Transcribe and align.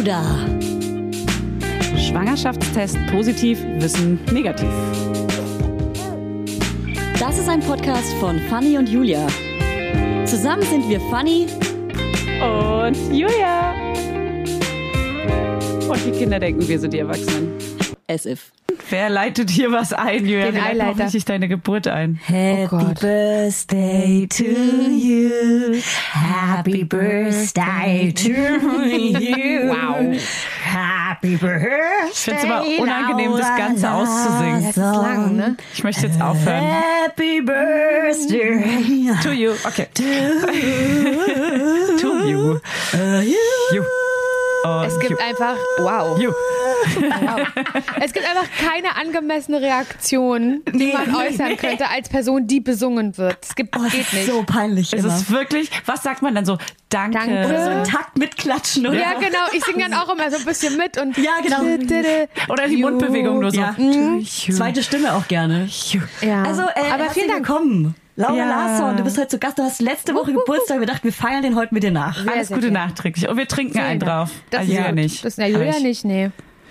Gouda. 0.00 0.24
Schwangerschaftstest 1.94 2.96
positiv, 3.12 3.62
Wissen 3.80 4.18
negativ. 4.32 4.70
Das 7.18 7.38
ist 7.38 7.50
ein 7.50 7.60
Podcast 7.60 8.10
von 8.14 8.38
Fanny 8.48 8.78
und 8.78 8.88
Julia. 8.88 9.26
Zusammen 10.24 10.62
sind 10.62 10.88
wir 10.88 11.00
Fanny 11.10 11.48
Und 12.40 12.96
Julia. 13.14 13.74
Und 15.86 16.06
die 16.06 16.12
Kinder 16.12 16.38
denken, 16.38 16.66
wir 16.66 16.78
sind 16.78 16.94
die 16.94 17.00
Erwachsenen. 17.00 17.52
as 18.08 18.24
if. 18.24 18.50
Wer 18.90 19.08
leitet 19.08 19.50
hier 19.50 19.70
was 19.70 19.92
ein, 19.92 20.26
Julia? 20.26 20.46
Den 20.46 20.54
Wir 20.56 20.74
leiten 20.74 21.08
deine 21.24 21.46
Geburt 21.46 21.86
ein. 21.86 22.18
Happy 22.24 22.66
Gott. 22.66 22.98
birthday 23.00 24.26
to 24.28 24.42
you. 24.44 25.80
Happy 26.12 26.82
birthday 26.82 28.12
to 28.12 28.28
you. 28.28 29.60
Wow. 29.70 30.16
Happy 30.64 31.36
birthday. 31.36 32.10
Ich 32.12 32.18
finde 32.18 32.38
es 32.40 32.44
immer 32.44 32.64
unangenehm, 32.80 33.36
das 33.36 33.56
Ganze 33.56 33.88
auszusingen. 33.92 34.60
Das 34.62 34.70
ist 34.70 34.76
lang, 34.76 35.36
ne? 35.36 35.56
Ich 35.72 35.84
möchte 35.84 36.08
jetzt 36.08 36.20
aufhören. 36.20 36.64
Happy 36.64 37.40
birthday 37.40 39.12
To 39.22 39.30
you. 39.30 39.52
Okay. 39.64 39.86
to 39.94 40.02
you. 42.26 42.58
You. 43.72 43.84
Oh, 44.64 44.82
Es 44.86 44.98
gibt 45.00 45.12
you. 45.12 45.16
einfach, 45.18 45.54
wow. 45.78 46.18
Wow. 46.20 47.40
Es 48.00 48.12
gibt 48.12 48.26
einfach 48.26 48.46
keine 48.58 48.96
angemessene 48.96 49.60
Reaktion, 49.60 50.62
die 50.72 50.76
Nee, 50.86 50.92
man 50.92 51.10
nee, 51.10 51.28
äußern 51.28 51.48
nee. 51.48 51.56
könnte 51.56 51.88
als 51.88 52.08
Person, 52.08 52.46
die 52.46 52.60
besungen 52.60 53.16
wird. 53.18 53.38
Es 53.42 53.54
gibt, 53.54 53.76
Oh, 53.76 53.82
geht 53.82 54.00
ist 54.00 54.12
nicht. 54.12 54.26
so 54.26 54.42
peinlich 54.42 54.92
Es 54.92 55.04
immer. 55.04 55.14
ist 55.14 55.30
wirklich, 55.30 55.70
was 55.86 56.02
sagt 56.02 56.22
man 56.22 56.34
dann 56.34 56.44
so? 56.44 56.58
Danke. 56.88 57.18
Danke. 57.18 57.46
Oder 57.48 57.64
so 57.64 57.70
einen 57.70 57.84
Takt 57.84 58.18
mitklatschen, 58.18 58.86
oder? 58.86 58.98
ja, 58.98 59.12
genau. 59.14 59.38
Ich 59.52 59.64
singe 59.64 59.84
dann 59.88 59.94
auch 59.94 60.12
immer 60.12 60.30
so 60.30 60.38
ein 60.38 60.44
bisschen 60.44 60.76
mit 60.76 60.98
und 60.98 61.16
Ja, 61.16 61.32
genau. 61.42 61.60
Oder 62.48 62.66
die. 62.68 62.78
Mundbewegung 62.78 63.40
nur 63.40 63.50
so. 63.50 63.60
Ja. 63.60 63.74
You. 63.78 64.22
Zweite 64.24 64.82
Stimme 64.82 65.14
auch 65.14 65.28
gerne. 65.28 65.68
Ja. 66.22 66.42
Also, 66.42 66.62
äh, 66.62 66.90
aber 66.92 67.10
vielen 67.10 67.28
Dank. 67.28 67.48
willkommen. 67.48 67.94
Laura 68.20 68.34
Ja. 68.36 68.44
Larsson, 68.48 68.96
du 68.98 69.02
bist 69.04 69.16
heute 69.18 69.28
zu 69.28 69.38
Gast. 69.38 69.58
Du 69.58 69.62
hast 69.62 69.80
letzte 69.80 70.14
Woche 70.14 70.32
Geburtstag. 70.32 70.78
Wir 70.80 70.86
dachten, 70.86 71.04
wir 71.04 71.12
feiern 71.12 71.42
den 71.42 71.56
heute 71.56 71.72
mit 71.72 71.82
dir 71.82 71.90
nach. 71.90 72.22
Sehr, 72.22 72.32
Alles 72.32 72.48
sehr 72.48 72.56
Gute 72.56 72.66
schön. 72.66 72.74
nachträglich. 72.74 73.28
Und 73.28 73.36
wir 73.38 73.48
trinken 73.48 73.72
Vielen 73.72 73.84
einen 73.84 74.00
Dank. 74.00 74.12
drauf. 74.30 74.30
Das 74.50 74.60
also 74.60 74.74
gut. 74.74 74.94
nicht. 74.94 75.24
Das 75.24 75.32
ist 75.32 75.38
ja 75.38 75.46
Julia 75.46 75.78
nicht, 75.80 76.04
nee. 76.04 76.30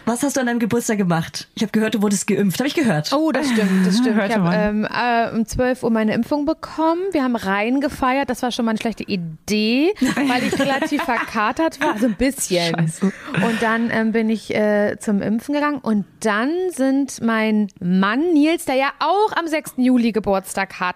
Was 0.10 0.24
hast 0.24 0.38
du 0.38 0.40
an 0.40 0.48
deinem 0.48 0.58
Geburtstag 0.58 0.98
gemacht? 0.98 1.48
Ich 1.54 1.62
habe 1.62 1.72
gehört, 1.72 1.94
du 1.94 2.02
wurdest 2.02 2.26
geimpft. 2.26 2.58
Habe 2.58 2.68
ich 2.68 2.74
gehört. 2.74 3.14
Oh, 3.14 3.32
das 3.32 3.48
stimmt, 3.48 3.86
das 3.86 4.00
stimmt. 4.00 4.16
Hörte 4.16 4.34
Ich 4.34 4.40
habe 4.40 4.56
ähm, 4.56 4.88
äh, 4.92 5.38
um 5.38 5.46
12 5.46 5.84
Uhr 5.84 5.92
meine 5.92 6.16
Impfung 6.16 6.48
bekommen. 6.48 7.04
Wir 7.12 7.24
haben 7.24 7.36
reingefeiert. 7.36 8.28
Das 8.28 8.42
war 8.42 8.52
schon 8.52 8.66
mal 8.66 8.72
eine 8.72 8.80
schlechte 8.80 9.04
Idee, 9.04 9.94
weil 10.00 10.44
ich 10.46 10.60
relativ 10.60 11.04
verkatert 11.04 11.80
war. 11.80 11.94
Also 11.94 12.08
ein 12.08 12.16
bisschen. 12.16 12.76
Scheiße. 12.76 13.06
Und 13.06 13.62
dann 13.62 13.92
ähm, 13.92 14.12
bin 14.12 14.32
ich 14.32 14.52
äh, 14.56 14.98
zum 15.00 15.22
Impfen 15.22 15.54
gegangen. 15.54 15.78
Und 15.78 16.06
dann 16.22 16.54
sind 16.72 17.22
mein 17.22 17.68
Mann 17.80 18.34
Nils, 18.34 18.66
der 18.66 18.78
ja 18.78 18.90
auch 18.98 19.38
am 19.38 19.46
6. 19.46 19.74
Juli 19.78 20.12
Geburtstag 20.12 20.80
hat. 20.80 20.96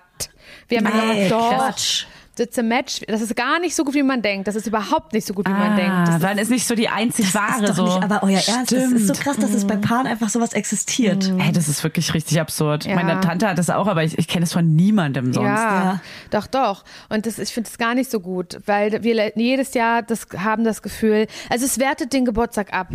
Wir 0.67 0.79
haben 0.79 1.13
Nee, 1.13 1.29
doch 1.29 1.53
Quatsch. 1.53 2.07
Sitze 2.35 2.63
Match. 2.63 3.01
Das 3.07 3.21
ist 3.21 3.35
gar 3.35 3.59
nicht 3.59 3.75
so 3.75 3.83
gut, 3.83 3.93
wie 3.93 4.01
man 4.01 4.21
denkt. 4.23 4.47
Das 4.47 4.55
ist 4.55 4.65
überhaupt 4.65 5.13
nicht 5.13 5.27
so 5.27 5.33
gut, 5.35 5.47
wie 5.47 5.51
man 5.51 5.75
denkt. 5.75 5.91
Ah, 5.91 6.05
Das 6.05 6.15
ist 6.15 6.23
dann 6.23 6.37
ist 6.39 6.49
nicht 6.49 6.65
so 6.67 6.73
die 6.73 6.89
einzig 6.89 7.33
wahre 7.35 7.63
ist 7.63 7.69
doch 7.69 7.75
so. 7.75 7.85
nicht, 7.85 8.03
aber 8.03 8.23
euer 8.23 8.39
Ernst, 8.39 8.71
das 8.71 8.83
ist 8.91 9.07
so 9.07 9.13
Stimmt. 9.13 9.19
krass, 9.19 9.37
dass 9.37 9.53
es 9.53 9.65
bei 9.67 9.75
Paaren 9.75 10.07
einfach 10.07 10.29
sowas 10.29 10.53
existiert. 10.53 11.31
Ey, 11.37 11.51
das 11.51 11.67
ist 11.69 11.83
wirklich 11.83 12.13
richtig 12.13 12.39
absurd. 12.41 12.85
Ja. 12.85 12.95
Meine 12.95 13.19
Tante 13.21 13.47
hat 13.47 13.57
das 13.59 13.69
auch, 13.69 13.87
aber 13.87 14.03
ich, 14.03 14.17
ich 14.17 14.27
kenne 14.27 14.45
es 14.45 14.53
von 14.53 14.75
niemandem 14.75 15.31
sonst. 15.33 15.45
Ja, 15.47 15.83
ja. 15.83 15.99
doch, 16.31 16.47
doch. 16.47 16.83
Und 17.09 17.25
das, 17.27 17.37
ich 17.37 17.49
finde 17.53 17.69
es 17.71 17.77
gar 17.77 17.93
nicht 17.93 18.09
so 18.09 18.19
gut, 18.19 18.59
weil 18.65 19.03
wir 19.03 19.31
jedes 19.35 19.73
Jahr 19.75 20.01
das 20.01 20.25
haben 20.37 20.63
das 20.63 20.81
Gefühl, 20.81 21.27
also 21.49 21.65
es 21.65 21.77
wertet 21.77 22.13
den 22.13 22.25
Geburtstag 22.25 22.73
ab. 22.73 22.87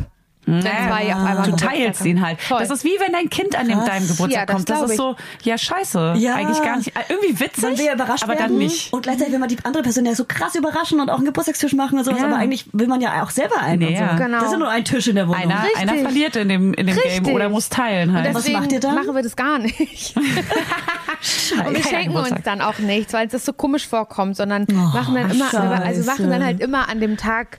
Wenn 0.51 0.63
zwei 0.63 1.15
auf 1.15 1.25
einmal 1.25 1.51
Du 1.51 1.57
teilst 1.57 2.05
ihn 2.05 2.21
halt. 2.25 2.41
Voll. 2.41 2.59
Das 2.61 2.71
ist 2.71 2.85
wie 2.85 2.97
wenn 3.01 3.13
dein 3.13 3.29
Kind 3.31 3.55
an 3.57 3.69
dem, 3.69 3.85
deinem 3.85 4.09
Geburtstag 4.09 4.31
Ja, 4.31 4.47
das 4.47 4.57
kommt. 4.57 4.71
Das 4.71 4.91
ist 4.91 4.97
so, 4.97 5.17
ja, 5.43 5.59
scheiße. 5.59 6.15
Ja. 6.17 6.35
Eigentlich 6.37 6.63
gar 6.63 6.77
nicht. 6.77 6.93
Irgendwie 7.09 7.39
witzig, 7.41 7.63
Man 7.63 7.79
will 7.79 7.85
ja 7.87 7.95
überrascht 7.95 8.25
aber 8.25 8.33
werden 8.35 8.49
dann 8.51 8.59
nicht. 8.59 8.93
und 8.93 9.03
gleichzeitig 9.03 9.33
will 9.33 9.41
man 9.41 9.49
die 9.49 9.59
andere 9.65 9.83
Person 9.83 10.07
ja 10.07 10.15
so 10.15 10.25
krass 10.25 10.55
überraschen 10.55 11.01
und 11.01 11.11
auch 11.11 11.17
einen 11.17 11.27
Geburtstagstisch 11.27 11.75
machen 11.75 11.99
und 11.99 12.05
sowas, 12.05 12.21
Ja. 12.21 12.27
aber 12.27 12.37
eigentlich 12.37 12.67
will 12.73 12.87
man 12.89 13.01
ja 13.01 13.23
auch 13.23 13.31
selber 13.31 13.59
einen 13.61 13.79
Nee, 13.81 13.89
und 13.89 13.97
so. 13.97 14.03
ja. 14.03 14.17
Genau. 14.17 14.37
Das 14.39 14.47
ist 14.47 14.53
ja 14.53 14.59
nur 14.59 14.69
ein 14.71 14.85
Tisch 14.85 15.07
in 15.09 15.17
der 15.17 15.29
Wohnung. 15.29 15.43
Einer, 15.43 15.63
einer 15.77 15.95
verliert 15.97 16.37
in 16.37 16.49
dem, 16.49 16.75
in 16.75 16.87
dem 16.87 16.97
Richtig. 16.97 17.23
Game 17.25 17.35
oder 17.35 17.49
muss 17.49 17.69
teilen 17.69 18.13
halt. 18.13 18.35
Was 18.35 18.49
macht 18.49 18.73
ihr 18.73 18.81
dann? 18.81 18.95
machen 18.95 19.15
wir 19.15 19.23
das 19.23 19.37
gar 19.37 19.59
nicht. 19.59 20.15
und 20.17 21.75
wir 21.75 21.83
schenken 21.83 22.17
uns 22.17 22.29
Geburtstag. 22.29 22.45
dann 22.45 22.61
auch 22.61 22.79
nichts, 22.79 23.13
weil 23.13 23.27
es 23.27 23.33
das 23.33 23.45
so 23.45 23.53
komisch 23.53 23.87
vorkommt, 23.87 24.37
sondern 24.37 24.67
Oh, 24.71 24.75
machen 24.75 25.15
dann 25.15 25.31
immer, 25.31 25.83
also 25.85 26.05
machen 26.05 26.31
dann 26.31 26.45
halt 26.45 26.61
immer 26.61 26.89
an 26.89 27.01
dem 27.01 27.17
Tag 27.17 27.59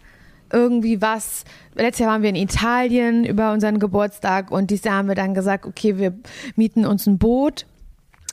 irgendwie 0.51 1.01
was. 1.01 1.43
Letztes 1.75 1.99
Jahr 1.99 2.11
waren 2.11 2.21
wir 2.21 2.29
in 2.29 2.35
Italien 2.35 3.25
über 3.25 3.53
unseren 3.53 3.79
Geburtstag 3.79 4.51
und 4.51 4.69
dieses 4.69 4.85
Jahr 4.85 4.97
haben 4.97 5.07
wir 5.07 5.15
dann 5.15 5.33
gesagt, 5.33 5.65
okay, 5.65 5.97
wir 5.97 6.13
mieten 6.55 6.85
uns 6.85 7.07
ein 7.07 7.17
Boot 7.17 7.65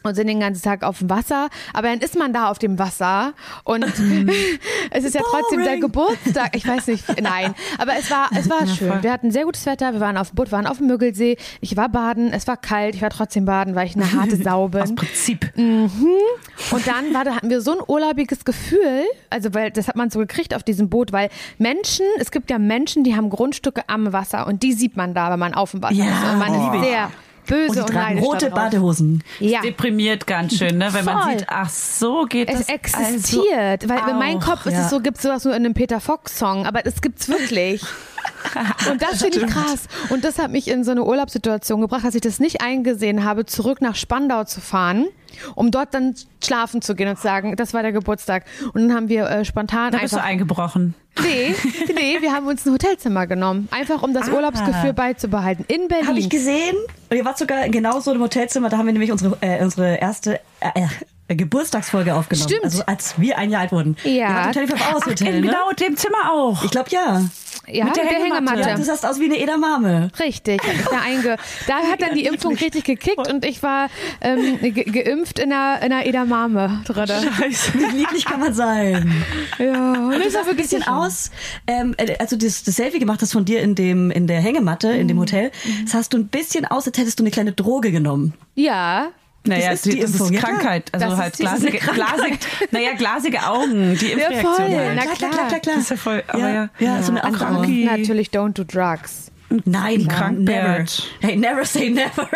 und 0.02 0.14
sind 0.14 0.26
den 0.26 0.40
ganzen 0.40 0.62
Tag 0.62 0.82
auf 0.82 0.98
dem 0.98 1.10
Wasser. 1.10 1.48
Aber 1.72 1.88
dann 1.88 2.00
ist 2.00 2.16
man 2.18 2.32
da 2.32 2.50
auf 2.50 2.58
dem 2.58 2.78
Wasser 2.78 3.34
und 3.64 3.84
es 4.90 5.04
ist 5.04 5.14
ja 5.14 5.22
trotzdem 5.22 5.62
der. 5.62 5.76
Geburtstag. 5.76 6.56
Ich 6.56 6.66
weiß 6.66 6.86
nicht, 6.86 7.04
nein. 7.20 7.54
Aber 7.78 7.92
es 7.98 8.10
war, 8.10 8.28
es 8.36 8.48
war 8.48 8.66
schön. 8.66 9.02
Wir 9.02 9.12
hatten 9.12 9.30
sehr 9.30 9.44
gutes 9.44 9.66
Wetter. 9.66 9.92
Wir 9.92 10.00
waren 10.00 10.16
auf 10.16 10.30
dem 10.30 10.36
Boot, 10.36 10.52
waren 10.52 10.66
auf 10.66 10.78
dem 10.78 10.86
Müggelsee. 10.86 11.36
Ich 11.60 11.76
war 11.76 11.88
baden. 11.88 12.32
Es 12.32 12.46
war 12.46 12.56
kalt. 12.56 12.94
Ich 12.94 13.02
war 13.02 13.10
trotzdem 13.10 13.44
baden, 13.44 13.74
weil 13.74 13.86
ich 13.86 13.94
eine 13.94 14.10
harte 14.12 14.36
Sau 14.42 14.68
bin. 14.68 14.82
Aus 14.82 14.94
Prinzip. 14.94 15.52
Und 15.56 16.86
dann 16.86 17.14
war, 17.14 17.24
da 17.24 17.36
hatten 17.36 17.50
wir 17.50 17.60
so 17.60 17.72
ein 17.72 17.84
urlaubiges 17.86 18.44
Gefühl, 18.44 19.04
also 19.30 19.54
weil 19.54 19.70
das 19.70 19.88
hat 19.88 19.96
man 19.96 20.10
so 20.10 20.18
gekriegt 20.18 20.54
auf 20.54 20.62
diesem 20.62 20.88
Boot, 20.88 21.12
weil 21.12 21.28
Menschen, 21.58 22.06
es 22.18 22.30
gibt 22.30 22.50
ja 22.50 22.58
Menschen, 22.58 23.04
die 23.04 23.14
haben 23.14 23.30
Grundstücke 23.30 23.82
am 23.88 24.12
Wasser 24.12 24.46
und 24.46 24.62
die 24.62 24.72
sieht 24.72 24.96
man 24.96 25.14
da, 25.14 25.30
wenn 25.30 25.38
man 25.38 25.54
auf 25.54 25.72
dem 25.72 25.82
Wasser 25.82 25.94
Ja, 25.94 26.06
ist. 26.06 26.32
Und 26.32 26.38
man 26.38 26.52
liebe 26.52 26.76
ist 26.78 26.84
sehr 26.90 27.10
böse 27.46 27.68
Und 27.68 27.76
die 27.76 27.80
und, 27.80 27.90
tragen 27.90 28.18
rote. 28.18 28.50
Badehosen. 28.50 29.22
Ja. 29.40 29.60
Deprimiert 29.60 30.26
ganz 30.26 30.56
schön, 30.56 30.78
ne? 30.78 30.88
wenn 30.92 31.04
man 31.04 31.22
Voll. 31.22 31.38
sieht, 31.38 31.46
ach 31.48 31.68
so 31.70 32.24
geht 32.24 32.48
Es 32.48 32.66
das. 32.66 32.68
existiert, 32.68 33.88
weil 33.88 34.08
in 34.10 34.18
meinem 34.18 34.38
auch, 34.38 34.44
Kopf 34.44 34.66
ist 34.66 34.74
ja. 34.74 34.84
es 34.84 34.90
so, 34.90 35.00
gibt 35.00 35.16
es 35.16 35.22
sowas 35.22 35.44
nur 35.44 35.54
in 35.54 35.64
einem 35.64 35.74
Peter 35.74 36.00
Fox 36.00 36.38
Song, 36.38 36.66
aber 36.66 36.84
es 36.86 37.00
gibt's 37.00 37.28
wirklich. 37.28 37.82
Und 38.91 39.03
das 39.03 39.22
finde 39.22 39.38
ich 39.41 39.47
krass. 39.47 39.87
Und 40.10 40.25
das 40.25 40.38
hat 40.38 40.50
mich 40.50 40.69
in 40.69 40.84
so 40.84 40.91
eine 40.93 41.04
Urlaubssituation 41.04 41.81
gebracht, 41.81 42.04
dass 42.04 42.15
ich 42.15 42.21
das 42.21 42.38
nicht 42.38 42.62
eingesehen 42.62 43.25
habe, 43.25 43.44
zurück 43.44 43.81
nach 43.81 43.97
Spandau 43.97 44.44
zu 44.44 44.60
fahren, 44.60 45.06
um 45.54 45.71
dort 45.71 45.93
dann 45.94 46.15
schlafen 46.43 46.81
zu 46.81 46.94
gehen 46.94 47.09
und 47.09 47.16
zu 47.16 47.22
sagen, 47.22 47.54
das 47.56 47.75
war 47.75 47.82
der 47.82 47.93
Geburtstag. 47.93 48.44
Und 48.72 48.88
dann 48.88 48.97
haben 48.97 49.09
wir 49.09 49.28
äh, 49.28 49.44
spontan 49.44 49.93
Da 49.93 49.99
bist 49.99 50.15
du 50.15 50.22
eingebrochen. 50.22 50.94
Nee, 51.22 51.54
nee, 51.94 52.19
wir 52.21 52.32
haben 52.32 52.47
uns 52.47 52.66
ein 52.66 52.72
Hotelzimmer 52.72 53.27
genommen. 53.27 53.69
Einfach 53.71 54.03
um 54.03 54.12
das 54.15 54.28
Ah. 54.28 54.34
Urlaubsgefühl 54.34 54.93
beizubehalten. 54.93 55.65
In 55.69 55.88
Berlin. 55.88 56.09
Habe 56.09 56.19
ich 56.19 56.31
gesehen. 56.31 56.77
Und 57.10 57.16
ihr 57.16 57.25
wart 57.25 57.38
sogar 57.38 57.69
genau 57.69 58.00
so 58.00 58.12
im 58.12 58.21
Hotelzimmer. 58.21 58.69
Da 58.69 58.78
haben 58.78 58.87
wir 58.87 58.93
nämlich 58.93 59.12
unsere, 59.12 59.37
äh, 59.41 59.62
unsere 59.62 59.97
erste 59.97 60.41
äh, 60.60 60.69
äh, 60.75 60.87
Geburtstagsfolge 61.34 62.14
aufgenommen. 62.14 62.48
Stimmt. 62.48 62.64
Also 62.64 62.82
als 62.87 63.19
wir 63.20 63.37
ein 63.38 63.50
Jahr 63.50 63.62
alt 63.62 63.72
wurden. 63.72 63.97
Ja. 64.04 64.10
Ihr 64.12 64.26
wart 64.28 64.47
im 64.47 64.53
Telefonf 64.53 64.94
aus 64.94 65.03
Ach, 65.04 65.10
Hotel, 65.10 65.28
in 65.34 65.41
ne? 65.41 65.47
genau 65.48 65.72
dem 65.72 65.97
Zimmer 65.97 66.31
auch. 66.32 66.62
Ich 66.64 66.70
glaube 66.70 66.91
ja. 66.91 67.22
ja, 67.66 67.84
mit 67.84 67.97
der, 67.97 68.04
Hängematte. 68.04 68.60
Ja, 68.60 68.76
du 68.76 68.84
sahst 68.84 69.04
aus 69.04 69.19
wie 69.19 69.25
eine 69.25 69.41
Edamame. 69.41 70.10
Richtig, 70.20 70.60
da, 70.91 71.00
einge 71.04 71.36
da 71.66 71.78
hat 71.78 72.00
dann 72.00 72.15
die 72.15 72.26
Impfung 72.26 72.54
richtig 72.54 72.84
gekickt 72.84 73.28
und 73.32 73.44
ich 73.44 73.62
war 73.62 73.88
ähm, 74.20 74.59
ge 74.60 74.84
geimpft 74.84 75.38
in 75.41 75.53
einer, 75.53 75.82
in 75.82 75.92
einer 75.92 76.06
Edamame 76.06 76.82
drin. 76.84 77.06
Scheiße. 77.09 77.72
Wie 77.75 77.97
niedlich 77.97 78.25
kann 78.25 78.38
man 78.41 78.54
sein? 78.54 79.12
Ja, 79.59 79.92
und 79.94 80.10
Du 80.12 80.19
das 80.19 80.26
war 80.26 80.31
sahst 80.44 80.50
ein 80.50 80.56
bisschen 80.56 80.82
schön. 80.82 80.92
aus, 80.92 81.31
ähm, 81.66 81.94
äh, 81.98 82.16
als 82.19 82.31
du 82.31 82.36
das, 82.38 82.62
das 82.62 82.76
Selfie 82.76 82.98
gemacht 83.00 83.20
hast 83.22 83.32
von 83.32 83.44
dir 83.44 83.60
in 83.62 83.75
dem 83.75 84.10
in 84.12 84.26
der 84.28 84.41
Hängematte 84.41 84.88
in 84.88 85.03
Mhm. 85.04 85.09
dem 85.09 85.19
Hotel, 85.19 85.50
sahst 85.86 86.12
du 86.12 86.19
ein 86.19 86.28
bisschen 86.28 86.65
aus, 86.66 86.86
als 86.86 86.97
hättest 86.98 87.19
du 87.19 87.22
eine 87.25 87.31
kleine 87.31 87.53
Droge 87.53 87.91
genommen. 87.91 88.34
Ja, 88.54 89.09
Naja, 89.46 89.70
Das 89.70 89.86
ist 89.86 89.92
die, 89.94 90.00
das 90.00 90.10
Impfung, 90.12 90.26
ist 90.28 90.34
ja. 90.34 90.40
Krankheit. 90.40 90.90
Also 90.92 91.06
Das 91.08 91.18
halt 91.18 91.36
glasige, 91.36 91.78
glasig, 91.78 92.38
naja, 92.70 92.92
glasige 92.97 93.47
Augen, 93.47 93.97
die 93.98 94.12
Impfreaktion 94.12 94.54
voll. 94.54 94.76
halt. 94.76 94.97
Na 94.97 95.03
klar, 95.03 95.30
klar. 95.30 95.30
klar, 95.48 95.60
klar. 95.60 95.74
Das 95.76 95.84
ist 95.84 95.91
ja 95.91 95.97
voll, 95.97 96.22
aber 96.28 96.48
ja. 96.48 96.68
ja, 96.78 97.03
so 97.03 97.12
eine 97.12 97.24
Augenbraue. 97.24 97.66
natürlich 97.84 98.28
don't 98.30 98.53
do 98.53 98.65
drugs. 98.65 99.30
Nein, 99.65 100.09
Krankbär. 100.09 100.81
never. 100.81 100.84
Hey, 101.21 101.37
never 101.37 101.65
say 101.65 101.89
never. 101.89 102.28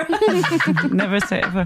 Never 0.91 1.21
say 1.21 1.41
ever. 1.41 1.65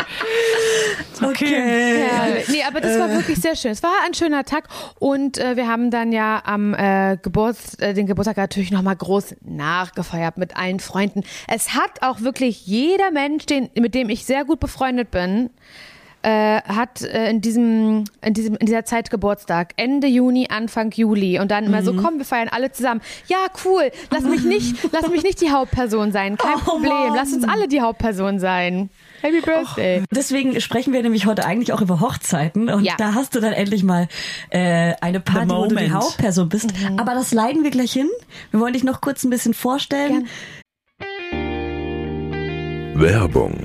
Okay. 1.23 2.01
Ja, 2.01 2.43
nee, 2.49 2.63
aber 2.67 2.81
das 2.81 2.99
war 2.99 3.11
wirklich 3.11 3.39
sehr 3.39 3.55
schön. 3.57 3.71
Es 3.73 3.83
war 3.83 3.93
ein 4.07 4.15
schöner 4.15 4.45
Tag 4.45 4.69
und 4.99 5.39
äh, 5.39 5.57
wir 5.57 5.69
haben 5.69 5.91
dann 5.91 6.13
ja 6.13 6.43
am 6.45 6.75
äh, 6.75 7.19
Geburts, 7.21 7.75
äh, 7.75 7.95
den 7.95 8.07
Geburtstag 8.07 8.37
natürlich 8.37 8.71
nochmal 8.71 8.97
groß 8.97 9.37
nachgefeiert 9.43 10.39
mit 10.39 10.57
allen 10.57 10.81
Freunden. 10.81 11.23
Es 11.49 11.75
hat 11.75 12.03
auch 12.03 12.21
wirklich 12.21 12.67
jeder 12.67 13.11
Mensch, 13.11 13.47
den, 13.47 13.71
mit 13.79 13.95
dem 13.95 14.09
ich 14.09 14.25
sehr 14.25 14.45
gut 14.45 14.61
befreundet 14.61 15.11
bin, 15.11 15.51
äh, 16.25 16.63
hat 16.63 17.03
äh, 17.03 17.31
in 17.31 17.41
diesem 17.41 18.05
in 18.23 18.35
diesem 18.35 18.57
in 18.57 18.67
dieser 18.67 18.85
Zeit 18.85 19.11
Geburtstag 19.11 19.73
Ende 19.77 20.07
Juni 20.07 20.49
Anfang 20.51 20.91
Juli 20.93 21.39
und 21.39 21.51
dann 21.51 21.65
immer 21.67 21.83
so 21.83 21.93
komm 21.95 22.19
wir 22.19 22.25
feiern 22.25 22.49
alle 22.51 22.73
zusammen 22.73 23.01
ja 23.27 23.37
cool 23.65 23.91
lass 24.11 24.23
mich 24.25 24.43
nicht 24.43 24.77
lass 24.93 25.09
mich 25.09 25.23
nicht 25.23 25.41
die 25.41 25.51
Hauptperson 25.51 26.13
sein 26.13 26.37
kein 26.37 26.55
Oh, 26.57 26.59
Problem 26.61 27.15
lass 27.15 27.33
uns 27.33 27.43
Mann. 27.47 27.51
alle 27.51 27.69
die 27.69 27.81
Hauptperson 27.81 28.39
sein 28.41 28.89
Happy 29.21 29.41
Birthday. 29.41 30.03
Deswegen 30.11 30.61
sprechen 30.61 30.93
wir 30.93 31.03
nämlich 31.03 31.25
heute 31.25 31.47
eigentlich 31.47 31.73
auch 31.73 31.81
über 31.81 32.01
Hochzeiten 32.01 32.69
und 32.69 32.85
Ja. 32.85 32.93
da 32.99 33.15
hast 33.15 33.35
du 33.35 33.41
dann 33.41 33.55
endlich 33.55 33.83
mal 33.83 34.07
äh, 34.51 34.93
eine 35.01 35.19
Party, 35.21 35.49
wo 35.49 35.67
du 35.67 35.75
die. 35.77 35.91
Hauptperson 35.91 36.49
bist. 36.51 36.71
Aber 36.99 37.15
das 37.15 37.33
leiden 37.33 37.63
wir 37.65 37.71
gleich 37.71 37.93
hin. 37.93 38.09
Wir 38.51 38.61
wollen 38.61 38.75
dich 38.75 38.85
noch 38.85 39.01
kurz 39.01 39.25
ein 39.25 39.31
bisschen 39.31 39.55
vorstellen. 39.55 40.27
Werbung. 42.97 43.65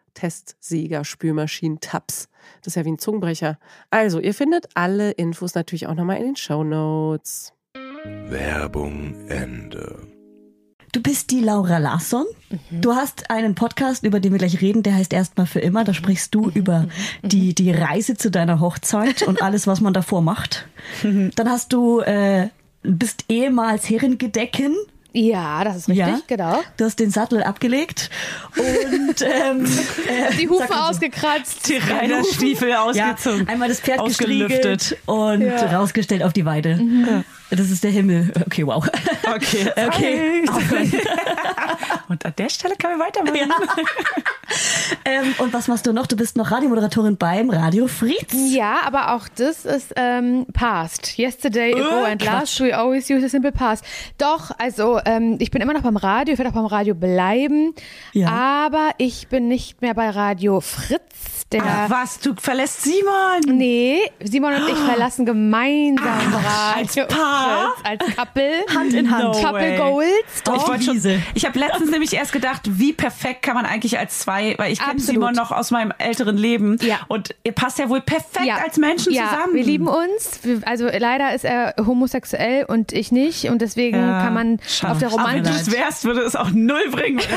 Testsieger, 0.13 1.03
Spülmaschinen, 1.03 1.79
Tabs. 1.79 2.29
Das 2.61 2.67
ist 2.67 2.75
ja 2.75 2.85
wie 2.85 2.91
ein 2.91 2.99
Zungenbrecher. 2.99 3.59
Also, 3.89 4.19
ihr 4.19 4.33
findet 4.33 4.69
alle 4.75 5.11
Infos 5.11 5.55
natürlich 5.55 5.87
auch 5.87 5.95
nochmal 5.95 6.17
in 6.17 6.23
den 6.23 6.35
Show 6.35 6.63
Notes. 6.63 7.53
Werbung 8.27 9.27
Ende. 9.27 10.07
Du 10.93 11.01
bist 11.01 11.31
die 11.31 11.39
Laura 11.39 11.77
Larsson. 11.77 12.25
Du 12.69 12.93
hast 12.93 13.29
einen 13.29 13.55
Podcast, 13.55 14.03
über 14.03 14.19
den 14.19 14.33
wir 14.33 14.39
gleich 14.39 14.59
reden, 14.59 14.83
der 14.83 14.95
heißt 14.95 15.13
Erstmal 15.13 15.45
für 15.45 15.61
immer. 15.61 15.85
Da 15.85 15.93
sprichst 15.93 16.35
du 16.35 16.49
über 16.49 16.87
die, 17.23 17.55
die 17.55 17.71
Reise 17.71 18.17
zu 18.17 18.29
deiner 18.29 18.59
Hochzeit 18.59 19.21
und 19.23 19.41
alles, 19.43 19.67
was 19.67 19.79
man 19.79 19.93
davor 19.93 20.21
macht. 20.21 20.67
Dann 21.01 21.49
hast 21.49 21.71
du, 21.71 22.01
äh, 22.01 22.49
bist 22.83 23.25
ehemals 23.29 23.89
Herrengedecken. 23.89 24.75
Ja, 25.13 25.63
das 25.65 25.75
ist 25.75 25.89
richtig, 25.89 26.07
Ja. 26.07 26.19
genau. 26.27 26.61
Du 26.77 26.85
hast 26.85 26.99
den 26.99 27.11
Sattel 27.11 27.43
abgelegt 27.43 28.09
und 28.57 29.21
ähm, 29.21 29.65
äh, 29.65 30.35
Die 30.39 30.47
Hufe 30.47 30.67
so. 30.69 30.73
ausgekratzt. 30.73 31.67
Die 31.67 31.77
Reiterstiefel 31.77 32.69
ja, 32.69 32.83
ausgezogen. 32.83 33.47
einmal 33.49 33.67
das 33.67 33.81
Pferd 33.81 33.99
Ausgelüftet. 33.99 34.97
und 35.07 35.41
Ja. 35.41 35.67
Mhm. 35.67 35.75
rausgestellt 35.75 36.23
auf 36.23 36.31
die 36.33 36.45
Weide. 36.45 36.79
Das 37.51 37.69
ist 37.69 37.83
der 37.83 37.91
Himmel. 37.91 38.31
Okay, 38.45 38.65
wow. 38.65 38.87
Okay. 39.35 39.71
Okay. 39.87 40.43
Und 42.07 42.25
an 42.25 42.33
der 42.37 42.49
Stelle 42.49 42.75
können 42.75 42.97
wir 42.99 43.05
weitermachen. 43.05 43.85
ähm, 45.05 45.33
und 45.39 45.53
was 45.53 45.67
machst 45.69 45.85
du 45.87 45.93
noch? 45.93 46.07
Du 46.07 46.15
bist 46.17 46.35
noch 46.35 46.51
Radiomoderatorin 46.51 47.15
beim 47.17 47.49
Radio 47.49 47.87
Fritz. 47.87 48.33
Ja, 48.33 48.79
aber 48.85 49.13
auch 49.15 49.27
das 49.35 49.63
ist 49.65 49.93
ähm, 49.95 50.45
past. 50.53 51.17
Yesterday 51.17 51.73
ago 51.73 52.03
Äh, 52.05 52.11
and 52.11 52.25
last 52.25 52.59
we 52.59 52.75
always 52.75 53.09
use 53.09 53.25
a 53.25 53.29
simple 53.29 53.51
past. 53.53 53.85
Doch, 54.17 54.51
also 54.57 54.99
ähm, 55.05 55.37
ich 55.39 55.51
bin 55.51 55.61
immer 55.61 55.73
noch 55.73 55.83
beim 55.83 55.95
Radio, 55.97 56.33
ich 56.33 56.39
werde 56.39 56.49
auch 56.49 56.55
beim 56.55 56.65
Radio 56.65 56.95
bleiben, 56.95 57.73
Ja. 58.11 58.27
aber 58.29 58.91
ich 58.97 59.29
bin 59.29 59.47
nicht 59.47 59.81
mehr 59.81 59.93
bei 59.93 60.09
Radio 60.09 60.59
Fritz. 60.59 61.01
Der 61.51 61.63
Ach 61.65 61.89
was, 61.89 62.19
du 62.19 62.33
verlässt 62.37 62.83
Simon. 62.83 63.57
Nee, 63.57 63.99
Simon 64.23 64.53
und 64.53 64.69
ich 64.69 64.77
verlassen 64.77 65.25
gemeinsam 65.25 66.33
Radio 66.33 67.03
als 67.03 67.13
Paar? 67.13 67.40
Fritz, 67.41 68.01
als 68.03 68.15
Couple. 68.15 68.51
Hand 68.75 68.93
in 68.93 69.11
Hand. 69.11 69.23
No 69.23 69.31
Couple 69.31 69.53
way. 69.53 69.77
Goals. 69.77 70.07
Ich 70.35 70.41
Doch. 70.43 70.67
wollte 70.67 70.83
schon, 70.83 71.23
ich 71.33 71.45
habe 71.45 71.59
letztens 71.59 71.91
nämlich 71.91 72.13
erst 72.13 72.31
gedacht, 72.33 72.61
wie 72.65 72.93
perfekt 72.93 73.41
kann 73.43 73.55
man 73.55 73.65
eigentlich 73.65 73.97
als 73.97 74.19
zwei, 74.19 74.55
weil 74.57 74.71
ich 74.71 74.79
kenne. 74.79 74.99
Simon 74.99 75.33
noch 75.33 75.51
aus 75.51 75.71
meinem 75.71 75.93
älteren 75.97 76.37
Leben 76.37 76.77
Ja. 76.81 76.99
und 77.07 77.35
ihr 77.43 77.51
passt 77.53 77.79
ja 77.79 77.89
wohl 77.89 78.01
perfekt 78.01 78.51
als 78.63 78.77
Menschen 78.77 79.13
ja, 79.13 79.29
zusammen. 79.29 79.53
wir 79.55 79.63
lieben 79.63 79.87
uns. 79.87 80.39
Also 80.65 80.87
leider 80.87 81.33
ist 81.33 81.45
er 81.45 81.75
homosexuell 81.85 82.65
und 82.65 82.93
ich 82.93 83.11
nicht 83.11 83.45
und 83.45 83.61
deswegen 83.61 83.97
Ja, 83.97 84.21
kann 84.23 84.33
man 84.33 84.59
schade. 84.67 84.93
auf 84.93 84.99
der 84.99 85.11
Aber 85.11 85.33
wenn 85.33 85.43
du 85.43 85.49
es 85.49 85.71
wärst, 85.71 86.05
würde 86.05 86.21
es 86.21 86.35
auch 86.35 86.49
null 86.51 86.89
bringen. 86.91 87.19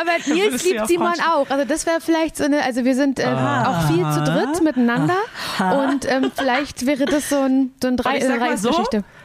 Aber 0.00 0.10
Nils 0.32 0.64
ja 0.64 0.72
liebt 0.72 0.88
Simon 0.88 1.14
auch. 1.28 1.48
Also 1.50 1.64
das 1.64 1.86
wäre 1.86 2.00
vielleicht 2.00 2.36
so 2.36 2.44
eine, 2.44 2.62
also 2.64 2.84
wir 2.84 2.94
sind 2.94 3.18
äh, 3.18 3.24
auch 3.26 3.86
viel 3.88 4.04
zu 4.12 4.22
dritt 4.24 4.62
miteinander 4.62 5.16
und 5.58 6.10
ähm, 6.10 6.30
vielleicht 6.36 6.86
wäre 6.86 7.04
das 7.04 7.28
so 7.28 7.36
ein 7.36 7.72
so 7.80 7.88
ein 7.88 7.92
Und 7.92 7.96
drei 7.98 8.17
ich 8.18 8.24
sag 8.24 8.40
mal 8.40 8.58
so, 8.58 8.84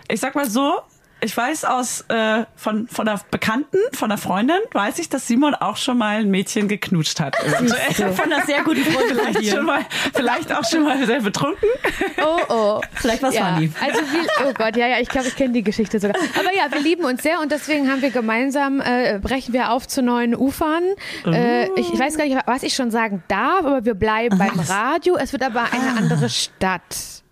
ich 0.09 0.19
sag 0.19 0.35
mal 0.35 0.49
so, 0.49 0.81
ich 1.23 1.35
weiß 1.35 1.65
aus 1.65 2.01
äh, 2.09 2.43
von 2.55 2.87
von 2.87 3.07
einer 3.07 3.19
Bekannten, 3.31 3.77
von 3.93 4.11
einer 4.11 4.17
Freundin, 4.17 4.57
weiß 4.73 4.99
ich, 4.99 5.07
dass 5.09 5.25
Simon 5.27 5.55
auch 5.55 5.77
schon 5.77 5.97
mal 5.97 6.17
ein 6.17 6.29
Mädchen 6.29 6.67
geknutscht 6.67 7.19
hat. 7.19 7.35
Von 8.15 8.31
einer 8.31 8.45
sehr 8.45 8.63
guten 8.63 8.83
Freundin 8.83 9.17
vielleicht 9.17 9.49
schon 9.55 9.65
mal, 9.65 9.85
vielleicht 10.13 10.53
auch 10.53 10.65
schon 10.69 10.83
mal 10.83 11.05
sehr 11.05 11.21
betrunken. 11.21 11.69
Oh 12.21 12.39
oh. 12.49 12.81
Vielleicht 12.95 13.23
was 13.23 13.33
Ja, 13.35 13.53
funny. 13.53 13.71
also 13.81 14.01
wir, 14.01 14.47
oh 14.47 14.53
Gott, 14.53 14.75
ja, 14.75 14.87
ja, 14.87 14.99
ich 14.99 15.07
glaube, 15.07 15.27
ich 15.27 15.35
kenne 15.35 15.53
die 15.53 15.63
Geschichte 15.63 15.99
sogar. 15.99 16.17
Aber 16.37 16.53
ja, 16.53 16.69
wir 16.71 16.81
lieben 16.81 17.05
uns 17.05 17.23
sehr 17.23 17.39
und 17.39 17.51
deswegen 17.51 17.89
haben 17.89 18.01
wir 18.01 18.11
gemeinsam, 18.11 18.81
äh, 18.81 19.19
brechen 19.21 19.53
wir 19.53 19.71
auf 19.71 19.87
zu 19.87 20.01
neuen 20.01 20.35
Ufern. 20.35 20.83
Äh, 21.25 21.69
ich, 21.79 21.93
ich 21.93 21.99
weiß 21.99 22.17
gar 22.17 22.25
nicht, 22.25 22.37
was 22.45 22.63
ich 22.63 22.75
schon 22.75 22.91
sagen 22.91 23.23
darf, 23.29 23.59
aber 23.65 23.85
wir 23.85 23.93
bleiben 23.93 24.37
beim 24.37 24.59
Radio. 24.59 25.15
Es 25.15 25.31
wird 25.31 25.43
aber 25.43 25.63
eine 25.71 25.97
andere 25.97 26.29
Stadt. 26.29 27.22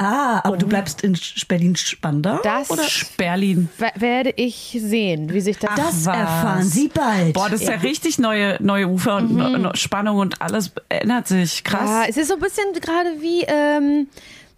Ah, 0.00 0.40
aber 0.44 0.56
du 0.56 0.66
bleibst 0.66 1.02
in 1.02 1.16
Berlin-Spandau? 1.48 2.38
Das 2.42 2.68
Berlin. 3.16 3.68
w- 3.78 4.00
werde 4.00 4.32
ich 4.36 4.78
sehen, 4.80 5.32
wie 5.32 5.40
sich 5.40 5.58
das... 5.58 5.74
Das 5.76 6.06
was. 6.06 6.16
erfahren 6.16 6.62
Sie 6.64 6.88
bald. 6.88 7.34
Boah, 7.34 7.50
das 7.50 7.60
ist 7.60 7.68
ja, 7.68 7.74
richtig 7.76 8.18
neue, 8.18 8.56
neue 8.60 8.88
Ufer 8.88 9.16
und 9.16 9.34
no- 9.34 9.74
Spannung 9.74 10.16
und 10.18 10.40
alles 10.40 10.72
ändert 10.88 11.28
sich. 11.28 11.58
Ja, 11.66 11.78
Krass. 11.78 12.06
es 12.08 12.16
ist 12.16 12.28
so 12.28 12.34
ein 12.34 12.40
bisschen 12.40 12.64
gerade 12.80 13.20
wie, 13.20 13.42
ähm, 13.46 14.08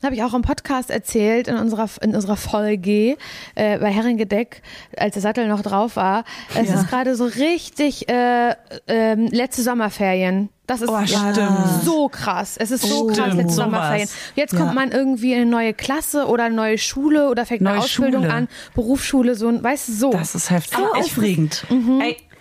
habe 0.04 0.14
ich 0.14 0.22
auch 0.22 0.34
im 0.34 0.42
Podcast 0.42 0.90
erzählt, 0.90 1.48
in 1.48 1.56
unserer, 1.56 1.88
in 2.02 2.14
unserer 2.14 2.36
Folge 2.36 3.16
äh, 3.54 3.78
bei 3.78 3.90
Herringedeck, 3.90 4.62
als 4.96 5.14
der 5.14 5.22
Sattel 5.22 5.48
noch 5.48 5.62
drauf 5.62 5.96
war. 5.96 6.24
Es 6.54 6.68
Ja. 6.68 6.74
ist 6.80 6.88
gerade 6.88 7.14
so 7.16 7.24
richtig 7.24 8.08
äh, 8.08 8.54
ähm, 8.88 9.26
letzte 9.30 9.62
Sommerferien. 9.62 10.48
Das 10.72 10.80
ist 10.82 10.88
Oh, 10.88 10.98
ja, 10.98 11.06
stimmt. 11.32 11.84
so 11.84 12.08
krass. 12.08 12.56
Es 12.58 12.70
ist 12.70 12.82
so 12.86 13.02
Oh. 13.04 13.06
krass, 13.08 13.34
letzte. 13.34 13.52
Sommerferien. 13.54 14.08
Jetzt 14.34 14.56
kommt 14.56 14.68
Ja. 14.70 14.72
man 14.74 14.90
irgendwie 14.90 15.32
in 15.34 15.42
eine 15.42 15.50
neue 15.50 15.74
Klasse 15.74 16.26
oder 16.26 16.44
eine 16.44 16.54
neue 16.54 16.78
Schule 16.78 17.28
oder 17.28 17.44
fängt 17.46 17.60
eine 17.60 17.70
Neue 17.70 17.80
Ausbildung 17.80 18.22
Schule. 18.22 18.34
an, 18.34 18.48
Berufsschule, 18.74 19.34
so 19.34 19.48
ein, 19.48 19.62
weißt 19.62 19.88
du, 19.88 19.92
so. 19.92 20.10
Das 20.10 20.34
ist 20.34 20.50
heftig. 20.50 20.78
Ich- 20.78 21.04
aufregend. 21.12 21.64
Ey, 21.70 21.76
wo- 21.76 22.31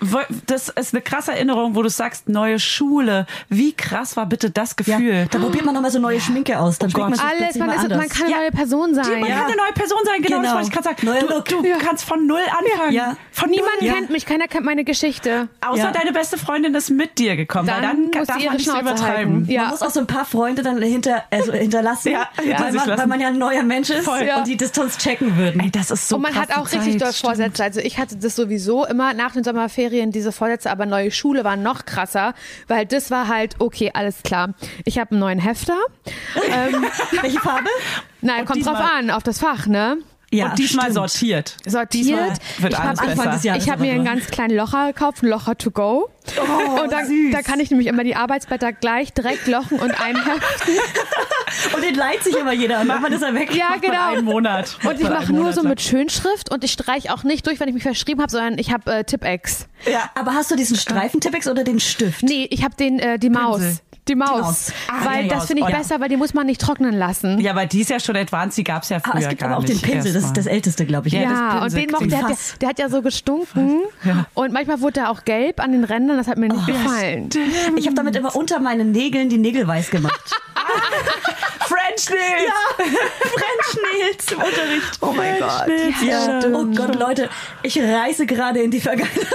das 0.48 0.70
ist 0.70 0.94
eine 0.94 1.02
krasse 1.02 1.32
Erinnerung, 1.34 1.76
wo 1.76 1.82
du 1.84 1.90
sagst, 1.90 2.28
neue 2.28 2.60
Schule. 2.60 3.26
Wie 3.50 3.74
krass 3.74 4.18
war 4.18 4.26
bitte 4.26 4.50
das 4.50 4.76
Ja, 4.86 4.98
Gefühl? 4.98 5.28
da 5.30 5.40
probiert 5.40 5.66
man 5.66 5.76
nochmal 5.76 5.92
so 5.92 6.00
neue 6.00 6.20
Schminke 6.20 6.60
aus. 6.60 6.80
Dann 6.80 6.92
Oh 6.96 7.00
man 7.00 7.14
sich 7.14 7.24
Alles, 7.24 7.56
man, 7.58 7.70
ist, 7.70 7.90
man 7.90 8.10
kann 8.10 8.24
eine 8.24 8.32
Ja. 8.32 8.38
neue 8.40 8.52
Person 8.52 8.96
sein. 8.96 9.20
Man 9.20 9.30
kann 9.30 9.46
eine 9.46 9.56
neue 9.56 9.74
Person 9.74 10.00
sein, 10.06 10.22
genau, 10.22 10.38
Genau. 10.38 10.42
das 10.44 10.54
wollte 10.54 10.68
ich 10.68 10.74
gerade 10.74 10.84
sagen. 10.84 11.06
Neuer 11.06 11.20
du 11.22 11.34
Look. 11.36 11.46
du 11.46 11.68
Ja. 11.68 11.78
kannst 11.78 12.04
von 12.06 12.26
null 12.28 12.40
anfangen. 12.50 12.94
Ja. 12.94 13.16
Von 13.32 13.50
Niemand 13.50 13.82
null. 13.82 13.92
kennt 13.92 14.10
mich, 14.10 14.26
keiner 14.26 14.48
kennt 14.48 14.66
meine 14.66 14.84
Geschichte. 14.84 15.48
Außer 15.62 15.78
Ja. 15.84 15.92
deine 15.92 16.12
beste 16.12 16.38
Freundin 16.38 16.74
ist 16.76 16.90
mit 16.90 17.18
dir 17.20 17.36
gekommen, 17.36 17.68
weil 17.68 17.82
Dann 17.82 18.12
dann 18.12 18.20
muss 18.22 18.28
darf 18.28 18.40
sie 18.40 18.46
man 18.46 18.56
nicht 18.56 18.66
Schnauze 18.66 18.82
übertreiben. 18.82 19.46
Ja. 19.50 19.62
Man 19.64 19.72
muss 19.72 19.82
auch 19.82 19.90
so 19.92 20.00
ein 20.00 20.08
paar 20.08 20.26
Freunde 20.26 20.64
dann 20.64 20.82
hinter, 20.82 21.24
also 21.32 21.54
hinterlassen, 21.54 22.12
Ja, 22.12 22.30
ja, 22.44 22.60
weil, 22.60 22.74
man, 22.74 22.98
weil 22.98 23.08
man 23.08 23.20
ja 23.20 23.28
ein 23.28 23.38
neuer 23.38 23.64
Mensch 23.64 23.90
ist 23.90 24.06
Voll. 24.06 24.24
Ja. 24.26 24.38
und 24.40 24.48
die 24.48 24.58
Distanz 24.58 24.98
checken 24.98 25.38
würden. 25.38 25.62
Ey, 25.62 25.70
das 25.72 25.92
ist 25.92 26.10
so 26.10 26.16
und 26.16 26.24
man 26.24 26.36
hat 26.36 26.56
auch 26.58 26.68
die 26.68 26.78
richtig 26.78 26.98
doll. 26.98 27.14
Vorsätze. 27.14 27.64
Also 27.64 27.80
ich 27.80 27.98
hatte 28.00 28.16
das 28.18 28.36
sowieso 28.36 28.86
immer 28.86 29.14
nach 29.14 29.34
den 29.34 29.44
Sommerferien 29.44 29.91
diese 30.12 30.32
Vorsätze, 30.32 30.72
aber 30.72 30.86
neue 30.86 31.12
Schule 31.12 31.44
war 31.44 31.56
noch 31.56 31.86
krasser, 31.86 32.34
weil 32.68 32.86
das 32.86 33.12
war 33.12 33.28
halt, 33.28 33.56
okay, 33.60 33.92
alles 33.94 34.24
klar. 34.24 34.54
Ich 34.86 34.98
habe 35.00 35.12
einen 35.12 35.20
neuen 35.20 35.40
Hefter. 35.40 35.78
ähm, 36.52 36.86
Welche 37.22 37.40
Farbe? 37.40 37.70
nein, 38.22 38.46
kommt 38.46 38.66
drauf 38.66 38.78
diesmal- 38.78 39.00
an, 39.00 39.10
auf 39.12 39.24
das 39.24 39.40
Fach, 39.40 39.68
ne? 39.68 39.98
Ja, 40.34 40.52
Und 40.52 40.60
diesmal 40.60 40.86
stimmt. 40.92 40.96
sortiert. 40.96 41.58
Sortiert. 41.66 41.94
Diesmal 42.06 42.30
wird 42.60 42.74
ich 42.74 42.80
alles 42.80 43.00
habe 43.00 43.72
hab 43.72 43.80
mir 43.80 43.92
einen 43.92 44.08
aber 44.08 44.16
ganz 44.16 44.28
kleinen 44.28 44.56
Locher 44.56 44.88
gekauft, 44.94 45.24
ein 45.24 45.28
Locher 45.28 45.58
to 45.58 45.72
go. 45.72 46.10
Oh, 46.38 46.82
und 46.84 46.92
da, 46.92 47.04
süß. 47.04 47.34
da 47.34 47.42
kann 47.42 47.60
ich 47.60 47.70
nämlich 47.70 47.88
immer 47.88 48.04
die 48.06 48.16
Arbeitsblätter 48.16 48.72
gleich 48.72 49.12
direkt 49.14 49.48
lochen 49.48 49.80
und 49.80 49.92
einheften. 50.00 50.74
Und 51.76 51.84
den 51.84 51.96
leiht 51.96 52.24
sich 52.24 52.36
immer 52.38 52.54
jeder. 52.54 52.80
Und 52.80 52.88
irgendwann 52.88 53.12
ist 53.12 53.22
er 53.22 53.34
weg. 53.36 53.54
Ja, 53.54 53.72
Einen 53.72 53.82
genau. 53.82 54.22
Monat. 54.22 54.78
Und 54.86 55.00
ich 55.00 55.06
Einen 55.06 55.14
mache 55.14 55.32
nur 55.34 55.42
Monat 55.42 55.56
so 55.56 55.62
lang. 55.62 55.70
mit 55.72 55.82
Schönschrift 55.82 56.50
und 56.50 56.64
ich 56.64 56.72
streiche 56.72 57.14
auch 57.14 57.24
nicht 57.24 57.46
durch, 57.46 57.60
wenn 57.60 57.68
ich 57.68 57.74
mich 57.74 57.84
verschrieben 57.84 58.22
habe, 58.22 58.32
sondern 58.32 58.58
ich 58.58 58.72
habe 58.72 58.90
äh, 58.92 59.04
Tippex. 59.04 59.68
Ja. 59.92 60.10
Aber 60.16 60.34
hast 60.34 60.50
du 60.50 60.56
diesen 60.56 60.78
Streifentippex 60.78 61.48
oder 61.50 61.66
den 61.66 61.82
Stift? 61.82 62.24
Nee, 62.24 62.48
ich 62.50 62.64
habe 62.64 62.76
den 62.76 63.00
äh, 63.00 63.20
die 63.20 63.30
Maus. 63.30 63.82
Die 64.08 64.16
Maus. 64.16 64.42
Maus. 64.42 64.74
Ah, 64.88 65.06
weil 65.06 65.24
die 65.24 65.30
das 65.30 65.46
finde 65.46 65.62
ich 65.62 65.68
Oh, 65.68 65.72
ja. 65.72 65.78
besser, 65.78 66.00
weil 66.00 66.10
die 66.10 66.18
muss 66.18 66.34
man 66.34 66.48
nicht 66.48 66.60
trocknen 66.60 66.94
lassen. 66.98 67.40
Ja, 67.40 67.52
aber 67.52 67.66
die 67.68 67.82
ist 67.82 67.90
ja 67.92 68.00
schon 68.00 68.16
advanced, 68.16 68.58
die 68.58 68.64
gab's 68.64 68.90
ja 68.90 69.00
früher 69.00 69.16
Ah, 69.16 69.20
es 69.20 69.30
gibt 69.30 69.42
gar 69.42 69.52
aber 69.52 69.60
auch 69.60 69.64
den. 69.64 69.80
Pinsel, 69.80 70.12
das 70.14 70.24
ist 70.26 70.38
das 70.38 70.48
älteste, 70.48 70.86
glaube 70.88 71.08
ich. 71.08 71.14
Ja, 71.14 71.22
das 71.22 71.32
Ja, 71.32 71.54
und 71.54 71.62
Pinsel 71.62 71.80
den 71.82 71.92
mochte 71.92 72.08
der, 72.08 72.18
hat 72.18 72.30
ja, 72.30 72.36
Fass. 72.36 72.56
der 72.60 72.70
hat 72.70 72.80
ja 72.80 72.90
so 72.90 73.02
gestunken 73.04 73.82
und 74.34 74.54
manchmal 74.54 74.82
wurde 74.82 75.02
er 75.02 75.12
auch 75.12 75.24
gelb 75.24 75.60
an 75.60 75.72
den 75.72 75.84
Rändern, 75.84 76.18
das 76.18 76.28
hat 76.28 76.38
mir 76.38 76.50
Oh, 76.52 76.56
nicht 76.56 76.66
gefallen. 76.68 77.30
Ich 77.78 77.86
habe 77.86 77.96
damit 77.96 78.16
immer 78.16 78.36
unter 78.36 78.60
meinen 78.60 78.92
Nägeln 78.92 79.30
die 79.30 79.38
Nägel 79.38 79.68
weiß 79.68 79.92
gemacht. 79.92 80.20
French 81.60 82.10
Nails! 82.10 82.92
French 83.22 83.84
Nails 83.94 84.32
im 84.32 84.38
Unterricht. 84.40 84.98
Oh 85.02 85.14
mein 85.16 85.40
Gott. 85.40 85.68
Ja, 86.06 86.40
stimmt. 86.42 86.56
oh 86.56 86.66
Gott, 86.76 86.96
Leute, 87.00 87.30
ich 87.64 87.80
reise 87.80 88.26
gerade 88.26 88.60
in 88.62 88.72
die 88.72 88.82
Vergangenheit. 88.82 89.26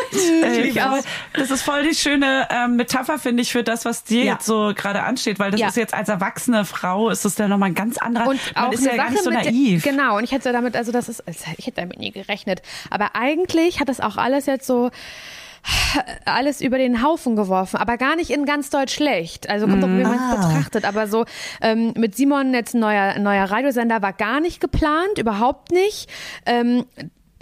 Ey, 0.42 0.60
ich 0.62 0.82
auch. 0.82 0.98
Das 1.34 1.50
ist 1.50 1.62
voll 1.62 1.84
die 1.88 1.94
schöne 1.94 2.46
ähm, 2.50 2.76
Metapher, 2.76 3.18
finde 3.18 3.42
ich, 3.42 3.52
für 3.52 3.62
das, 3.62 3.84
was 3.84 4.04
dir 4.04 4.24
Ja. 4.24 4.32
jetzt 4.34 4.46
so 4.46 4.55
gerade 4.74 5.02
ansteht, 5.02 5.38
weil 5.38 5.50
das 5.50 5.60
Ja. 5.60 5.68
ist 5.68 5.76
jetzt 5.76 5.94
als 5.94 6.08
erwachsene 6.08 6.64
Frau, 6.64 7.08
ist 7.10 7.24
das 7.24 7.36
ja 7.38 7.48
nochmal 7.48 7.70
ein 7.70 7.74
ganz 7.74 7.98
anderer, 7.98 8.28
Und 8.28 8.40
auch 8.54 8.72
ist 8.72 8.84
ja 8.84 8.92
eine 8.92 9.00
gar 9.02 9.10
nicht 9.10 9.22
so 9.22 9.30
Sache 9.30 9.44
naiv. 9.44 9.82
genau. 9.84 10.16
Und 10.18 10.24
ich 10.24 10.32
hätte 10.32 10.52
damit, 10.52 10.76
also 10.76 10.92
das 10.92 11.08
ist, 11.08 11.22
ich 11.56 11.66
hätte 11.66 11.80
damit 11.80 11.98
nie 11.98 12.10
gerechnet. 12.10 12.62
Aber 12.90 13.10
eigentlich 13.14 13.80
hat 13.80 13.88
das 13.88 14.00
auch 14.00 14.16
alles 14.16 14.46
jetzt 14.46 14.66
so 14.66 14.90
alles 16.24 16.60
über 16.60 16.78
den 16.78 17.02
Haufen 17.02 17.34
geworfen, 17.34 17.76
aber 17.78 17.96
gar 17.96 18.14
nicht 18.14 18.30
in 18.30 18.44
ganz 18.44 18.70
Deutsch 18.70 18.94
schlecht. 18.94 19.48
Also 19.48 19.66
kommt 19.66 19.78
Mhm. 19.82 19.82
drauf, 19.82 19.90
wie 19.98 20.02
man 20.04 20.14
es 20.14 20.20
Ah. 20.20 20.46
betrachtet. 20.48 20.84
Aber 20.84 21.08
so 21.08 21.24
ähm, 21.60 21.92
mit 21.96 22.14
Simon 22.16 22.54
jetzt 22.54 22.74
ein 22.74 22.80
neuer, 22.80 23.18
neuer 23.18 23.44
Radiosender 23.50 24.00
war 24.02 24.12
gar 24.12 24.40
nicht 24.40 24.60
geplant, 24.60 25.18
überhaupt 25.18 25.72
nicht. 25.72 26.08
Ähm, 26.44 26.84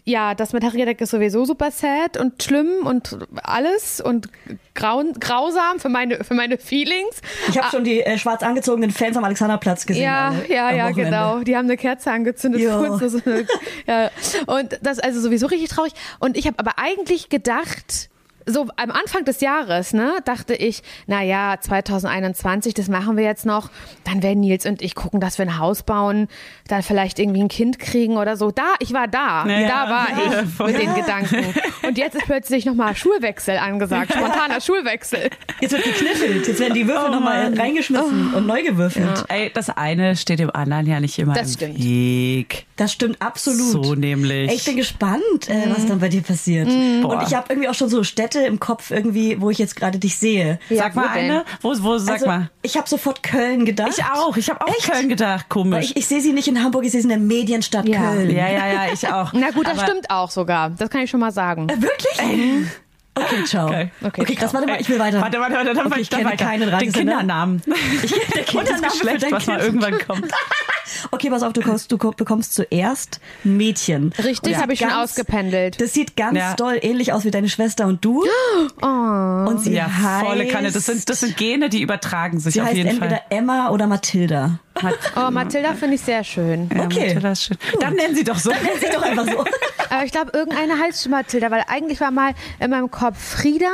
ja, 0.06 0.34
das 0.34 0.52
mit 0.52 0.62
Harry 0.62 0.84
Deck 0.84 1.00
ist 1.00 1.10
sowieso 1.10 1.46
super 1.46 1.70
sad 1.70 2.18
und 2.18 2.42
schlimm 2.42 2.86
und 2.86 3.18
alles 3.42 4.02
und 4.02 4.28
grauen, 4.74 5.14
grausam 5.18 5.78
für 5.78 5.88
meine, 5.88 6.22
für 6.24 6.34
meine 6.34 6.58
Feelings. 6.58 7.22
Ich 7.48 7.56
habe 7.56 7.70
schon 7.70 7.84
die 7.84 8.02
äh, 8.02 8.18
schwarz 8.18 8.42
angezogenen 8.42 8.90
Fans 8.90 9.16
am 9.16 9.24
Alexanderplatz 9.24 9.86
gesehen. 9.86 10.02
Ja, 10.02 10.28
alle, 10.28 10.48
ja, 10.48 10.70
ja, 10.72 10.84
Wochenende. 10.90 11.04
genau. 11.04 11.38
Die 11.40 11.56
haben 11.56 11.64
eine 11.64 11.78
Kerze 11.78 12.10
angezündet. 12.10 12.60
Uns, 12.66 13.12
so 13.12 13.20
eine, 13.24 13.46
ja. 13.86 14.10
Und 14.46 14.78
das 14.82 14.98
ist 14.98 15.04
also 15.04 15.20
sowieso 15.20 15.46
richtig 15.46 15.70
traurig. 15.70 15.94
Und 16.18 16.36
ich 16.36 16.46
habe 16.46 16.58
aber 16.58 16.72
eigentlich 16.78 17.30
gedacht, 17.30 18.10
so 18.46 18.68
am 18.76 18.90
Anfang 18.90 19.24
des 19.24 19.40
Jahres, 19.40 19.92
ne, 19.92 20.12
dachte 20.24 20.54
ich, 20.54 20.82
na 21.06 21.22
ja, 21.22 21.56
2021, 21.60 22.74
das 22.74 22.88
machen 22.88 23.16
wir 23.16 23.24
jetzt 23.24 23.46
noch. 23.46 23.70
Dann 24.04 24.22
werden 24.22 24.40
Nils 24.40 24.66
und 24.66 24.82
ich 24.82 24.94
gucken, 24.94 25.20
dass 25.20 25.38
wir 25.38 25.46
ein 25.46 25.58
Haus 25.58 25.82
bauen, 25.82 26.28
dann 26.68 26.82
vielleicht 26.82 27.18
irgendwie 27.18 27.42
ein 27.42 27.48
Kind 27.48 27.78
kriegen 27.78 28.16
oder 28.16 28.36
so. 28.36 28.50
Da, 28.50 28.74
ich 28.80 28.92
war 28.92 29.08
da. 29.08 29.46
Ja, 29.46 29.68
da 29.68 29.90
war 29.90 30.08
ja, 30.10 30.42
ich 30.42 30.48
voll. 30.50 30.72
mit 30.72 30.80
den 30.82 30.94
Gedanken. 30.94 31.44
Und 31.86 31.98
jetzt 31.98 32.14
ist 32.16 32.26
plötzlich 32.26 32.64
nochmal 32.64 32.96
Schulwechsel 32.96 33.56
angesagt. 33.58 34.12
Spontaner 34.12 34.60
Schulwechsel. 34.60 35.30
Jetzt 35.60 35.72
wird 35.72 35.84
gekniffelt, 35.84 36.46
jetzt 36.46 36.60
werden 36.60 36.74
die 36.74 36.86
Würfel 36.86 37.08
Oh 37.08 37.12
nochmal 37.12 37.54
reingeschmissen 37.54 38.34
und 38.34 38.46
neu 38.46 38.62
gewürfelt. 38.62 39.24
Ey, 39.28 39.50
das 39.52 39.70
eine 39.70 40.16
steht 40.16 40.38
dem 40.38 40.50
anderen 40.50 40.86
ja 40.86 41.00
nicht 41.00 41.18
immer 41.18 41.34
Das 41.34 41.48
im 41.48 41.54
stimmt. 41.54 41.78
Weg. 41.78 42.66
Das 42.76 42.92
stimmt 42.92 43.20
absolut. 43.20 43.84
So 43.84 43.94
nämlich. 43.94 44.48
Ey, 44.50 44.56
Ich 44.56 44.64
bin 44.64 44.76
gespannt, 44.76 45.48
äh, 45.48 45.68
was 45.68 45.86
dann 45.86 46.00
bei 46.00 46.08
dir 46.08 46.22
passiert. 46.22 46.68
Boah. 47.02 47.14
Und 47.16 47.22
ich 47.28 47.34
habe 47.34 47.46
irgendwie 47.50 47.68
auch 47.68 47.74
schon 47.74 47.88
so 47.88 48.02
Städte 48.02 48.33
im 48.40 48.60
Kopf 48.60 48.90
irgendwie, 48.90 49.40
wo 49.40 49.50
ich 49.50 49.58
jetzt 49.58 49.76
gerade 49.76 49.98
dich 49.98 50.16
sehe. 50.16 50.58
Ja, 50.68 50.76
Sag 50.84 50.94
mal 50.96 51.04
wo 51.04 51.08
eine. 51.18 51.44
Wo, 51.60 51.74
wo, 51.82 51.98
sag 51.98 52.14
also, 52.14 52.26
mal. 52.26 52.50
Ich 52.62 52.76
habe 52.76 52.88
sofort 52.88 53.22
Köln 53.22 53.64
gedacht. 53.64 53.92
Ich 53.98 54.04
auch. 54.04 54.36
Ich 54.36 54.50
habe 54.50 54.60
auch 54.62 54.68
Echt? 54.68 54.90
Köln 54.90 55.08
gedacht. 55.08 55.48
Komisch. 55.48 55.90
ich, 55.90 55.96
ich 55.96 56.06
sehe 56.06 56.20
sie 56.20 56.32
nicht 56.32 56.48
in 56.48 56.62
Hamburg, 56.62 56.84
ich 56.84 56.92
sehe 56.92 57.00
sie 57.00 57.06
in 57.06 57.10
der 57.10 57.18
Medienstadt 57.18 57.88
Ja. 57.88 57.98
Köln. 58.00 58.30
ja, 58.30 58.48
ja, 58.48 58.66
ja, 58.66 58.92
ich 58.92 59.06
auch. 59.08 59.32
Na 59.34 59.50
gut, 59.50 59.66
das 59.66 59.78
Aber- 59.78 59.86
stimmt 59.86 60.10
auch 60.10 60.30
sogar. 60.30 60.70
Das 60.70 60.90
kann 60.90 61.02
ich 61.02 61.10
schon 61.10 61.20
mal 61.20 61.32
sagen. 61.32 61.68
Äh, 61.68 61.80
wirklich? 61.82 62.68
Okay, 63.16 63.44
ciao. 63.44 63.66
Okay. 63.68 63.90
Okay, 64.02 64.34
krass, 64.34 64.52
warte 64.52 64.66
mal, 64.66 64.80
ich 64.80 64.88
will 64.88 64.98
weiter. 64.98 65.20
Warte, 65.20 65.38
warte, 65.38 65.54
warte, 65.54 65.66
dann 65.74 65.78
Okay, 65.86 65.86
okay, 65.92 66.00
ich 66.00 66.10
kenne 66.10 66.24
weiter. 66.24 66.44
keinen 66.44 66.60
Den 66.60 66.68
Radiosender. 66.70 67.12
Kindernamen. 67.12 67.62
Ich, 68.02 68.10
der 68.10 68.18
Und 68.20 68.28
das 68.28 68.46
Kindername 68.46 68.80
für 68.80 68.98
Geschlecht, 68.98 69.22
dein 69.22 69.32
was 69.32 69.46
mal 69.46 69.54
Kind. 69.58 69.64
irgendwann 69.66 69.98
kommt. 70.06 70.30
Okay, 71.10 71.28
pass 71.28 71.42
auf, 71.42 71.52
du, 71.52 71.60
kommst, 71.60 71.90
du 71.90 71.98
ko- 71.98 72.12
bekommst 72.12 72.54
zuerst 72.54 73.20
Mädchen. 73.42 74.12
Richtig, 74.22 74.56
habe 74.58 74.72
ich 74.74 74.78
schon 74.78 74.88
ganz- 74.88 75.10
ausgependelt. 75.12 75.80
Das 75.80 75.92
sieht 75.92 76.16
ganz 76.16 76.38
Ja. 76.38 76.54
doll 76.54 76.78
ähnlich 76.80 77.12
aus 77.12 77.24
wie 77.24 77.30
deine 77.30 77.48
Schwester 77.48 77.86
und 77.86 78.04
du. 78.04 78.24
Oh. 78.82 78.86
Und 78.86 79.60
sie 79.60 79.74
Ja, 79.74 79.86
heißt, 79.86 80.24
volle 80.26 80.46
Kanne. 80.46 80.70
Das 80.70 80.86
sind, 80.86 81.08
das 81.08 81.20
sind 81.20 81.36
Gene, 81.36 81.68
die 81.68 81.82
übertragen 81.82 82.38
sich 82.40 82.54
sie 82.54 82.60
auf 82.60 82.66
heißt 82.68 82.76
jeden 82.76 82.88
entweder 82.90 83.16
Fall. 83.16 83.22
Emma 83.30 83.70
oder 83.70 83.86
Mathilda. 83.86 84.58
Oh, 85.16 85.30
Mathilda 85.30 85.72
finde 85.74 85.94
ich 85.94 86.00
sehr 86.00 86.24
schön. 86.24 86.68
Ja, 86.74 86.84
Okay. 86.84 87.06
Mathilda 87.06 87.32
ist 87.32 87.42
schön. 87.44 87.56
Dann 87.80 87.94
nennen 87.94 88.14
sie 88.14 88.24
doch 88.24 88.36
so. 88.38 88.50
Nenn 88.50 88.60
sie 88.80 88.88
doch 88.92 89.02
einfach 89.02 89.26
so. 89.26 89.38
Aber 89.90 90.04
ich 90.04 90.12
glaube, 90.12 90.30
irgendeine 90.34 90.78
heißt 90.78 91.02
schon 91.02 91.12
Mathilda, 91.12 91.50
weil 91.50 91.62
eigentlich 91.68 92.00
war 92.00 92.10
mal 92.10 92.32
in 92.60 92.70
meinem 92.70 92.90
Kopf 92.90 93.16
Frieda. 93.18 93.70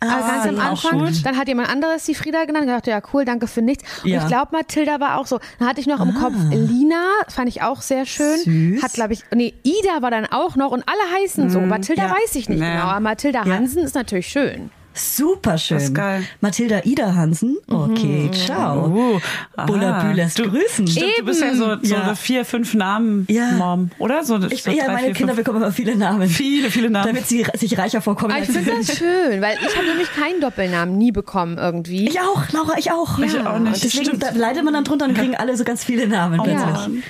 äh, 0.00 0.06
ganz 0.06 0.46
am 0.48 0.58
Anfang. 0.58 1.12
Dann 1.22 1.36
hat 1.38 1.46
jemand 1.46 1.68
anderes 1.68 2.04
die 2.04 2.16
Frieda 2.16 2.44
genannt. 2.44 2.64
Ich 2.66 2.72
dachte, 2.72 2.90
ja, 2.90 3.00
cool, 3.12 3.24
danke 3.24 3.46
für 3.46 3.62
nichts. 3.62 3.84
Und 4.02 4.10
Ja. 4.10 4.20
ich 4.22 4.26
glaube, 4.26 4.48
Mathilda 4.50 4.98
war 4.98 5.18
auch 5.18 5.26
so. 5.26 5.38
Dann 5.60 5.68
hatte 5.68 5.80
ich 5.80 5.86
noch 5.86 6.00
im 6.00 6.14
Kopf 6.14 6.34
Lina, 6.50 7.04
fand 7.28 7.48
ich 7.48 7.62
auch 7.62 7.80
sehr 7.80 8.04
schön. 8.04 8.38
Süß. 8.38 8.82
Hat, 8.82 8.94
glaube 8.94 9.12
ich, 9.12 9.22
nee, 9.32 9.54
Ida 9.62 10.02
war 10.02 10.10
dann 10.10 10.26
auch 10.26 10.56
noch 10.56 10.72
und 10.72 10.82
alle 10.88 11.22
heißen 11.22 11.50
so. 11.50 11.60
Mathilda 11.60 12.06
ja. 12.06 12.10
weiß 12.10 12.34
ich 12.34 12.48
nicht 12.48 12.60
Ja. 12.60 12.70
genau, 12.72 12.84
aber 12.86 13.00
Mathilda 13.00 13.44
Ja. 13.44 13.54
Hansen 13.54 13.84
ist 13.84 13.94
natürlich 13.94 14.26
schön. 14.26 14.70
Super 14.94 15.56
schön. 15.58 15.76
Das 15.78 15.84
ist 15.84 15.94
geil. 15.94 16.24
Mathilda 16.40 16.80
Ida 16.84 17.14
Hansen. 17.14 17.56
Okay, 17.68 18.30
ciao. 18.32 18.86
Uh, 18.88 19.20
aha. 19.56 19.66
Bulla 19.66 20.02
Bü 20.02 20.12
lässt 20.12 20.38
du, 20.38 20.50
grüßen. 20.50 20.86
Stimmt, 20.86 21.12
du 21.18 21.24
bist 21.24 21.40
ja 21.40 21.54
so, 21.54 21.76
so 21.82 21.94
Ja. 21.94 22.02
eine 22.02 22.16
vier, 22.16 22.44
fünf 22.44 22.74
Namen 22.74 23.26
Ja. 23.30 23.52
Mom, 23.52 23.90
oder? 23.98 24.22
So, 24.24 24.38
Ich, 24.50 24.62
so 24.62 24.70
ja, 24.70 24.84
drei, 24.84 24.92
meine 24.92 25.06
vier, 25.06 25.14
Kinder 25.14 25.34
fünf. 25.34 25.44
bekommen 25.46 25.62
immer 25.62 25.72
viele 25.72 25.96
Namen. 25.96 26.28
Viele, 26.28 26.70
viele 26.70 26.90
Namen. 26.90 27.06
Damit 27.06 27.26
sie 27.26 27.46
sich 27.54 27.78
reicher 27.78 28.02
vorkommen. 28.02 28.32
Aber 28.32 28.42
ich 28.42 28.48
als 28.48 28.58
sie 28.58 28.64
finde 28.64 28.84
das 28.86 28.96
schön, 28.98 29.40
weil 29.40 29.56
ich 29.66 29.76
habe 29.76 29.86
nämlich 29.86 30.12
keinen 30.14 30.40
Doppelnamen 30.40 30.98
nie 30.98 31.12
bekommen 31.12 31.56
irgendwie. 31.58 32.08
Ich 32.08 32.20
auch, 32.20 32.50
Laura, 32.52 32.74
ich 32.78 32.90
auch. 32.92 33.18
Ich 33.18 33.38
auch 33.40 33.58
nicht. 33.58 33.82
Deswegen 33.82 34.04
Stimmt. 34.04 34.22
da 34.22 34.30
leidet 34.30 34.62
man 34.64 34.74
dann 34.74 34.84
drunter 34.84 35.06
und 35.06 35.14
kriegen 35.14 35.34
alle 35.36 35.56
so 35.56 35.64
ganz 35.64 35.84
viele 35.84 36.06
Namen 36.06 36.38
Oh 36.40 36.44
plötzlich. 36.44 36.66
Mann. 36.66 37.02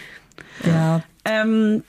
Ja. 0.64 1.00
Ähm, 1.24 1.82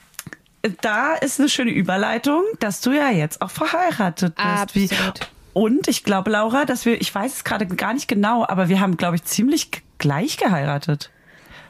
da 0.81 1.13
ist 1.15 1.39
eine 1.39 1.49
schöne 1.49 1.71
Überleitung, 1.71 2.41
dass 2.59 2.81
du 2.81 2.91
ja 2.91 3.09
jetzt 3.11 3.41
auch 3.41 3.51
verheiratet 3.51 4.35
bist. 4.35 4.75
Wie, 4.75 4.83
Absolut. 4.89 5.19
Und 5.53 5.87
ich 5.87 6.03
glaube, 6.03 6.31
Laura, 6.31 6.65
dass 6.65 6.85
wir, 6.85 6.99
ich 7.01 7.13
weiß 7.13 7.33
es 7.37 7.43
gerade 7.43 7.65
gar 7.67 7.93
nicht 7.93 8.07
genau, 8.07 8.45
aber 8.47 8.69
wir 8.69 8.79
haben, 8.79 8.97
glaube 8.97 9.15
ich, 9.15 9.23
ziemlich 9.23 9.69
gleich 9.97 10.37
geheiratet. 10.37 11.09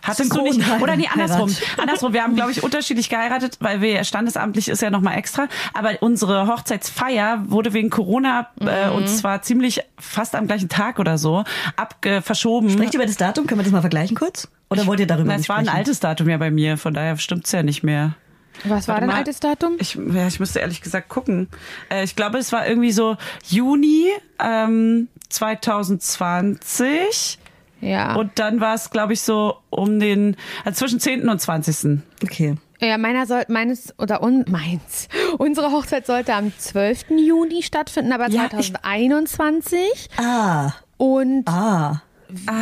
Hattest 0.05 0.35
du 0.35 0.41
nicht? 0.41 0.59
Oder 0.81 0.97
nee, 0.97 1.07
andersrum. 1.09 1.49
Heirat. 1.49 1.79
Andersrum. 1.79 2.11
Wir 2.11 2.23
haben, 2.23 2.35
glaube 2.35 2.51
ich, 2.51 2.61
unterschiedlich 2.61 3.07
geheiratet, 3.07 3.55
weil 3.61 3.79
wir 3.79 4.03
standesamtlich 4.03 4.67
ist 4.67 4.81
ja 4.81 4.89
nochmal 4.89 5.17
extra. 5.17 5.47
Aber 5.73 5.91
unsere 6.01 6.45
Hochzeitsfeier 6.47 7.43
wurde 7.47 7.71
wegen 7.71 7.89
Corona 7.89 8.47
äh, 8.59 8.89
Mhm. 8.89 8.95
und 8.95 9.07
zwar 9.07 9.43
ziemlich 9.43 9.79
fast 9.97 10.35
am 10.35 10.45
gleichen 10.47 10.67
Tag 10.67 10.99
oder 10.99 11.17
so 11.17 11.45
abge 11.77 12.21
verschoben. 12.21 12.69
Sprecht 12.69 12.93
über 12.95 13.05
das 13.05 13.15
Datum? 13.15 13.47
Können 13.47 13.61
wir 13.61 13.63
das 13.63 13.71
mal 13.71 13.79
vergleichen 13.79 14.17
kurz? 14.17 14.49
Oder 14.69 14.85
wollt 14.87 14.99
ihr 14.99 15.07
darüber 15.07 15.27
Na, 15.29 15.33
nicht 15.35 15.43
es 15.43 15.49
war 15.49 15.57
ein 15.57 15.69
altes 15.69 16.01
Datum 16.01 16.27
ja 16.27 16.37
bei 16.37 16.51
mir, 16.51 16.77
von 16.77 16.93
daher 16.93 17.15
stimmt's 17.17 17.53
ja 17.53 17.63
nicht 17.63 17.83
mehr. 17.83 18.15
Was 18.65 18.87
war 18.87 18.99
dein 18.99 19.07
mal. 19.09 19.15
altes 19.17 19.39
Datum? 19.39 19.75
Ich, 19.79 19.95
ja, 19.95 20.27
ich 20.27 20.39
müsste 20.39 20.59
ehrlich 20.59 20.81
gesagt 20.81 21.09
gucken. 21.09 21.47
Äh, 21.89 22.03
ich 22.03 22.15
glaube, 22.15 22.37
es 22.37 22.51
war 22.51 22.67
irgendwie 22.67 22.91
so 22.91 23.17
Juni 23.47 24.09
ähm, 24.39 25.07
2020. 25.29 27.39
Ja. 27.81 28.15
Und 28.15 28.39
dann 28.39 28.61
war 28.61 28.75
es, 28.75 28.91
glaube 28.91 29.13
ich, 29.13 29.21
so 29.21 29.57
um 29.69 29.99
den, 29.99 30.37
also 30.63 30.79
zwischen 30.85 30.99
10. 30.99 31.27
und 31.27 31.39
20. 31.41 31.99
Okay. 32.23 32.55
Ja, 32.79 32.97
meiner 32.97 33.25
soll, 33.25 33.43
meines 33.49 33.93
oder 33.97 34.23
un, 34.23 34.45
meins. 34.49 35.07
Unsere 35.37 35.71
Hochzeit 35.71 36.05
sollte 36.05 36.33
am 36.33 36.53
12. 36.57 37.09
Juni 37.11 37.61
stattfinden, 37.63 38.11
aber 38.13 38.29
Ja, 38.29 38.45
ich- 38.45 38.49
2021. 38.73 40.09
Ah, 40.17 40.71
Und 40.97 41.47
ah. 41.47 42.01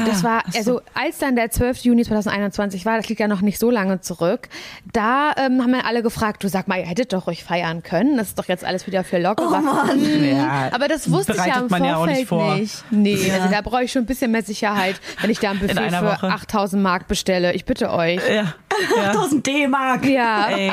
Das 0.05 0.23
war, 0.23 0.43
also 0.55 0.81
als 0.93 1.19
dann 1.19 1.35
der 1.35 1.51
12. 1.51 1.79
Juni 1.79 2.03
2021 2.03 2.85
war, 2.85 2.97
das 2.97 3.07
liegt 3.09 3.19
ja 3.19 3.27
noch 3.27 3.41
nicht 3.41 3.59
so 3.59 3.71
lange 3.71 4.01
zurück, 4.01 4.49
da 4.91 5.33
ähm, 5.37 5.61
haben 5.61 5.71
wir 5.71 5.85
alle 5.85 6.03
gefragt, 6.03 6.43
du 6.43 6.49
sag 6.49 6.67
mal, 6.67 6.79
ihr 6.79 6.85
hättet 6.85 7.13
doch 7.13 7.27
euch 7.27 7.43
feiern 7.43 7.83
können. 7.83 8.17
Das 8.17 8.29
ist 8.29 8.39
doch 8.39 8.47
jetzt 8.47 8.63
alles 8.63 8.87
wieder 8.87 9.03
für 9.03 9.19
locker. 9.19 9.47
Oh 9.47 9.61
Mann. 9.61 10.25
Ja, 10.25 10.69
Aber 10.71 10.87
das 10.87 11.11
wusste 11.11 11.33
ich 11.33 11.45
ja 11.45 11.59
im 11.59 11.67
man 11.67 11.83
ja 11.83 11.95
auch 11.95 12.05
Vorfeld 12.05 12.17
nicht 12.17 12.27
vor. 12.27 12.59
Nee, 12.91 13.31
also 13.31 13.49
da 13.49 13.61
brauche 13.61 13.83
ich 13.83 13.91
schon 13.91 14.03
ein 14.03 14.07
bisschen 14.07 14.31
mehr 14.31 14.43
Sicherheit, 14.43 14.99
wenn 15.21 15.29
ich 15.29 15.39
da 15.39 15.51
ein 15.51 15.59
Buffet 15.59 15.73
für 15.73 16.05
Woche. 16.05 16.27
8000 16.27 16.81
Mark 16.81 17.07
bestelle. 17.07 17.53
Ich 17.53 17.65
bitte 17.65 17.91
euch. 17.91 18.21
Ja. 18.27 18.53
ja. 18.97 19.09
1000 19.11 19.45
D-Mark. 19.45 20.05
Ja. 20.05 20.49
Ey, 20.49 20.71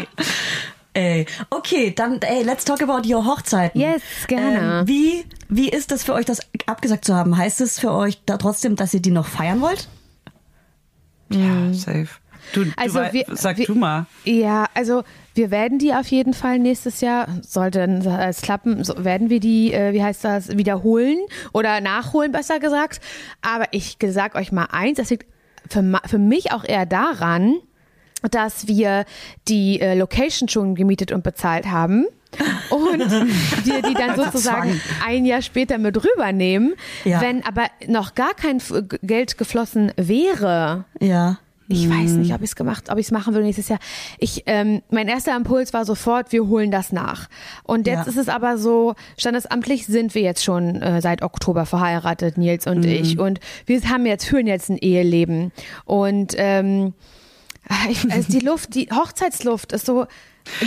Ey, 0.99 1.26
okay, 1.50 1.93
dann, 1.95 2.21
ey, 2.23 2.43
let's 2.43 2.64
talk 2.64 2.83
about 2.83 3.07
your 3.09 3.25
Hochzeiten. 3.25 3.81
Yes, 3.81 4.02
gerne. 4.26 4.81
Ähm, 4.81 4.88
wie, 4.88 5.25
wie 5.49 5.69
ist 5.69 5.93
das 5.93 6.02
für 6.02 6.12
euch, 6.14 6.25
das 6.25 6.40
abgesagt 6.67 7.05
zu 7.05 7.14
haben? 7.14 7.37
Heißt 7.37 7.61
es 7.61 7.78
für 7.78 7.93
euch 7.93 8.19
da 8.26 8.37
trotzdem, 8.37 8.75
dass 8.75 8.93
ihr 8.95 9.00
die 9.00 9.12
noch 9.12 9.26
feiern 9.26 9.61
wollt? 9.61 9.88
ja, 11.31 11.73
safe. 11.73 12.09
Du, 12.55 12.64
Also 12.76 13.00
du, 13.00 13.12
wir- 13.12 13.26
sag 13.33 13.59
wir- 13.59 13.67
du 13.67 13.75
mal. 13.75 14.07
Ja, 14.25 14.67
also 14.75 15.05
wir 15.35 15.50
werden 15.50 15.78
die 15.78 15.93
auf 15.93 16.07
jeden 16.07 16.33
Fall 16.33 16.59
nächstes 16.59 17.00
Jahr, 17.02 17.28
sollte 17.43 17.81
es 17.83 18.40
klappen, 18.40 18.83
so 18.85 19.05
werden 19.05 19.28
wir 19.28 19.38
die, 19.38 19.73
äh, 19.75 19.93
wie 19.93 20.02
heißt 20.02 20.25
das, 20.25 20.57
wiederholen 20.57 21.19
oder 21.52 21.81
nachholen, 21.83 22.33
besser 22.33 22.59
gesagt. 22.59 23.00
Aber 23.43 23.67
ich 23.73 23.99
sag 24.09 24.35
euch 24.35 24.50
mal 24.50 24.69
eins, 24.73 24.97
das 24.97 25.11
liegt 25.11 25.26
für, 25.69 25.85
für 26.07 26.19
mich 26.19 26.50
auch 26.52 26.64
eher 26.64 26.87
daran, 26.87 27.57
dass 28.31 28.67
wir 28.67 29.05
die 29.49 29.81
äh, 29.81 29.95
Location 29.95 30.49
schon 30.49 30.75
gemietet 30.75 31.13
und 31.13 31.23
bezahlt 31.23 31.67
haben. 31.71 32.07
Und 32.71 33.01
wir 33.65 33.83
die 33.83 33.95
dann 33.95 34.17
sozusagen 34.17 34.81
ein 35.07 35.25
Jahr 35.25 35.41
später 35.41 35.79
mit 35.79 35.97
rübernehmen. 35.97 36.75
Ja. 37.05 37.21
Wenn 37.21 37.45
aber 37.45 37.67
noch 37.87 38.15
gar 38.15 38.35
kein 38.35 38.59
F- 38.59 38.83
Geld 39.03 39.39
geflossen 39.39 39.93
wäre, 39.97 40.85
Ja. 41.01 41.39
ich 41.69 41.89
weiß 41.89 42.13
nicht, 42.13 42.35
ob 42.35 42.43
ich 42.43 42.51
es 42.51 42.57
gemacht, 42.57 42.91
ob 42.91 42.99
ich 42.99 43.07
es 43.07 43.13
machen 43.13 43.35
will 43.35 43.43
nächstes 43.43 43.69
Jahr. 43.69 43.79
Ich, 44.19 44.43
ähm, 44.47 44.83
mein 44.91 45.09
erster 45.09 45.35
Impuls 45.37 45.73
war 45.73 45.87
sofort, 45.87 46.31
wir 46.33 46.47
holen 46.49 46.71
das 46.71 46.93
nach. 46.93 47.29
Und 47.63 47.87
jetzt 47.87 48.05
Ja. 48.07 48.11
ist 48.11 48.19
es 48.19 48.29
aber 48.29 48.59
so, 48.59 48.95
standesamtlich 49.17 49.87
sind 49.87 50.15
wir 50.15 50.23
jetzt 50.23 50.45
schon 50.45 50.83
äh, 50.83 51.01
seit 51.01 51.23
Oktober 51.23 51.65
verheiratet, 51.67 52.37
Nils 52.37 52.67
und 52.67 52.81
Mhm. 52.81 52.89
ich. 52.91 53.19
Und 53.19 53.41
wir 53.65 53.81
haben 53.89 54.05
jetzt, 54.05 54.27
führen 54.27 54.47
jetzt 54.47 54.69
ein 54.69 54.77
Eheleben. 54.77 55.51
Und 55.87 56.35
ähm, 56.37 56.93
also 58.11 58.33
die 58.33 58.41
Luft, 58.41 58.75
die 58.75 58.89
Hochzeitsluft 58.93 59.73
ist 59.73 59.87
so 59.87 60.07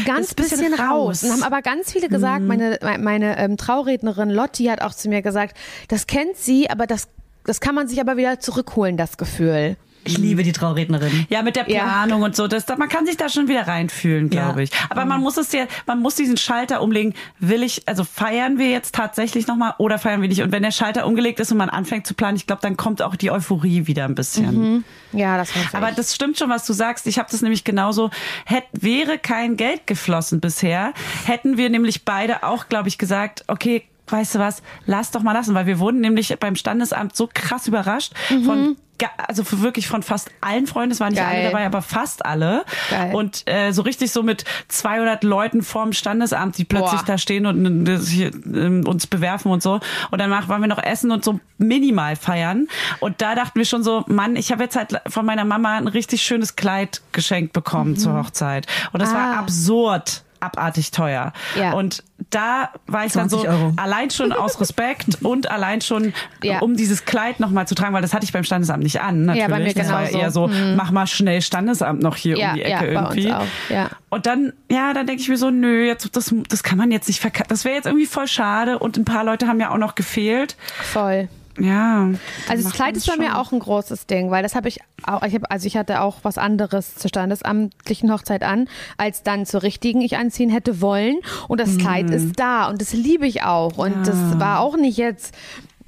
ganz 0.05 0.31
ein 0.31 0.35
bisschen 0.35 0.59
bisschen, 0.71 0.73
raus. 0.73 1.23
Und 1.23 1.31
haben 1.31 1.43
aber 1.43 1.61
ganz 1.61 1.91
viele 1.91 2.07
Mhm. 2.07 2.11
gesagt, 2.11 2.45
meine, 2.45 2.79
meine, 2.81 3.03
meine 3.03 3.37
ähm, 3.37 3.57
Traurednerin 3.57 4.29
Lotti 4.29 4.65
hat 4.65 4.81
auch 4.81 4.93
zu 4.93 5.09
mir 5.09 5.21
gesagt, 5.21 5.57
das 5.87 6.07
kennt 6.07 6.37
sie, 6.37 6.69
aber 6.69 6.87
das, 6.87 7.07
das 7.45 7.59
kann 7.59 7.75
man 7.75 7.87
sich 7.87 7.99
aber 7.99 8.17
wieder 8.17 8.39
zurückholen, 8.39 8.97
das 8.97 9.17
Gefühl. 9.17 9.77
Ich 10.03 10.17
liebe 10.17 10.43
die 10.43 10.51
Traurednerin. 10.51 11.27
Ja, 11.29 11.41
mit 11.43 11.55
der 11.55 11.69
Ja. 11.69 11.83
Planung 11.83 12.23
und 12.23 12.35
so, 12.35 12.47
das, 12.47 12.65
man 12.77 12.89
kann 12.89 13.05
sich 13.05 13.17
da 13.17 13.29
schon 13.29 13.47
wieder 13.47 13.67
reinfühlen, 13.67 14.29
glaube 14.29 14.59
Ja. 14.59 14.63
ich. 14.63 14.71
Aber 14.89 15.05
man 15.05 15.21
muss 15.21 15.37
es 15.37 15.51
ja, 15.51 15.65
man 15.85 15.99
muss 15.99 16.15
diesen 16.15 16.37
Schalter 16.37 16.81
umlegen. 16.81 17.13
Will 17.39 17.61
ich, 17.63 17.87
also 17.87 18.03
feiern 18.03 18.57
wir 18.57 18.69
jetzt 18.69 18.95
tatsächlich 18.95 19.47
nochmal 19.47 19.75
oder 19.77 19.99
feiern 19.99 20.21
wir 20.21 20.29
nicht? 20.29 20.41
Und 20.41 20.51
wenn 20.51 20.63
der 20.63 20.71
Schalter 20.71 21.05
umgelegt 21.05 21.39
ist 21.39 21.51
und 21.51 21.57
man 21.57 21.69
anfängt 21.69 22.07
zu 22.07 22.13
planen, 22.13 22.35
ich 22.37 22.47
glaube, 22.47 22.61
dann 22.61 22.77
kommt 22.77 23.01
auch 23.01 23.15
die 23.15 23.31
Euphorie 23.31 23.87
wieder 23.87 24.05
ein 24.05 24.15
bisschen. 24.15 24.83
Ja, 25.13 25.37
das 25.37 25.55
war 25.55 25.81
Aber 25.83 25.91
das 25.91 26.15
stimmt 26.15 26.37
schon, 26.37 26.49
was 26.49 26.65
du 26.65 26.73
sagst. 26.73 27.05
Ich 27.07 27.19
habe 27.19 27.29
das 27.31 27.41
nämlich 27.41 27.63
genauso. 27.63 28.09
Hätt, 28.45 28.63
wäre 28.71 29.17
kein 29.19 29.57
Geld 29.57 29.85
geflossen 29.87 30.39
bisher, 30.39 30.93
hätten 31.25 31.57
wir 31.57 31.69
nämlich 31.69 32.05
beide 32.05 32.43
auch, 32.43 32.67
glaube 32.69 32.87
ich, 32.89 32.97
gesagt, 32.97 33.43
okay, 33.47 33.83
weißt 34.11 34.35
du 34.35 34.39
was, 34.39 34.61
lass 34.85 35.11
doch 35.11 35.21
mal 35.23 35.33
lassen, 35.33 35.53
weil 35.55 35.65
wir 35.65 35.79
wurden 35.79 35.99
nämlich 36.01 36.35
beim 36.39 36.55
Standesamt 36.55 37.15
so 37.15 37.29
krass 37.33 37.67
überrascht 37.67 38.13
von 38.45 38.75
ga- 38.97 39.09
also 39.27 39.43
wirklich 39.61 39.87
von 39.87 40.03
fast 40.03 40.29
allen 40.41 40.67
Freunden, 40.67 40.91
es 40.91 40.99
waren 40.99 41.09
nicht 41.13 41.19
Geil. 41.21 41.33
alle 41.41 41.43
dabei, 41.51 41.65
aber 41.65 41.81
fast 41.81 42.23
alle. 42.25 42.63
Geil. 42.89 43.15
Und 43.15 43.43
äh, 43.47 43.71
so 43.71 43.81
richtig 43.81 44.11
so 44.11 44.21
mit 44.23 44.45
200 44.67 45.23
Leuten 45.23 45.63
vorm 45.63 45.91
Standesamt, 45.93 46.57
die 46.57 46.65
plötzlich 46.65 47.01
Boah. 47.01 47.05
da 47.07 47.17
stehen 47.17 47.45
und 47.47 47.87
äh, 47.87 48.87
uns 48.87 49.07
bewerfen 49.07 49.51
und 49.51 49.63
so. 49.63 49.79
Und 50.11 50.19
danach 50.21 50.47
waren 50.49 50.61
wir 50.61 50.67
noch 50.67 50.81
essen 50.83 51.11
und 51.11 51.23
so 51.23 51.39
minimal 51.57 52.15
feiern. 52.15 52.67
Und 52.99 53.21
da 53.21 53.33
dachten 53.35 53.57
wir 53.57 53.65
schon 53.65 53.83
so, 53.83 54.03
Mann, 54.07 54.35
ich 54.35 54.51
habe 54.51 54.63
jetzt 54.63 54.75
halt 54.75 54.99
von 55.07 55.25
meiner 55.25 55.45
Mama 55.45 55.77
ein 55.77 55.87
richtig 55.87 56.21
schönes 56.21 56.55
Kleid 56.55 57.01
geschenkt 57.11 57.53
bekommen 57.53 57.97
zur 57.97 58.13
Hochzeit. 58.13 58.67
Und 58.91 59.01
das 59.01 59.13
war 59.13 59.27
Mhm. 59.27 59.33
Ah. 59.33 59.39
absurd 59.39 60.23
abartig 60.41 60.91
teuer. 60.91 61.33
Ja. 61.57 61.73
Und 61.73 62.03
da 62.29 62.69
war 62.87 63.05
ich 63.05 63.13
dann 63.13 63.29
so 63.29 63.41
20 63.41 63.49
Euro. 63.61 63.73
allein 63.77 64.09
schon 64.11 64.31
aus 64.31 64.59
Respekt 64.61 65.05
und 65.23 65.49
allein 65.49 65.81
schon 65.81 66.13
Ja. 66.43 66.59
um 66.59 66.75
dieses 66.75 67.05
Kleid 67.05 67.39
nochmal 67.39 67.67
zu 67.67 67.75
tragen, 67.75 67.93
weil 67.93 68.01
das 68.01 68.13
hatte 68.13 68.25
ich 68.25 68.31
beim 68.33 68.43
Standesamt 68.43 68.83
nicht 68.83 69.01
an. 69.01 69.25
Natürlich. 69.25 69.41
Ja, 69.41 69.47
bei 69.55 69.59
mir 69.63 69.73
das 69.73 69.91
war 69.91 70.01
genauso. 70.05 70.17
eher 70.19 70.31
so, 70.31 70.51
mach 70.75 70.91
mal 70.91 71.07
schnell 71.07 71.41
Standesamt 71.41 72.01
noch 72.01 72.15
hier 72.15 72.37
Ja, 72.37 72.49
um 72.49 72.55
die 72.55 72.61
ja, 72.61 72.79
Ecke 72.79 72.93
bei 72.93 72.99
uns 73.01 73.15
irgendwie. 73.15 73.33
auch, 73.33 73.45
ja. 73.69 73.89
Und 74.09 74.25
dann, 74.25 74.53
ja, 74.69 74.93
dann 74.93 75.07
denke 75.07 75.21
ich 75.21 75.29
mir 75.29 75.37
so, 75.37 75.49
nö, 75.49 75.85
jetzt 75.85 76.15
das, 76.15 76.33
das 76.49 76.63
kann 76.63 76.77
man 76.77 76.91
jetzt 76.91 77.07
nicht 77.07 77.19
verkaufen. 77.21 77.47
Das 77.49 77.65
wäre 77.65 77.75
jetzt 77.75 77.85
irgendwie 77.85 78.05
voll 78.05 78.27
schade. 78.27 78.77
Und 78.79 78.97
ein 78.97 79.05
paar 79.05 79.23
Leute 79.23 79.47
haben 79.47 79.59
ja 79.59 79.71
auch 79.71 79.77
noch 79.77 79.95
gefehlt. 79.95 80.55
voll. 80.83 81.29
Ja. 81.63 82.09
Also 82.49 82.63
das 82.63 82.73
Kleid 82.73 82.97
ist 82.97 83.07
bei 83.07 83.17
mir 83.17 83.37
auch 83.37 83.51
ein 83.51 83.59
großes 83.59 84.07
Ding, 84.07 84.31
weil 84.31 84.43
das 84.43 84.55
habe 84.55 84.67
ich 84.67 84.79
auch, 85.05 85.23
ich 85.23 85.33
hab, 85.35 85.51
also 85.51 85.67
ich 85.67 85.77
hatte 85.77 86.01
auch 86.01 86.17
was 86.23 86.37
anderes 86.37 86.95
zur 86.95 87.09
standesamtlichen 87.09 88.11
Hochzeit 88.11 88.43
an, 88.43 88.67
als 88.97 89.23
dann 89.23 89.45
zur 89.45 89.63
richtigen 89.63 90.01
ich 90.01 90.17
anziehen 90.17 90.49
hätte 90.49 90.81
wollen. 90.81 91.17
Und 91.47 91.59
das 91.59 91.77
Kleid 91.77 92.07
Mhm. 92.07 92.13
ist 92.13 92.39
da 92.39 92.69
und 92.69 92.81
das 92.81 92.93
liebe 92.93 93.25
ich 93.27 93.43
auch. 93.43 93.77
Und 93.77 94.07
das 94.07 94.39
war 94.39 94.59
auch 94.59 94.77
nicht 94.77 94.97
jetzt, 94.97 95.35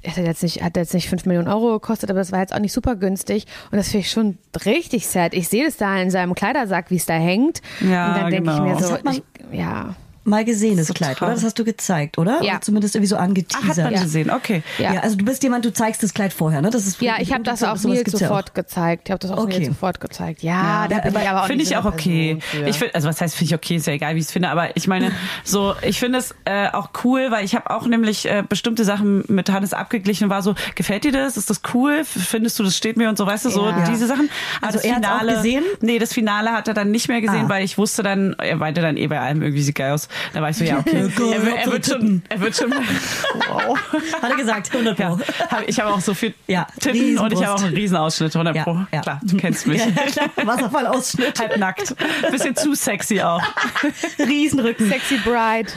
es 0.02 0.16
hat 0.16 0.24
jetzt 0.24 0.42
nicht, 0.42 0.62
hat 0.62 0.76
jetzt 0.76 0.92
nicht 0.94 1.08
5 1.08 1.24
Millionen 1.26 1.48
Euro 1.48 1.72
gekostet, 1.72 2.10
aber 2.10 2.18
das 2.18 2.30
war 2.32 2.40
jetzt 2.40 2.54
auch 2.54 2.58
nicht 2.58 2.72
super 2.72 2.94
günstig. 2.96 3.46
Und 3.70 3.76
das 3.78 3.88
finde 3.88 4.00
ich 4.00 4.10
schon 4.10 4.38
richtig 4.66 5.06
sad. 5.06 5.32
Ich 5.34 5.48
sehe 5.48 5.64
das 5.64 5.76
da 5.76 5.96
in 5.96 6.10
seinem 6.10 6.34
Kleidersack, 6.34 6.90
wie 6.90 6.96
es 6.96 7.06
da 7.06 7.14
hängt. 7.14 7.62
Ja, 7.80 8.08
und 8.08 8.20
dann 8.22 8.30
denke 8.30 8.50
ich 8.50 8.56
genau. 8.56 8.68
mir 8.68 8.74
Das 8.76 8.88
so, 8.88 8.96
ich, 9.10 9.22
ja. 9.58 9.94
Mal 10.24 10.44
gesehen, 10.44 10.76
das 10.78 10.86
So 10.86 10.94
Kleid, 10.94 11.18
traurig. 11.18 11.22
oder? 11.32 11.34
Das 11.34 11.44
hast 11.44 11.58
du 11.58 11.64
gezeigt, 11.64 12.16
oder? 12.18 12.42
Ja. 12.42 12.52
Oder 12.54 12.60
zumindest 12.62 12.94
irgendwie 12.94 13.08
so 13.08 13.16
Ach, 13.16 13.20
hat 13.20 13.28
angeteasert. 13.28 13.92
man 13.92 14.02
gesehen, 14.02 14.30
okay. 14.30 14.62
Ja. 14.78 14.94
Ja. 14.94 15.00
also 15.00 15.16
du 15.16 15.24
bist 15.24 15.42
jemand, 15.42 15.64
du 15.64 15.72
zeigst 15.72 16.02
das 16.02 16.14
Kleid 16.14 16.32
vorher, 16.32 16.62
ne? 16.62 16.70
Das 16.70 16.86
ist 16.86 17.00
Ja, 17.02 17.16
ich 17.20 17.32
habe 17.32 17.42
das 17.42 17.62
auch 17.62 17.76
Nils 17.84 18.10
ja 18.12 18.18
sofort 18.18 18.54
gezeigt. 18.54 19.02
Ich 19.08 19.12
habe 19.12 19.18
das 19.18 19.30
auch 19.30 19.38
Okay. 19.44 19.58
Nils 19.58 19.68
sofort 19.68 20.00
gezeigt. 20.00 20.42
Ja, 20.42 20.88
da 20.88 20.98
bin 21.00 21.14
ich 21.20 21.28
aber 21.28 21.42
auch 21.42 21.46
Finde 21.46 21.64
ich 21.64 21.76
auch 21.76 21.84
okay. 21.84 22.38
Ich 22.66 22.78
find, 22.78 22.94
also 22.94 23.08
was 23.08 23.20
heißt 23.20 23.34
finde 23.36 23.48
ich 23.50 23.54
okay, 23.54 23.76
ist 23.76 23.86
ja 23.86 23.92
egal, 23.92 24.14
wie 24.14 24.18
ich 24.20 24.26
es 24.26 24.32
finde, 24.32 24.48
aber 24.48 24.76
ich 24.76 24.86
meine, 24.88 25.12
so, 25.44 25.74
ich 25.82 25.98
finde 25.98 26.18
es 26.18 26.34
äh, 26.44 26.68
auch 26.68 26.90
cool, 27.04 27.26
weil 27.30 27.44
ich 27.44 27.54
habe 27.54 27.70
auch 27.70 27.86
nämlich 27.86 28.26
äh, 28.28 28.42
bestimmte 28.48 28.84
Sachen 28.84 29.24
mit 29.28 29.50
Hannes 29.50 29.72
abgeglichen 29.74 30.24
und 30.24 30.30
war 30.30 30.42
so, 30.42 30.54
gefällt 30.74 31.04
dir 31.04 31.12
das? 31.12 31.36
Ist 31.36 31.50
das 31.50 31.60
cool? 31.74 32.02
Findest 32.04 32.58
du, 32.58 32.62
das 32.64 32.76
steht 32.76 32.96
mir 32.96 33.08
und 33.08 33.18
so, 33.18 33.26
weißt 33.26 33.44
du, 33.44 33.50
so 33.50 33.66
Ja. 33.66 33.84
diese 33.90 34.06
Sachen. 34.06 34.28
Aber 34.58 34.66
Also 34.68 34.78
das 34.78 34.84
er 34.86 34.96
hat's 34.96 35.06
auch 35.06 35.18
Finale, 35.20 35.36
gesehen? 35.36 35.64
Nee, 35.80 35.98
das 35.98 36.12
Finale 36.12 36.52
hat 36.52 36.68
er 36.68 36.74
dann 36.74 36.90
nicht 36.90 37.08
mehr 37.08 37.20
gesehen, 37.20 37.46
Ah. 37.46 37.48
weil 37.50 37.64
ich 37.64 37.76
wusste 37.78 38.02
dann, 38.02 38.34
er 38.38 38.56
meinte 38.56 38.80
dann 38.80 38.96
eh 38.96 39.06
bei 39.06 39.20
allem 39.20 39.42
irgendwie 39.42 39.62
sieht 39.62 39.74
geil 39.74 39.92
aus. 39.92 40.08
Da 40.32 40.42
war 40.42 40.50
ich 40.50 40.56
so, 40.56 40.64
ja, 40.64 40.78
okay. 40.78 41.08
Geil, 41.16 41.32
er, 41.32 41.42
wird- 41.44 41.56
er 41.66 41.72
wird 41.72 41.86
schon, 41.86 42.22
er 42.28 42.40
wird 42.40 42.56
schon, 42.56 42.70
wow. 42.72 43.78
Hat 44.22 44.30
er 44.30 44.36
gesagt, 44.36 44.72
100 44.72 44.98
Ja, 44.98 45.10
Pro. 45.10 45.20
hab, 45.50 45.68
ich 45.68 45.78
habe 45.80 45.92
auch 45.92 46.00
so 46.00 46.14
viel 46.14 46.34
Ja, 46.46 46.66
Titten 46.80 47.18
und 47.18 47.32
ich 47.32 47.44
habe 47.44 47.54
auch 47.54 47.62
einen 47.64 47.74
Riesenausschnitt, 47.74 48.34
100 48.34 48.56
Ja, 48.56 48.62
Pro. 48.64 48.78
ja. 48.92 49.00
Klar, 49.00 49.20
du 49.22 49.36
kennst 49.36 49.66
mich. 49.66 49.80
Ja, 49.94 50.02
klar, 50.10 50.46
Wasserfallausschnitt, 50.46 51.38
Halb 51.38 51.56
nackt. 51.58 51.94
Bisschen 52.30 52.56
zu 52.56 52.74
sexy 52.74 53.20
auch. 53.20 53.42
Riesenrücken. 54.18 54.88
Sexy 54.88 55.16
Bride. 55.18 55.70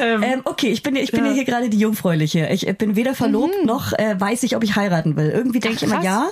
Ähm, 0.00 0.40
okay, 0.44 0.68
ich 0.68 0.82
bin, 0.82 0.96
ja- 0.96 1.02
ich 1.02 1.12
bin 1.12 1.24
ja. 1.24 1.32
hier 1.32 1.44
gerade 1.44 1.68
die 1.68 1.78
Jungfräuliche. 1.78 2.48
Ich 2.52 2.66
äh, 2.66 2.72
bin 2.72 2.96
weder 2.96 3.14
verlobt 3.14 3.64
noch 3.64 3.92
äh, 3.92 4.14
weiß 4.18 4.42
ich, 4.44 4.56
ob 4.56 4.64
ich 4.64 4.76
heiraten 4.76 5.16
will. 5.16 5.30
Irgendwie 5.30 5.60
denke 5.60 5.76
ich 5.78 5.82
immer 5.82 6.02
ja. 6.02 6.28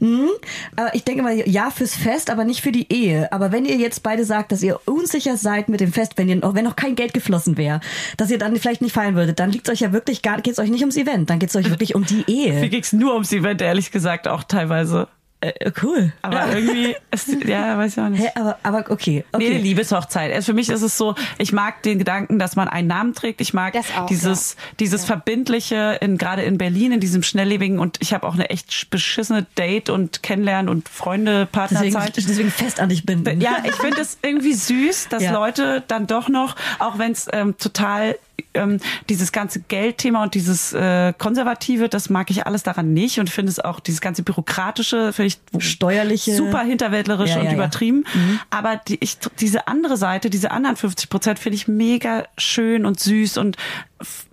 Mhm. 0.00 0.28
Aber 0.76 0.94
ich 0.94 1.04
denke 1.04 1.20
immer 1.20 1.32
ja 1.32 1.70
fürs 1.70 1.94
Fest, 1.94 2.30
aber 2.30 2.44
nicht 2.44 2.60
für 2.62 2.72
die 2.72 2.92
Ehe. 2.92 3.30
Aber 3.32 3.52
wenn 3.52 3.64
ihr 3.64 3.76
jetzt 3.76 4.02
beide 4.02 4.24
sagt, 4.24 4.52
dass 4.52 4.62
ihr 4.62 4.80
unsicher 4.86 5.36
seid 5.36 5.68
mit 5.68 5.80
dem 5.80 5.92
Fest, 5.92 6.12
wenn 6.16 6.28
ihr 6.28 6.36
noch, 6.36 6.54
wenn 6.54 6.64
noch 6.64 6.76
kein 6.84 6.94
Geld 6.96 7.14
geflossen 7.14 7.56
wäre, 7.56 7.80
dass 8.16 8.30
ihr 8.30 8.38
dann 8.38 8.54
vielleicht 8.56 8.82
nicht 8.82 8.92
feiern 8.92 9.14
würdet, 9.14 9.38
dann 9.38 9.50
liegt 9.50 9.68
euch 9.70 9.80
ja 9.80 9.92
wirklich 9.92 10.20
gar, 10.20 10.40
geht's 10.42 10.58
euch 10.58 10.70
nicht 10.70 10.82
ums 10.82 10.96
Event, 10.96 11.30
dann 11.30 11.38
geht's 11.38 11.56
euch 11.56 11.70
wirklich 11.70 11.94
um 11.94 12.04
die 12.04 12.24
Mir 12.26 12.28
Ehe. 12.28 12.68
ging's 12.68 12.92
nur 12.92 13.14
ums 13.14 13.32
Event, 13.32 13.62
ehrlich 13.62 13.90
gesagt, 13.90 14.28
auch 14.28 14.44
teilweise. 14.44 15.08
Äh, 15.44 15.72
cool. 15.82 16.12
Aber 16.22 16.54
irgendwie, 16.54 16.96
ist, 17.10 17.28
ja, 17.44 17.76
weiß 17.76 17.96
ich 17.96 18.02
auch 18.02 18.08
nicht. 18.08 18.22
Hä, 18.22 18.30
aber, 18.34 18.58
aber 18.62 18.90
okay. 18.90 19.24
okay. 19.32 19.50
Nee, 19.50 19.58
Liebeshochzeit. 19.58 20.32
Also 20.32 20.46
für 20.46 20.52
mich 20.54 20.68
ist 20.70 20.82
es 20.82 20.96
so, 20.96 21.14
ich 21.38 21.52
mag 21.52 21.82
den 21.82 21.98
Gedanken, 21.98 22.38
dass 22.38 22.56
man 22.56 22.68
einen 22.68 22.88
Namen 22.88 23.14
trägt. 23.14 23.40
Ich 23.40 23.52
mag 23.52 23.74
auch, 23.76 24.06
dieses, 24.06 24.56
dieses 24.80 25.04
Verbindliche, 25.04 25.98
in, 26.00 26.16
gerade 26.18 26.42
in 26.42 26.56
Berlin, 26.58 26.92
in 26.92 27.00
diesem 27.00 27.22
schnelllebigen 27.22 27.78
und 27.78 27.98
ich 28.00 28.14
habe 28.14 28.26
auch 28.26 28.34
eine 28.34 28.50
echt 28.50 28.90
beschissene 28.90 29.46
Date 29.58 29.90
und 29.90 30.22
Kennenlernen 30.22 30.68
und 30.68 30.88
Freunde, 30.88 31.46
deswegen, 31.52 31.92
Partnerzeit. 31.92 32.16
deswegen 32.16 32.50
fest 32.50 32.80
an 32.80 32.88
dich 32.88 33.04
binden. 33.04 33.40
Ja, 33.40 33.58
ich 33.64 33.74
finde 33.74 34.00
es 34.00 34.18
irgendwie 34.22 34.54
süß, 34.54 35.08
dass 35.08 35.22
Ja. 35.22 35.32
Leute 35.32 35.82
dann 35.88 36.06
doch 36.06 36.28
noch, 36.28 36.56
auch 36.78 36.98
wenn 36.98 37.12
es 37.12 37.28
ähm, 37.32 37.56
total 37.58 38.16
ähm, 38.54 38.78
dieses 39.08 39.32
ganze 39.32 39.60
Geldthema 39.60 40.22
und 40.22 40.34
dieses 40.34 40.72
äh, 40.72 41.12
Konservative, 41.18 41.88
das 41.88 42.10
mag 42.10 42.30
ich 42.30 42.46
alles 42.46 42.62
daran 42.62 42.92
nicht 42.92 43.18
und 43.18 43.30
finde 43.30 43.50
es 43.50 43.60
auch 43.60 43.80
dieses 43.80 44.00
ganze 44.00 44.22
Bürokratische, 44.22 45.12
finde 45.12 45.26
ich 45.28 45.62
Steuerliche. 45.64 46.34
super 46.36 46.62
hinterwäldlerisch 46.62 47.30
Ja, 47.30 47.36
und 47.38 47.44
ja, 47.44 47.50
ja. 47.50 47.56
übertrieben. 47.56 48.04
Aber 48.50 48.76
die, 48.76 48.98
ich, 49.00 49.18
diese 49.40 49.68
andere 49.68 49.96
Seite, 49.96 50.30
diese 50.30 50.50
anderen 50.50 50.76
50 50.76 51.10
Prozent 51.10 51.38
finde 51.38 51.56
ich 51.56 51.68
mega 51.68 52.24
schön 52.38 52.86
und 52.86 53.00
süß 53.00 53.38
und 53.38 53.56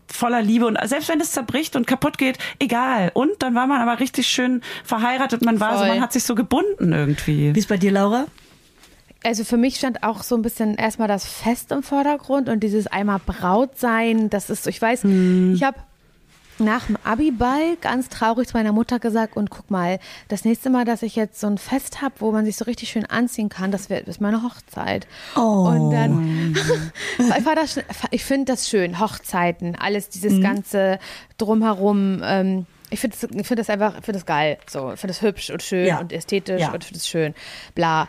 voller 0.08 0.42
Liebe 0.42 0.66
und 0.66 0.78
selbst 0.84 1.10
wenn 1.10 1.22
es 1.22 1.32
zerbricht 1.32 1.76
und 1.76 1.88
kaputt 1.88 2.18
geht, 2.18 2.38
egal. 2.60 3.12
Und 3.14 3.32
dann 3.40 3.56
war 3.56 3.66
man 3.68 3.82
aber 3.82 4.00
richtig 4.00 4.28
schön 4.28 4.62
verheiratet, 4.84 5.42
man 5.44 5.60
war 5.60 5.74
so, 5.74 5.80
Voll. 5.80 5.88
man 5.88 6.02
hat 6.02 6.14
sich 6.14 6.24
so 6.24 6.36
gebunden 6.36 6.92
irgendwie. 6.92 7.56
Wie 7.56 7.60
ist 7.60 7.70
bei 7.70 7.78
dir, 7.78 7.92
Laura? 7.92 8.26
Also 9.24 9.44
für 9.44 9.58
mich 9.58 9.76
stand 9.78 10.02
auch 10.04 10.24
so 10.24 10.36
ein 10.36 10.42
bisschen 10.42 10.76
erstmal 10.76 11.08
das 11.08 11.26
Fest 11.26 11.72
im 11.72 11.84
Vordergrund 11.84 12.50
und 12.50 12.62
dieses 12.62 12.88
einmal 12.88 13.20
Braut 13.24 13.78
sein. 13.78 14.30
Das 14.32 14.50
ist, 14.50 14.64
so, 14.64 14.70
ich 14.72 14.82
weiß, 14.82 15.04
ich 15.04 15.64
habe 15.64 15.78
nach 16.58 16.86
dem 16.88 16.98
Abiball 17.04 17.76
ganz 17.82 18.10
traurig 18.10 18.48
zu 18.48 18.58
meiner 18.58 18.72
Mutter 18.72 19.00
gesagt 19.00 19.36
und 19.38 19.50
guck 19.50 19.70
mal, 19.72 20.00
das 20.28 20.44
nächste 20.46 20.70
Mal, 20.70 20.86
dass 20.86 21.02
ich 21.04 21.16
jetzt 21.16 21.40
so 21.40 21.48
ein 21.48 21.58
Fest 21.58 22.02
habe, 22.02 22.16
wo 22.20 22.32
man 22.32 22.46
sich 22.46 22.56
so 22.56 22.66
richtig 22.66 22.90
schön 22.90 23.06
anziehen 23.06 23.50
kann, 23.50 23.72
das 23.72 23.90
wird 23.90 24.08
ist 24.08 24.22
meine 24.22 24.44
Hochzeit. 24.44 25.08
Oh. 25.36 25.40
Und 25.70 25.92
dann 25.92 26.56
ich, 27.18 27.20
war 27.46 27.56
das, 27.56 27.80
ich 28.12 28.24
finde 28.26 28.52
das 28.52 28.70
schön, 28.70 29.00
Hochzeiten, 29.00 29.76
alles 29.76 30.10
dieses 30.10 30.34
Mhm. 30.34 30.42
ganze 30.42 31.00
drumherum. 31.38 32.22
Ähm, 32.24 32.66
ich 32.90 33.00
finde 33.00 33.18
das, 33.20 33.30
ich 33.32 33.48
find 33.48 33.60
das 33.60 33.70
einfach, 33.70 33.94
finde 33.96 34.14
das 34.14 34.26
geil, 34.26 34.58
so, 34.70 34.94
ich 34.94 35.00
finde 35.00 35.14
das 35.14 35.22
hübsch 35.22 35.50
und 35.50 35.64
schön 35.64 35.88
Ja. 35.88 36.00
und 36.00 36.12
ästhetisch 36.12 36.62
Ja. 36.62 36.72
und 36.72 36.84
ich 36.84 36.88
finde 36.88 36.98
es 37.00 37.08
schön, 37.08 37.34
bla. 37.76 38.08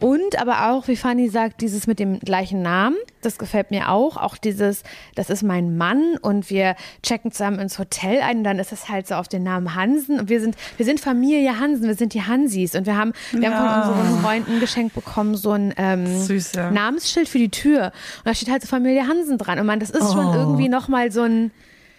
Und 0.00 0.40
aber 0.40 0.70
auch, 0.70 0.88
wie 0.88 0.96
Fanny 0.96 1.28
sagt, 1.28 1.60
dieses 1.60 1.86
mit 1.86 1.98
dem 1.98 2.18
gleichen 2.20 2.62
Namen, 2.62 2.96
das 3.22 3.38
gefällt 3.38 3.70
mir 3.70 3.90
auch. 3.90 4.16
Auch 4.16 4.36
dieses, 4.38 4.82
das 5.14 5.28
ist 5.30 5.42
mein 5.42 5.76
Mann 5.76 6.16
und 6.22 6.48
wir 6.50 6.74
checken 7.02 7.32
zusammen 7.32 7.58
ins 7.58 7.78
Hotel 7.78 8.20
ein 8.22 8.38
und 8.38 8.44
dann 8.44 8.58
ist 8.58 8.72
es 8.72 8.88
halt 8.88 9.06
so 9.06 9.14
auf 9.14 9.28
den 9.28 9.42
Namen 9.42 9.74
Hansen. 9.74 10.18
Und 10.18 10.28
wir 10.28 10.40
sind, 10.40 10.56
wir 10.78 10.86
sind 10.86 11.00
Familie 11.00 11.58
Hansen, 11.60 11.86
wir 11.86 11.94
sind 11.94 12.14
die 12.14 12.22
Hansis. 12.22 12.74
Und 12.74 12.86
wir 12.86 12.96
haben, 12.96 13.12
wir 13.32 13.50
haben 13.50 13.64
Ja. 13.64 13.82
von 13.82 13.98
unseren 14.00 14.20
Freunden 14.22 14.60
geschenkt 14.60 14.94
bekommen, 14.94 15.34
so 15.36 15.52
ein 15.52 15.74
ähm, 15.76 16.06
Süß, 16.22 16.52
ja. 16.54 16.70
Namensschild 16.70 17.28
für 17.28 17.38
die 17.38 17.50
Tür. 17.50 17.92
Und 18.18 18.26
da 18.26 18.34
steht 18.34 18.50
halt 18.50 18.62
so 18.62 18.68
Familie 18.68 19.06
Hansen 19.06 19.36
dran. 19.38 19.58
Und 19.58 19.66
man, 19.66 19.80
das 19.80 19.90
ist 19.90 20.12
schon 20.12 20.26
Oh. 20.26 20.34
irgendwie 20.34 20.68
nochmal 20.68 21.12
so 21.12 21.22
ein, 21.22 21.50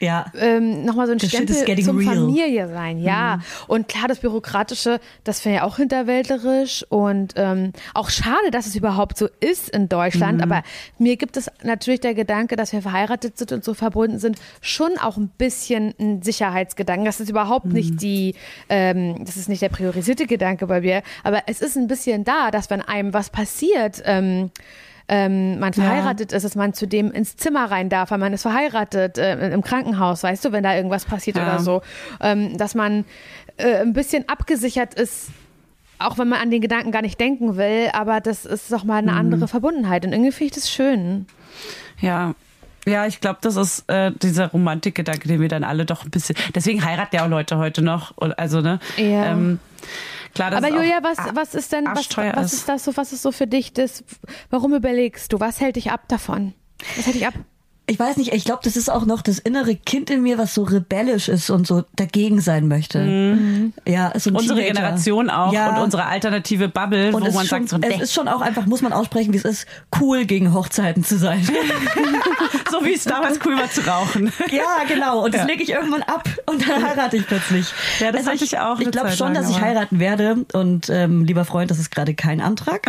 Ja. 0.02 0.26
ähm, 0.38 0.84
nochmal 0.84 1.06
so 1.06 1.14
ein 1.14 1.20
Stempel 1.20 1.56
zum 1.82 2.00
real. 2.00 2.16
Familie 2.16 2.68
sein, 2.68 2.98
ja. 2.98 3.40
Und 3.68 3.88
klar, 3.88 4.08
das 4.08 4.20
Bürokratische, 4.20 5.00
das 5.24 5.46
wäre 5.46 5.58
ja 5.58 5.64
auch 5.64 5.78
hinterwäldlerisch 5.78 6.84
und 6.90 7.34
ähm, 7.36 7.72
auch 7.94 8.10
schade, 8.10 8.50
dass 8.52 8.66
es 8.66 8.76
überhaupt 8.76 9.18
so 9.18 9.30
ist 9.40 9.70
in 9.70 9.90
Deutschland. 9.90 10.42
Aber 10.42 10.64
mir 10.98 11.18
gibt 11.18 11.38
es 11.38 11.52
natürlich 11.64 12.00
der 12.00 12.16
Gedanke, 12.16 12.56
dass 12.56 12.74
wir 12.74 12.82
verheiratet 12.82 13.38
sind 13.38 13.52
und 13.52 13.64
so 13.64 13.76
verbunden 13.76 14.18
sind, 14.18 14.38
schon 14.60 14.98
auch 15.00 15.18
ein 15.18 15.30
bisschen 15.38 15.94
ein 16.00 16.24
Sicherheitsgedanken. 16.24 17.06
Das 17.06 17.20
ist 17.20 17.30
überhaupt 17.30 17.68
nicht 17.68 18.02
die, 18.02 18.34
ähm, 18.70 19.24
das 19.24 19.38
ist 19.38 19.50
nicht 19.50 19.62
der 19.62 19.70
priorisierte 19.70 20.26
Gedanke 20.26 20.66
bei 20.66 20.82
mir, 20.82 21.04
aber 21.24 21.44
es 21.46 21.62
ist 21.62 21.78
ein 21.78 21.88
bisschen 21.88 22.24
da, 22.24 22.50
dass 22.50 22.70
wenn 22.72 22.82
einem 22.82 23.14
was 23.14 23.30
passiert, 23.30 24.02
ähm, 24.06 24.50
ähm, 25.14 25.60
man 25.60 25.74
verheiratet 25.74 26.32
ist, 26.32 26.44
dass 26.44 26.56
man 26.56 26.74
zu 26.74 26.88
dem 26.88 27.12
ins 27.12 27.36
Zimmer 27.36 27.70
rein 27.70 27.90
darf, 27.90 28.10
weil 28.12 28.18
man 28.18 28.32
ist 28.34 28.44
verheiratet 28.44 29.18
äh, 29.18 29.50
im 29.54 29.62
Krankenhaus, 29.62 30.24
weißt 30.24 30.46
du, 30.46 30.52
wenn 30.54 30.64
da 30.64 30.74
irgendwas 30.76 31.04
passiert 31.06 31.36
Ja. 31.38 31.44
oder 31.44 31.60
so, 31.60 31.82
ähm, 32.22 32.58
dass 32.58 32.74
man 32.76 33.04
äh, 33.58 33.82
ein 33.82 33.92
bisschen 33.94 34.28
abgesichert 34.30 34.94
ist, 34.94 35.28
auch 36.00 36.18
wenn 36.18 36.30
man 36.30 36.40
an 36.42 36.50
den 36.50 36.62
Gedanken 36.62 36.92
gar 36.92 37.02
nicht 37.02 37.20
denken 37.20 37.58
will, 37.58 37.90
aber 37.94 38.22
das 38.22 38.46
ist 38.46 38.72
doch 38.72 38.84
mal 38.86 39.02
Mhm. 39.02 39.10
eine 39.10 39.18
andere 39.20 39.48
Verbundenheit 39.50 40.06
und 40.06 40.14
irgendwie 40.14 40.32
finde 40.32 40.46
ich 40.46 40.56
das 40.62 40.72
schön. 40.72 41.26
Ja. 42.00 42.34
Ja, 42.88 43.06
ich 43.06 43.20
glaube, 43.22 43.38
das 43.42 43.58
ist 43.58 43.88
äh, 43.92 44.12
dieser 44.24 44.48
Romantikgedanke, 44.48 45.28
den 45.28 45.40
wir 45.40 45.50
dann 45.50 45.64
alle 45.64 45.86
doch 45.86 46.04
ein 46.04 46.10
bisschen. 46.10 46.36
Deswegen 46.56 46.84
heiraten 46.84 47.16
ja 47.16 47.26
auch 47.26 47.30
Leute 47.30 47.58
heute 47.60 47.84
noch. 47.84 48.14
Also, 48.38 48.62
ne? 48.62 48.80
Ja. 48.98 49.34
Ähm, 49.34 49.60
klar, 50.34 50.52
das 50.52 50.58
Aber 50.58 50.70
ist 50.70 50.76
Julia, 50.76 51.00
was, 51.02 51.18
was 51.34 51.56
ist 51.56 51.72
denn, 51.72 51.86
was, 51.86 52.18
was 52.18 52.54
ist 52.54 52.70
das 52.70 52.84
so, 52.84 52.98
was 52.98 53.14
ist 53.14 53.22
so 53.22 53.32
für 53.32 53.48
dich 53.48 53.74
das, 53.74 54.04
warum 54.50 54.74
überlegst 54.74 55.32
du, 55.34 55.40
was 55.40 55.60
hält 55.60 55.76
dich 55.76 55.92
ab 55.92 56.08
davon? 56.08 56.54
Was 56.96 57.06
hält 57.06 57.16
dich 57.16 57.28
ab? 57.28 57.34
Ich 57.92 58.00
weiß 58.00 58.16
nicht, 58.16 58.32
ich 58.32 58.46
glaube, 58.46 58.62
das 58.64 58.78
ist 58.78 58.90
auch 58.90 59.06
noch 59.06 59.22
das 59.22 59.38
innere 59.38 59.76
Kind 59.76 60.10
in 60.10 60.22
mir, 60.24 60.38
was 60.38 60.54
so 60.54 60.64
rebellisch 60.64 61.28
ist 61.28 61.50
und 61.50 61.68
so 61.68 61.84
dagegen 61.98 62.40
sein 62.40 62.70
möchte. 62.70 63.38
Ja, 63.86 64.14
so 64.18 64.30
Unsere 64.30 64.60
Teenager. 64.60 64.76
Generation 64.76 65.30
auch 65.30 65.52
ja. 65.52 65.76
und 65.76 65.84
unsere 65.84 66.06
alternative 66.06 66.70
Bubble, 66.70 67.08
und 67.14 67.16
wo 67.28 67.32
man 67.32 67.46
schon, 67.46 67.68
sagt, 67.68 67.84
so, 67.84 67.90
es 67.90 68.02
ist 68.02 68.14
schon 68.14 68.30
auch 68.30 68.40
einfach, 68.40 68.66
muss 68.66 68.82
man 68.82 68.94
aussprechen, 68.94 69.34
wie 69.34 69.38
es 69.40 69.44
ist, 69.44 69.66
cool 70.00 70.24
gegen 70.24 70.54
Hochzeiten 70.54 71.04
zu 71.04 71.18
sein. 71.18 71.44
so 72.72 72.86
wie 72.86 72.94
es 72.94 73.04
damals 73.04 73.40
cool 73.46 73.58
war 73.58 73.70
zu 73.70 73.82
rauchen. 73.86 74.32
ja, 74.50 74.86
genau. 74.88 75.26
Und 75.26 75.34
das 75.34 75.42
Ja. 75.42 75.48
lege 75.48 75.64
ich 75.64 75.72
irgendwann 75.72 76.04
ab 76.04 76.30
und 76.46 76.66
dann 76.66 76.82
heirate 76.82 77.18
ich 77.18 77.28
plötzlich. 77.28 77.66
Also 77.96 78.06
Ja, 78.06 78.12
das 78.14 78.26
hatte 78.26 78.46
ich 78.46 78.58
auch 78.58 78.76
eine 78.76 78.86
Ich 78.86 78.92
glaube 78.92 79.12
schon, 79.12 79.34
dass 79.34 79.50
ich 79.50 79.60
heiraten 79.60 80.00
werde. 80.00 80.46
Und 80.54 80.90
ähm, 80.90 81.26
lieber 81.26 81.44
Freund, 81.44 81.70
das 81.70 81.78
ist 81.80 81.92
gerade 81.92 82.14
kein 82.14 82.40
Antrag. 82.40 82.88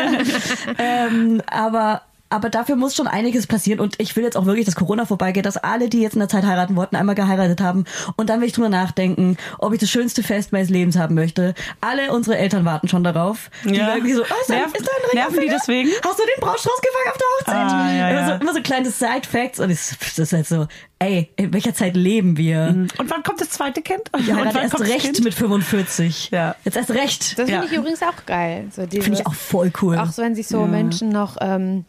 ähm, 0.78 1.42
aber 1.48 2.02
aber 2.28 2.50
dafür 2.50 2.76
muss 2.76 2.94
schon 2.96 3.06
einiges 3.06 3.46
passieren 3.46 3.80
und 3.80 4.00
ich 4.00 4.16
will 4.16 4.24
jetzt 4.24 4.36
auch 4.36 4.46
wirklich, 4.46 4.64
dass 4.66 4.74
Corona 4.74 5.04
vorbeigeht, 5.06 5.46
dass 5.46 5.56
alle, 5.56 5.88
die 5.88 6.00
jetzt 6.00 6.14
in 6.14 6.18
der 6.20 6.28
Zeit 6.28 6.44
heiraten 6.44 6.74
wollten, 6.76 6.96
einmal 6.96 7.14
geheiratet 7.14 7.60
haben 7.60 7.84
und 8.16 8.28
dann 8.30 8.40
will 8.40 8.48
ich 8.48 8.52
drüber 8.52 8.68
nachdenken, 8.68 9.36
ob 9.58 9.72
ich 9.72 9.78
das 9.80 9.90
schönste 9.90 10.22
Fest 10.22 10.52
meines 10.52 10.68
Lebens 10.70 10.96
haben 10.96 11.14
möchte. 11.14 11.54
Alle 11.80 12.12
unsere 12.12 12.36
Eltern 12.38 12.64
warten 12.64 12.88
schon 12.88 13.04
darauf. 13.04 13.50
Die 13.64 13.74
Ja. 13.74 13.94
irgendwie 13.94 14.12
so, 14.14 14.22
oh, 14.22 14.40
ist, 14.40 14.50
dein, 14.50 14.58
Nerven- 14.58 14.74
ist 14.76 14.86
dein 14.88 15.10
Ring 15.10 15.20
nerven 15.20 15.40
die 15.40 15.48
deswegen? 15.48 15.88
Hast 16.04 16.18
du 16.18 16.22
den 16.24 16.40
Brautstrauß 16.40 16.80
gefangen 16.80 17.10
auf 17.12 17.18
der 17.18 17.26
Hochzeit? 17.62 17.72
Ah, 17.76 17.92
ja, 17.92 18.10
immer, 18.10 18.20
ja. 18.20 18.26
So, 18.28 18.42
immer 18.42 18.54
so 18.54 18.60
kleine 18.62 18.90
Side-Facts 18.90 19.60
und 19.60 19.70
es- 19.70 19.96
das 19.98 20.18
ist 20.18 20.32
halt 20.32 20.46
so, 20.48 20.66
ey, 20.98 21.30
in 21.36 21.52
welcher 21.52 21.74
Zeit 21.74 21.94
leben 21.96 22.36
wir? 22.36 22.68
Und 22.98 23.10
wann 23.10 23.22
kommt 23.22 23.40
das 23.40 23.50
zweite 23.50 23.82
Kind? 23.82 24.02
Ja, 24.26 24.36
und 24.36 24.46
wann 24.46 24.62
erst 24.62 24.74
kommt 24.74 24.88
recht 24.88 25.00
Kind? 25.02 25.22
mit 25.24 25.34
45. 25.34 26.30
Ja. 26.32 26.56
Jetzt 26.64 26.76
erst 26.76 26.90
recht. 26.90 27.38
Das 27.38 27.48
Ja. 27.48 27.60
finde 27.60 27.72
ich 27.72 27.78
übrigens 27.78 28.02
auch 28.02 28.24
geil. 28.26 28.68
So 28.74 28.82
Finde 28.82 29.12
ich 29.12 29.26
auch 29.26 29.34
voll 29.34 29.70
cool. 29.82 29.98
Auch 29.98 30.10
so, 30.10 30.22
wenn 30.22 30.34
sich 30.34 30.48
so 30.48 30.64
Menschen 30.66 31.08
noch, 31.10 31.36
ähm, 31.40 31.84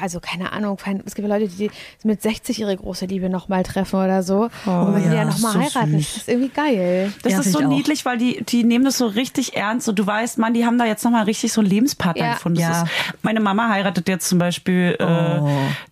also 0.00 0.20
keine 0.20 0.52
Ahnung, 0.52 0.78
es 1.04 1.14
gibt 1.14 1.28
ja 1.28 1.34
Leute, 1.36 1.48
die 1.48 1.70
mit 2.04 2.22
60 2.22 2.58
ihre 2.60 2.76
große 2.76 3.06
Liebe 3.06 3.28
nochmal 3.28 3.62
treffen 3.62 3.96
oder 3.96 4.22
so. 4.22 4.48
und 4.64 4.94
wenn 4.94 5.02
die 5.02 5.08
ja, 5.08 5.14
ja 5.14 5.24
nochmal 5.24 5.52
so 5.52 5.60
heiraten, 5.60 5.92
süß. 5.98 6.08
das 6.08 6.16
ist 6.22 6.28
irgendwie 6.28 6.48
geil. 6.48 7.12
Das 7.22 7.32
Ja, 7.32 7.40
ist 7.40 7.52
so 7.52 7.60
niedlich, 7.60 8.04
weil 8.04 8.16
die, 8.18 8.42
die 8.44 8.64
nehmen 8.64 8.84
das 8.84 8.98
so 8.98 9.06
richtig 9.06 9.56
ernst 9.56 9.88
und 9.88 9.98
du 9.98 10.06
weißt, 10.06 10.38
Mann, 10.38 10.54
die 10.54 10.64
haben 10.64 10.78
da 10.78 10.84
jetzt 10.86 11.04
nochmal 11.04 11.24
richtig 11.24 11.52
so 11.52 11.60
einen 11.60 11.68
Lebenspartner 11.70 12.24
Ja. 12.24 12.32
gefunden. 12.34 12.60
Ja. 12.60 12.82
ist, 12.82 12.90
meine 13.22 13.40
Mama 13.40 13.68
heiratet 13.68 14.08
jetzt 14.08 14.28
zum 14.28 14.38
Beispiel 14.38 14.96
Oh. 15.00 15.04
äh, 15.04 15.40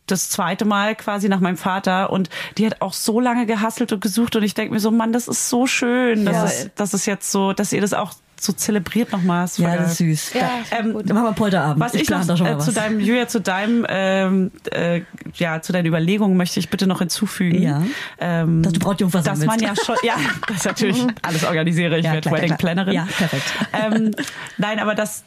das 0.06 0.30
zweite 0.30 0.64
Mal 0.64 0.94
quasi 0.94 1.28
nach 1.28 1.40
meinem 1.40 1.56
Vater 1.58 2.10
und 2.10 2.30
die 2.56 2.64
hat 2.66 2.80
auch 2.80 2.92
so 2.94 3.20
lange 3.20 3.44
gehasselt 3.46 3.92
und 3.92 4.00
gesucht 4.00 4.36
und 4.36 4.42
ich 4.42 4.54
denke 4.54 4.72
mir 4.72 4.80
so, 4.80 4.90
Mann, 4.90 5.12
das 5.12 5.28
ist 5.28 5.48
so 5.50 5.66
schön, 5.66 6.24
dass, 6.24 6.36
Ja. 6.36 6.44
es, 6.44 6.70
dass 6.76 6.94
es 6.94 7.04
jetzt 7.06 7.30
so, 7.30 7.52
dass 7.52 7.72
ihr 7.72 7.80
das 7.82 7.92
auch 7.92 8.12
so 8.40 8.52
zelebriert 8.52 9.12
nochmal. 9.12 9.44
Ist 9.44 9.56
voll 9.56 9.64
ja, 9.66 9.76
das 9.76 9.92
ist 9.92 9.98
süß. 9.98 10.32
Ja, 10.34 10.50
Da, 10.70 10.78
Ähm, 10.78 10.96
dann 11.04 11.14
machen 11.14 11.28
wir 11.28 11.32
Polterabend. 11.32 11.80
Was 11.80 11.94
ich, 11.94 12.06
plan 12.06 12.20
noch 12.20 12.26
da 12.28 12.36
schon 12.36 12.46
mal 12.46 12.52
äh, 12.54 12.58
was. 12.58 12.64
zu 12.64 12.72
deinem, 12.72 13.00
Julia, 13.00 13.28
zu 13.28 13.40
deinem, 13.40 13.86
ähm, 13.88 14.50
äh, 14.72 15.02
ja, 15.34 15.60
zu 15.62 15.72
deinen 15.72 15.86
Überlegungen 15.86 16.36
möchte 16.36 16.60
ich 16.60 16.68
bitte 16.70 16.86
noch 16.86 16.98
hinzufügen. 17.00 17.62
Ja. 17.62 17.82
Ähm, 18.18 18.62
Dass 18.62 18.72
du 18.72 18.80
Brautjungfer 18.80 19.22
sein 19.22 19.34
Dass 19.36 19.44
man 19.46 19.60
ja 19.60 19.74
schon, 19.76 19.96
ja, 20.02 20.16
das 20.46 20.58
ist 20.58 20.66
natürlich 20.66 21.04
alles 21.22 21.44
organisiere 21.44 21.98
ich, 21.98 22.04
Ja, 22.04 22.12
werde 22.14 22.30
Wedding. 22.30 22.56
Plannerin. 22.56 22.94
Ja, 22.94 23.06
perfekt. 23.16 23.44
Ähm, 23.72 24.12
nein, 24.56 24.78
aber 24.78 24.94
dass 24.94 25.24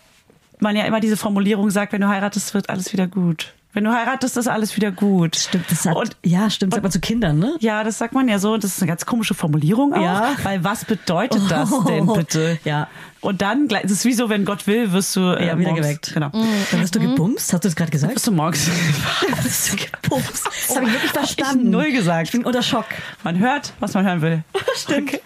man 0.60 0.76
ja 0.76 0.86
immer 0.86 1.00
diese 1.00 1.18
Formulierung 1.18 1.70
sagt, 1.72 1.94
wenn 1.94 2.02
du 2.02 2.08
heiratest, 2.08 2.54
wird 2.54 2.70
alles 2.70 2.94
wieder 2.94 3.08
gut. 3.08 3.54
Wenn 3.74 3.86
du 3.86 3.92
heiratest, 3.94 4.36
ist 4.36 4.48
alles 4.50 4.76
wieder 4.76 4.92
gut. 4.92 5.36
Stimmt, 5.38 5.66
das 5.72 5.84
sagt, 5.84 5.96
Und- 5.96 6.18
ja, 6.26 6.50
stimmt, 6.50 6.74
sagt 6.74 6.84
man 6.84 6.92
zu 6.92 7.00
Kindern, 7.00 7.40
ne? 7.40 7.56
Ja, 7.60 7.84
das 7.86 7.98
sagt 7.98 8.14
man 8.14 8.28
ja 8.28 8.38
so. 8.38 8.58
Das 8.58 8.76
ist 8.76 8.82
eine 8.82 8.90
ganz 8.90 9.06
komische 9.06 9.34
Formulierung 9.34 9.94
auch. 9.94 10.02
Ja. 10.02 10.32
Weil 10.44 10.64
was 10.64 10.84
bedeutet 10.86 11.42
das 11.50 11.72
denn 11.88 12.06
bitte? 12.08 12.60
Ja. 12.66 12.88
Und 13.22 13.42
dann, 13.42 13.68
das 13.68 13.84
ist 13.92 14.04
wie 14.04 14.14
so, 14.14 14.30
wenn 14.30 14.46
Gott 14.46 14.66
will, 14.68 14.92
wirst 14.92 15.16
du 15.16 15.22
äh, 15.22 15.46
Ja, 15.48 15.58
wieder 15.58 15.70
morgens, 15.70 15.86
geweckt. 15.88 16.12
Genau. 16.14 16.30
Dann 16.32 16.82
wirst 16.82 16.96
du 16.96 17.00
gebumst, 17.00 17.54
hast 17.54 17.64
du 17.64 17.68
das 17.70 17.76
gerade 17.76 17.92
gesagt? 17.92 18.14
Wirst 18.16 18.28
du 18.28 18.32
morgens. 18.32 18.70
Bist 19.44 19.72
du 19.74 19.78
gebumst? 19.78 20.50
Das 20.68 20.76
habe 20.78 20.88
ich 20.88 20.94
wirklich 20.94 21.12
Hab 21.14 21.24
ich 21.24 21.36
verstanden. 21.36 21.70
null 21.70 21.92
gesagt. 21.92 22.28
Ich 22.28 22.32
bin 22.32 22.44
unter 22.46 22.62
Schock. 22.62 22.86
Man 23.24 23.40
hört, 23.40 23.74
was 23.80 23.94
man 23.94 24.06
hören 24.06 24.22
will. 24.22 24.44
Stimmt. 24.76 25.10
Okay. 25.10 25.22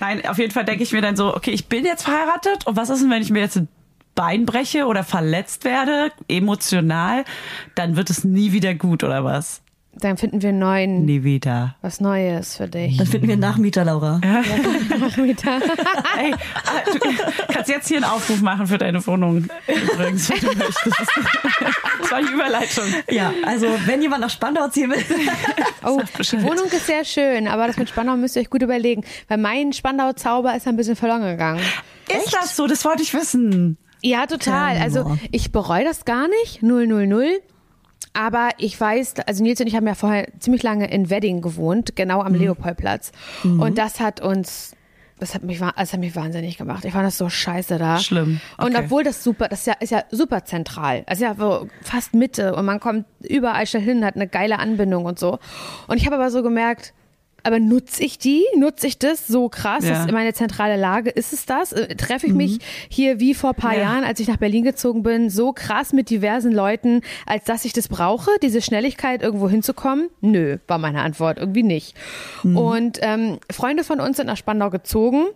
Nein, 0.00 0.26
auf 0.26 0.38
jeden 0.38 0.52
Fall 0.52 0.64
denke 0.64 0.82
ich 0.82 0.92
mir 0.92 1.00
dann 1.02 1.16
so, 1.16 1.34
okay, 1.34 1.50
ich 1.50 1.66
bin 1.66 1.84
jetzt 1.84 2.04
verheiratet 2.04 2.66
und 2.66 2.76
was 2.76 2.90
ist 2.90 3.02
denn, 3.02 3.10
wenn 3.10 3.22
ich 3.22 3.30
mir 3.30 3.40
jetzt 3.40 3.56
ein 3.56 3.68
Bein 4.14 4.44
breche 4.44 4.86
oder 4.86 5.04
verletzt 5.04 5.64
werde, 5.64 6.12
emotional, 6.28 7.24
dann 7.74 7.96
wird 7.96 8.10
es 8.10 8.24
nie 8.24 8.52
wieder 8.52 8.74
gut 8.74 9.04
oder 9.04 9.24
was? 9.24 9.62
Dann 9.94 10.16
finden 10.16 10.40
wir 10.40 10.48
einen 10.48 10.58
neuen, 10.58 11.04
Nie 11.04 11.22
wieder. 11.22 11.76
was 11.82 12.00
Neues 12.00 12.56
für 12.56 12.66
dich. 12.66 12.96
Dann 12.96 13.06
finden 13.06 13.26
wir 13.26 13.34
einen 13.34 13.42
Nachmieter, 13.42 13.84
Laura. 13.84 14.20
Nachmittag. 14.98 15.62
Ey, 16.18 16.32
ah, 16.32 16.80
du 16.90 17.52
kannst 17.52 17.68
jetzt 17.68 17.88
hier 17.88 17.98
einen 17.98 18.06
Aufruf 18.06 18.40
machen 18.40 18.66
für 18.66 18.78
deine 18.78 19.06
Wohnung. 19.06 19.48
Übrigens, 19.66 20.30
wenn 20.30 20.40
du 20.40 20.46
möchtest. 20.56 20.96
Das 22.00 22.10
war 22.10 22.22
die 22.22 22.32
Überleitung. 22.32 22.84
Ja, 23.10 23.32
also 23.44 23.66
wenn 23.84 24.00
jemand 24.00 24.22
nach 24.22 24.30
Spandau 24.30 24.68
ziehen 24.68 24.90
will. 24.90 25.04
Oh, 25.84 26.00
die 26.18 26.42
Wohnung 26.42 26.66
ist 26.66 26.86
sehr 26.86 27.04
schön, 27.04 27.46
aber 27.46 27.66
das 27.66 27.76
mit 27.76 27.90
Spandau 27.90 28.16
müsst 28.16 28.34
ihr 28.36 28.42
euch 28.42 28.50
gut 28.50 28.62
überlegen, 28.62 29.04
weil 29.28 29.36
mein 29.36 29.74
Spandau-Zauber 29.74 30.56
ist 30.56 30.66
ein 30.66 30.76
bisschen 30.76 30.96
verloren 30.96 31.22
gegangen. 31.22 31.60
Ist 32.08 32.32
das 32.32 32.56
so? 32.56 32.66
Das 32.66 32.82
wollte 32.86 33.02
ich 33.02 33.12
wissen. 33.12 33.76
Ja, 34.02 34.26
total. 34.26 34.78
Also 34.78 35.16
ich 35.30 35.52
bereue 35.52 35.84
das 35.84 36.04
gar 36.04 36.28
nicht, 36.28 36.62
000. 36.62 37.40
Aber 38.14 38.50
ich 38.58 38.78
weiß, 38.78 39.14
also 39.26 39.42
Nils 39.42 39.60
und 39.60 39.66
ich 39.68 39.74
haben 39.76 39.86
ja 39.86 39.94
vorher 39.94 40.26
ziemlich 40.38 40.62
lange 40.62 40.90
in 40.90 41.08
Wedding 41.08 41.40
gewohnt, 41.40 41.96
genau 41.96 42.20
Mhm. 42.20 42.26
am 42.26 42.34
Leopoldplatz. 42.34 43.12
Und 43.42 43.78
das 43.78 44.00
hat 44.00 44.20
uns, 44.20 44.76
das 45.18 45.34
hat 45.34 45.44
mich, 45.44 45.60
das 45.60 45.92
hat 45.94 46.00
mich 46.00 46.14
wahnsinnig 46.14 46.58
gemacht. 46.58 46.84
Ich 46.84 46.92
fand 46.92 47.06
das 47.06 47.16
so 47.16 47.30
scheiße 47.30 47.78
da. 47.78 47.98
Schlimm. 47.98 48.40
Und 48.58 48.74
Okay. 48.74 48.82
obwohl 48.84 49.02
das 49.04 49.24
super, 49.24 49.48
das 49.48 49.60
ist 49.60 49.66
ja, 49.66 49.74
ist 49.80 49.90
ja 49.92 50.02
super 50.10 50.44
zentral. 50.44 51.04
Also 51.06 51.24
ja 51.24 51.34
so 51.38 51.68
fast 51.80 52.12
Mitte 52.12 52.54
und 52.54 52.66
man 52.66 52.80
kommt 52.80 53.06
überall 53.22 53.66
schnell 53.66 53.82
hin, 53.82 54.04
hat 54.04 54.16
eine 54.16 54.26
geile 54.28 54.58
Anbindung 54.58 55.06
und 55.06 55.18
so. 55.18 55.38
Und 55.86 55.96
ich 55.96 56.04
habe 56.04 56.16
aber 56.16 56.30
so 56.30 56.42
gemerkt, 56.42 56.92
aber 57.42 57.58
nutze 57.58 58.02
ich 58.04 58.18
die? 58.18 58.44
Nutze 58.56 58.86
ich 58.86 58.98
das 58.98 59.26
so 59.26 59.48
krass? 59.48 59.84
Ja. 59.84 59.90
Das 59.90 60.06
ist 60.06 60.12
meine 60.12 60.32
zentrale 60.32 60.76
Lage. 60.76 61.10
Ist 61.10 61.32
es 61.32 61.46
das? 61.46 61.72
Äh, 61.72 61.94
Treffe 61.96 62.26
ich 62.26 62.32
mich 62.32 62.58
hier 62.88 63.20
wie 63.20 63.34
vor 63.34 63.50
ein 63.50 63.56
paar 63.56 63.74
Ja. 63.74 63.82
Jahren, 63.82 64.04
als 64.04 64.20
ich 64.20 64.28
nach 64.28 64.36
Berlin 64.36 64.64
gezogen 64.64 65.02
bin, 65.02 65.30
so 65.30 65.52
krass 65.52 65.92
mit 65.92 66.10
diversen 66.10 66.52
Leuten, 66.52 67.00
als 67.26 67.44
dass 67.44 67.64
ich 67.64 67.72
das 67.72 67.88
brauche, 67.88 68.30
diese 68.42 68.62
Schnelligkeit 68.62 69.22
irgendwo 69.22 69.48
hinzukommen? 69.48 70.08
Nö, 70.20 70.58
war 70.66 70.78
meine 70.78 71.02
Antwort. 71.02 71.38
Irgendwie 71.38 71.62
nicht. 71.62 71.94
Und 72.42 72.98
ähm, 73.02 73.38
Freunde 73.50 73.84
von 73.84 74.00
uns 74.00 74.16
sind 74.16 74.26
nach 74.26 74.36
Spandau 74.36 74.70
gezogen. 74.70 75.26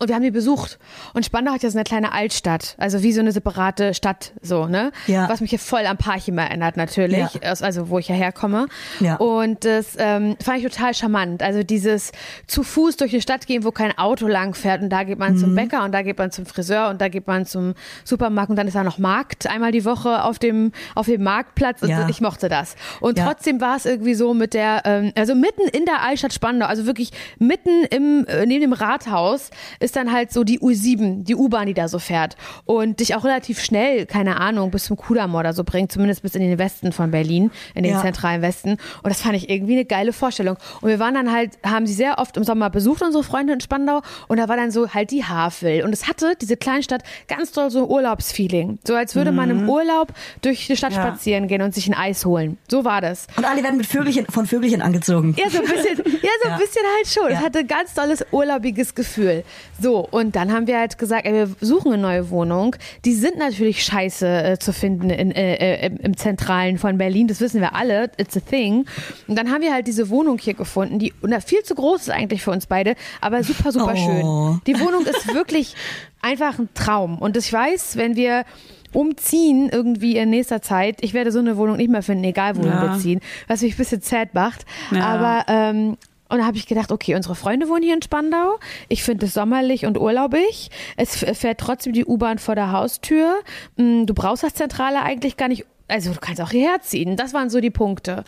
Und 0.00 0.08
wir 0.08 0.16
haben 0.16 0.22
die 0.24 0.32
besucht. 0.32 0.78
Und 1.14 1.24
Spandau 1.24 1.52
hat 1.52 1.62
ja 1.62 1.70
so 1.70 1.78
eine 1.78 1.84
kleine 1.84 2.12
Altstadt, 2.12 2.74
also 2.78 3.02
wie 3.04 3.12
so 3.12 3.20
eine 3.20 3.30
separate 3.30 3.94
Stadt, 3.94 4.32
so, 4.42 4.66
ne? 4.66 4.90
Ja. 5.06 5.28
Was 5.28 5.40
mich 5.40 5.50
hier 5.50 5.58
voll 5.60 5.86
am 5.86 5.96
Parchim 5.96 6.36
erinnert, 6.36 6.76
natürlich, 6.76 7.18
Ja. 7.18 7.54
also 7.60 7.88
wo 7.90 7.98
ich 8.00 8.08
ja 8.08 8.14
herkomme. 8.16 8.66
Ja. 8.98 9.16
Und 9.16 9.64
das 9.64 9.94
ähm, 9.96 10.36
fand 10.42 10.58
ich 10.58 10.64
total 10.64 10.94
charmant. 10.94 11.42
Also 11.44 11.62
dieses 11.62 12.10
zu 12.48 12.64
Fuß 12.64 12.96
durch 12.96 13.12
die 13.12 13.20
Stadt 13.20 13.46
gehen, 13.46 13.62
wo 13.62 13.70
kein 13.70 13.96
Auto 13.96 14.26
lang 14.26 14.54
fährt 14.54 14.82
und 14.82 14.90
da 14.90 15.04
geht 15.04 15.18
man 15.18 15.34
Mhm. 15.34 15.38
zum 15.38 15.54
Bäcker 15.54 15.84
und 15.84 15.92
da 15.92 16.02
geht 16.02 16.18
man 16.18 16.32
zum 16.32 16.44
Friseur 16.44 16.88
und 16.90 17.00
da 17.00 17.08
geht 17.08 17.28
man 17.28 17.46
zum 17.46 17.74
Supermarkt 18.04 18.50
und 18.50 18.56
dann 18.56 18.66
ist 18.66 18.74
da 18.74 18.82
noch 18.82 18.98
Markt 18.98 19.46
einmal 19.46 19.70
die 19.70 19.84
Woche 19.84 20.24
auf 20.24 20.40
dem, 20.40 20.72
auf 20.96 21.06
dem 21.06 21.22
Marktplatz 21.22 21.82
und 21.82 21.88
Ja. 21.90 22.08
ich 22.08 22.20
mochte 22.20 22.48
das. 22.48 22.74
Und 23.00 23.16
Ja. 23.18 23.26
trotzdem 23.26 23.60
war 23.60 23.76
es 23.76 23.86
irgendwie 23.86 24.14
so 24.14 24.34
mit 24.34 24.54
der, 24.54 24.82
ähm, 24.86 25.12
also 25.16 25.36
mitten 25.36 25.62
in 25.72 25.84
der 25.86 26.02
Altstadt 26.02 26.32
Spandau, 26.32 26.66
also 26.66 26.84
wirklich 26.84 27.12
mitten 27.38 27.84
im, 27.90 28.26
äh, 28.26 28.44
neben 28.44 28.60
dem 28.62 28.72
Rathaus 28.72 29.50
ist 29.84 29.96
dann 29.96 30.10
halt 30.12 30.32
so 30.32 30.42
die 30.44 30.58
U7, 30.60 31.24
die 31.24 31.36
U-Bahn, 31.36 31.66
die 31.66 31.74
da 31.74 31.88
so 31.88 31.98
fährt 31.98 32.36
und 32.64 33.00
dich 33.00 33.14
auch 33.14 33.24
relativ 33.24 33.60
schnell, 33.62 34.06
keine 34.06 34.40
Ahnung, 34.40 34.70
bis 34.70 34.84
zum 34.84 34.96
Kudamm 34.96 35.34
oder 35.34 35.52
so 35.52 35.62
bringt, 35.64 35.92
zumindest 35.92 36.22
bis 36.22 36.34
in 36.34 36.40
den 36.40 36.58
Westen 36.58 36.90
von 36.92 37.10
Berlin, 37.10 37.50
in 37.74 37.84
den 37.84 37.92
Ja. 37.92 38.00
zentralen 38.00 38.42
Westen. 38.42 38.70
Und 39.02 39.06
das 39.10 39.20
fand 39.20 39.36
ich 39.36 39.48
irgendwie 39.50 39.74
eine 39.74 39.84
geile 39.84 40.12
Vorstellung. 40.12 40.56
Und 40.80 40.88
wir 40.88 40.98
waren 40.98 41.14
dann 41.14 41.30
halt, 41.32 41.52
haben 41.64 41.86
sie 41.86 41.94
sehr 41.94 42.18
oft 42.18 42.36
im 42.36 42.44
Sommer 42.44 42.70
besucht, 42.70 43.02
unsere 43.02 43.22
Freunde 43.22 43.52
in 43.52 43.60
Spandau. 43.60 44.00
Und 44.28 44.38
da 44.38 44.48
war 44.48 44.56
dann 44.56 44.70
so 44.70 44.88
halt 44.94 45.10
die 45.10 45.24
Havel. 45.24 45.82
Und 45.84 45.92
es 45.92 46.08
hatte, 46.08 46.34
diese 46.40 46.56
Kleinstadt, 46.56 47.02
ganz 47.28 47.52
doll 47.52 47.70
so 47.70 47.84
ein 47.84 47.90
Urlaubsfeeling. 47.90 48.78
So 48.86 48.94
als 48.94 49.14
würde 49.14 49.32
man 49.32 49.50
im 49.50 49.68
Urlaub 49.68 50.12
durch 50.42 50.66
die 50.66 50.76
Stadt 50.76 50.92
Ja. 50.94 51.02
spazieren 51.06 51.46
gehen 51.48 51.62
und 51.62 51.74
sich 51.74 51.86
ein 51.88 51.94
Eis 51.94 52.24
holen. 52.24 52.56
So 52.70 52.84
war 52.84 53.00
das. 53.00 53.26
Und 53.36 53.44
alle 53.44 53.62
werden 53.62 53.76
mit 53.76 53.86
Vögelchen, 53.86 54.26
von 54.26 54.46
Vögelchen 54.46 54.80
angezogen. 54.82 55.34
Ja, 55.38 55.50
so 55.50 55.58
ein 55.58 55.64
bisschen, 55.64 55.96
ja, 55.96 56.30
so 56.42 56.48
ein 56.48 56.50
Ja. 56.54 56.58
bisschen 56.58 56.82
halt 56.96 57.06
schon. 57.08 57.28
Es 57.32 57.38
hatte 57.44 57.58
ein 57.60 57.66
ganz 57.66 57.94
tolles 57.94 58.24
urlaubiges 58.30 58.94
Gefühl. 58.94 59.44
So, 59.80 59.98
und 60.08 60.36
dann 60.36 60.52
haben 60.52 60.66
wir 60.66 60.78
halt 60.78 60.98
gesagt, 60.98 61.26
ey, 61.26 61.32
wir 61.32 61.48
suchen 61.60 61.92
eine 61.92 62.02
neue 62.02 62.30
Wohnung. 62.30 62.76
Die 63.04 63.12
sind 63.14 63.36
natürlich 63.38 63.82
scheiße 63.84 64.26
äh, 64.26 64.58
zu 64.58 64.72
finden 64.72 65.10
in, 65.10 65.30
äh, 65.32 65.54
äh, 65.54 65.86
im, 65.86 65.96
im 65.98 66.16
Zentralen 66.16 66.78
von 66.78 66.96
Berlin. 66.98 67.26
Das 67.28 67.40
wissen 67.40 67.60
wir 67.60 67.74
alle. 67.74 68.10
It's 68.16 68.36
a 68.36 68.40
thing. 68.40 68.86
Und 69.26 69.36
dann 69.36 69.50
haben 69.50 69.62
wir 69.62 69.72
halt 69.72 69.86
diese 69.86 70.08
Wohnung 70.10 70.38
hier 70.38 70.54
gefunden, 70.54 70.98
die 70.98 71.12
viel 71.44 71.62
zu 71.64 71.74
groß 71.74 72.02
ist 72.02 72.10
eigentlich 72.10 72.42
für 72.42 72.50
uns 72.52 72.66
beide, 72.66 72.94
aber 73.20 73.42
super, 73.42 73.72
super 73.72 73.94
Oh. 73.94 73.96
schön. 73.96 74.60
Die 74.66 74.80
Wohnung 74.80 75.04
ist 75.06 75.34
wirklich 75.34 75.74
einfach 76.22 76.58
ein 76.58 76.68
Traum. 76.74 77.18
Und 77.18 77.36
ich 77.36 77.52
weiß, 77.52 77.96
wenn 77.96 78.16
wir 78.16 78.44
umziehen 78.92 79.68
irgendwie 79.72 80.16
in 80.16 80.30
nächster 80.30 80.62
Zeit, 80.62 80.98
ich 81.00 81.14
werde 81.14 81.32
so 81.32 81.40
eine 81.40 81.56
Wohnung 81.56 81.76
nicht 81.76 81.90
mehr 81.90 82.02
finden, 82.02 82.24
egal 82.24 82.56
wo 82.56 82.62
Ja. 82.64 82.80
wir 82.82 82.88
beziehen, 82.90 83.20
was 83.48 83.60
mich 83.62 83.74
ein 83.74 83.78
bisschen 83.78 84.00
sad 84.00 84.34
macht. 84.34 84.64
Ja. 84.92 85.04
Aber 85.04 85.44
ähm, 85.48 85.96
und 86.34 86.40
da 86.40 86.46
habe 86.46 86.56
ich 86.56 86.66
gedacht, 86.66 86.92
okay, 86.92 87.14
unsere 87.14 87.34
Freunde 87.34 87.68
wohnen 87.68 87.82
hier 87.82 87.94
in 87.94 88.02
Spandau. 88.02 88.58
Ich 88.88 89.02
finde 89.02 89.26
es 89.26 89.34
sommerlich 89.34 89.86
und 89.86 89.98
urlaubig. 89.98 90.70
Es 90.96 91.16
fährt 91.16 91.60
trotzdem 91.60 91.92
die 91.92 92.04
U-Bahn 92.04 92.38
vor 92.38 92.54
der 92.54 92.72
Haustür. 92.72 93.36
Mm, 93.76 94.04
Du 94.06 94.14
brauchst 94.14 94.42
das 94.42 94.54
Zentrale 94.54 95.02
eigentlich 95.02 95.36
gar 95.36 95.48
nicht. 95.48 95.64
Also 95.88 96.12
du 96.12 96.20
kannst 96.20 96.40
auch 96.40 96.50
hierher 96.50 96.80
ziehen. 96.80 97.16
Das 97.16 97.32
waren 97.34 97.50
so 97.50 97.60
die 97.60 97.70
Punkte. 97.70 98.24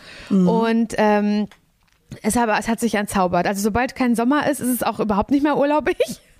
Und 0.49 0.95
ähm, 0.99 1.49
es, 2.23 2.37
aber, 2.37 2.59
es 2.59 2.69
hat 2.69 2.81
sich 2.81 2.95
entzaubert. 2.95 3.47
Also 3.47 3.63
sobald 3.63 3.95
kein 3.95 4.15
Sommer 4.15 4.49
ist, 4.49 4.61
ist 4.61 4.69
es 4.69 4.83
auch 4.83 5.01
überhaupt 5.01 5.31
nicht 5.31 5.43
mehr 5.43 5.57
urlaubig. 5.57 5.97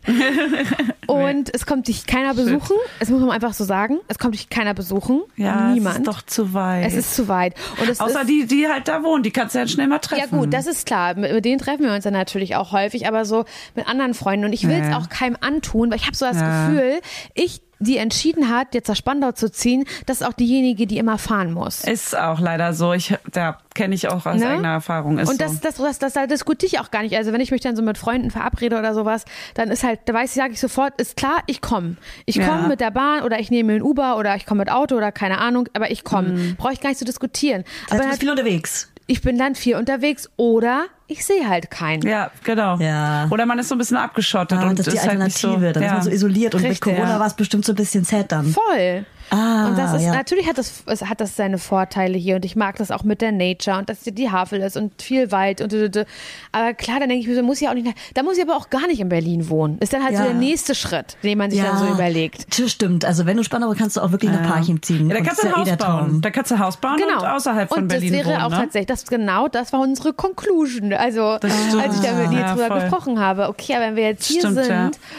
Und 1.07 1.55
es 1.55 1.67
kommt 1.67 1.89
dich 1.89 2.07
keiner 2.07 2.35
besuchen. 2.35 2.77
Es 3.01 3.11
muss 3.11 3.21
man 3.21 3.31
einfach 3.31 3.53
so 3.55 3.65
sagen. 3.65 3.99
Es 4.09 4.19
kommt 4.19 4.35
dich 4.35 4.49
keiner 4.49 4.75
besuchen. 4.75 5.23
Ja, 5.37 5.69
Niemand. 5.73 5.95
es 5.97 5.99
ist 6.01 6.07
doch 6.09 6.23
zu 6.23 6.53
weit. 6.55 6.87
Es 6.87 6.95
ist 6.95 7.15
zu 7.15 7.29
weit. 7.29 7.55
Und 7.81 7.89
es 7.89 8.01
Außer 8.01 8.23
ist, 8.23 8.29
die, 8.31 8.47
die 8.47 8.67
halt 8.69 8.89
da 8.89 9.03
wohnen, 9.03 9.23
die 9.23 9.31
kannst 9.31 9.55
du 9.55 9.61
ja 9.61 9.67
schnell 9.69 9.87
mal 9.89 9.99
treffen. 9.99 10.21
ja 10.33 10.39
gut, 10.39 10.53
das 10.53 10.67
ist 10.67 10.87
klar. 10.87 11.15
Mit, 11.15 11.33
mit 11.33 11.45
denen 11.45 11.59
treffen 11.59 11.85
wir 11.85 11.93
uns 11.93 12.05
dann 12.05 12.13
natürlich 12.13 12.57
auch 12.57 12.73
häufig, 12.73 13.07
aber 13.07 13.25
so 13.25 13.45
mit 13.75 13.87
anderen 13.89 14.15
Freunden. 14.15 14.47
Und 14.47 14.53
ich 14.53 14.67
will 14.67 14.77
es 14.81 14.89
Ja. 14.89 14.99
auch 14.99 15.09
keinem 15.09 15.37
antun, 15.41 15.91
weil 15.91 15.97
ich 15.99 16.07
habe 16.07 16.17
so 16.17 16.27
das 16.27 16.37
Ja. 16.41 16.69
Gefühl, 16.69 17.01
ich, 17.35 17.63
die 17.79 17.99
entschieden 17.99 18.49
hat, 18.51 18.75
jetzt 18.75 18.89
nach 18.89 18.97
Spandau 18.97 19.33
zu 19.33 19.51
ziehen, 19.51 19.85
das 20.07 20.21
ist 20.21 20.27
auch 20.27 20.33
diejenige, 20.33 20.87
die 20.87 20.99
immer 20.99 21.19
fahren 21.19 21.53
muss. 21.53 21.85
Ist 21.85 22.17
auch 22.17 22.41
leider 22.41 22.73
so. 22.73 22.93
Ich, 22.93 23.15
da 23.33 23.59
kenne 23.75 23.95
ich 23.95 24.09
auch 24.09 24.25
aus 24.27 24.41
Ne? 24.41 24.49
eigener 24.49 24.69
Erfahrung. 24.69 25.19
Ist 25.19 25.29
und 25.31 25.41
das, 25.41 25.53
so. 25.55 25.59
das, 25.63 25.77
das, 25.77 25.99
das, 25.99 26.13
das 26.15 26.29
diskutiere 26.29 26.67
ich 26.73 26.81
auch 26.81 26.91
gar 26.91 27.03
nicht. 27.03 27.17
Also 27.17 27.33
wenn 27.33 27.41
ich 27.41 27.51
mich 27.51 27.61
dann 27.61 27.77
so 27.77 27.83
mit 27.83 27.99
Freunden 27.99 28.31
verabrede 28.31 28.79
oder 28.79 28.95
sowas, 28.95 29.25
dann 29.55 29.71
ist 29.71 29.83
halt, 29.85 30.01
da 30.07 30.15
weiß 30.15 30.31
ich, 30.31 30.37
sage 30.37 30.53
ich 30.55 30.61
sofort, 30.61 31.01
ist 31.01 31.17
klar, 31.17 31.43
ich 31.47 31.61
komme. 31.61 31.97
Ich 32.25 32.37
Ja. 32.37 32.47
komme 32.49 32.69
mit 32.69 32.81
der 32.81 32.91
Bahn 32.91 33.23
oder 33.23 33.39
ich 33.41 33.51
nehme 33.51 33.75
ein 33.75 33.83
Uber 33.83 34.17
oder 34.17 34.37
ich 34.37 34.47
komme 34.47 34.61
mit 34.61 34.71
Auto 34.71 34.97
oder 34.97 35.13
keine 35.13 35.39
Ahnung, 35.39 35.69
aber 35.75 35.91
ich 35.91 36.05
komme. 36.05 36.29
Mhm. 36.29 36.57
Brauche 36.57 36.73
ich 36.73 36.81
gar 36.81 36.89
nicht 36.91 36.99
zu 36.99 37.05
diskutieren. 37.05 37.65
Heißt, 37.85 37.93
Aber 37.93 38.03
du 38.03 38.09
bist 38.09 38.21
viel 38.21 38.31
unterwegs. 38.31 38.91
Ich 39.07 39.23
bin 39.23 39.39
dann 39.39 39.55
viel 39.55 39.77
unterwegs 39.77 40.29
oder 40.37 40.87
ich 41.07 41.25
sehe 41.25 41.49
halt 41.49 41.71
keinen. 41.71 42.03
ja, 42.07 42.31
genau. 42.43 42.77
Ja. 42.79 43.29
Oder 43.31 43.47
man 43.47 43.59
ist 43.61 43.69
so 43.69 43.75
ein 43.77 43.79
bisschen 43.79 43.97
abgeschottet 43.97 44.59
Ah, 44.59 44.69
und 44.69 44.79
das 44.79 44.89
ist 44.89 44.93
die 44.95 44.99
ist 44.99 45.07
halt 45.09 45.19
nicht 45.21 45.37
Alternative. 45.45 45.69
so, 45.69 45.73
dann 45.75 45.83
ja. 45.83 45.89
ist 45.91 45.95
man 45.95 46.03
so 46.03 46.11
isoliert 46.11 46.55
und 46.57 46.63
Richtig. 46.63 46.85
mit 46.87 46.97
Corona 46.97 47.13
Ja. 47.15 47.21
war 47.21 47.27
es 47.27 47.35
bestimmt 47.35 47.65
so 47.65 47.73
ein 47.73 47.77
bisschen 47.77 48.05
sad 48.05 48.33
dann. 48.33 48.47
Voll. 48.47 49.07
Ah, 49.31 49.69
und 49.69 49.79
das 49.79 49.95
ist 49.95 50.03
ja. 50.03 50.13
natürlich 50.15 50.49
hat 50.49 50.57
das 50.59 50.83
es 50.87 51.03
hat 51.05 51.21
das 51.21 51.35
seine 51.37 51.59
Vorteile 51.59 52.17
hier 52.17 52.37
und 52.37 52.45
ich 52.45 52.55
mag 52.57 52.77
das 52.77 52.91
auch 52.91 53.03
mit 53.03 53.21
der 53.21 53.33
Nature 53.33 53.79
und 53.79 53.89
dass 53.89 54.05
hier 54.05 54.13
die 54.15 54.31
Havel 54.31 54.61
ist 54.61 54.77
und 54.77 55.03
viel 55.03 55.33
Wald 55.33 55.61
und 55.61 55.73
d- 55.73 55.89
d- 55.89 56.05
d. 56.05 56.05
aber 56.53 56.75
klar, 56.75 57.01
dann 57.01 57.09
denke 57.09 57.23
ich 57.23 57.29
mir, 57.29 57.35
so 57.35 57.43
muss 57.43 57.61
ja 57.61 57.71
auch 57.71 57.75
nicht, 57.75 57.87
da 58.15 58.23
muss 58.23 58.37
ich 58.37 58.43
aber 58.43 58.57
auch 58.57 58.71
gar 58.71 58.87
nicht 58.87 59.01
in 59.01 59.09
Berlin 59.09 59.49
wohnen. 59.49 59.79
Ist 59.81 59.93
dann 59.93 60.03
halt 60.05 60.17
so 60.17 60.23
Ja. 60.23 60.29
der 60.29 60.37
nächste 60.37 60.75
Schritt, 60.75 61.17
den 61.23 61.39
man 61.39 61.51
sich 61.51 61.61
dann 61.61 61.79
so 61.79 61.87
überlegt. 61.87 62.59
Das 62.61 62.71
stimmt. 62.71 63.05
Also 63.05 63.27
wenn 63.27 63.37
du 63.37 63.43
Spannender 63.45 63.75
kannst 63.75 63.97
du 63.97 64.01
auch 64.01 64.13
wirklich 64.13 64.31
nach 64.31 64.43
Parchim 64.47 64.81
ziehen. 64.83 65.09
Ja, 65.11 65.15
da 65.15 65.21
Und 65.21 65.27
kannst 65.27 65.43
du 65.43 65.47
ein 65.49 65.53
ja 65.53 65.59
Haus 65.61 65.69
bauen. 65.79 65.79
Traum. 66.11 66.21
Da 66.21 66.31
kannst 66.31 66.51
du 66.51 66.55
ein 66.55 66.61
Haus 66.61 66.77
bauen 66.77 66.97
Genau. 66.97 67.21
und 67.21 67.27
außerhalb 67.27 67.69
von 67.69 67.79
und 67.83 67.89
Berlin 67.89 68.13
das 68.13 68.19
wäre 68.27 68.29
wohnen. 68.37 68.43
auch 68.45 68.51
ne? 68.51 68.57
tatsächlich, 68.57 68.87
das 68.87 69.07
genau, 69.07 69.49
das 69.49 69.73
war 69.73 69.81
unsere 69.81 70.13
Conclusion. 70.13 70.93
Also 70.93 71.23
als 71.25 71.45
ich 71.97 72.01
da 72.03 72.13
mit 72.15 72.33
Ja, 72.39 72.53
drüber 72.55 72.67
voll. 72.69 72.81
gesprochen 72.81 73.19
habe, 73.21 73.49
okay, 73.49 73.75
aber 73.75 73.87
wenn 73.87 73.97
wir 73.97 74.05
jetzt 74.05 74.27
hier 74.27 74.41
Stimmt, 74.41 74.55
sind 74.65 74.69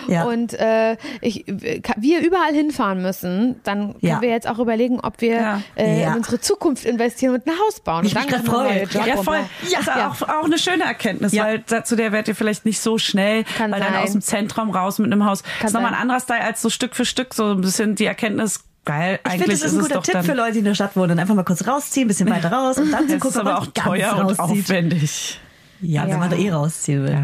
ja. 0.07 0.13
Ja. 0.13 0.23
und 0.25 0.53
äh, 0.53 0.97
ich, 1.21 1.45
wir 1.47 2.19
überall 2.25 2.53
hinfahren 2.53 3.01
müssen, 3.01 3.59
dann 3.63 3.95
können 3.99 4.11
Ja. 4.13 4.21
wir 4.21 4.29
jetzt 4.29 4.47
auch 4.47 4.59
überlegen, 4.59 4.99
ob 4.99 5.21
wir 5.21 5.35
Ja. 5.35 5.61
äh, 5.75 6.01
Ja. 6.01 6.11
in 6.11 6.17
unsere 6.17 6.39
Zukunft 6.39 6.85
investieren 6.85 7.35
und 7.35 7.45
ein 7.47 7.53
Haus 7.59 7.79
bauen. 7.79 8.05
Ich 8.05 8.15
und 8.15 8.31
dann 8.31 8.43
freue. 8.43 8.63
neue 8.73 8.83
Job 8.83 9.05
Ja, 9.07 9.17
voll. 9.23 9.39
Ja, 9.69 9.79
ist 9.79 9.87
Ja. 9.87 10.09
Auch, 10.09 10.21
auch 10.27 10.45
eine 10.45 10.57
schöne 10.57 10.83
Erkenntnis, 10.83 11.31
Ja. 11.33 11.45
weil 11.45 11.63
zu 11.83 11.95
der 11.95 12.11
werdet 12.11 12.29
ihr 12.29 12.35
vielleicht 12.35 12.65
nicht 12.65 12.79
so 12.79 12.97
schnell, 12.97 13.43
Kann 13.57 13.71
weil 13.71 13.79
dann 13.79 13.93
sein. 13.93 14.03
aus 14.03 14.11
dem 14.11 14.21
Zentrum 14.21 14.69
raus 14.71 14.99
mit 14.99 15.11
einem 15.11 15.25
Haus. 15.25 15.43
das 15.61 15.71
ist 15.71 15.73
nochmal 15.73 15.93
ein 15.93 15.99
anderer 16.01 16.19
Style 16.19 16.41
als 16.43 16.61
so 16.61 16.69
Stück 16.69 16.95
für 16.95 17.05
Stück, 17.05 17.33
so 17.33 17.51
ein 17.51 17.61
bisschen 17.61 17.95
die 17.95 18.05
Erkenntnis, 18.05 18.61
geil, 18.85 19.19
Ich 19.25 19.31
eigentlich 19.31 19.41
finde, 19.43 19.53
das 19.57 19.63
ist 19.63 19.73
ein 19.77 19.81
guter 19.81 20.01
Tipp 20.01 20.13
dann, 20.13 20.23
für 20.23 20.33
Leute, 20.33 20.53
die 20.53 20.59
in 20.59 20.65
der 20.65 20.75
Stadt 20.75 20.95
wohnen. 20.95 21.19
Einfach 21.19 21.35
mal 21.35 21.43
kurz 21.43 21.67
rausziehen, 21.67 22.05
ein 22.05 22.07
bisschen 22.07 22.29
weiter 22.29 22.51
raus 22.51 22.77
und 22.77 22.91
dann 22.91 23.05
zu 23.09 23.15
ist 23.15 23.21
gucken, 23.21 23.41
ob 23.41 23.47
aber 23.47 23.57
auch 23.59 23.73
ganz 23.73 23.85
teuer 23.87 24.15
und 24.17 24.39
rauszieht. 24.39 24.39
aufwendig. 24.65 25.39
Ja, 25.81 26.03
wenn 26.03 26.09
Ja. 26.09 26.17
man 26.17 26.29
da 26.29 26.35
eh 26.35 26.49
rausziehen 26.51 27.03
will. 27.03 27.17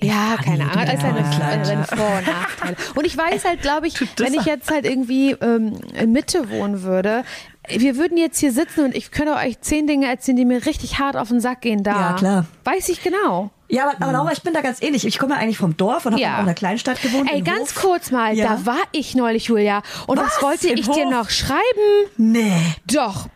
Ja, 0.00 0.36
keine 0.42 0.64
Ahnung. 0.70 0.98
Seine, 1.00 1.20
Ja. 1.20 1.64
seine 1.64 1.84
Vor- 1.84 2.18
und 2.18 2.26
Nachteile. 2.26 2.76
Und 2.94 3.06
ich 3.06 3.16
weiß 3.16 3.44
halt, 3.44 3.62
glaube 3.62 3.86
ich, 3.86 4.00
wenn 4.18 4.34
ich 4.34 4.44
jetzt 4.44 4.70
halt 4.70 4.84
irgendwie 4.86 5.32
ähm, 5.32 5.74
in 5.98 6.12
Mitte 6.12 6.48
wohnen 6.50 6.82
würde, 6.82 7.24
wir 7.68 7.96
würden 7.96 8.16
jetzt 8.16 8.38
hier 8.40 8.50
sitzen 8.52 8.84
und 8.86 8.96
ich 8.96 9.10
könnte 9.10 9.34
euch 9.34 9.60
zehn 9.60 9.86
Dinge 9.86 10.06
erzählen, 10.08 10.36
die 10.36 10.44
mir 10.44 10.64
richtig 10.66 10.98
hart 10.98 11.16
auf 11.16 11.28
den 11.28 11.40
Sack 11.40 11.60
gehen 11.60 11.82
da. 11.82 11.92
Ja, 11.92 12.12
klar. 12.14 12.46
Weiß 12.64 12.88
ich 12.88 13.02
genau. 13.02 13.50
Ja, 13.72 13.88
aber, 13.88 14.02
aber 14.02 14.12
Laura, 14.12 14.32
ich 14.32 14.42
bin 14.42 14.52
da 14.52 14.60
ganz 14.60 14.82
ähnlich. 14.82 15.06
Ich 15.06 15.18
komme 15.18 15.34
ja 15.34 15.40
eigentlich 15.40 15.56
vom 15.56 15.76
Dorf 15.76 16.04
und 16.04 16.12
habe 16.12 16.20
Ja. 16.22 16.34
auch 16.34 16.40
in 16.40 16.44
einer 16.44 16.54
Kleinstadt 16.54 17.00
gewohnt. 17.00 17.30
Ey, 17.32 17.40
ganz 17.40 17.74
Hof. 17.74 17.82
kurz 17.82 18.10
mal, 18.10 18.34
Ja. 18.36 18.56
da 18.56 18.66
war 18.66 18.82
ich 18.92 19.14
neulich, 19.14 19.46
Julia. 19.46 19.82
Und 20.06 20.18
was, 20.18 20.36
Was? 20.36 20.42
wollte 20.42 20.68
Im 20.68 20.78
ich 20.78 20.88
dir 20.88 21.06
Hof? 21.06 21.10
noch 21.10 21.30
schreiben? 21.30 22.10
Nee. 22.18 22.52
Doch, 22.86 23.28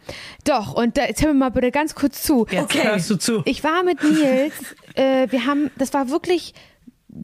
doch. 0.44 0.75
Und 0.75 0.99
da, 0.99 1.07
jetzt 1.07 1.22
hör 1.22 1.33
mir 1.33 1.38
mal 1.38 1.51
bitte 1.51 1.70
ganz 1.70 1.94
kurz 1.94 2.22
zu. 2.22 2.46
Jetzt 2.51 2.64
Okay. 2.64 2.83
hörst 2.87 3.09
du 3.09 3.16
zu. 3.16 3.40
Ich 3.46 3.64
war 3.64 3.83
mit 3.83 4.03
Nils, 4.03 4.53
äh, 4.94 5.27
wir 5.31 5.46
haben, 5.46 5.70
das 5.79 5.94
war 5.94 6.11
wirklich 6.11 6.53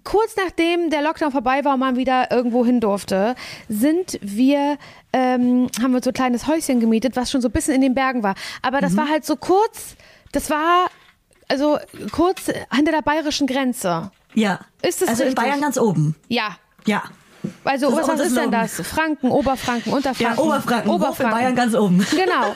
kurz 0.04 0.36
nachdem 0.42 0.88
der 0.88 1.02
Lockdown 1.02 1.32
vorbei 1.32 1.66
war 1.66 1.74
und 1.74 1.80
man 1.80 1.96
wieder 1.96 2.30
irgendwo 2.30 2.64
hin 2.64 2.80
durfte, 2.80 3.34
sind 3.68 4.18
wir, 4.22 4.78
ähm, 5.12 5.68
haben 5.82 5.92
wir 5.92 6.02
so 6.02 6.08
ein 6.10 6.14
kleines 6.14 6.46
Häuschen 6.46 6.80
gemietet, 6.80 7.14
was 7.14 7.30
schon 7.30 7.42
so 7.42 7.48
ein 7.48 7.52
bisschen 7.52 7.74
in 7.74 7.82
den 7.82 7.94
Bergen 7.94 8.22
war. 8.22 8.34
Aber 8.62 8.80
das 8.80 8.96
war 8.96 9.10
halt 9.10 9.26
so 9.26 9.36
kurz, 9.36 9.96
das 10.32 10.48
war 10.48 10.86
also 11.48 11.78
kurz 12.10 12.46
hinter 12.74 12.92
der 12.92 13.02
bayerischen 13.02 13.46
Grenze. 13.46 14.10
Ja. 14.34 14.60
Ist 14.82 15.02
das 15.02 15.08
also 15.10 15.22
in 15.22 15.28
richtig? 15.30 15.44
Bayern 15.44 15.60
ganz 15.60 15.78
oben. 15.78 16.16
Ja. 16.28 16.56
Ja. 16.86 17.02
Also, 17.64 17.90
Das 17.90 17.98
ist 18.02 18.08
was, 18.08 18.18
das 18.18 18.26
ist 18.28 18.36
denn 18.36 18.50
das? 18.52 18.74
Franken, 18.86 19.28
Oberfranken, 19.30 19.92
Unterfranken. 19.92 20.36
Ja, 20.36 20.42
Oberfranken. 20.42 20.88
In 20.88 20.94
Oberfranken. 20.94 21.36
Bayern 21.36 21.56
ganz 21.56 21.74
oben. 21.74 21.98
Genau. 22.12 22.54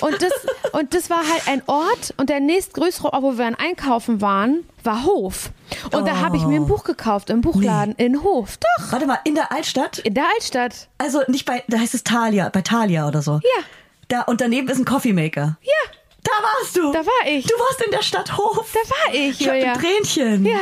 Und 0.00 0.22
das, 0.22 0.32
und 0.72 0.94
das 0.94 1.10
war 1.10 1.18
halt 1.28 1.48
ein 1.48 1.62
Ort 1.66 2.14
und 2.18 2.30
der 2.30 2.38
nächstgrößere 2.38 3.12
Ort, 3.12 3.22
wo 3.22 3.32
wir 3.36 3.44
dann 3.44 3.56
einkaufen 3.56 4.20
waren, 4.20 4.64
war 4.84 5.04
Hof. 5.04 5.50
Und 5.92 6.06
da 6.06 6.18
habe 6.18 6.36
ich 6.36 6.44
mir 6.44 6.60
ein 6.60 6.66
Buch 6.68 6.84
gekauft 6.84 7.30
im 7.30 7.40
Buchladen 7.40 7.94
in 7.96 8.22
Hof. 8.22 8.58
Doch, 8.58 8.92
Warte 8.92 9.06
mal, 9.06 9.18
in 9.24 9.34
der 9.34 9.50
Altstadt? 9.50 9.98
in 9.98 10.14
der 10.14 10.24
Altstadt. 10.34 10.88
Also 10.98 11.22
nicht 11.26 11.44
bei, 11.44 11.64
da 11.66 11.78
heißt 11.78 11.94
es 11.94 12.04
Thalia, 12.04 12.48
bei 12.48 12.62
Thalia 12.62 13.08
oder 13.08 13.22
so. 13.22 13.32
Ja. 13.42 13.64
Da, 14.06 14.22
und 14.22 14.40
daneben 14.40 14.68
ist 14.68 14.78
ein 14.78 14.84
Coffee 14.84 15.12
Maker. 15.12 15.58
Ja, 15.62 15.90
Da 16.28 16.42
warst 16.42 16.76
du. 16.76 16.92
Da 16.92 17.04
war 17.06 17.26
ich. 17.26 17.46
Du 17.46 17.54
warst 17.54 17.82
in 17.82 17.90
der 17.90 18.02
Stadt 18.02 18.36
Hof. 18.36 18.66
da 18.72 18.80
war 18.90 19.14
ich, 19.14 19.40
Ich 19.40 19.48
hab 19.48 19.54
Julia. 19.56 19.72
ein 19.72 19.78
Tränchen. 19.80 20.44
Ja. 20.46 20.60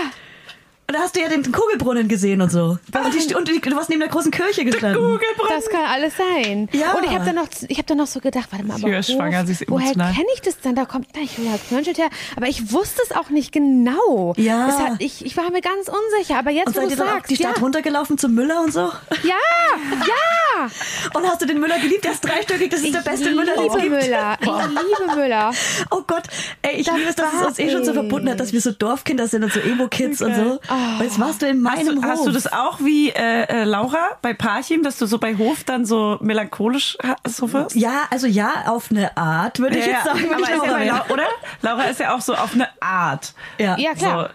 Und 0.88 0.94
da 0.94 1.00
hast 1.00 1.16
du 1.16 1.20
ja 1.20 1.28
den 1.28 1.42
Kugelbrunnen 1.50 2.06
gesehen 2.06 2.40
und 2.40 2.50
so. 2.52 2.78
Und, 2.94 3.28
die, 3.28 3.34
und 3.34 3.48
die, 3.48 3.60
du 3.60 3.74
warst 3.74 3.88
neben 3.88 4.00
der 4.00 4.08
großen 4.08 4.30
Kirche 4.30 4.64
gestanden. 4.64 5.18
Das 5.48 5.68
kann 5.68 5.84
alles 5.84 6.12
sein. 6.16 6.68
Ja. 6.72 6.92
Und 6.92 7.04
ich 7.04 7.10
habe 7.10 7.24
dann 7.24 7.34
noch, 7.34 7.48
ich 7.66 7.78
habe 7.78 7.86
dann 7.88 7.98
noch 7.98 8.06
so 8.06 8.20
gedacht, 8.20 8.46
warte 8.50 8.64
mal, 8.64 8.76
aber 8.76 8.96
ist 8.98 9.10
schwanger, 9.10 9.44
sie 9.46 9.52
ist 9.52 9.64
woher 9.68 9.92
kenne 9.92 10.26
ich 10.34 10.42
das 10.42 10.60
denn? 10.60 10.76
Da 10.76 10.84
kommt 10.84 11.08
na, 11.14 11.22
Julia 11.22 11.58
Knönschelt 11.68 11.98
her. 11.98 12.08
Aber 12.36 12.46
ich 12.46 12.72
wusste 12.72 13.02
es 13.04 13.16
auch 13.16 13.30
nicht 13.30 13.50
genau. 13.50 14.34
Ja. 14.36 14.68
Es 14.68 14.78
hat, 14.78 14.92
ich, 15.00 15.24
ich 15.26 15.36
war 15.36 15.50
mir 15.50 15.60
ganz 15.60 15.88
unsicher. 15.88 16.38
Aber 16.38 16.50
jetzt, 16.50 16.68
Und 16.68 16.76
wo 16.76 16.88
du 16.88 16.94
sagst, 16.94 17.30
die 17.30 17.36
Stadt 17.36 17.56
ja. 17.56 17.62
runtergelaufen 17.62 18.16
zum 18.16 18.34
Müller 18.34 18.62
und 18.62 18.72
so? 18.72 18.92
Ja, 19.24 19.34
ja. 19.90 20.70
Und 21.14 21.26
hast 21.26 21.42
du 21.42 21.46
den 21.46 21.58
Müller 21.58 21.78
geliebt? 21.80 22.04
Der 22.04 22.12
ist 22.12 22.24
dreistöckig, 22.24 22.70
das 22.70 22.82
ist 22.82 22.94
der 22.94 23.00
beste 23.00 23.30
Müller, 23.30 23.54
den 23.56 23.66
es 23.66 23.74
liebe 23.82 23.96
gibt. 23.96 24.04
Müller. 24.04 24.38
Ich 24.40 24.46
liebe 24.46 25.16
Müller. 25.16 25.52
Oh 25.90 26.02
Gott, 26.06 26.24
ey, 26.62 26.76
ich 26.76 26.86
Da 26.86 26.94
liebe 26.94 27.08
es, 27.08 27.16
dass 27.16 27.34
es 27.34 27.46
uns 27.46 27.58
eh 27.58 27.70
schon 27.70 27.84
so 27.84 27.90
ich. 27.90 27.96
verbunden 27.96 28.30
hat, 28.30 28.38
dass 28.38 28.52
wir 28.52 28.60
so 28.60 28.70
Dorfkinder 28.70 29.26
sind 29.26 29.42
und 29.42 29.52
so 29.52 29.60
Emo-Kids 29.60 30.22
und 30.22 30.34
so. 30.34 30.60
Und 30.98 31.02
jetzt 31.02 31.20
warst 31.20 31.42
du 31.42 31.46
in 31.46 31.66
Hast 31.68 31.76
meinem 31.84 31.96
du, 31.96 32.02
Hof. 32.02 32.10
hast 32.10 32.26
du 32.26 32.30
das 32.32 32.52
auch 32.52 32.80
wie 32.80 33.10
äh, 33.10 33.44
äh, 33.44 33.64
Laura 33.64 34.10
bei 34.22 34.34
Parchim, 34.34 34.82
dass 34.82 34.98
du 34.98 35.06
so 35.06 35.18
bei 35.18 35.36
Hof 35.36 35.64
dann 35.64 35.84
so 35.86 36.18
melancholisch 36.20 36.96
so 37.24 37.52
wirst? 37.52 37.74
Ja, 37.76 38.02
also 38.10 38.26
ja, 38.26 38.64
auf 38.66 38.90
eine 38.90 39.16
Art, 39.16 39.58
würde 39.58 39.78
ich 39.78 39.86
jetzt 39.86 40.04
sagen. 40.04 40.20
wenn 40.28 40.34
aber 40.44 40.82
ja 40.82 40.94
Laura. 40.96 41.04
Lau- 41.08 41.12
oder? 41.14 41.26
Laura 41.62 41.82
ist 41.84 42.00
ja 42.00 42.14
auch 42.14 42.20
so 42.20 42.34
auf 42.34 42.54
eine 42.54 42.68
Art. 42.80 43.34
Ja. 43.58 43.76
Ja, 43.78 43.94
klar. 43.94 44.24
So, 44.28 44.34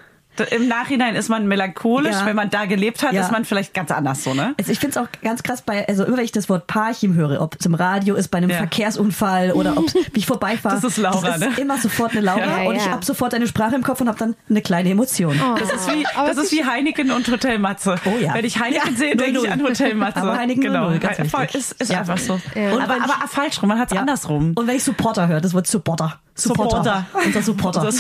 Im 0.49 0.67
Nachhinein 0.67 1.15
ist 1.15 1.29
man 1.29 1.47
melancholisch, 1.47 2.15
Ja. 2.15 2.25
wenn 2.25 2.35
man 2.35 2.49
da 2.49 2.65
gelebt 2.65 3.03
hat, 3.03 3.13
Ja. 3.13 3.21
ist 3.21 3.31
man 3.31 3.43
vielleicht 3.45 3.73
ganz 3.73 3.91
anders 3.91 4.23
so, 4.23 4.33
ne? 4.33 4.55
Also 4.57 4.71
ich 4.71 4.79
finde 4.79 4.97
es 4.99 5.05
auch 5.05 5.09
ganz 5.21 5.43
krass 5.43 5.61
bei, 5.61 5.87
also 5.87 6.05
immer 6.05 6.17
wenn 6.17 6.23
ich 6.25 6.31
das 6.31 6.47
Wort 6.49 6.67
Parchim 6.67 7.13
höre, 7.15 7.41
ob 7.41 7.57
es 7.59 7.65
im 7.65 7.75
Radio 7.75 8.15
ist, 8.15 8.29
bei 8.29 8.37
einem 8.39 8.49
Ja. 8.49 8.57
Verkehrsunfall 8.57 9.51
oder 9.51 9.77
ob 9.77 9.93
wie 9.93 9.99
ich 10.19 10.25
vorbeifahre. 10.25 10.75
Das 10.75 10.83
ist 10.83 10.97
Laura, 10.97 11.27
das 11.27 11.41
ist 11.41 11.57
ne? 11.57 11.61
immer 11.61 11.77
sofort 11.77 12.11
eine 12.13 12.21
Laura 12.21 12.63
Ja, 12.63 12.69
und 12.69 12.75
ich 12.75 12.89
habe 12.89 13.03
sofort 13.05 13.33
eine 13.33 13.45
Sprache 13.47 13.75
im 13.75 13.83
Kopf 13.83 14.01
und 14.01 14.07
habe 14.07 14.17
dann 14.17 14.35
eine 14.49 14.61
kleine 14.61 14.89
Emotion. 14.89 15.39
Das 15.59 15.71
ist 15.71 15.93
wie, 15.93 16.03
das 16.15 16.37
ist 16.37 16.51
wie 16.53 16.63
Heineken 16.65 17.11
und 17.11 17.27
Hotel 17.29 17.59
Matze. 17.59 17.95
Oh 18.05 18.17
ja. 18.19 18.33
Wenn 18.33 18.45
ich 18.45 18.59
Heineken 18.59 18.93
Ja, 18.93 18.97
sehe, 18.97 19.15
denke 19.15 19.39
ich 19.39 19.43
00. 19.43 19.51
an 19.51 19.63
Hotel 19.63 19.95
Matze. 19.95 20.21
Aber 20.21 20.37
Heineken 20.37 20.61
genau. 20.63 20.89
00, 20.89 20.99
ganz 20.99 21.29
Voll, 21.29 21.47
ist, 21.53 21.73
ist 21.73 21.91
Ja. 21.91 21.99
einfach 21.99 22.17
so. 22.17 22.39
Ja. 22.55 22.71
Und 22.71 22.81
Aber, 22.81 22.95
aber 22.95 23.27
falsch 23.27 23.61
rum, 23.61 23.69
man 23.69 23.79
hat 23.79 23.89
es 23.89 23.95
Ja. 23.95 24.01
andersrum. 24.01 24.53
Und 24.55 24.65
wenn 24.67 24.75
ich 24.77 24.83
Supporter 24.83 25.27
höre, 25.27 25.41
das 25.41 25.53
Wort 25.53 25.67
Supporter. 25.67 26.19
Supporter. 26.33 27.05
Supporter. 27.11 27.25
Unser 27.25 27.41
Supporter. 27.41 27.81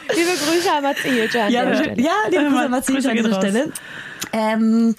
Liebe 0.14 0.30
Grüße 0.30 0.70
an 0.72 0.84
an 0.84 0.94
Ja, 1.50 1.64
der 1.64 1.98
ja, 2.00 2.10
liebe 2.30 2.44
Grüße 2.44 2.58
an 2.64 2.70
Marcel 2.70 3.06
an 3.08 3.16
dieser. 3.16 3.34
Stelle. 3.34 3.72
Ähm, 4.32 4.94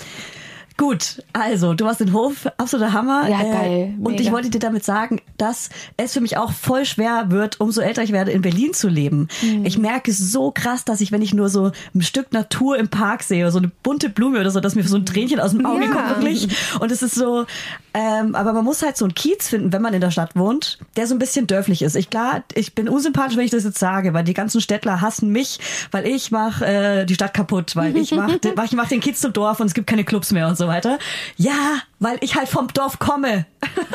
gut, 0.77 1.23
also 1.33 1.73
du 1.73 1.85
warst 1.85 2.01
in 2.01 2.13
Hof, 2.13 2.45
absoluter 2.57 2.93
Hammer. 2.93 3.23
Äh, 3.27 3.31
Ja, 3.31 3.41
geil, 3.43 3.93
Und 3.99 4.11
mega. 4.13 4.23
ich 4.23 4.31
wollte 4.31 4.49
dir 4.49 4.59
damit 4.59 4.83
sagen, 4.83 5.21
dass 5.37 5.69
es 5.97 6.13
für 6.13 6.21
mich 6.21 6.37
auch 6.37 6.51
voll 6.51 6.85
schwer 6.85 7.25
wird, 7.29 7.59
umso 7.59 7.81
älter 7.81 8.03
ich 8.03 8.11
werde, 8.11 8.31
in 8.31 8.41
Berlin 8.41 8.73
zu 8.73 8.87
leben. 8.89 9.27
Mhm. 9.41 9.65
Ich 9.65 9.77
merke 9.77 10.11
so 10.11 10.51
krass, 10.51 10.85
dass 10.85 11.01
ich, 11.01 11.11
wenn 11.11 11.21
ich 11.21 11.33
nur 11.33 11.49
so 11.49 11.71
ein 11.95 12.01
Stück 12.01 12.31
Natur 12.33 12.77
im 12.77 12.89
Park 12.89 13.23
sehe, 13.23 13.49
so 13.51 13.59
eine 13.59 13.71
bunte 13.83 14.09
Blume 14.09 14.39
oder 14.39 14.51
so, 14.51 14.59
dass 14.59 14.75
mir 14.75 14.83
so 14.83 14.97
ein 14.97 15.05
Tränchen 15.05 15.39
aus 15.39 15.51
dem 15.51 15.65
Auge 15.65 15.85
Ja. 15.85 15.91
kommt, 15.91 16.09
wirklich. 16.09 16.47
Und 16.79 16.91
es 16.91 17.01
ist 17.01 17.15
so, 17.15 17.45
ähm, 17.93 18.33
aber 18.35 18.53
man 18.53 18.63
muss 18.65 18.81
halt 18.81 18.97
so 18.97 19.05
einen 19.05 19.13
Kiez 19.13 19.47
finden, 19.49 19.71
wenn 19.71 19.81
man 19.81 19.93
in 19.93 20.01
der 20.01 20.11
Stadt 20.11 20.35
wohnt, 20.35 20.79
der 20.97 21.07
so 21.07 21.13
ein 21.15 21.19
bisschen 21.19 21.47
dörflich 21.47 21.81
ist. 21.81 21.95
Ich 21.95 22.09
klar, 22.09 22.43
ich 22.55 22.73
bin 22.73 22.89
unsympathisch, 22.89 23.37
wenn 23.37 23.45
ich 23.45 23.51
das 23.51 23.63
jetzt 23.63 23.77
sage, 23.79 24.13
weil 24.13 24.23
die 24.23 24.33
ganzen 24.33 24.61
Städtler 24.61 25.01
hassen 25.01 25.29
mich, 25.29 25.59
weil 25.91 26.07
ich 26.07 26.31
mache 26.31 26.65
äh, 26.65 27.05
die 27.05 27.13
Stadt 27.15 27.33
kaputt, 27.33 27.75
weil 27.75 27.95
ich 27.97 28.11
mache 28.13 28.39
ich 28.65 28.71
mach 28.73 28.87
den 28.87 28.99
Kiez 28.99 29.19
zum 29.21 29.33
Dorf 29.33 29.59
und 29.59 29.67
es 29.67 29.73
gibt 29.73 29.87
keine 29.87 30.03
Clubs 30.03 30.31
mehr 30.31 30.47
und 30.47 30.57
so 30.57 30.67
weiter. 30.67 30.97
Ja, 31.37 31.51
weil 31.99 32.17
ich 32.21 32.35
halt 32.35 32.49
vom 32.49 32.67
Dorf 32.73 32.99
komme. 32.99 33.45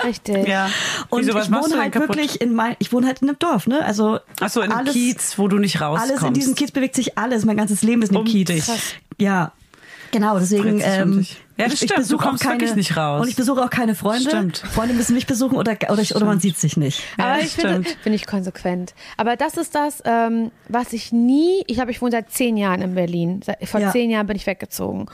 Richtig. 0.05 0.39
Ja. 0.49 0.71
Und 1.11 1.27
Wieso, 1.27 1.39
ich 1.39 1.51
wohne 1.51 1.79
halt 1.81 1.93
kaputt? 1.93 2.11
wirklich 2.17 2.41
in 2.41 2.55
mein, 2.55 2.77
ich 2.79 2.93
wohne 2.93 3.07
halt 3.07 3.21
in 3.23 3.29
einem 3.29 3.39
Dorf, 3.39 3.67
ne? 3.67 3.85
Also 3.85 4.19
Ach 4.41 4.49
so, 4.49 4.61
in 4.63 4.71
einem 4.71 4.79
alles, 4.81 4.95
Kiez, 4.95 5.39
wo 5.39 5.49
du 5.49 5.59
nicht 5.59 5.81
rauskommst. 5.81 6.13
alles 6.13 6.23
in 6.23 6.35
diesem 6.35 6.55
Kiez 6.55 6.71
bewegt 6.71 6.95
sich 6.95 7.19
alles. 7.19 7.45
Mein 7.45 7.57
ganzes 7.57 7.83
Leben 7.83 8.03
ist 8.03 8.09
in 8.11 8.15
dem 8.15 8.21
Um 8.21 8.27
Kiez. 8.27 8.47
dich. 8.47 8.65
Ja. 9.19 9.53
Genau, 10.11 10.39
deswegen. 10.39 10.77
Um 10.77 10.81
Ähm, 10.83 11.19
dich. 11.19 11.37
Ja, 11.59 11.65
das 11.65 11.75
ich, 11.75 11.83
ich 11.83 11.89
stimmt, 11.91 11.99
du 11.99 12.03
besuche 12.03 12.25
auch 12.25 12.29
kommst 12.29 12.45
keine, 12.45 12.55
wirklich 12.61 12.77
nicht 12.77 12.97
raus. 12.97 13.21
Und 13.23 13.29
ich 13.29 13.37
besuche 13.37 13.63
auch 13.65 13.71
keine 13.71 13.95
Freunde. 13.95 14.29
Stimmt. 14.31 14.59
Freunde 14.59 14.95
müssen 14.95 15.15
mich 15.15 15.27
besuchen 15.27 15.57
oder, 15.59 15.77
oder, 15.91 16.01
ich, 16.01 16.15
oder 16.15 16.25
man 16.25 16.39
sieht 16.41 16.57
sich 16.57 16.77
nicht. 16.77 17.03
Aber 17.19 17.39
Ja, 17.39 17.45
ich 17.45 17.51
finde, 17.51 17.71
stimmt. 17.85 17.89
finde 18.03 18.17
ich 18.17 18.27
konsequent. 18.27 18.95
Aber 19.17 19.35
das 19.37 19.57
ist 19.57 19.75
das, 19.75 20.01
ähm, 20.05 20.53
was 20.69 20.93
ich 20.93 21.11
nie, 21.13 21.65
ich 21.67 21.81
habe, 21.81 21.91
ich 21.91 22.01
wohne 22.01 22.13
seit 22.13 22.31
zehn 22.31 22.57
Jahren 22.57 22.81
in 22.81 22.95
Berlin. 22.95 23.41
Vor 23.65 23.81
Ja. 23.81 23.91
zehn 23.91 24.09
Jahren 24.11 24.27
bin 24.29 24.37
ich 24.37 24.47
weggezogen. 24.47 25.07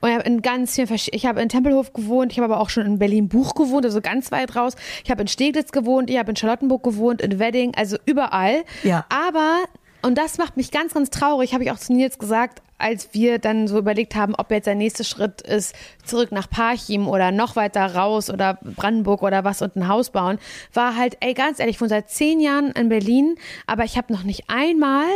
Und 0.00 0.08
ich 0.08 0.14
habe 0.16 0.24
in 0.28 0.42
ganz 0.42 0.74
vielen, 0.74 0.88
versch- 0.88 1.10
ich 1.12 1.26
habe 1.26 1.40
in 1.40 1.48
Tempelhof 1.48 1.92
gewohnt, 1.92 2.32
ich 2.32 2.38
habe 2.38 2.52
aber 2.52 2.60
auch 2.60 2.70
schon 2.70 2.84
in 2.84 2.98
Berlin-Buch 2.98 3.54
gewohnt, 3.54 3.84
also 3.84 4.00
ganz 4.00 4.32
weit 4.32 4.56
raus. 4.56 4.74
Ich 5.04 5.10
habe 5.12 5.22
in 5.22 5.28
Steglitz 5.28 5.70
gewohnt, 5.70 6.10
ich 6.10 6.18
habe 6.18 6.30
in 6.30 6.36
Charlottenburg 6.36 6.82
gewohnt, 6.82 7.20
in 7.22 7.38
Wedding, 7.38 7.74
also 7.76 7.96
überall. 8.06 8.64
Ja. 8.82 9.06
Aber, 9.08 9.58
und 10.02 10.18
das 10.18 10.38
macht 10.38 10.56
mich 10.56 10.72
ganz, 10.72 10.94
ganz 10.94 11.10
traurig, 11.10 11.54
habe 11.54 11.62
ich 11.62 11.70
auch 11.70 11.78
zu 11.78 11.92
Nils 11.92 12.18
gesagt, 12.18 12.60
als 12.82 13.10
wir 13.12 13.38
dann 13.38 13.68
so 13.68 13.78
überlegt 13.78 14.14
haben, 14.14 14.34
ob 14.34 14.50
jetzt 14.50 14.66
der 14.66 14.74
nächste 14.74 15.04
Schritt 15.04 15.40
ist, 15.42 15.74
zurück 16.04 16.32
nach 16.32 16.50
Parchim 16.50 17.06
oder 17.08 17.30
noch 17.30 17.56
weiter 17.56 17.94
raus 17.94 18.28
oder 18.28 18.58
Brandenburg 18.62 19.22
oder 19.22 19.44
was 19.44 19.62
und 19.62 19.76
ein 19.76 19.88
Haus 19.88 20.10
bauen, 20.10 20.38
war 20.74 20.96
halt, 20.96 21.16
ey, 21.20 21.32
ganz 21.34 21.58
ehrlich, 21.60 21.76
ich 21.76 21.80
wohne 21.80 21.88
seit 21.90 22.10
zehn 22.10 22.40
Jahren 22.40 22.72
in 22.72 22.88
Berlin, 22.88 23.36
aber 23.66 23.84
ich 23.84 23.96
habe 23.96 24.12
noch 24.12 24.24
nicht 24.24 24.44
einmal 24.48 25.06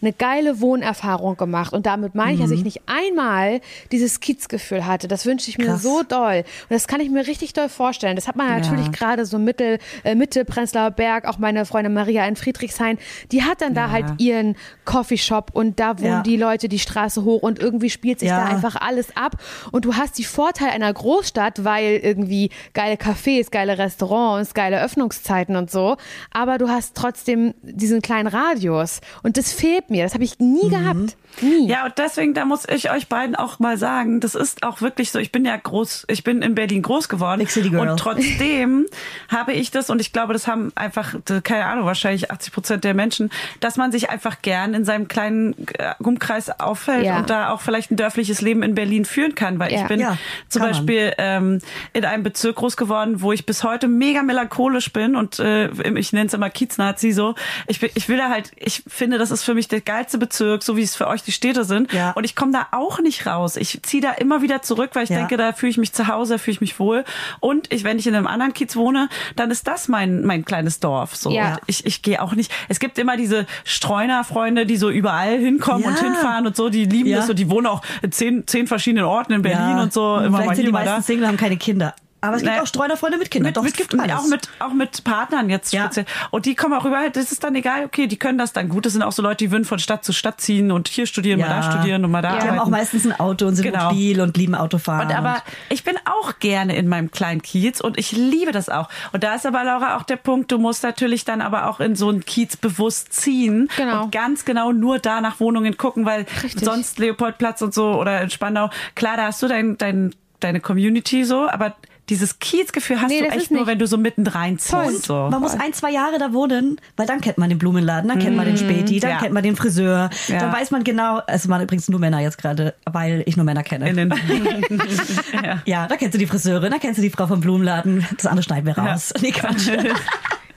eine 0.00 0.12
geile 0.12 0.60
Wohnerfahrung 0.60 1.36
gemacht. 1.36 1.72
Und 1.72 1.86
damit 1.86 2.14
meine 2.14 2.34
ich, 2.34 2.40
dass 2.40 2.50
ich 2.50 2.64
nicht 2.64 2.82
einmal 2.86 3.60
dieses 3.92 4.20
Kiezgefühl 4.20 4.86
hatte. 4.86 5.08
Das 5.08 5.26
wünsche 5.26 5.50
ich 5.50 5.58
mir 5.58 5.66
Krass. 5.66 5.82
so 5.82 6.02
doll. 6.02 6.44
Und 6.68 6.70
das 6.70 6.86
kann 6.86 7.00
ich 7.00 7.10
mir 7.10 7.26
richtig 7.26 7.52
doll 7.52 7.68
vorstellen. 7.68 8.16
Das 8.16 8.28
hat 8.28 8.36
man 8.36 8.48
natürlich 8.48 8.92
gerade 8.92 9.26
so 9.26 9.38
Mittel, 9.38 9.78
äh, 10.04 10.14
Mitte, 10.14 10.44
Prenzlauer 10.44 10.90
Berg, 10.92 11.26
auch 11.26 11.38
meine 11.38 11.66
Freundin 11.66 11.92
Maria 11.92 12.26
in 12.26 12.36
Friedrichshain, 12.36 12.98
die 13.32 13.42
hat 13.42 13.60
dann 13.60 13.74
da 13.74 13.90
halt 13.90 14.06
ihren 14.18 14.56
Coffeeshop 14.84 15.50
und 15.52 15.80
da 15.80 15.98
wohnen 15.98 16.06
Ja. 16.06 16.22
die 16.22 16.36
Leute 16.36 16.68
die 16.68 16.78
Straße 16.78 17.15
hoch 17.24 17.42
und 17.42 17.58
irgendwie 17.58 17.90
spielt 17.90 18.20
sich 18.20 18.28
Ja. 18.28 18.44
da 18.44 18.46
einfach 18.46 18.76
alles 18.76 19.16
ab. 19.16 19.36
Und 19.72 19.84
du 19.84 19.94
hast 19.94 20.18
die 20.18 20.24
Vorteile 20.24 20.72
einer 20.72 20.92
Großstadt, 20.92 21.64
weil 21.64 21.96
irgendwie 22.02 22.50
geile 22.74 22.94
Cafés, 22.94 23.50
geile 23.50 23.78
Restaurants, 23.78 24.54
geile 24.54 24.82
Öffnungszeiten 24.82 25.56
und 25.56 25.70
so. 25.70 25.96
Aber 26.30 26.58
du 26.58 26.68
hast 26.68 26.94
trotzdem 26.96 27.54
diesen 27.62 28.02
kleinen 28.02 28.26
Radius. 28.28 29.00
Und 29.22 29.36
das 29.36 29.52
fehlt 29.52 29.90
mir. 29.90 30.04
Das 30.04 30.14
habe 30.14 30.24
ich 30.24 30.38
nie 30.38 30.68
gehabt. 30.68 31.16
Nie. 31.42 31.68
Ja, 31.68 31.84
und 31.84 31.98
deswegen, 31.98 32.32
da 32.32 32.44
muss 32.46 32.66
ich 32.68 32.90
euch 32.90 33.08
beiden 33.08 33.36
auch 33.36 33.58
mal 33.58 33.76
sagen, 33.76 34.20
das 34.20 34.34
ist 34.34 34.62
auch 34.62 34.80
wirklich 34.80 35.10
so, 35.10 35.18
ich 35.18 35.32
bin 35.32 35.44
ja 35.44 35.54
groß, 35.56 36.06
ich 36.08 36.24
bin 36.24 36.40
in 36.40 36.54
Berlin 36.54 36.80
groß 36.82 37.08
geworden. 37.08 37.40
Big 37.40 37.50
City 37.50 37.68
Girl. 37.70 37.88
Und 37.90 37.98
trotzdem 37.98 38.86
habe 39.28 39.52
ich 39.52 39.70
das, 39.70 39.90
und 39.90 40.00
ich 40.00 40.12
glaube, 40.12 40.32
das 40.32 40.46
haben 40.46 40.72
einfach, 40.76 41.14
keine 41.44 41.66
Ahnung, 41.66 41.84
wahrscheinlich 41.84 42.30
80 42.30 42.52
Prozent 42.52 42.84
der 42.84 42.94
Menschen, 42.94 43.30
dass 43.60 43.76
man 43.76 43.92
sich 43.92 44.08
einfach 44.08 44.40
gern 44.40 44.72
in 44.72 44.84
seinem 44.84 45.08
kleinen 45.08 45.54
äh, 45.78 45.94
Umkreis 45.98 46.48
aufhält 46.58 46.76
Umfeld 46.86 47.05
Ja. 47.06 47.18
und 47.18 47.30
da 47.30 47.50
auch 47.50 47.60
vielleicht 47.60 47.90
ein 47.90 47.96
dörfliches 47.96 48.40
Leben 48.40 48.62
in 48.62 48.74
Berlin 48.74 49.04
führen 49.04 49.34
kann, 49.34 49.58
weil 49.58 49.72
Ja. 49.72 49.82
ich 49.82 49.86
bin 49.88 50.00
Ja, 50.00 50.16
zum. 50.48 50.62
Beispiel 50.62 51.12
ähm, 51.18 51.60
in 51.92 52.04
einem 52.04 52.22
Bezirk 52.22 52.56
groß 52.56 52.76
geworden, 52.76 53.20
wo 53.22 53.32
ich 53.32 53.46
bis 53.46 53.62
heute 53.64 53.88
mega 53.88 54.22
melancholisch 54.22 54.92
bin 54.92 55.14
und 55.16 55.38
äh, 55.38 55.68
ich 55.98 56.12
nenne 56.12 56.26
es 56.26 56.34
immer 56.34 56.50
Kieznazi 56.50 57.12
so. 57.12 57.34
Ich, 57.68 57.80
bin- 57.80 57.90
ich 57.94 58.08
will 58.08 58.16
da 58.18 58.30
halt, 58.30 58.50
ich 58.56 58.82
finde, 58.86 59.18
das 59.18 59.30
ist 59.30 59.42
für 59.44 59.54
mich 59.54 59.68
der 59.68 59.80
geilste 59.80 60.18
Bezirk, 60.18 60.62
so 60.62 60.76
wie 60.76 60.82
es 60.82 60.96
für 60.96 61.06
euch 61.06 61.22
die 61.22 61.32
Städte 61.32 61.64
sind. 61.64 61.92
Ja. 61.92 62.10
Und 62.12 62.24
ich 62.24 62.34
komme 62.34 62.52
da 62.52 62.66
auch 62.72 62.98
nicht 63.00 63.26
raus. 63.26 63.56
Ich 63.56 63.80
ziehe 63.82 64.02
da 64.02 64.10
immer 64.12 64.42
wieder 64.42 64.62
zurück, 64.62 64.90
weil 64.94 65.04
ich 65.04 65.10
Ja. 65.10 65.18
denke, 65.18 65.36
da 65.36 65.52
fühle 65.52 65.70
ich 65.70 65.78
mich 65.78 65.92
zu 65.92 66.08
Hause, 66.08 66.34
da 66.34 66.38
fühle 66.38 66.52
ich 66.54 66.60
mich 66.60 66.78
wohl. 66.80 67.04
Und 67.40 67.72
ich, 67.72 67.84
wenn 67.84 67.98
ich 67.98 68.06
in 68.06 68.14
einem 68.14 68.26
anderen 68.26 68.52
Kiez 68.54 68.74
wohne, 68.76 69.08
dann 69.36 69.50
ist 69.50 69.66
das 69.68 69.88
mein 69.88 70.24
mein 70.24 70.44
kleines 70.44 70.80
Dorf. 70.80 71.14
So. 71.16 71.30
Ja. 71.30 71.52
Und 71.54 71.60
Ich, 71.66 71.86
ich 71.86 72.02
gehe 72.02 72.20
auch 72.22 72.34
nicht. 72.34 72.50
Es 72.68 72.80
gibt 72.80 72.98
immer 72.98 73.16
diese 73.16 73.46
Streuner-Freunde, 73.64 74.66
die 74.66 74.76
so 74.76 74.90
überall 74.90 75.38
hinkommen 75.38 75.82
Ja. 75.84 75.88
und 75.90 75.98
hinfahren 75.98 76.46
und 76.46 76.56
so. 76.56 76.68
Die 76.68 76.88
lieben 76.96 77.10
Ja. 77.10 77.18
das 77.18 77.26
so. 77.26 77.34
Die 77.34 77.48
wohnen 77.50 77.66
auch 77.66 77.82
in 78.02 78.12
zehn, 78.12 78.46
zehn 78.46 78.66
verschiedenen 78.66 79.04
Orten 79.04 79.32
in 79.32 79.42
Berlin 79.42 79.76
Ja. 79.76 79.82
und 79.82 79.92
so. 79.92 80.16
Immer 80.16 80.20
Vielleicht 80.20 80.32
mal 80.32 80.44
sind 80.46 80.54
hier, 80.56 80.64
die 80.66 80.72
meisten 80.72 80.94
da. 80.96 81.02
Single, 81.02 81.26
haben 81.28 81.36
keine 81.36 81.56
Kinder. 81.56 81.94
Aber 82.26 82.36
es 82.36 82.42
gibt 82.42 82.54
Nee. 82.54 82.60
auch 82.60 82.66
Streunerfreunde 82.66 83.18
mit 83.18 83.30
Kindern. 83.30 83.48
Mit, 83.50 83.56
Doch, 83.56 83.62
mit, 83.62 83.72
es 83.72 83.76
gibt 83.78 83.92
mit, 83.94 84.12
auch 84.12 84.26
mit 84.26 84.48
auch 84.58 84.72
mit 84.72 85.04
Partnern 85.04 85.48
jetzt 85.50 85.72
Ja. 85.72 85.84
speziell. 85.84 86.06
Und 86.30 86.46
die 86.46 86.54
kommen 86.54 86.74
auch 86.74 86.84
rüber, 86.84 87.08
das 87.12 87.32
ist 87.32 87.44
dann 87.44 87.54
egal, 87.54 87.84
okay, 87.84 88.06
die 88.06 88.16
können 88.18 88.38
das 88.38 88.52
dann 88.52 88.68
gut. 88.68 88.86
Das 88.86 88.92
sind 88.92 89.02
auch 89.02 89.12
so 89.12 89.22
Leute, 89.22 89.38
die 89.44 89.50
würden 89.50 89.64
von 89.64 89.78
Stadt 89.78 90.04
zu 90.04 90.12
Stadt 90.12 90.40
ziehen 90.40 90.70
und 90.70 90.88
hier 90.88 91.06
studieren, 91.06 91.40
mal 91.40 91.48
da 91.48 91.62
studieren 91.62 92.04
und 92.04 92.10
mal 92.10 92.22
da 92.22 92.34
Ja. 92.34 92.40
Die 92.42 92.48
haben 92.48 92.58
auch 92.58 92.68
meistens 92.68 93.06
ein 93.06 93.18
Auto 93.18 93.46
und 93.46 93.54
sind 93.56 93.64
Genau. 93.64 93.90
mobil 93.90 94.20
und 94.20 94.36
lieben 94.36 94.54
Autofahren. 94.54 95.08
Und 95.08 95.14
aber 95.16 95.42
ich 95.68 95.84
bin 95.84 95.96
auch 96.04 96.38
gerne 96.38 96.76
in 96.76 96.88
meinem 96.88 97.10
kleinen 97.10 97.42
Kiez 97.42 97.80
und 97.80 97.98
ich 97.98 98.12
liebe 98.12 98.52
das 98.52 98.68
auch. 98.68 98.88
Und 99.12 99.22
da 99.24 99.34
ist 99.34 99.46
aber 99.46 99.64
Laura 99.64 99.96
auch 99.96 100.02
der 100.02 100.16
Punkt, 100.16 100.50
du 100.52 100.58
musst 100.58 100.82
natürlich 100.82 101.24
dann 101.24 101.40
aber 101.40 101.68
auch 101.68 101.80
in 101.80 101.96
so 101.96 102.08
einen 102.08 102.24
Kiez 102.24 102.56
bewusst 102.56 103.12
ziehen 103.12 103.68
Genau. 103.76 104.04
und 104.04 104.12
ganz 104.12 104.44
genau 104.44 104.72
nur 104.72 104.98
da 104.98 105.20
nach 105.20 105.40
Wohnungen 105.40 105.76
gucken, 105.76 106.04
weil 106.06 106.26
Richtig. 106.42 106.64
sonst 106.64 106.98
Leopoldplatz 106.98 107.62
und 107.62 107.72
so 107.74 107.94
oder 108.00 108.20
in 108.22 108.30
Spandau, 108.30 108.70
klar, 108.94 109.16
da 109.16 109.24
hast 109.26 109.42
du 109.42 109.48
dein, 109.48 109.76
dein, 109.78 110.14
deine 110.40 110.60
Community 110.60 111.24
so, 111.24 111.48
aber 111.48 111.74
dieses 112.08 112.38
Kiezgefühl 112.38 113.00
hast 113.00 113.08
Nee, 113.08 113.20
du 113.20 113.26
echt 113.28 113.50
nur, 113.50 113.60
nicht. 113.60 113.68
wenn 113.68 113.78
du 113.78 113.86
so 113.86 113.96
mittendrein 113.96 114.58
Voll. 114.58 114.88
ziehst. 114.90 115.04
So. 115.06 115.28
Man 115.30 115.40
muss 115.40 115.54
ein, 115.54 115.72
zwei 115.72 115.90
Jahre 115.90 116.18
da 116.18 116.32
wohnen, 116.32 116.80
weil 116.96 117.06
dann 117.06 117.20
kennt 117.20 117.38
man 117.38 117.48
den 117.48 117.58
Blumenladen, 117.58 118.08
dann 118.08 118.18
kennt 118.18 118.36
man 118.36 118.46
den 118.46 118.56
Späti, 118.56 119.00
dann. 119.00 119.10
Ja. 119.10 119.18
kennt 119.18 119.32
man 119.32 119.42
den 119.42 119.56
Friseur. 119.56 120.10
Ja. 120.28 120.38
Dann 120.38 120.52
weiß 120.52 120.70
man 120.70 120.84
genau, 120.84 121.20
es 121.26 121.48
waren 121.48 121.62
übrigens 121.62 121.88
nur 121.88 121.98
Männer 122.00 122.20
jetzt 122.20 122.38
gerade, 122.38 122.74
weil 122.84 123.22
ich 123.26 123.36
nur 123.36 123.44
Männer 123.44 123.62
kenne. 123.62 123.88
In 123.90 123.96
den, 123.96 124.10
ja. 125.44 125.62
ja, 125.64 125.86
da 125.86 125.96
kennst 125.96 126.14
du 126.14 126.18
die 126.18 126.26
Friseurin, 126.26 126.70
da 126.70 126.78
kennst 126.78 126.98
du 126.98 127.02
die 127.02 127.10
Frau 127.10 127.26
vom 127.26 127.40
Blumenladen. 127.40 128.06
Das 128.16 128.26
andere 128.26 128.42
schneiden 128.44 128.66
wir 128.66 128.78
raus. 128.78 129.12
Nee, 129.20 129.32
Quatsch. 129.32 129.68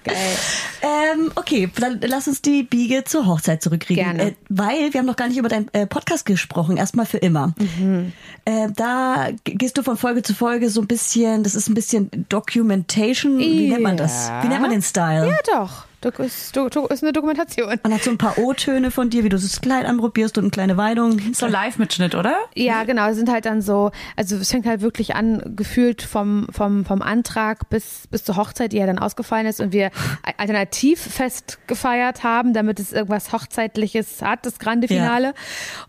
Geil. 0.04 0.16
ähm, 0.82 1.32
okay, 1.36 1.70
dann 1.80 2.00
lass 2.02 2.28
uns 2.28 2.42
die 2.42 2.64
Biege 2.64 3.04
zur 3.04 3.26
Hochzeit 3.26 3.62
zurückkriegen. 3.62 4.04
Gerne. 4.04 4.32
Äh, 4.32 4.36
weil 4.50 4.94
wir 4.94 5.00
haben 5.00 5.08
noch 5.08 5.16
gar 5.16 5.28
nicht 5.28 5.38
über 5.38 5.50
deinen 5.50 5.68
äh, 5.74 5.86
Podcast 5.86 6.26
gesprochen, 6.26 6.78
erstmal 6.78 7.06
für 7.06 7.18
immer. 7.18 7.54
Mhm. 7.58 8.14
Äh, 8.46 8.70
da 8.76 9.30
gehst 9.44 9.78
du 9.78 9.84
von 9.84 9.98
Folge 9.98 10.24
zu 10.24 10.34
Folge 10.34 10.70
so 10.70 10.82
ein 10.82 10.88
bisschen, 10.88 11.44
das 11.44 11.56
ist 11.56 11.70
ein 11.70 11.74
bisschen 11.74 12.10
Documentation. 12.30 13.40
Wie 13.40 13.70
nennt 13.70 13.84
man 13.84 13.98
das? 13.98 14.32
Wie 14.42 14.48
nennt 14.48 14.62
man 14.62 14.72
den 14.72 14.82
Style? 14.82 15.28
Ja, 15.28 15.38
doch. 15.46 15.89
Das 16.02 16.18
ist, 16.20 16.56
du, 16.56 16.70
du, 16.70 16.86
ist 16.86 17.04
eine 17.04 17.12
Dokumentation. 17.12 17.78
Man 17.84 17.94
hat 17.94 18.04
so 18.04 18.12
ein 18.12 18.18
paar 18.18 18.38
O-Töne 18.38 18.90
von 18.90 19.10
dir, 19.10 19.26
wie 19.26 19.30
du 19.30 19.38
das 19.38 19.60
Kleid 19.60 19.86
anprobierst 19.86 20.38
und 20.38 20.46
eine 20.46 20.52
kleine 20.52 20.78
Weidung. 20.78 21.20
So 21.34 21.46
Live-Mitschnitt, 21.46 22.16
oder? 22.16 22.36
Ja, 22.56 22.84
genau. 22.86 23.10
Es 23.10 23.18
sind 23.18 23.30
halt 23.30 23.46
dann 23.46 23.62
so, 23.62 23.92
also 24.16 24.38
es 24.38 24.50
fängt 24.50 24.66
halt 24.66 24.82
wirklich 24.82 25.16
an, 25.16 25.56
gefühlt 25.58 26.02
vom, 26.02 26.48
vom, 26.52 26.86
vom 26.86 27.02
Antrag 27.02 27.70
bis, 27.70 28.08
bis 28.10 28.24
zur 28.24 28.38
Hochzeit, 28.38 28.72
die 28.72 28.78
ja 28.78 28.86
dann 28.86 28.98
ausgefallen 28.98 29.46
ist 29.46 29.60
und 29.60 29.74
wir 29.74 29.92
Alternativfest 30.38 31.68
gefeiert 31.68 32.24
haben, 32.24 32.54
damit 32.54 32.80
es 32.80 32.94
irgendwas 32.94 33.34
Hochzeitliches 33.34 34.22
hat, 34.22 34.46
das 34.46 34.60
Grande 34.60 34.88
Ja. 34.88 35.02
Finale. 35.02 35.34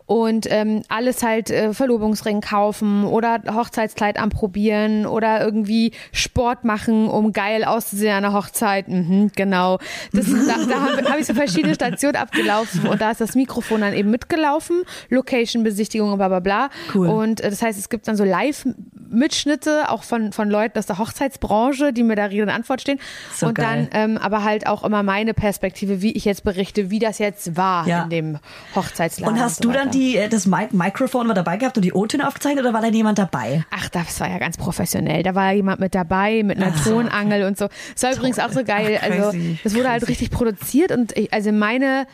Und 0.07 0.51
ähm, 0.51 0.83
alles 0.89 1.23
halt 1.23 1.51
äh, 1.51 1.73
Verlobungsring 1.73 2.41
kaufen 2.41 3.05
oder 3.05 3.43
Hochzeitskleid 3.55 4.19
anprobieren 4.19 5.07
oder 5.07 5.41
irgendwie 5.41 5.93
Sport 6.13 6.65
machen, 6.65 7.09
um 7.09 7.33
geil 7.33 7.65
auszusehen 7.65 8.17
an 8.17 8.23
der 8.25 8.33
Hochzeit. 8.33 8.89
Mhm, 8.89 9.31
genau. 9.37 9.79
Das, 10.13 10.27
da 10.27 10.57
da 10.69 10.81
habe 10.81 11.11
hab 11.11 11.19
ich 11.19 11.27
so 11.27 11.35
verschiedene 11.35 11.75
Stationen 11.75 12.17
abgelaufen 12.17 12.87
und 12.87 13.01
da 13.01 13.11
ist 13.11 13.21
das 13.21 13.35
Mikrofon 13.35 13.81
dann 13.83 13.93
eben 13.95 14.11
mitgelaufen, 14.11 14.83
Location-Besichtigung 15.09 16.11
und 16.13 16.19
bla 16.19 16.29
bla 16.29 16.41
bla. 16.41 16.71
Cool. 16.95 17.09
Und 17.09 17.41
äh, 17.41 17.51
das 17.51 17.63
heißt, 17.63 17.79
es 17.79 17.89
gibt 17.89 18.09
dann 18.09 18.17
so 18.17 18.25
Live-Mitschnitte 18.25 19.89
auch 19.91 20.03
von, 20.03 20.33
von 20.33 20.49
Leuten 20.51 20.79
aus 20.79 20.87
der 20.87 20.99
Hochzeitsbranche, 20.99 21.93
die 21.93 22.03
mir 22.03 22.17
da 22.17 22.27
Rede 22.27 22.43
und 22.45 22.49
Antwort 22.51 22.81
stehen. 22.81 22.99
So 23.35 23.47
und 23.47 23.55
geil. 23.55 23.89
dann 23.93 24.11
ähm, 24.13 24.19
aber 24.19 24.45
halt 24.45 24.67
auch 24.67 24.85
immer 24.85 25.03
meine 25.03 25.35
Perspektive, 25.35 26.03
wie 26.03 26.13
ich 26.13 26.25
jetzt 26.25 26.45
berichte, 26.45 26.91
wie 26.91 26.99
das 26.99 27.19
jetzt 27.19 27.57
war 27.57 27.87
Ja. 27.87 28.03
in 28.05 28.11
dem 28.11 28.39
Hochzeitsladen. 28.75 29.35
Und 29.37 29.41
hast 29.43 29.63
so 29.63 29.69
du 29.69 29.73
dann 29.73 29.91
die, 29.91 30.17
äh, 30.17 30.29
das 30.29 30.47
Mic 30.47 30.69
Mikrofon 30.73 31.29
war 31.29 31.35
dabei 31.35 31.57
gehabt 31.57 31.77
und 31.77 31.85
die 31.85 31.93
O-Töne 31.93 32.27
aufgezeichnet 32.27 32.65
oder 32.65 32.73
war 32.75 32.81
da 32.81 32.89
jemand 32.89 33.19
dabei? 33.19 33.65
Ach, 33.71 33.89
das 33.89 34.21
war 34.21 34.29
ja 34.29 34.39
ganz 34.39 34.57
professionell. 34.57 35.23
Da 35.23 35.35
war 35.35 35.53
jemand 35.53 35.81
mit 35.81 35.95
dabei, 35.95 36.43
mit 36.43 36.59
einer 36.63 36.75
Tonangel 36.83 37.45
und 37.45 37.59
so. 37.59 37.69
Das 37.95 38.03
war 38.03 38.13
übrigens 38.15 38.39
auch 38.39 38.51
so 38.53 38.65
geil. 38.65 38.99
Ach, 39.01 39.11
also, 39.11 39.39
das 39.65 39.75
wurde 39.75 39.90
halt 39.93 40.09
richtig 40.09 40.31
produziert 40.31 40.93
und 40.93 41.17
ich, 41.17 41.33
also 41.33 41.53
meine 41.53 42.07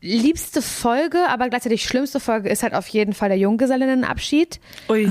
liebste 0.00 0.62
Folge, 0.62 1.28
aber 1.28 1.48
gleichzeitig 1.48 1.84
schlimmste 1.84 2.20
Folge 2.20 2.48
ist 2.48 2.62
halt 2.62 2.74
auf 2.74 2.86
jeden 2.88 3.12
Fall 3.12 3.28
der 3.28 3.38
Junggesellinnenabschied. 3.38 4.60
Ui. 4.88 5.08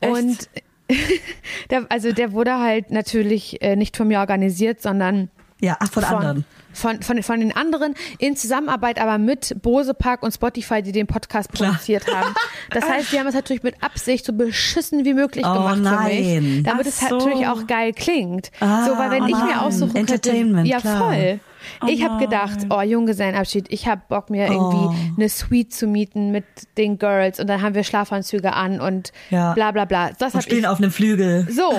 Und 0.00 0.48
der, 1.70 1.86
also 1.88 2.12
der 2.12 2.32
wurde 2.32 2.58
halt 2.58 2.90
natürlich 2.90 3.62
äh, 3.62 3.76
nicht 3.76 3.96
von 3.96 4.08
mir 4.08 4.20
organisiert, 4.20 4.80
sondern 4.82 5.30
Ja, 5.60 5.76
ach, 5.80 5.90
von, 5.90 6.04
anderen. 6.04 6.44
Von, 6.74 7.02
von, 7.02 7.22
von 7.22 7.40
den 7.40 7.56
anderen 7.56 7.94
in 8.18 8.36
Zusammenarbeit 8.36 9.00
aber 9.00 9.16
mit 9.16 9.56
Bose 9.62 9.94
Park 9.94 10.22
und 10.22 10.32
Spotify, 10.32 10.82
die 10.82 10.92
den 10.92 11.06
Podcast 11.06 11.50
produziert 11.50 12.06
haben. 12.12 12.34
Das 12.70 12.84
heißt, 12.88 13.10
die 13.12 13.18
haben 13.18 13.26
es 13.26 13.34
natürlich 13.34 13.62
mit 13.62 13.82
Absicht 13.82 14.26
so 14.26 14.34
beschissen 14.34 15.06
wie 15.06 15.14
möglich 15.14 15.46
Oh 15.46 15.54
gemacht 15.54 15.76
für 15.76 15.82
nein. 15.82 16.42
mich, 16.42 16.62
damit 16.64 16.86
Ach 16.86 16.88
es 16.88 17.00
halt 17.00 17.10
so. 17.10 17.18
natürlich 17.18 17.46
auch 17.46 17.66
geil 17.66 17.92
klingt. 17.94 18.50
Ah, 18.60 18.84
so, 18.86 18.98
weil 18.98 19.10
wenn 19.10 19.22
oh 19.22 19.28
ich 19.28 19.36
mir 19.36 19.62
aussuchen 19.62 19.94
könnte, 19.94 20.14
Entertainment, 20.14 20.68
ja 20.68 20.80
klar. 20.80 20.98
voll. 20.98 21.40
Ich 21.86 22.02
habe 22.04 22.14
nein. 22.16 22.24
gedacht, 22.24 22.58
oh 22.70 22.80
Junggesellenabschied, 22.80 23.66
ich 23.70 23.86
habe 23.86 24.02
Bock 24.08 24.30
mir 24.30 24.46
irgendwie 24.46 24.76
Oh. 24.76 24.94
eine 25.16 25.28
Suite 25.28 25.72
zu 25.72 25.86
mieten 25.86 26.30
mit 26.32 26.44
den 26.78 26.98
Girls 26.98 27.40
und 27.40 27.46
dann 27.48 27.62
haben 27.62 27.74
wir 27.74 27.84
Schlafanzüge 27.84 28.52
an 28.52 28.80
und 28.80 29.12
Ja. 29.30 29.52
bla 29.54 29.72
bla 29.72 29.84
bla. 29.84 30.10
Das 30.18 30.34
Und 30.34 30.42
spielen 30.42 30.60
ich 30.60 30.66
auf 30.68 30.78
einem 30.78 30.90
Flügel. 30.90 31.46
so, 31.50 31.70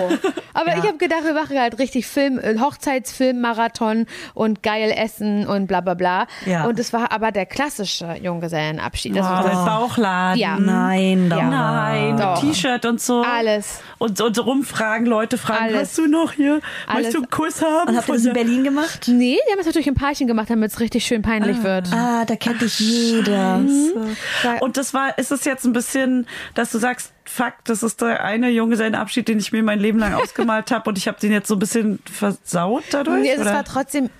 aber 0.54 0.68
Ja. 0.72 0.78
ich 0.78 0.86
habe 0.86 0.98
gedacht, 0.98 1.24
wir 1.24 1.34
machen 1.34 1.58
halt 1.58 1.78
richtig 1.78 2.06
Film, 2.06 2.38
äh, 2.38 2.56
Hochzeitsfilm-Marathon 2.58 4.06
und 4.34 4.62
geil 4.62 4.92
essen 4.96 5.46
und 5.46 5.66
bla 5.66 5.80
bla 5.80 5.94
bla. 5.94 6.26
Ja. 6.46 6.64
Und 6.66 6.78
es 6.78 6.92
war 6.92 7.12
aber 7.12 7.32
der 7.32 7.46
klassische 7.46 8.16
Junggesellenabschied. 8.22 9.16
Das 9.16 9.26
Oh, 9.26 9.30
war 9.30 9.42
das 9.42 9.64
Bauchladen. 9.64 10.38
Ja. 10.40 10.58
Nein. 10.58 11.28
Nein, 11.28 12.16
Doch. 12.16 12.42
mit 12.42 12.52
T-Shirt 12.54 12.84
und 12.86 13.00
so. 13.00 13.22
Alles. 13.22 13.80
Und, 13.98 14.20
und 14.20 14.38
rumfragen, 14.46 15.06
Leute 15.06 15.38
fragen, 15.38 15.64
Alles. 15.64 15.80
hast 15.90 15.98
du 15.98 16.06
noch 16.06 16.32
hier? 16.32 16.60
Alles. 16.86 16.94
Möchtest 16.94 17.14
du 17.14 17.18
einen 17.18 17.30
Kuss 17.30 17.62
haben? 17.62 17.88
Und 17.90 17.96
habt 17.96 18.08
ihr 18.08 18.14
das 18.14 18.24
in 18.24 18.32
Berlin 18.32 18.64
gemacht? 18.64 19.06
Nee, 19.08 19.38
die 19.46 19.52
haben 19.52 19.60
es 19.60 19.66
natürlich 19.78 19.86
im 19.86 19.94
Parchen 19.94 20.26
gemacht, 20.26 20.50
damit 20.50 20.72
es 20.72 20.80
richtig 20.80 21.04
schön 21.04 21.22
peinlich 21.22 21.62
wird. 21.62 21.92
Ah, 21.92 22.24
da 22.24 22.34
kennt 22.34 22.60
dich 22.60 22.80
jeder. 22.80 23.62
Und 24.60 24.76
das 24.76 24.92
war, 24.92 25.16
ist 25.18 25.30
es 25.30 25.44
jetzt 25.44 25.64
ein 25.64 25.72
bisschen, 25.72 26.26
dass 26.54 26.72
du 26.72 26.78
sagst, 26.78 27.12
fuck, 27.24 27.54
das 27.64 27.82
ist 27.82 28.00
der 28.00 28.24
eine 28.24 28.50
Junggesellenabschied, 28.50 29.28
den 29.28 29.38
ich 29.38 29.52
mir 29.52 29.62
mein 29.62 29.78
Leben 29.78 29.98
lang 29.98 30.14
ausgemalt 30.14 30.70
habe 30.72 30.90
und 30.90 30.98
ich 30.98 31.06
habe 31.06 31.20
den 31.20 31.30
jetzt 31.30 31.46
so 31.46 31.54
ein 31.54 31.60
bisschen 31.60 32.00
versaut 32.10 32.84
dadurch? 32.90 33.22
Nee, 33.22 33.32
es 33.32 33.40
oder? 33.40 33.54
war 33.54 33.64
trotzdem 33.64 34.10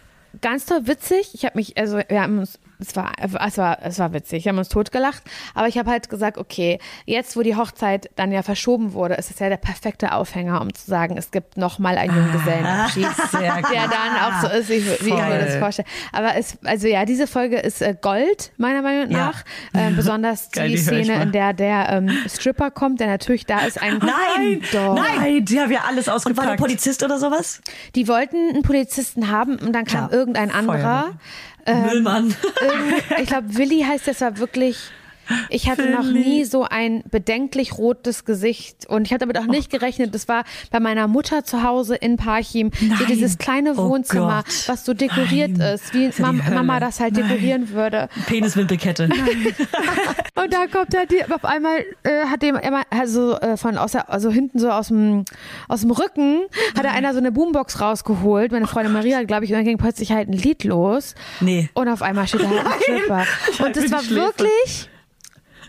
ganz 0.40 0.66
toll 0.66 0.86
witzig. 0.86 1.30
Ich 1.34 1.44
habe 1.44 1.59
mich, 1.59 1.76
also 1.76 1.98
wir 2.09 2.22
haben 2.22 2.38
uns, 2.38 2.61
es 2.81 2.95
war, 2.97 3.12
es 3.20 3.59
war, 3.59 3.79
es 3.83 3.99
war 3.99 4.12
witzig. 4.12 4.45
Wir 4.45 4.51
haben 4.51 4.59
uns 4.59 4.68
totgelacht. 4.68 5.22
Aber 5.55 5.66
ich 5.68 5.79
habe 5.79 5.91
halt 5.91 6.09
gesagt, 6.09 6.39
okay, 6.39 6.79
jetzt 7.07 7.37
wo 7.37 7.43
die 7.43 7.57
Hochzeit 7.57 8.09
dann 8.16 8.31
ja 8.33 8.43
verschoben 8.43 8.93
wurde, 8.93 9.14
ist 9.14 9.31
es 9.31 9.39
ja 9.39 9.49
der 9.49 9.57
perfekte 9.57 10.12
Aufhänger, 10.12 10.61
um 10.61 10.72
zu 10.72 10.87
sagen, 10.87 11.16
es 11.16 11.31
gibt 11.31 11.57
noch 11.57 11.79
mal 11.79 11.99
einen 11.99 12.14
Junggesellenabschied, 12.14 13.05
gut. 13.05 13.33
der 13.41 13.89
dann 13.89 14.16
auch 14.22 14.41
so 14.43 14.49
ist, 14.57 14.68
wie, 14.68 14.85
wie 15.05 15.09
ich 15.09 15.14
mir 15.14 15.39
das 15.39 15.57
vorstelle. 15.57 15.89
Aber 16.12 16.37
es, 16.37 16.59
also 16.64 16.87
ja, 16.87 17.05
diese 17.05 17.26
Folge 17.26 17.57
ist 17.59 17.83
äh, 17.83 17.97
Gold 18.01 18.53
meiner 18.57 18.83
Meinung 18.83 19.11
Ja. 19.11 19.18
nach. 19.26 19.45
Ähm, 19.74 19.97
besonders 19.97 20.51
Geil, 20.51 20.68
die 20.70 20.76
Szene, 20.79 21.22
in 21.22 21.33
der 21.33 21.53
der 21.53 21.89
ähm, 21.91 22.11
Stripper 22.29 22.70
kommt, 22.70 23.01
der 23.01 23.09
natürlich 23.09 23.47
da 23.47 23.61
ist. 23.61 23.81
Ein 23.83 23.99
Nein, 23.99 24.62
Doch. 24.72 24.95
nein, 24.95 25.45
die 25.45 25.59
haben 25.61 25.70
ja 25.72 25.81
alles 25.89 26.07
Und 26.09 26.14
war 26.14 26.22
der 26.22 26.33
ausgepackt. 26.55 26.59
Polizist 26.61 27.03
oder 27.03 27.18
sowas? 27.18 27.61
Die 27.95 28.07
wollten 28.09 28.37
einen 28.55 28.62
Polizisten 28.62 29.31
haben 29.31 29.57
und 29.57 29.72
dann 29.72 29.85
kam 29.85 30.09
Klar. 30.09 30.12
irgendein 30.12 30.51
anderer. 30.53 31.11
Müllmann. 31.74 32.34
Irgend- 32.60 33.20
ich 33.20 33.26
glaube, 33.26 33.56
Willi 33.56 33.82
heißt 33.82 34.08
das 34.08 34.20
war 34.20 34.38
wirklich. 34.38 34.90
Ich 35.51 35.68
hatte 35.70 35.91
noch 35.91 36.05
nie 36.05 36.45
so 36.45 36.64
ein 36.64 37.03
bedenklich 37.11 37.76
rotes 37.79 38.24
Gesicht 38.24 38.87
und 38.89 39.07
ich 39.07 39.12
habe 39.12 39.20
damit 39.20 39.39
auch 39.39 39.47
nicht 39.47 39.70
gerechnet. 39.70 40.14
Das 40.14 40.29
war 40.29 40.45
bei 40.70 40.81
meiner 40.81 41.09
Mutter 41.09 41.45
zu 41.45 41.62
Hause 41.62 41.97
in 41.97 42.16
Parchim. 42.16 42.70
So 42.79 42.87
Nein. 42.87 42.99
dieses 43.09 43.39
kleine 43.39 43.72
Oh 43.76 43.89
Wohnzimmer, 43.91 44.43
Gott. 44.45 44.68
was 44.68 44.85
so 44.85 44.95
dekoriert 44.95 45.53
Nein. 45.59 45.74
ist, 45.74 45.95
wie 45.95 46.11
Mam 46.20 46.45
Hölle. 46.45 46.55
Mama 46.57 46.81
das 46.81 47.01
halt 47.01 47.16
dekorieren 47.16 47.70
würde. 47.70 48.09
Peniswimpelkette. 48.26 49.09
Und 50.35 50.53
da 50.53 50.66
kommt 50.66 50.95
er 50.95 51.07
die, 51.07 51.24
auf 51.24 51.45
einmal 51.45 51.79
äh, 52.05 52.26
hat 52.26 52.43
dem 52.43 52.57
immer 52.57 52.83
also 52.91 53.39
äh, 53.41 53.57
von 53.57 53.76
aus 53.76 53.93
der, 53.93 54.11
also 54.11 54.31
hinten 54.31 54.59
so 54.59 54.70
aus 54.70 54.89
dem 54.89 55.24
aus 55.68 55.81
dem 55.83 55.91
Rücken 55.91 56.43
hat 56.76 56.85
er 56.85 56.93
einer 56.93 57.12
so 57.12 57.18
eine 57.18 57.33
Boombox 57.33 57.81
rausgeholt. 57.81 58.53
Meine 58.53 58.66
Freundin 58.66 58.93
Maria, 58.93 59.22
glaube 59.24 59.45
ich, 59.45 59.51
und 59.51 59.57
dann 59.57 59.64
ging 59.64 59.79
plötzlich 59.79 60.12
halt 60.12 60.29
ein 60.29 60.33
Lied 60.35 60.64
los. 60.64 61.14
Nee. 61.41 61.68
Und 61.74 61.89
auf 61.89 62.03
einmal 62.03 62.26
steht 62.29 62.43
da 62.43 62.49
halt 62.49 62.66
ein 62.66 62.72
Stripper. 62.83 63.24
Und 63.66 63.76
das 63.76 63.91
war 63.93 64.09
wirklich 64.11 64.89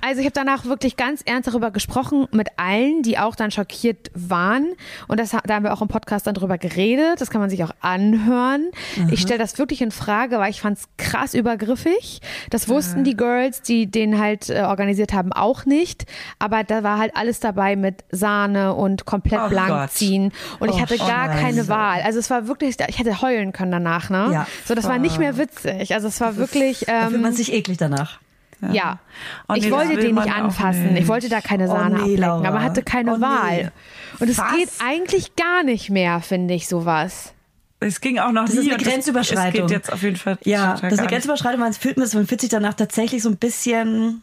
Also 0.02 0.20
ich 0.22 0.26
habe 0.26 0.34
danach 0.34 0.66
wirklich 0.66 0.98
ganz 0.98 1.22
ernst 1.26 1.48
darüber 1.48 1.72
gesprochen 1.72 2.28
mit 2.32 2.48
allen, 2.58 3.02
die 3.04 3.18
auch 3.18 3.36
dann 3.36 3.52
schockiert 3.52 4.12
waren. 4.14 4.68
Und 5.08 5.20
das, 5.20 5.32
da 5.32 5.54
haben 5.56 5.64
wir 5.64 5.74
auch 5.74 5.82
im 5.82 5.88
Podcast 5.88 6.28
dann 6.28 6.34
drüber 6.36 6.58
geredet. 6.58 7.20
Das 7.22 7.30
kann 7.30 7.42
man 7.42 7.50
sich 7.50 7.64
auch 7.64 7.72
anhören. 7.82 8.70
Ich 9.12 9.22
stelle 9.22 9.40
das 9.40 9.58
wirklich 9.58 9.82
in 9.82 9.92
Frage, 9.92 10.38
weil 10.40 10.50
ich 10.52 10.62
fand 10.62 10.78
es 10.78 10.88
krass 10.98 11.34
übergriffig. 11.34 12.22
Das 12.50 12.68
wussten 12.70 13.04
die 13.04 13.16
Girls, 13.16 13.62
die 13.62 13.88
den 13.88 14.20
halt 14.20 14.50
äh, 14.50 14.62
organisiert 14.62 15.14
haben, 15.14 15.34
auch 15.34 15.66
nicht. 15.66 16.06
Aber 16.40 16.64
da 16.64 16.84
war 16.84 16.98
halt 16.98 17.16
alles 17.16 17.40
dabei 17.40 17.76
mit 17.76 18.04
Sahne 18.12 18.74
und 18.76 19.06
komplett 19.06 19.40
Oh 19.46 19.50
blank 19.50 19.70
Gott. 19.70 19.92
ziehen. 19.92 20.32
Und 20.60 20.70
ich 20.70 20.76
Oh, 20.76 20.82
hatte 20.82 20.98
gar 20.98 21.28
scheiße. 21.28 21.42
keine 21.42 21.68
Wahl. 21.68 22.02
Also 22.02 22.20
es 22.20 22.30
war 22.30 22.48
wirklich, 22.48 22.78
ich 22.88 23.00
hätte 23.00 23.22
heulen 23.22 23.52
können 23.54 23.72
danach, 23.72 24.10
ne? 24.10 24.30
Ja. 24.32 24.48
So, 24.66 24.76
das 24.76 24.86
war 24.86 24.98
nicht 24.98 25.20
mehr 25.20 25.38
witzig. 25.38 25.94
Also 25.94 26.08
es 26.08 26.20
war 26.22 26.36
wirklich. 26.38 26.82
Da 26.88 27.04
fühlt 27.08 27.16
Ähm, 27.16 27.22
man 27.22 27.34
sich 27.34 27.54
eklig 27.54 27.78
danach. 27.78 28.20
Ja. 28.72 29.00
Oh, 29.48 29.54
nee, 29.54 29.60
ich 29.60 29.64
das 29.70 29.72
wollte 29.74 29.96
den 29.98 30.16
nicht 30.16 30.32
anfassen. 30.34 30.94
nicht. 30.94 31.04
Ich 31.04 31.08
wollte 31.08 31.30
da 31.30 31.42
keine 31.42 31.66
Oh, 31.66 31.72
Sahne 31.74 31.96
nee, 32.04 32.14
ablecken, 32.16 32.46
aber 32.46 32.62
hatte 32.62 32.84
keine 32.84 33.14
Oh, 33.14 33.18
nee. 33.18 33.22
Wahl. 33.22 33.72
Und 34.20 34.30
es 34.30 34.38
geht 34.56 34.70
eigentlich 34.86 35.36
gar 35.36 35.64
nicht 35.64 35.90
mehr, 35.90 36.20
finde 36.22 36.54
ich, 36.54 36.68
sowas. 36.68 37.34
Es 37.82 38.02
ging 38.02 38.20
auch 38.20 38.32
noch 38.34 38.46
Das 38.46 38.56
nie. 38.56 38.68
ist 38.68 38.74
eine 38.74 38.84
Grenzüberschreitung. 38.84 39.62
Es 39.66 39.68
geht 39.68 39.72
jetzt 39.72 39.94
auf 39.94 40.04
jeden 40.04 40.18
Fall. 40.18 40.38
Ja, 40.44 40.74
das 40.82 40.94
ist 40.94 41.00
eine 41.00 41.08
Grenzüberschreitung. 41.08 41.62
Man 41.62 41.72
fühlt, 41.74 41.98
man 41.98 42.08
fühlt 42.28 42.42
sich 42.42 42.50
danach 42.50 42.74
tatsächlich 42.74 43.24
so 43.24 43.30
ein 43.30 43.38
bisschen. 43.38 44.22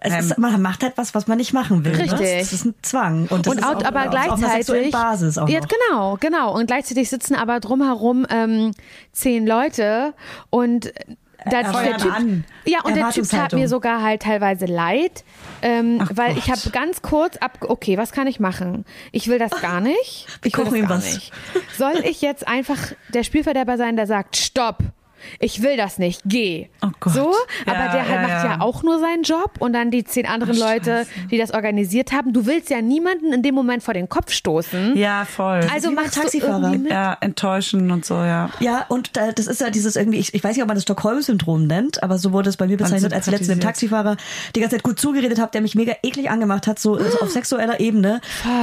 Es 0.00 0.12
Ähm. 0.12 0.18
ist, 0.20 0.38
man 0.38 0.62
macht 0.62 0.84
halt 0.84 0.92
was, 0.96 1.12
was 1.12 1.26
man 1.26 1.38
nicht 1.38 1.52
machen 1.52 1.84
will. 1.84 1.92
Richtig. 1.96 2.20
Ne? 2.20 2.38
Das 2.38 2.52
ist 2.52 2.64
ein 2.64 2.74
Zwang. 2.82 3.26
Und, 3.30 3.46
das 3.46 3.52
und 3.52 3.58
ist 3.58 3.66
auch, 3.66 3.74
auch, 3.74 3.84
aber 3.84 4.02
auf, 4.02 4.28
auf 4.28 4.38
gleichzeitig. 4.38 4.92
Basis 4.92 5.38
auch 5.38 5.48
ja, 5.48 5.58
noch. 5.58 5.66
genau, 5.66 6.16
genau. 6.20 6.54
Und 6.56 6.66
gleichzeitig 6.68 7.10
sitzen 7.10 7.34
aber 7.34 7.58
drumherum 7.58 8.24
ähm, 8.30 8.70
zehn 9.10 9.44
Leute 9.44 10.14
und 10.50 10.92
da, 11.44 11.60
Er 11.60 11.72
der 11.84 11.96
typ, 11.98 12.12
an. 12.14 12.44
ja, 12.64 12.80
und 12.82 12.96
der 12.96 13.10
Typ 13.10 13.28
tat 13.28 13.52
mir 13.52 13.68
sogar 13.68 14.02
halt 14.02 14.22
teilweise 14.22 14.66
leid, 14.66 15.24
ähm, 15.62 15.98
Ach 16.02 16.10
weil 16.14 16.34
Gott. 16.34 16.44
ich 16.44 16.50
habe 16.50 16.70
ganz 16.72 17.00
kurz 17.02 17.36
ab, 17.36 17.58
okay, 17.62 17.96
was 17.96 18.12
kann 18.12 18.26
ich 18.26 18.40
machen? 18.40 18.84
Ich 19.12 19.28
will 19.28 19.38
das 19.38 19.50
gar 19.62 19.80
nicht. 19.80 20.26
Wir 20.42 20.48
Ich 20.48 20.56
will 20.58 20.64
kochen 20.64 20.70
das 20.72 20.78
ihm 20.82 20.88
gar 20.88 20.98
was. 20.98 21.14
nicht. 21.14 21.32
Soll 21.76 21.98
ich 22.04 22.20
jetzt 22.22 22.46
einfach 22.48 22.78
der 23.14 23.22
Spielverderber 23.22 23.76
sein, 23.76 23.96
der 23.96 24.06
sagt, 24.06 24.36
stopp? 24.36 24.78
Ich 25.38 25.62
will 25.62 25.76
das 25.76 25.98
nicht, 25.98 26.22
geh. 26.24 26.68
Oh 26.82 26.88
Gott. 27.00 27.12
So, 27.14 27.32
aber 27.66 27.76
Ja, 27.78 27.92
der 27.92 28.08
halt 28.08 28.10
ja, 28.10 28.22
macht 28.22 28.30
ja. 28.30 28.44
ja. 28.44 28.60
auch 28.60 28.82
nur 28.82 28.98
seinen 28.98 29.22
Job 29.22 29.52
und 29.58 29.72
dann 29.72 29.90
die 29.90 30.04
zehn 30.04 30.26
anderen 30.26 30.56
Ach, 30.62 30.72
Leute, 30.72 31.06
Scheiße. 31.06 31.28
die 31.30 31.38
das 31.38 31.52
organisiert 31.52 32.12
haben. 32.12 32.32
Du 32.32 32.46
willst 32.46 32.70
ja 32.70 32.80
niemanden 32.82 33.32
in 33.32 33.42
dem 33.42 33.54
Moment 33.54 33.82
vor 33.82 33.94
den 33.94 34.08
Kopf 34.08 34.32
stoßen. 34.32 34.96
Ja, 34.96 35.24
voll. 35.24 35.60
Also 35.72 35.90
du 35.90 35.96
Taxifahrer. 35.96 36.58
irgendwie 36.62 36.78
mit. 36.78 36.92
ja, 36.92 37.16
enttäuschen 37.20 37.90
und 37.90 38.04
so, 38.04 38.14
ja. 38.14 38.50
Ja, 38.60 38.86
und 38.88 39.12
das 39.16 39.46
ist 39.46 39.60
ja 39.60 39.70
dieses 39.70 39.96
irgendwie, 39.96 40.18
ich, 40.18 40.34
ich 40.34 40.42
weiß 40.42 40.54
nicht, 40.54 40.62
ob 40.62 40.68
man 40.68 40.76
das 40.76 40.84
Stockholm-Syndrom 40.84 41.66
nennt, 41.66 42.02
aber 42.02 42.18
so 42.18 42.32
wurde 42.32 42.48
es 42.48 42.56
bei 42.56 42.66
mir 42.66 42.76
bezeichnet, 42.76 43.12
als 43.12 43.26
ich 43.26 43.32
letztens 43.32 43.48
dem. 43.58 43.60
Taxifahrer 43.60 44.16
die 44.54 44.60
ganze 44.60 44.76
Zeit 44.76 44.82
gut 44.82 44.98
zugeredet 45.00 45.38
habe, 45.40 45.50
der 45.52 45.60
mich 45.60 45.74
mega 45.74 45.94
eklig 46.02 46.30
angemacht 46.30 46.66
hat, 46.66 46.78
so, 46.78 46.96
so 46.98 47.20
auf 47.20 47.30
sexueller 47.30 47.80
Ebene. 47.80 48.20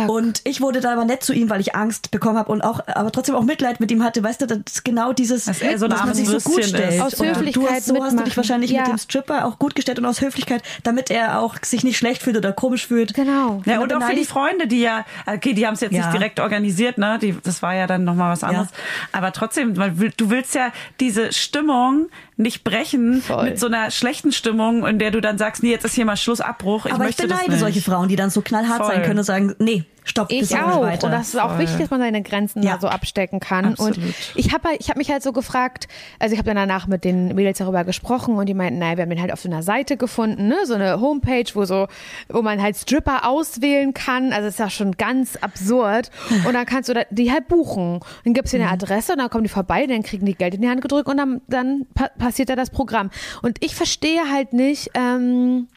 Und 0.08 0.42
ich 0.44 0.62
wurde 0.62 0.80
da 0.82 0.94
aber 0.94 1.06
nett 1.06 1.24
zu 1.24 1.34
ihm, 1.34 1.50
weil 1.50 1.62
ich 1.62 1.76
Angst 1.76 2.12
bekommen 2.12 2.38
habe 2.38 2.52
und 2.52 2.62
auch, 2.62 2.80
aber 2.88 3.12
trotzdem 3.12 3.36
auch 3.36 3.44
Mitleid 3.44 3.80
mit 3.80 3.92
ihm 3.92 4.04
hatte. 4.04 4.24
Weißt 4.24 4.42
du, 4.42 4.48
das 4.48 4.60
ist 4.68 4.86
genau 4.86 5.14
dieses, 5.14 5.46
Dass 5.46 5.62
er 5.62 5.78
so 5.78 5.88
dass 5.88 6.04
man 6.04 6.14
sich 6.14 6.28
so 6.28 6.40
gut 6.46 6.64
stellt. 6.64 7.02
Aus 7.02 7.16
Und 7.16 7.28
du 7.28 7.36
Höflichkeit 7.36 7.70
hast, 7.70 7.86
so 7.86 7.96
hast 7.96 8.02
du 8.04 8.04
dich 8.04 8.12
mitmachen. 8.16 8.38
wahrscheinlich 8.38 8.72
Ja. 8.72 8.82
mit 8.84 8.92
dem 8.92 8.98
Stripper 8.98 9.46
auch 9.46 9.60
gut 9.60 9.76
gestellt 9.76 10.00
und 10.00 10.06
aus 10.06 10.22
Höflichkeit, 10.22 10.64
damit 10.84 11.12
er 11.12 11.40
auch 11.42 11.56
sich 11.64 11.84
nicht 11.84 11.98
schlecht 11.98 12.22
fühlt 12.24 12.38
oder 12.38 12.54
komisch 12.54 12.88
fühlt. 12.88 13.14
Genau. 13.14 13.62
Ja, 13.66 13.74
Wenn 13.74 13.80
und 13.80 13.94
auch 13.94 14.02
für 14.08 14.16
die 14.16 14.26
Freunde, 14.26 14.68
die 14.68 14.80
ja, 14.82 15.06
okay, 15.26 15.54
die 15.54 15.68
haben 15.68 15.74
es 15.74 15.82
jetzt 15.82 15.94
Ja. 15.94 16.04
nicht 16.06 16.14
direkt 16.14 16.40
organisiert, 16.40 16.98
ne? 16.98 17.20
Die, 17.22 17.36
das 17.44 17.62
war 17.62 17.76
ja 17.76 17.88
dann 17.88 18.04
nochmal 18.06 18.32
was 18.32 18.44
anderes. 18.44 18.70
Aber 19.12 19.32
trotzdem, 19.34 19.74
du 19.74 20.30
willst 20.30 20.56
ja 20.56 20.72
diese 21.00 21.34
Stimmung 21.34 22.08
nicht 22.38 22.64
brechen 22.64 23.22
Voll. 23.22 23.46
mit 23.46 23.60
so 23.60 23.68
einer 23.68 23.92
schlechten 23.92 24.32
Stimmung, 24.32 24.86
in 24.86 25.00
der 25.00 25.12
du 25.12 25.22
dann 25.22 25.38
sagst, 25.38 25.64
nee, 25.64 25.72
jetzt 25.72 25.86
ist 25.86 25.94
hier 25.96 26.06
mal 26.06 26.18
Schlussabbruch. 26.18 26.86
Ich 26.86 26.94
aber 26.94 27.08
ich 27.08 27.16
beneide 27.16 27.50
nicht. 27.52 27.60
solche 27.60 27.82
Frauen, 27.82 28.08
die 28.10 28.16
dann 28.16 28.30
so 28.30 28.42
knallhart 28.42 28.78
Voll. 28.78 28.88
sein 28.88 29.04
können 29.04 29.20
und 29.20 29.24
sagen, 29.26 29.56
nee, 29.60 29.86
stopp, 30.04 30.28
bis 30.28 30.52
Ich 30.52 30.52
nicht 30.52 30.62
auch. 30.62 30.82
weiter. 30.82 31.08
Und 31.08 31.14
das 31.14 31.30
ist 31.30 31.40
auch 31.40 31.52
Voll. 31.52 31.60
wichtig, 31.60 31.80
dass 31.80 31.90
man 31.90 32.00
seine 32.02 32.22
Grenzen 32.22 32.62
Ja. 32.62 32.74
da 32.76 32.82
so 32.82 32.88
abstecken 32.90 33.40
kann. 33.40 33.66
Absolut. 33.66 33.98
Und 33.98 34.14
ich 34.36 34.54
habe 34.54 34.70
ich 34.78 34.90
hab 34.90 34.98
mich 34.98 35.10
halt 35.10 35.24
so 35.24 35.32
gefragt, 35.32 35.88
also 36.20 36.34
ich 36.34 36.38
habe 36.40 36.46
dann 36.48 36.58
danach 36.58 36.88
mit 36.88 37.04
den 37.06 37.34
Mädels 37.36 37.58
darüber 37.60 37.86
gesprochen 37.86 38.36
und 38.36 38.48
die 38.48 38.54
meinten, 38.54 38.80
naja, 38.80 38.98
wir 38.98 39.04
haben 39.04 39.10
den 39.10 39.22
halt 39.22 39.32
auf 39.32 39.40
so 39.40 39.50
einer 39.50 39.64
Seite 39.64 39.96
gefunden, 39.98 40.48
ne? 40.50 40.58
so 40.66 40.74
eine 40.76 41.00
Homepage, 41.00 41.46
wo 41.54 41.64
so, 41.66 41.88
wo 42.30 42.42
man 42.42 42.62
halt 42.62 42.76
Stripper 42.76 43.28
auswählen 43.28 43.94
kann. 43.94 44.34
Also 44.34 44.50
ist 44.50 44.60
ja 44.60 44.70
schon 44.70 44.92
ganz 44.98 45.38
absurd. 45.38 46.12
Und 46.46 46.54
dann 46.54 46.66
kannst 46.66 46.90
du 46.90 46.94
da, 46.94 47.02
die 47.10 47.32
halt 47.32 47.48
buchen. 47.48 48.02
Dann 48.26 48.34
gibst 48.34 48.54
du 48.54 48.58
Mhm. 48.58 48.64
eine 48.64 48.72
Adresse 48.74 49.14
und 49.14 49.20
dann 49.20 49.30
kommen 49.30 49.44
die 49.44 49.50
vorbei, 49.50 49.88
dann 49.88 50.04
kriegen 50.04 50.26
die 50.26 50.36
Geld 50.36 50.54
in 50.54 50.62
die 50.62 50.70
Hand 50.70 50.82
gedrückt 50.82 51.08
und 51.10 51.18
dann, 51.18 51.42
dann 51.48 51.86
passiert 52.26 52.50
da 52.50 52.56
das 52.56 52.72
Programm. 52.72 53.12
Und 53.44 53.64
ich 53.64 53.76
verstehe 53.76 54.32
halt 54.32 54.52
nicht, 54.52 54.90
ähm, 54.96 55.68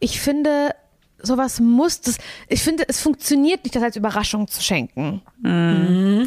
ich 0.00 0.20
finde, 0.20 0.74
sowas 1.22 1.60
muss, 1.60 2.00
das, 2.00 2.18
ich 2.48 2.62
finde, 2.62 2.84
es 2.88 3.00
funktioniert 3.00 3.62
nicht, 3.62 3.76
das 3.76 3.82
als 3.84 3.94
Überraschung 3.94 4.48
zu 4.48 4.60
schenken. 4.60 5.22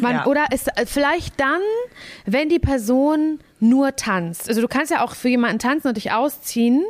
Ja. 0.14 0.26
Oder 0.26 0.46
ist 0.50 0.68
äh, 0.68 0.86
vielleicht 0.86 1.38
dann, 1.38 1.60
wenn 2.24 2.48
die 2.48 2.60
Person 2.60 3.40
nur 3.60 3.94
tanzt. 3.94 4.48
Also 4.48 4.62
du 4.62 4.68
kannst 4.68 4.90
ja 4.90 5.04
auch 5.04 5.14
für 5.14 5.28
jemanden 5.28 5.58
tanzen 5.58 5.88
und 5.88 5.98
dich 5.98 6.12
ausziehen 6.12 6.82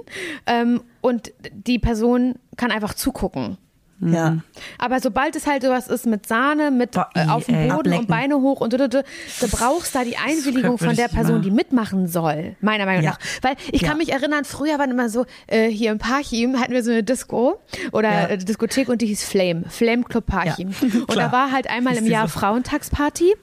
ähm, 0.46 0.82
und 1.00 1.32
die 1.52 1.80
Person 1.80 2.36
kann 2.56 2.70
einfach 2.70 2.94
zugucken. 2.94 3.58
Ja. 4.02 4.38
Aber 4.78 5.00
sobald 5.00 5.36
es 5.36 5.46
halt 5.46 5.62
sowas 5.62 5.88
ist 5.88 6.06
mit 6.06 6.26
Sahne, 6.26 6.70
mit 6.70 6.92
Boah, 6.92 7.08
äh, 7.14 7.26
auf 7.28 7.46
dem 7.46 7.68
Boden 7.68 7.92
und 7.94 8.08
Beine 8.08 8.36
hoch 8.40 8.60
und 8.60 8.72
du, 8.72 8.76
du, 8.78 8.88
du, 8.88 9.02
du 9.40 9.48
brauchst 9.48 9.94
da 9.94 10.04
die 10.04 10.16
Einwilligung 10.16 10.76
von 10.78 10.96
der 10.96 11.08
Person, 11.08 11.36
machen. 11.36 11.42
die 11.42 11.50
mitmachen 11.50 12.08
soll, 12.08 12.56
meiner 12.60 12.86
Meinung 12.86 13.04
Ja. 13.04 13.10
nach. 13.12 13.18
Weil 13.42 13.56
ich 13.70 13.82
Ja. 13.82 13.88
kann 13.88 13.98
mich 13.98 14.12
erinnern, 14.12 14.44
früher 14.44 14.78
waren 14.78 14.90
immer 14.90 15.08
so, 15.08 15.24
äh, 15.46 15.68
hier 15.68 15.92
im 15.92 15.98
Parchim 15.98 16.58
hatten 16.60 16.72
wir 16.72 16.82
so 16.82 16.90
eine 16.90 17.02
Disco 17.02 17.60
oder 17.92 18.10
Ja. 18.10 18.26
äh, 18.28 18.38
Diskothek 18.38 18.88
und 18.88 19.02
die 19.02 19.06
hieß 19.06 19.24
Flame, 19.24 19.64
Flame 19.68 20.02
Club 20.04 20.26
Parchim. 20.26 20.68
und 21.06 21.16
da 21.16 21.30
war 21.32 21.52
halt 21.52 21.68
einmal 21.70 21.96
im 21.96 22.06
Jahr 22.06 22.28
so. 22.28 22.38
Frauentagsparty. 22.40 23.34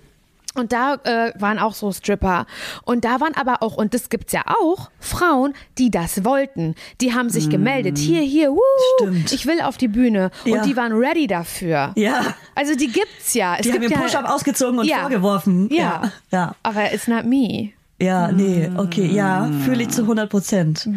Und 0.56 0.72
da 0.74 0.96
äh, 1.04 1.32
waren 1.40 1.60
auch 1.60 1.74
so 1.76 1.92
Stripper. 1.92 2.46
Und 2.84 3.06
da 3.06 3.20
waren 3.22 3.36
aber 3.36 3.62
auch, 3.62 3.78
und 3.78 3.94
das 3.94 4.10
gibt's 4.10 4.34
ja 4.34 4.42
auch, 4.48 4.90
Frauen, 5.00 5.54
die 5.78 5.92
das 5.92 6.26
wollten. 6.26 6.76
Die 7.02 7.14
haben 7.14 7.30
sich 7.30 7.50
gemeldet. 7.50 7.98
Hier, 7.98 8.22
hier, 8.22 8.52
wuh, 8.52 8.56
Mm. 8.58 9.04
Stimmt. 9.04 9.32
ich 9.32 9.46
will 9.46 9.62
auf 9.62 9.78
die 9.78 9.88
Bühne. 9.88 10.32
Und 10.46 10.52
Ja. 10.52 10.64
die 10.64 10.76
waren 10.76 10.92
ready 10.94 11.28
dafür. 11.28 11.92
Ja. 11.96 12.34
Also 12.56 12.76
die 12.76 12.88
gibt's 12.88 13.34
ja. 13.36 13.56
Es 13.56 13.62
Die 13.62 13.72
haben 13.72 13.80
gibt 13.82 13.92
ihren 13.92 14.02
ja, 14.02 14.08
Push-Up 14.08 14.26
ausgezogen 14.30 14.80
und 14.80 14.86
Ja. 14.88 15.02
vorgeworfen. 15.02 15.70
Ja. 15.72 15.78
Ja. 15.78 16.12
Ja. 16.32 16.56
Aber 16.64 16.92
it's 16.94 17.08
not 17.08 17.26
me. 17.26 17.70
Ja, 18.02 18.32
nee, 18.32 18.70
okay, 18.78 19.06
ja, 19.08 19.50
fühle 19.66 19.84
ich 19.84 19.90
zu 19.90 20.04
100 20.04 20.30
Prozent. 20.30 20.88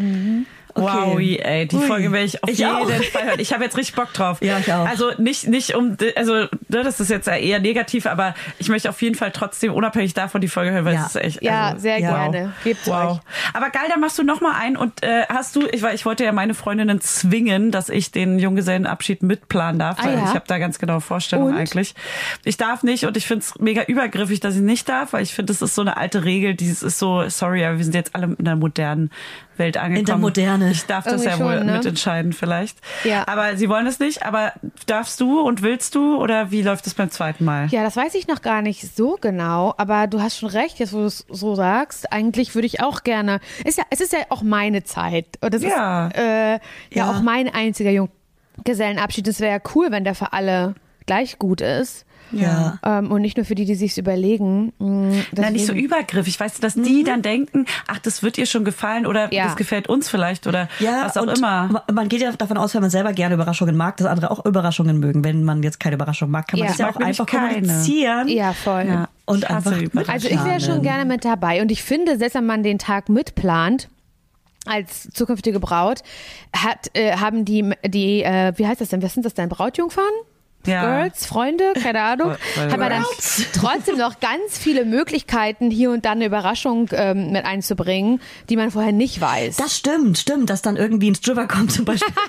Okay. 0.74 0.86
Wow, 0.86 1.18
ey, 1.18 1.66
die 1.68 1.76
Ui. 1.76 1.86
Folge 1.86 2.12
werde 2.12 2.24
ich 2.24 2.42
auf 2.42 2.48
Ich 2.50 2.58
jeden 2.58 2.70
auch. 2.70 2.88
Fall 2.88 3.24
hören. 3.26 3.40
Ich 3.40 3.52
habe 3.52 3.62
jetzt 3.64 3.76
richtig 3.76 3.94
Bock 3.94 4.12
drauf. 4.12 4.38
Ja, 4.40 4.58
ich 4.58 4.72
auch. 4.72 4.86
Also 4.88 5.10
nicht, 5.18 5.46
nicht 5.48 5.74
um, 5.74 5.96
also 6.16 6.34
ne, 6.34 6.48
das 6.68 6.98
ist 7.00 7.10
jetzt 7.10 7.28
eher 7.28 7.60
negativ, 7.60 8.06
aber 8.06 8.34
ich 8.58 8.68
möchte 8.68 8.88
auf 8.88 9.00
jeden 9.02 9.14
Fall 9.14 9.32
trotzdem 9.32 9.72
unabhängig 9.74 10.14
davon 10.14 10.40
die 10.40 10.48
Folge 10.48 10.70
hören, 10.72 10.84
weil 10.84 10.94
Ja. 10.94 11.00
es 11.06 11.14
ist 11.14 11.22
echt. 11.22 11.42
Ja, 11.42 11.68
also, 11.68 11.80
sehr 11.80 11.98
ja. 11.98 12.10
gerne. 12.28 12.52
Gebt's 12.64 12.86
Wow. 12.86 13.12
euch. 13.12 13.18
Aber 13.54 13.70
geil, 13.70 13.82
dann 13.90 14.00
machst 14.00 14.18
du 14.18 14.22
noch 14.22 14.40
mal 14.40 14.54
ein 14.60 14.76
und 14.76 15.02
äh, 15.02 15.24
hast 15.28 15.56
du, 15.56 15.66
ich, 15.70 15.82
weil 15.82 15.94
ich 15.94 16.06
wollte 16.06 16.24
ja 16.24 16.32
meine 16.32 16.54
Freundinnen 16.54 17.00
zwingen, 17.00 17.70
dass 17.70 17.88
ich 17.88 18.10
den 18.10 18.38
Junggesellenabschied 18.38 19.22
mitplanen 19.22 19.78
darf, 19.78 19.98
Ah, 20.00 20.06
weil 20.06 20.14
ja? 20.14 20.24
ich 20.24 20.30
habe 20.34 20.44
da 20.46 20.58
ganz 20.58 20.78
genau 20.78 21.00
Vorstellungen 21.00 21.54
Und? 21.54 21.60
eigentlich. 21.60 21.94
Ich 22.44 22.56
darf 22.56 22.82
nicht 22.82 23.04
und 23.04 23.16
ich 23.16 23.26
finde 23.26 23.44
es 23.44 23.58
mega 23.58 23.82
übergriffig, 23.82 24.40
dass 24.40 24.54
ich 24.56 24.62
nicht 24.62 24.88
darf, 24.88 25.12
weil 25.12 25.22
ich 25.22 25.34
finde, 25.34 25.52
das 25.52 25.60
ist 25.62 25.74
so 25.74 25.82
eine 25.82 25.96
alte 25.96 26.24
Regel, 26.24 26.54
dieses 26.54 26.82
ist 26.82 26.98
so, 26.98 27.28
sorry, 27.28 27.64
aber 27.64 27.76
wir 27.78 27.84
sind 27.84 27.94
jetzt 27.94 28.14
alle 28.14 28.34
in 28.38 28.44
der 28.44 28.56
modernen 28.56 29.10
Welt 29.56 29.76
angekommen. 29.76 30.06
der 30.06 30.16
Moderne. 30.18 30.70
Ich 30.70 30.86
darf 30.86 31.04
das 31.04 31.22
Irgendwie 31.24 31.40
ja 31.40 31.44
wohl 31.44 31.56
schon, 31.58 31.66
ne? 31.66 31.72
mitentscheiden 31.74 32.32
vielleicht. 32.32 32.78
Ja. 33.04 33.24
Aber 33.28 33.56
sie 33.56 33.68
wollen 33.68 33.86
es 33.86 33.98
nicht, 33.98 34.24
aber 34.24 34.52
darfst 34.86 35.20
du 35.20 35.40
und 35.40 35.62
willst 35.62 35.94
du 35.94 36.16
oder 36.16 36.50
wie 36.50 36.62
läuft 36.62 36.86
es 36.86 36.94
beim 36.94 37.10
zweiten 37.10 37.44
Mal? 37.44 37.66
Ja, 37.68 37.82
das 37.82 37.96
weiß 37.96 38.14
ich 38.14 38.26
noch 38.28 38.42
gar 38.42 38.62
nicht 38.62 38.94
so 38.96 39.18
genau, 39.20 39.74
aber 39.76 40.06
du 40.06 40.20
hast 40.20 40.38
schon 40.38 40.48
recht, 40.48 40.78
jetzt 40.78 40.92
wo 40.92 40.98
du 40.98 41.04
es 41.06 41.26
so 41.28 41.54
sagst. 41.54 42.12
Eigentlich 42.12 42.54
würde 42.54 42.66
ich 42.66 42.82
auch 42.82 43.02
gerne. 43.02 43.40
Ist 43.64 43.78
ja, 43.78 43.84
es 43.90 44.00
ist 44.00 44.12
ja 44.12 44.20
auch 44.30 44.42
meine 44.42 44.84
Zeit. 44.84 45.26
Und 45.40 45.52
das 45.52 45.62
Ja. 45.62 46.08
ist 46.08 46.16
äh, 46.16 46.52
ja, 46.54 46.58
Ja. 46.90 47.10
auch 47.10 47.20
mein 47.22 47.48
einziger 47.52 47.90
Junggesellenabschied. 48.56 49.26
Es 49.28 49.40
wäre 49.40 49.52
ja 49.56 49.60
cool, 49.74 49.88
wenn 49.90 50.04
der 50.04 50.14
für 50.14 50.32
alle 50.32 50.74
gleich 51.06 51.38
gut 51.38 51.60
ist. 51.60 52.04
Ja. 52.32 52.78
Ähm, 52.84 53.10
und 53.10 53.20
nicht 53.22 53.36
nur 53.36 53.44
für 53.46 53.54
die, 53.54 53.64
die 53.64 53.74
sich's 53.74 53.96
überlegen. 53.98 54.72
Mm, 54.78 55.20
Na, 55.36 55.50
nicht 55.50 55.66
so 55.66 55.72
übergriffig, 55.72 56.38
weißt 56.40 56.58
du, 56.58 56.62
dass 56.62 56.74
die 56.74 57.04
dann 57.04 57.22
denken, 57.22 57.66
ach, 57.88 57.98
das 57.98 58.22
wird 58.22 58.38
ihr 58.38 58.46
schon 58.46 58.64
gefallen 58.64 59.06
oder 59.06 59.32
Ja. 59.32 59.44
das 59.44 59.56
gefällt 59.56 59.88
uns 59.88 60.08
vielleicht 60.08 60.46
oder 60.46 60.68
Ja, 60.78 61.02
was 61.04 61.16
auch 61.16 61.22
und 61.22 61.38
immer. 61.38 61.68
ma- 61.68 61.84
Man 61.92 62.08
geht 62.08 62.20
ja 62.22 62.32
davon 62.32 62.56
aus, 62.56 62.74
wenn 62.74 62.80
man 62.80 62.90
selber 62.90 63.12
gerne 63.12 63.34
Überraschungen 63.34 63.76
mag, 63.76 63.96
dass 63.98 64.06
andere 64.06 64.30
auch 64.30 64.44
Überraschungen 64.44 64.98
mögen. 64.98 65.24
Wenn 65.24 65.44
man 65.44 65.62
jetzt 65.62 65.78
keine 65.80 65.94
Überraschung 65.96 66.30
mag, 66.30 66.48
kann 66.48 66.58
man 66.58 66.66
Ja. 66.68 66.72
das 66.72 66.78
ja 66.78 66.90
auch 66.90 66.96
einfach 66.96 67.26
keine. 67.26 67.48
kommunizieren. 67.60 68.28
Ja, 68.28 68.52
voll. 68.52 68.84
Ja. 68.86 69.08
Und 69.24 69.48
einfach. 69.50 69.72
Also 70.08 70.28
ich 70.28 70.44
wäre 70.44 70.60
schon 70.60 70.82
gerne 70.82 71.04
mit 71.04 71.24
dabei. 71.24 71.62
Und 71.62 71.70
ich 71.70 71.82
finde, 71.82 72.16
selbst 72.18 72.34
wenn 72.34 72.46
man 72.46 72.62
den 72.62 72.78
Tag 72.78 73.08
mitplant, 73.08 73.88
als 74.66 75.08
zukünftige 75.12 75.58
Braut, 75.60 76.02
hat, 76.56 76.88
äh, 76.94 77.16
haben 77.16 77.44
die, 77.44 77.72
die 77.86 78.22
äh, 78.22 78.52
wie 78.56 78.66
heißt 78.66 78.80
das 78.80 78.90
denn, 78.90 79.02
was 79.02 79.12
sind 79.14 79.26
das 79.26 79.34
denn, 79.34 79.48
Brautjungfern? 79.48 80.04
Ja. 80.66 80.82
Girls, 81.02 81.26
Freunde, 81.26 81.72
keine 81.82 82.00
Ahnung, 82.02 82.32
hat 82.56 82.78
man 82.78 82.90
dann 82.90 83.04
trotzdem 83.52 83.98
noch 83.98 84.20
ganz 84.20 84.56
viele 84.58 84.84
Möglichkeiten, 84.84 85.70
hier 85.70 85.90
und 85.90 86.04
dann 86.04 86.18
eine 86.18 86.26
Überraschung 86.26 86.88
ähm, 86.92 87.32
mit 87.32 87.44
einzubringen, 87.44 88.20
die 88.48 88.56
man 88.56 88.70
vorher 88.70 88.92
nicht 88.92 89.20
weiß. 89.20 89.56
Das 89.56 89.76
stimmt, 89.76 90.18
stimmt, 90.18 90.50
dass 90.50 90.62
dann 90.62 90.76
irgendwie 90.76 91.10
ein 91.10 91.14
Stripper 91.16 91.46
kommt 91.48 91.72
zum 91.72 91.84
Beispiel. 91.84 92.12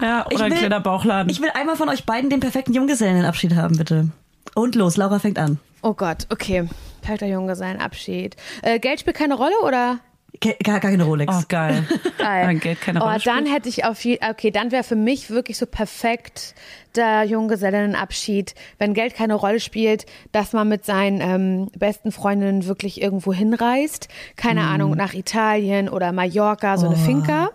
Ja, 0.00 0.26
Ich 0.28 0.36
oder 0.36 0.44
ein 0.46 0.52
will- 0.52 0.58
kleiner 0.58 0.80
Bauchladen. 0.80 1.30
Ich 1.30 1.40
will 1.40 1.50
einmal 1.54 1.76
von 1.76 1.88
euch 1.88 2.04
beiden 2.04 2.28
den 2.30 2.40
perfekten 2.40 2.74
Junggesellenabschied 2.74 3.54
haben, 3.54 3.76
bitte. 3.78 4.08
Und 4.54 4.74
los, 4.74 4.96
Laura 4.96 5.18
fängt 5.18 5.38
an. 5.38 5.58
oh 5.82 5.94
Gott, 5.94 6.26
okay. 6.30 6.68
Perfekter 7.00 7.26
Junge 7.26 7.56
sein 7.56 7.80
Abschied. 7.80 8.36
Äh, 8.62 8.78
Geld 8.78 9.00
spielt 9.00 9.16
keine 9.16 9.34
Rolle 9.34 9.54
oder? 9.64 9.98
Gar, 10.40 10.54
gar 10.62 10.80
keine 10.80 11.04
Rolex. 11.04 11.34
oh, 11.36 11.42
geil. 11.48 11.84
Geil. 12.18 12.46
Mein 12.46 12.60
Geld 12.60 12.80
keine 12.80 13.04
oh, 13.04 13.10
dann 13.24 13.46
hätte 13.46 13.68
ich 13.68 13.84
auf 13.84 14.04
jeden 14.04 14.24
okay, 14.28 14.50
dann 14.50 14.72
wäre 14.72 14.82
für 14.82 14.96
mich 14.96 15.30
wirklich 15.30 15.58
so 15.58 15.66
perfekt 15.66 16.54
der 16.96 17.24
Junggesellenabschied, 17.24 18.54
wenn 18.78 18.94
Geld 18.94 19.14
keine 19.14 19.34
Rolle 19.34 19.60
spielt, 19.60 20.06
dass 20.32 20.52
man 20.52 20.68
mit 20.68 20.84
seinen 20.84 21.20
ähm, 21.20 21.70
besten 21.78 22.12
Freundinnen 22.12 22.66
wirklich 22.66 23.00
irgendwo 23.00 23.32
hinreist, 23.32 24.08
keine 24.36 24.62
Ahnung, 24.62 24.96
nach 24.96 25.14
Italien 25.14 25.88
oder 25.88 26.12
Mallorca, 26.12 26.76
so 26.76 26.86
eine 26.86 26.96
Finca 26.96 27.50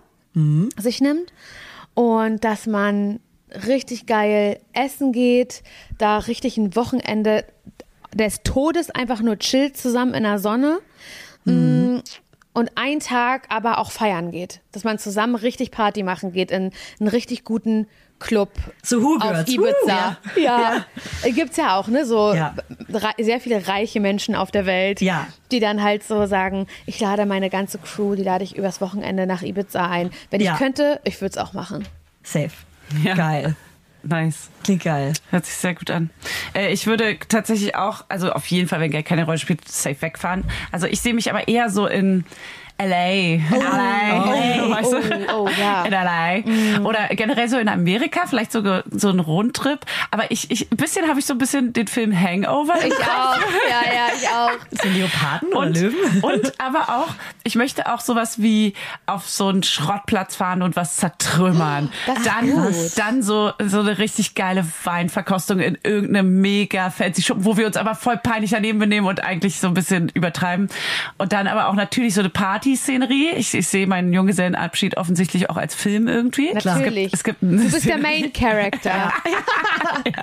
sich 0.77 1.01
nimmt. 1.01 1.33
Und 1.93 2.43
dass 2.43 2.67
man 2.67 3.19
richtig 3.67 4.05
geil 4.05 4.59
essen 4.73 5.11
geht, 5.11 5.63
da 5.97 6.19
richtig 6.19 6.57
ein 6.57 6.75
Wochenende 6.75 7.43
des 8.13 8.43
Todes 8.43 8.89
einfach 8.89 9.21
nur 9.21 9.39
chillt 9.39 9.77
zusammen 9.77 10.13
in 10.13 10.23
der 10.23 10.39
Sonne. 10.39 10.79
Mm, 11.45 11.99
und 12.57 12.71
einen 12.75 12.99
Tag 12.99 13.45
aber 13.49 13.77
auch 13.77 13.91
feiern 13.91 14.31
geht. 14.31 14.61
Dass 14.71 14.83
man 14.83 14.97
zusammen 14.97 15.35
richtig 15.35 15.69
Party 15.69 16.01
machen 16.01 16.31
geht 16.31 16.49
in 16.49 16.71
einen 16.99 17.07
richtig 17.07 17.43
guten 17.43 17.85
Club 18.19 18.49
Zu 18.81 19.03
Who 19.03 19.17
auf. 19.19 19.47
Ibiza. 19.47 20.17
Uh, 20.35 20.39
ja. 20.39 20.85
Äh, 21.21 21.31
Gibt's 21.33 21.55
ja 21.57 21.77
auch, 21.77 21.87
ne? 21.87 22.03
So 22.03 22.33
Ja. 22.33 22.55
sehr 23.19 23.39
viele 23.39 23.67
reiche 23.67 23.99
Menschen 23.99 24.33
auf 24.33 24.49
der 24.49 24.65
Welt, 24.65 25.01
Ja. 25.01 25.27
die 25.51 25.59
dann 25.59 25.83
halt 25.83 26.03
so 26.03 26.25
sagen, 26.25 26.65
ich 26.87 26.99
lade 26.99 27.27
meine 27.27 27.51
ganze 27.51 27.77
Crew, 27.77 28.15
die 28.15 28.23
lade 28.23 28.43
ich 28.43 28.55
übers 28.57 28.81
Wochenende 28.81 29.27
nach 29.27 29.43
Ibiza 29.43 29.87
ein. 29.87 30.09
Wenn 30.31 30.41
Ja. 30.41 30.53
ich 30.53 30.57
könnte, 30.57 30.99
ich 31.03 31.21
würde 31.21 31.33
es 31.33 31.37
auch 31.37 31.53
machen. 31.53 31.87
Safe. 32.23 32.49
Ja. 33.03 33.13
Geil. 33.13 33.55
Nice. 34.07 34.49
Klingt 34.63 34.83
geil. 34.83 35.13
Hört 35.31 35.45
sich 35.45 35.55
sehr 35.55 35.75
gut 35.75 35.91
an. 35.91 36.09
Äh, 36.53 36.71
ich 36.71 36.87
würde 36.87 37.17
tatsächlich 37.27 37.75
auch, 37.75 38.05
also 38.07 38.31
auf 38.31 38.45
jeden 38.47 38.67
Fall, 38.67 38.79
wenn 38.79 38.91
Geld 38.91 39.05
keine 39.05 39.25
Rolle 39.25 39.37
spielt, 39.37 39.67
safe 39.67 40.01
wegfahren. 40.01 40.45
Also 40.71 40.87
ich 40.87 41.01
sehe 41.01 41.13
mich 41.13 41.29
aber 41.29 41.47
eher 41.47 41.69
so 41.69 41.87
in 41.87 42.23
LA. 42.79 43.37
LA. 43.49 44.67
oh, 44.67 44.69
weißt 44.69 44.93
du? 44.93 45.35
oh, 45.35 45.49
ja. 45.59 45.83
In 45.85 45.91
LA. 45.91 46.87
Oder 46.87 47.07
generell 47.09 47.49
so 47.49 47.57
in 47.57 47.69
Amerika, 47.69 48.27
vielleicht 48.27 48.51
sogar 48.51 48.83
so 48.91 49.09
ein 49.09 49.19
Rundtrip. 49.19 49.79
Aber 50.11 50.29
ich, 50.29 50.51
ich, 50.51 50.71
ein 50.71 50.77
bisschen 50.77 51.07
habe 51.07 51.19
ich 51.19 51.25
so 51.25 51.33
ein 51.33 51.39
bisschen 51.39 51.73
den 51.73 51.87
Film 51.87 52.17
Hangover. 52.17 52.75
Ich 52.85 52.93
auch. 52.93 53.37
Ja, 53.69 53.93
ja, 53.93 54.07
ich 54.15 54.27
auch. 54.29 54.51
So 54.83 54.89
Leoparden 54.89 55.49
oder 55.49 55.59
Und, 55.67 55.77
Löwen? 55.77 56.19
und 56.21 56.59
aber 56.59 56.89
auch, 56.89 57.09
ich 57.43 57.55
möchte 57.55 57.91
auch 57.91 57.99
sowas 57.99 58.41
wie 58.41 58.73
auf 59.07 59.27
so 59.27 59.47
einen 59.47 59.63
Schrottplatz 59.63 60.35
fahren 60.35 60.61
und 60.61 60.75
was 60.75 60.97
zertrümmern. 60.97 61.91
Das 62.07 62.23
dann, 62.23 62.49
gut. 62.49 62.73
dann 62.95 63.21
so, 63.21 63.51
so 63.59 63.79
eine 63.79 63.97
richtig 63.97 64.33
geile 64.35 64.65
Weinverkostung 64.83 65.59
in 65.59 65.77
irgendeinem 65.83 66.41
mega 66.41 66.89
fancy 66.89 67.21
Schuppen, 67.21 67.43
wo 67.45 67.57
wir 67.57 67.67
uns 67.67 67.75
aber 67.75 67.95
voll 67.95 68.17
peinlich 68.17 68.51
daneben 68.51 68.79
benehmen 68.79 69.07
und 69.07 69.23
eigentlich 69.23 69.59
so 69.59 69.67
ein 69.67 69.73
bisschen 69.73 70.09
übertreiben. 70.09 70.69
Und 71.17 71.33
dann 71.33 71.47
aber 71.47 71.67
auch 71.67 71.73
natürlich 71.73 72.13
so 72.13 72.21
eine 72.21 72.29
Partyszenerie. 72.67 73.29
Ich, 73.35 73.53
ich 73.53 73.67
sehe 73.67 73.87
meinen 73.87 74.11
Junggesellenabschied 74.13 74.97
offensichtlich 74.97 75.49
auch 75.49 75.57
als 75.57 75.75
Film 75.75 76.07
irgendwie. 76.07 76.53
Natürlich. 76.53 77.13
Es 77.13 77.23
gibt, 77.23 77.41
es 77.41 77.49
gibt 77.49 77.63
Du 77.63 77.71
bist 77.71 77.87
der. 77.87 77.97
Main 77.97 78.31
Character. 78.33 79.13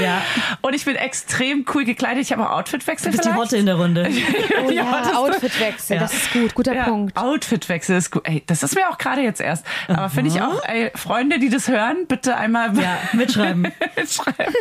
Ja. 0.00 0.20
Und 0.62 0.74
ich 0.74 0.84
bin 0.84 0.96
extrem 0.96 1.64
cool 1.74 1.84
gekleidet. 1.84 2.22
Ich 2.22 2.32
habe 2.32 2.48
auch 2.48 2.58
Outfitwechsel 2.58 3.10
Du 3.10 3.16
bist 3.16 3.24
die 3.24 3.28
vielleicht. 3.32 3.44
Hotte 3.46 3.56
in 3.56 3.66
der 3.66 3.76
Runde. 3.76 4.08
Oh 4.66 4.70
ja, 4.70 5.12
Outfitwechsel, 5.16 5.98
das 5.98 6.12
ist 6.12 6.32
gut, 6.32 6.54
guter 6.54 6.74
Ja, 6.74 6.84
Punkt. 6.84 7.16
Outfitwechsel 7.16 7.96
ist 7.96 8.10
gut. 8.10 8.22
Ey, 8.26 8.42
das 8.46 8.62
ist 8.62 8.74
mir 8.74 8.88
auch 8.88 8.98
gerade 8.98 9.22
jetzt 9.22 9.40
erst. 9.40 9.64
Aber 9.88 10.08
finde 10.10 10.30
ich 10.30 10.40
auch, 10.40 10.62
ey, 10.64 10.90
Freunde, 10.94 11.38
die 11.38 11.48
das 11.48 11.68
hören, 11.68 12.06
bitte 12.08 12.36
einmal 12.36 12.76
Ja, 12.78 12.98
mitschreiben. 13.12 13.68
mitschreiben. 13.96 14.54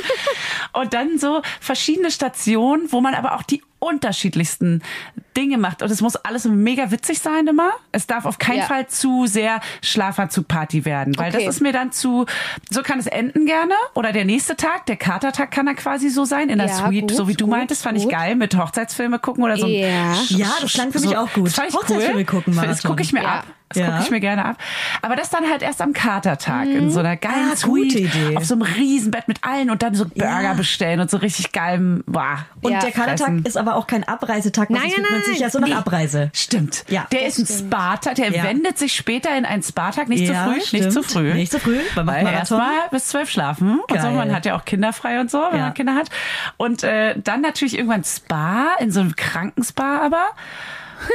Und 0.74 0.94
dann 0.94 1.18
so 1.18 1.42
verschiedene 1.60 2.12
Stationen, 2.12 2.92
wo 2.92 3.02
man 3.02 3.16
aber 3.16 3.36
auch 3.36 3.44
die 3.44 3.62
unterschiedlichsten 3.80 4.82
Dinge 5.38 5.58
macht. 5.58 5.82
Und 5.82 5.92
es 5.92 6.02
muss 6.02 6.16
alles 6.16 6.46
mega 6.46 6.92
witzig 6.92 7.20
sein 7.20 7.48
immer. 7.48 7.72
Es 7.92 8.08
darf 8.08 8.26
auf 8.26 8.38
keinen 8.38 8.60
Ja. 8.60 8.66
Fall 8.66 8.88
zu 8.88 9.26
sehr 9.28 9.60
Schlafanzug-Party 9.84 10.86
werden, 10.86 11.18
weil 11.18 11.34
Okay. 11.34 11.46
das 11.46 11.56
ist 11.56 11.62
mir 11.62 11.74
dann 11.74 11.92
zu, 11.92 12.26
so 12.70 12.82
kann 12.84 13.00
es 13.00 13.08
enden 13.08 13.46
gerne. 13.46 13.74
Oder 13.94 14.12
der 14.12 14.26
nächste 14.26 14.56
Tag, 14.56 14.86
der 14.86 14.96
Katertag 14.98 15.52
kann 15.52 15.66
da 15.66 15.74
quasi 15.74 16.10
so 16.10 16.26
sein, 16.26 16.50
in 16.50 16.58
der 16.60 16.68
Ja, 16.68 16.74
Suite, 16.88 17.02
gut, 17.02 17.12
so 17.12 17.28
wie 17.28 17.34
du 17.34 17.46
gut, 17.46 17.56
meintest, 17.58 17.84
fand 17.84 17.98
ich 17.98 18.04
gut. 18.04 18.12
geil, 18.14 18.36
mit 18.36 18.56
Hochzeitsfilme 18.58 19.20
gucken 19.20 19.44
oder 19.44 19.58
so. 19.58 19.68
Ja. 19.68 20.14
Ja, 20.30 20.48
das 20.62 20.74
klang 20.74 20.92
für 20.92 21.00
mich 21.00 21.18
auch 21.18 21.32
gut. 21.34 21.48
Das 21.48 21.56
fand 21.56 21.70
ich 21.70 21.76
Hochzeitsfilme 21.76 22.20
cool. 22.20 22.26
gucken, 22.26 22.56
Das 22.56 22.66
Marathon. 22.66 22.90
gucke 22.92 23.02
ich 23.04 23.14
mir 23.14 23.24
Ja. 23.24 23.30
ab. 23.40 23.46
Das 23.70 23.80
Ja. 23.80 23.88
gucke 23.88 24.04
ich 24.04 24.12
mir 24.12 24.20
gerne 24.20 24.46
ab. 24.46 24.58
Aber 25.02 25.16
das 25.16 25.32
dann 25.32 25.50
halt 25.50 25.64
erst 25.64 25.82
am 25.82 25.92
Katertag 25.92 26.68
in 26.68 26.92
so 26.92 27.00
einer 27.00 27.18
geilen 27.18 27.50
Ah, 27.52 27.56
gute 27.64 27.90
Suite 27.90 27.96
Idee. 27.96 28.38
auf 28.38 28.46
so 28.46 28.54
einem 28.54 28.62
Riesenbett 28.62 29.28
mit 29.28 29.44
allen 29.44 29.72
und 29.72 29.82
dann 29.82 29.96
so 29.96 30.06
Burger 30.06 30.42
Ja. 30.42 30.54
bestellen 30.54 31.00
und 31.00 31.10
so 31.10 31.18
richtig 31.18 31.52
geilem, 31.52 32.04
boah. 32.06 32.46
Und 32.62 32.72
Ja, 32.74 32.80
der 32.80 32.92
Kadertag 32.92 33.28
fressen. 33.28 33.44
ist 33.46 33.58
aber 33.58 33.76
auch 33.76 33.88
kein 33.88 34.04
Abreisetag, 34.08 34.70
Nein, 34.70 34.82
nein, 34.84 34.92
man 35.02 35.12
nein, 35.20 35.22
sich 35.26 35.40
ja 35.40 35.50
so 35.50 35.58
nach 35.60 35.68
Nee. 35.68 35.74
Abreise. 35.74 36.30
Stimmt. 36.34 36.86
Ja. 36.90 37.08
der 37.12 37.26
ist 37.26 37.40
ein. 37.40 37.46
Spa-Tag, 37.48 38.16
der 38.16 38.30
Ja. 38.32 38.44
wendet 38.44 38.78
sich 38.78 38.94
später 38.96 39.36
in 39.36 39.46
einen 39.46 39.64
Spa-Tag. 39.64 40.10
Nicht 40.10 40.30
Ja, 40.30 40.46
zu 40.46 40.52
früh, 40.52 40.62
stimmt. 40.62 40.84
nicht 40.84 40.94
zu 40.94 41.04
früh. 41.04 41.34
Nicht 41.34 41.52
zu 41.52 41.60
früh, 41.60 41.80
beim 41.96 42.06
Weil 42.08 42.24
Marathon. 42.24 42.60
erstmal 42.60 42.90
bis 42.92 43.08
zwölf 43.08 43.30
schlafen 43.32 43.80
und 43.80 43.90
so. 44.00 44.08
Geil. 44.08 44.12
Man 44.16 44.34
hat 44.36 44.46
ja 44.46 44.56
auch 44.56 44.66
Kinder 44.66 44.94
frei 44.94 45.20
und 45.20 45.32
so, 45.32 45.40
wenn 45.52 45.58
Ja. 45.60 45.66
man 45.66 45.74
Kinder 45.74 45.96
hat. 45.96 46.10
Und 46.58 46.84
äh, 46.84 47.16
dann 47.20 47.42
natürlich 47.42 47.76
irgendwann 47.78 48.04
Spa, 48.04 48.76
in 48.80 48.92
so 48.92 49.00
einem 49.00 49.16
Krankenspa 49.16 50.02
aber. 50.06 50.24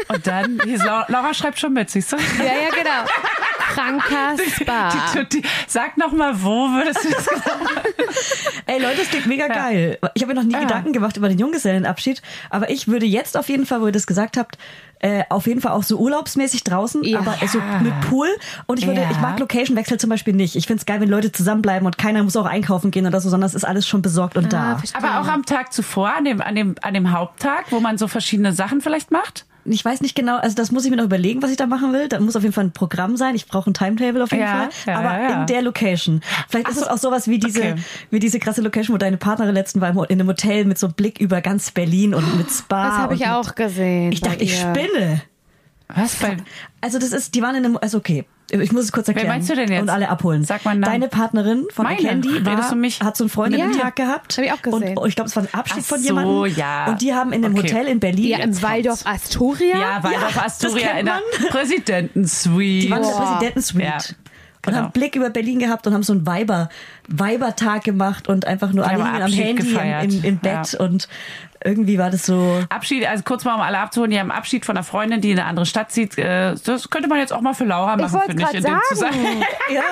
Und 0.09 0.27
dann, 0.27 0.61
Laura, 1.09 1.35
schreibt 1.35 1.59
schon 1.59 1.73
mit, 1.73 1.91
siehst 1.91 2.13
du? 2.13 2.17
Ja, 2.17 2.45
ja, 2.45 2.71
genau. 2.71 3.11
Kranker 3.75 4.37
Spa. 4.53 4.91
Die, 5.15 5.41
die, 5.41 5.49
sag 5.69 5.97
noch 5.97 6.13
mal, 6.13 6.43
wo 6.43 6.69
würdest 6.71 7.05
du 7.05 7.11
das 7.11 7.27
Ey 8.67 8.81
Leute, 8.81 8.97
das 8.99 9.09
klingt 9.09 9.27
mega 9.27 9.47
geil. 9.47 9.99
Ich 10.15 10.23
habe 10.23 10.35
mir 10.35 10.41
noch 10.41 10.47
nie 10.47 10.55
Ja. 10.55 10.61
Gedanken 10.61 10.93
gemacht 10.93 11.17
über 11.17 11.29
den 11.29 11.39
Junggesellenabschied, 11.39 12.21
aber 12.51 12.71
ich 12.71 12.89
würde 12.89 13.07
jetzt 13.07 13.37
auf 13.37 13.49
jeden 13.49 13.67
Fall, 13.67 13.81
wo 13.81 13.87
ihr 13.87 13.93
das 13.93 14.07
gesagt 14.09 14.37
habt, 14.37 14.59
äh, 14.99 15.23
auf 15.31 15.47
jeden 15.47 15.61
Fall 15.61 15.73
auch 15.73 15.83
so 15.85 15.99
urlaubsmäßig 15.99 16.65
draußen, 16.65 17.05
Ja. 17.05 17.21
aber 17.21 17.35
so 17.47 17.61
mit 17.81 17.99
Pool. 18.09 18.29
Und 18.67 18.79
ich 18.81 18.87
würde, 18.87 19.01
Ja. 19.03 19.11
ich 19.11 19.19
mag 19.21 19.39
Location-Wechsel 19.39 19.99
zum 19.99 20.11
Beispiel 20.11 20.35
nicht. 20.35 20.57
Ich 20.57 20.67
finde 20.67 20.81
es 20.81 20.87
geil, 20.87 21.01
wenn 21.01 21.09
Leute 21.09 21.33
zusammenbleiben 21.33 21.87
und 21.87 21.97
keiner 21.97 22.23
muss 22.23 22.37
auch 22.37 22.47
einkaufen 22.47 22.91
gehen 22.91 23.07
oder 23.07 23.21
so, 23.21 23.31
sondern 23.31 23.47
es 23.47 23.55
ist 23.55 23.65
alles 23.65 23.87
schon 23.89 24.03
besorgt 24.03 24.37
und 24.37 24.53
da. 24.53 24.73
Ah, 24.73 24.79
verstehe. 24.79 25.03
Aber 25.03 25.21
auch 25.21 25.33
am 25.33 25.47
Tag 25.47 25.73
zuvor, 25.73 26.13
an 26.17 26.25
dem, 26.25 26.41
an 26.43 26.55
dem, 26.55 26.75
an 26.83 26.93
dem 26.95 27.13
Haupttag, 27.13 27.67
wo 27.71 27.81
man 27.81 27.97
so 27.99 28.09
verschiedene 28.09 28.53
Sachen 28.53 28.81
vielleicht 28.81 29.11
macht? 29.11 29.47
Ich 29.65 29.85
weiß 29.85 30.01
nicht 30.01 30.15
genau, 30.15 30.37
also 30.39 30.57
das 30.57 30.71
muss 30.71 30.85
ich 30.85 30.91
mir 30.91 30.97
noch 30.97 31.05
überlegen, 31.05 31.43
was 31.43 31.51
ich 31.51 31.57
da 31.57 31.67
machen 31.67 31.93
will. 31.93 32.09
Da 32.09 32.19
muss 32.21 32.35
auf 32.37 32.43
jeden 32.43 32.55
Fall 32.55 32.65
ein 32.65 32.73
Programm 32.73 33.17
sein. 33.17 33.35
Ich 33.35 33.47
brauche 33.47 33.71
ein 33.71 33.75
Timetable 33.75 34.23
auf 34.23 34.31
jeden 34.33 34.43
Ja, 34.45 34.53
Fall. 34.53 34.69
ja, 34.87 34.99
aber 34.99 35.23
ja, 35.23 35.41
in 35.41 35.47
der 35.47 35.63
Location. 35.63 36.23
Vielleicht 36.49 36.69
ist 36.69 36.77
Ach 36.79 36.83
es 36.83 36.89
so, 36.89 37.09
auch 37.09 37.13
sowas 37.13 37.29
wie 37.29 37.39
diese, 37.39 37.61
okay. 37.61 37.75
wie 38.11 38.19
diese 38.19 38.39
krasse 38.39 38.63
Location, 38.63 38.95
wo 38.95 38.99
deine 38.99 39.17
Partnerin 39.19 39.55
letzten 39.55 39.81
war 39.81 39.91
in 39.91 40.21
einem 40.21 40.29
Hotel 40.29 40.65
mit 40.65 40.79
so 40.79 40.89
Blick 40.89 41.21
über 41.21 41.41
ganz 41.41 41.71
Berlin 41.71 42.15
und 42.15 42.39
mit 42.39 42.51
Spa. 42.51 42.89
Das 42.89 42.99
habe 42.99 43.15
ich 43.15 43.27
auch 43.27 43.55
gesehen. 43.55 44.13
Ich 44.13 44.21
dachte, 44.21 44.43
ich 44.43 44.53
ihr. 44.53 44.59
spinne. 44.71 45.23
Was? 45.89 46.17
Bei, 46.17 46.37
Also 46.81 46.99
das 46.99 47.13
ist, 47.13 47.35
die 47.35 47.43
waren 47.43 47.55
in 47.57 47.65
einem, 47.65 47.77
also 47.81 47.99
okay, 47.99 48.25
ich 48.53 48.73
muss 48.73 48.85
es 48.85 48.93
kurz 48.93 49.09
erklären. 49.09 49.29
meinst 49.29 49.49
du 49.51 49.55
denn 49.55 49.71
jetzt? 49.71 49.83
Und 49.83 49.89
alle 49.91 50.09
abholen. 50.09 50.45
Sag 50.45 50.65
mal 50.65 50.73
Namen. 50.75 50.83
Deine 50.83 51.09
Partnerin 51.09 51.67
von 51.73 51.85
Meine? 51.85 51.99
Candy 52.01 52.45
war, 52.45 52.75
mich? 52.75 53.01
hat 53.01 53.17
so 53.17 53.25
einen 53.25 53.31
Freundinnen-Tag 53.31 53.99
Ja, 53.99 54.05
gehabt. 54.07 54.37
hab 54.39 54.45
ich 54.45 54.53
auch 54.53 54.63
gesehen. 54.63 54.99
Und 54.99 55.09
ich 55.09 55.15
glaube, 55.15 55.29
es 55.29 55.37
war 55.37 55.43
ein 55.45 55.49
Abschied 55.55 55.83
Ach 55.83 55.87
von 55.87 55.99
so, 56.01 56.07
jemandem. 56.07 56.57
ja. 56.57 56.87
Und 56.89 57.01
die 57.03 57.15
haben 57.15 57.33
in 57.33 57.45
einem 57.45 57.55
Okay. 57.57 57.69
Hotel 57.69 57.87
in 57.87 58.01
Berlin. 58.01 58.29
Ja, 58.29 58.39
im 58.39 58.61
Waldorf 58.63 59.07
Astoria. 59.07 59.79
ja, 59.79 60.03
Waldorf 60.03 60.35
Ja, 60.37 60.43
Astoria 60.45 60.91
in 60.99 61.07
der. 61.07 61.21
Präsidentensuite. 61.51 62.87
Die 62.87 62.91
waren 62.91 63.03
in 63.03 63.09
der. 63.09 63.17
Präsidentensuite. 63.17 63.85
Ja, 63.87 63.95
Und 63.97 64.07
genau. 64.63 64.77
haben 64.79 64.93
Blick 64.93 65.17
über 65.17 65.31
Berlin 65.31 65.59
gehabt 65.59 65.87
und 65.87 65.95
haben 65.95 66.03
so 66.03 66.13
einen 66.13 66.27
Weiber, 66.27 66.69
Weibertag 67.09 67.85
gemacht 67.85 68.29
und 68.29 68.47
einfach 68.47 68.73
nur 68.73 68.87
alle 68.87 69.05
am 69.05 69.33
Handy 69.33 69.55
gefeiert. 69.55 70.05
im, 70.05 70.11
im, 70.19 70.25
im 70.25 70.39
Bett 70.39 70.73
Ja. 70.73 70.81
und 70.81 71.09
irgendwie 71.65 71.99
war 71.99 72.11
das 72.11 72.27
so. 72.27 72.63
Abschied, 72.69 73.07
also 73.07 73.23
kurz 73.25 73.45
mal 73.45 73.55
um 73.55 73.61
alle 73.61 73.79
abzuholen, 73.79 74.11
die 74.11 74.19
haben 74.19 74.31
Abschied 74.31 74.65
von 74.65 74.77
einer 74.77 74.85
Freundin, 74.85 75.21
die 75.21 75.33
in 75.33 75.39
eine 75.39 75.47
andere 75.49 75.67
Stadt 75.67 75.91
zieht. 75.93 76.17
Äh, 76.19 76.55
Das 76.65 76.91
könnte 76.91 77.09
man 77.09 77.19
jetzt 77.19 77.33
auch 77.33 77.41
mal 77.41 77.55
für 77.55 77.65
Laura 77.65 77.97
machen, 77.97 78.13
wollte 78.13 78.27
finde 78.29 78.43
ich, 78.45 78.49
in 78.55 78.63
dem 78.63 78.71
sagen. 78.73 78.81
Zusammenhang. 78.89 79.45
Ja. 79.71 79.83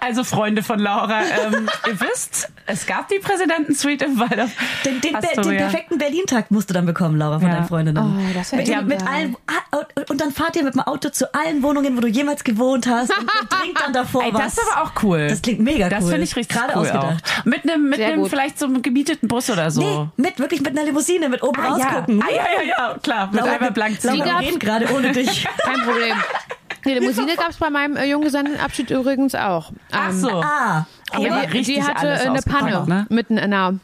Also 0.00 0.24
Freunde 0.24 0.62
von 0.62 0.78
Laura, 0.78 1.20
ähm, 1.20 1.68
ihr 1.86 2.00
wisst, 2.00 2.50
es 2.66 2.86
gab 2.86 3.08
die 3.08 3.18
Präsidentensuite 3.18 4.06
im 4.06 4.18
Waldorf 4.18 4.50
Den, 4.84 5.00
den, 5.02 5.12
Be- 5.12 5.42
den 5.42 5.56
perfekten 5.58 5.98
Berlin-Tag 5.98 6.50
musst 6.50 6.70
du 6.70 6.74
dann 6.74 6.86
bekommen, 6.86 7.18
Laura, 7.18 7.38
von 7.38 7.48
Ja. 7.48 7.56
deinen 7.56 7.66
Freundinnen. 7.68 7.98
Oh, 8.18 8.34
das 8.34 8.52
mit, 8.52 8.68
echt 8.68 8.82
mit 8.86 9.06
allen, 9.06 9.36
ah, 9.46 9.78
und- 10.08 10.20
dann 10.20 10.32
fahrt 10.32 10.56
ihr 10.56 10.64
mit 10.64 10.74
dem 10.74 10.80
Auto 10.80 11.10
zu 11.10 11.34
allen 11.34 11.62
Wohnungen, 11.62 11.96
wo 11.96 12.00
du 12.00 12.08
jemals 12.08 12.42
gewohnt 12.44 12.86
hast 12.86 13.10
und, 13.10 13.20
und 13.40 13.50
trinkt 13.50 13.80
dann 13.80 13.92
davor 13.92 14.22
Ey, 14.24 14.32
was. 14.32 14.54
das 14.54 14.64
ist 14.64 14.72
aber 14.74 14.84
auch 14.86 15.02
cool. 15.02 15.28
Das 15.28 15.42
klingt 15.42 15.60
mega 15.60 15.88
Das 15.90 16.04
cool. 16.04 16.10
finde 16.10 16.24
ich 16.24 16.36
richtig 16.36 16.56
Gerade 16.56 16.72
cool 16.74 16.82
ausgedacht. 16.82 17.22
auch. 17.40 17.44
Mit 17.44 17.64
einem, 17.64 17.88
mit 17.90 18.00
einem 18.00 18.24
vielleicht 18.26 18.58
so 18.58 18.66
einem 18.66 18.80
gemieteten 18.82 19.28
Bus 19.28 19.50
oder 19.50 19.70
so. 19.70 19.82
Nee, 20.16 20.22
mit 20.28 20.38
wirklich 20.38 20.60
mit 20.62 20.70
einer 20.70 20.84
Limousine, 20.84 21.07
mit 21.30 21.42
oben 21.42 21.60
Ah, 21.60 21.76
ja. 21.78 21.84
rausgucken. 21.86 22.22
ah, 22.22 22.30
ja, 22.30 22.42
ja, 22.60 22.68
ja, 22.68 22.98
klar. 23.02 23.26
Mit 23.32 23.40
Laura, 23.40 23.52
einmal 23.54 23.70
blank 23.72 24.00
ziehen. 24.00 24.14
Wir 24.24 24.38
reden 24.38 24.58
gerade 24.58 24.92
ohne 24.94 25.12
dich. 25.12 25.44
Kein 25.64 25.80
Problem. 25.80 26.16
Die 26.84 26.90
Limousine 26.94 27.34
gab 27.36 27.50
es 27.50 27.56
bei 27.56 27.70
meinem 27.70 27.96
äh, 27.96 28.04
Junggesellenabschied 28.06 28.90
übrigens 28.90 29.34
auch. 29.34 29.72
Ach 29.90 30.10
Ähm, 30.10 30.18
so. 30.18 30.30
ah, 30.42 30.86
Die 31.16 31.22
Ja, 31.22 31.40
die, 31.46 31.56
richtig 31.58 31.76
die 31.76 31.82
hatte 31.82 32.08
alles 32.08 32.20
eine 32.26 32.42
Panne 32.42 32.84
ne? 32.86 33.06
mitten 33.08 33.36
in 33.38 33.50
der. 33.50 33.74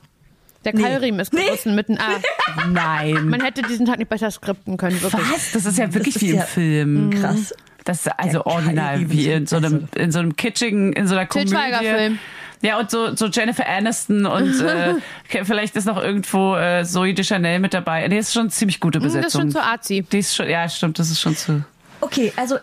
Der 0.65 0.73
Keilriemen 0.73 1.21
ist 1.21 1.31
gerissen 1.31 1.75
mitten. 1.75 1.99
Ah, 1.99 2.21
Nein. 2.71 3.29
man 3.29 3.43
hätte 3.43 3.61
diesen 3.63 3.85
Tag 3.85 3.99
nicht 3.99 4.09
besser 4.09 4.31
skripten 4.31 4.79
können, 4.79 5.01
wirklich. 5.03 5.31
Was? 5.31 5.53
Das 5.53 5.67
ist 5.67 5.77
ja 5.77 5.93
wirklich 5.93 6.17
ist 6.17 6.23
wie 6.23 6.31
im 6.31 6.37
ja- 6.37 6.43
Film. 6.45 7.11
Krass. 7.11 7.53
Das 7.85 8.07
ist 8.07 8.13
also 8.19 8.39
Der 8.39 8.47
original, 8.47 9.11
wie 9.11 9.31
in 9.31 9.47
so 9.47 9.57
einem, 9.57 9.89
in 9.95 10.11
so 10.11 10.21
einem 10.21 10.37
kitschigen, 10.37 10.95
in 10.95 11.07
so 11.07 11.15
einer 11.17 11.27
Komödie. 11.27 11.51
Schweiger-Film. 11.51 12.19
Ja, 12.65 12.79
und 12.81 12.91
so, 12.91 13.15
so 13.15 13.27
Jennifer 13.27 13.69
Aniston 13.69 14.25
und 14.27 14.61
äh, 14.63 14.95
vielleicht 15.45 15.77
ist 15.77 15.85
noch 15.85 16.03
irgendwo 16.03 16.57
äh, 16.57 16.83
Zoe 16.85 17.13
de 17.13 17.23
Chanel 17.25 17.59
mit 17.59 17.75
dabei. 17.75 18.09
Nee, 18.09 18.19
ist 18.19 18.33
schon 18.33 18.43
eine 18.43 18.51
ziemlich 18.51 18.81
gute 18.81 18.99
Hm, 18.99 19.05
Das 19.05 19.13
ist 19.15 19.19
Besetzung. 19.21 19.41
schon 19.43 19.51
zu 19.51 19.63
arzi. 19.63 20.03
Die 20.11 20.19
ist 20.19 20.35
schon, 20.35 20.49
ja, 20.49 20.67
stimmt, 20.69 20.99
das 20.99 21.11
ist 21.11 21.21
schon 21.21 21.37
zu. 21.37 21.63
Okay, 22.01 22.33
also 22.37 22.57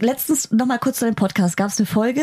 letztens 0.00 0.50
noch 0.52 0.64
mal 0.64 0.78
kurz 0.78 1.00
zu 1.00 1.04
dem 1.04 1.14
Podcast 1.16 1.56
gab 1.58 1.68
es 1.68 1.78
eine 1.78 1.84
Folge, 1.86 2.22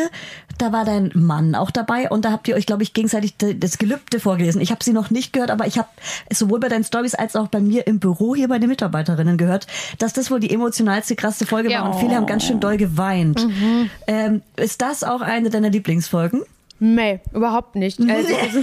da 0.58 0.72
war 0.72 0.84
dein 0.84 1.12
Mann 1.14 1.54
auch 1.54 1.70
dabei 1.70 2.08
und 2.10 2.24
da 2.24 2.32
habt 2.32 2.48
ihr 2.48 2.56
euch, 2.56 2.66
glaube 2.66 2.82
ich, 2.82 2.92
gegenseitig 2.94 3.34
das 3.38 3.78
Gelübde 3.78 4.18
vorgelesen. 4.18 4.60
Ich 4.60 4.72
habe 4.72 4.82
sie 4.82 4.92
noch 4.92 5.10
nicht 5.10 5.32
gehört, 5.32 5.52
aber 5.52 5.68
ich 5.68 5.78
habe 5.78 5.86
sowohl 6.32 6.58
bei 6.58 6.68
deinen 6.68 6.82
Stories 6.82 7.14
als 7.14 7.36
auch 7.36 7.46
bei 7.46 7.60
mir 7.60 7.86
im 7.86 8.00
Büro 8.00 8.34
hier 8.34 8.48
bei 8.48 8.58
den 8.58 8.68
Mitarbeiterinnen 8.70 9.36
gehört, 9.38 9.68
dass 9.98 10.14
das 10.14 10.32
wohl 10.32 10.40
die 10.40 10.52
emotionalste, 10.52 11.14
krasseste 11.14 11.46
Folge 11.46 11.70
Ja. 11.70 11.82
war 11.82 11.92
und 11.94 12.00
viele 12.00 12.16
haben 12.16 12.26
ganz 12.26 12.44
schön 12.44 12.58
doll 12.58 12.76
geweint. 12.76 13.46
Ähm, 14.08 14.42
ist 14.56 14.82
das 14.82 15.04
auch 15.04 15.20
eine 15.20 15.50
deiner 15.50 15.70
Lieblingsfolgen? 15.70 16.42
Nee, 16.78 17.20
überhaupt 17.32 17.76
nicht. 17.76 18.00
Also, 18.08 18.34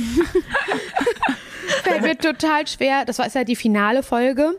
Fällt 1.84 2.02
mir 2.04 2.18
total 2.18 2.68
schwer. 2.68 3.06
Das 3.06 3.18
war 3.20 3.26
ist 3.26 3.36
ja 3.36 3.44
die 3.44 3.56
finale 3.56 4.04
Folge. 4.04 4.56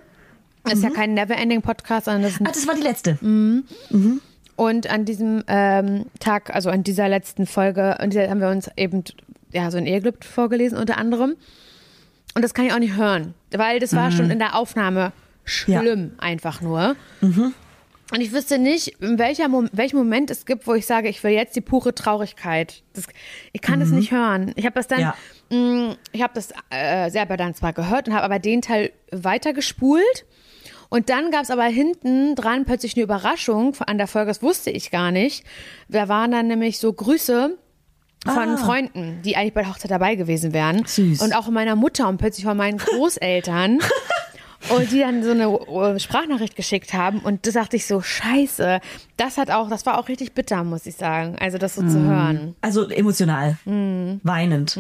Das 0.64 0.74
ist 0.74 0.84
ja 0.84 0.90
kein 0.90 1.14
Neverending-Podcast, 1.14 2.06
sondern 2.06 2.22
das 2.22 2.32
ist 2.32 2.40
ein 2.40 2.46
Ah, 2.46 2.50
das 2.52 2.66
war 2.66 2.74
die 2.74 2.82
letzte. 2.82 3.18
Und 4.56 4.90
an 4.90 5.04
diesem 5.04 5.42
ähm, 5.48 6.06
Tag, 6.20 6.54
also 6.54 6.70
an 6.70 6.82
dieser 6.84 7.08
letzten 7.08 7.46
Folge, 7.46 7.96
dieser 8.06 8.28
haben 8.28 8.40
wir 8.40 8.48
uns 8.48 8.70
eben 8.76 9.02
ja 9.52 9.70
so 9.70 9.78
ein 9.78 9.86
Eheglück 9.86 10.24
vorgelesen 10.24 10.78
unter 10.78 10.98
anderem. 10.98 11.36
Und 12.34 12.42
das 12.42 12.54
kann 12.54 12.64
ich 12.66 12.72
auch 12.72 12.78
nicht 12.78 12.96
hören, 12.96 13.34
weil 13.50 13.78
das 13.78 13.94
war 13.94 14.10
schon 14.10 14.30
in 14.30 14.38
der 14.38 14.56
Aufnahme 14.56 15.12
schlimm, 15.44 16.12
einfach 16.18 16.60
nur. 16.60 16.96
Und 18.12 18.20
ich 18.20 18.32
wüsste 18.32 18.58
nicht, 18.58 18.88
in 19.00 19.18
welcher 19.18 19.48
Mom 19.48 19.68
welchem 19.72 19.96
Moment 19.96 20.30
es 20.30 20.44
gibt, 20.44 20.66
wo 20.66 20.74
ich 20.74 20.84
sage, 20.86 21.08
ich 21.08 21.22
will 21.24 21.30
jetzt 21.32 21.56
die 21.56 21.60
pure 21.62 21.94
Traurigkeit. 21.94 22.82
Das, 22.92 23.06
ich 23.52 23.60
kann 23.62 23.80
das 23.80 23.88
nicht 23.88 24.12
hören. 24.12 24.52
Ich 24.56 24.66
habe 24.66 24.74
das 24.74 24.86
dann, 24.86 25.00
Ja. 25.00 25.14
mh, 25.50 25.96
ich 26.12 26.22
habe 26.22 26.34
das 26.34 26.50
äh, 26.70 27.08
selber 27.10 27.36
dann 27.38 27.54
zwar 27.54 27.72
gehört 27.72 28.08
und 28.08 28.14
habe 28.14 28.24
aber 28.24 28.38
den 28.38 28.60
Teil 28.60 28.92
weitergespult. 29.10 30.26
Und 30.90 31.08
dann 31.08 31.30
gab 31.30 31.42
es 31.44 31.50
aber 31.50 31.64
hinten 31.64 32.34
dran 32.34 32.66
plötzlich 32.66 32.94
eine 32.96 33.04
Überraschung 33.04 33.74
an 33.86 33.96
der 33.96 34.06
Folge, 34.06 34.28
das 34.28 34.42
wusste 34.42 34.70
ich 34.70 34.90
gar 34.90 35.10
nicht. 35.10 35.42
Da 35.88 36.08
waren 36.08 36.30
dann 36.32 36.48
nämlich 36.48 36.78
so 36.78 36.92
Grüße 36.92 37.56
von 38.26 38.48
Ah. 38.50 38.56
Freunden, 38.58 39.20
die 39.24 39.36
eigentlich 39.36 39.54
bei 39.54 39.62
der 39.62 39.70
Hochzeit 39.70 39.90
dabei 39.90 40.16
gewesen 40.16 40.52
wären. 40.52 40.84
Süß. 40.84 41.22
Und 41.22 41.34
auch 41.34 41.48
meiner 41.48 41.76
Mutter 41.76 42.08
und 42.08 42.18
plötzlich 42.18 42.44
von 42.44 42.56
meinen 42.58 42.76
Großeltern. 42.78 43.78
Und 44.68 44.90
die 44.92 45.00
dann 45.00 45.22
so 45.22 45.30
eine 45.32 45.44
äh, 45.94 45.98
Sprachnachricht 45.98 46.56
geschickt 46.56 46.92
haben 46.94 47.18
und 47.18 47.46
das 47.46 47.54
dachte 47.54 47.76
ich 47.76 47.86
so, 47.86 48.00
scheiße, 48.00 48.80
das 49.16 49.36
hat 49.36 49.50
auch, 49.50 49.68
das 49.68 49.84
war 49.86 49.98
auch 49.98 50.08
richtig 50.08 50.32
bitter, 50.34 50.62
muss 50.64 50.86
ich 50.86 50.94
sagen. 50.96 51.36
Also 51.40 51.58
das 51.58 51.74
so 51.74 51.82
zu 51.82 51.98
hören. 52.00 52.54
Also 52.60 52.88
emotional, 52.88 53.56
weinend. 53.66 54.76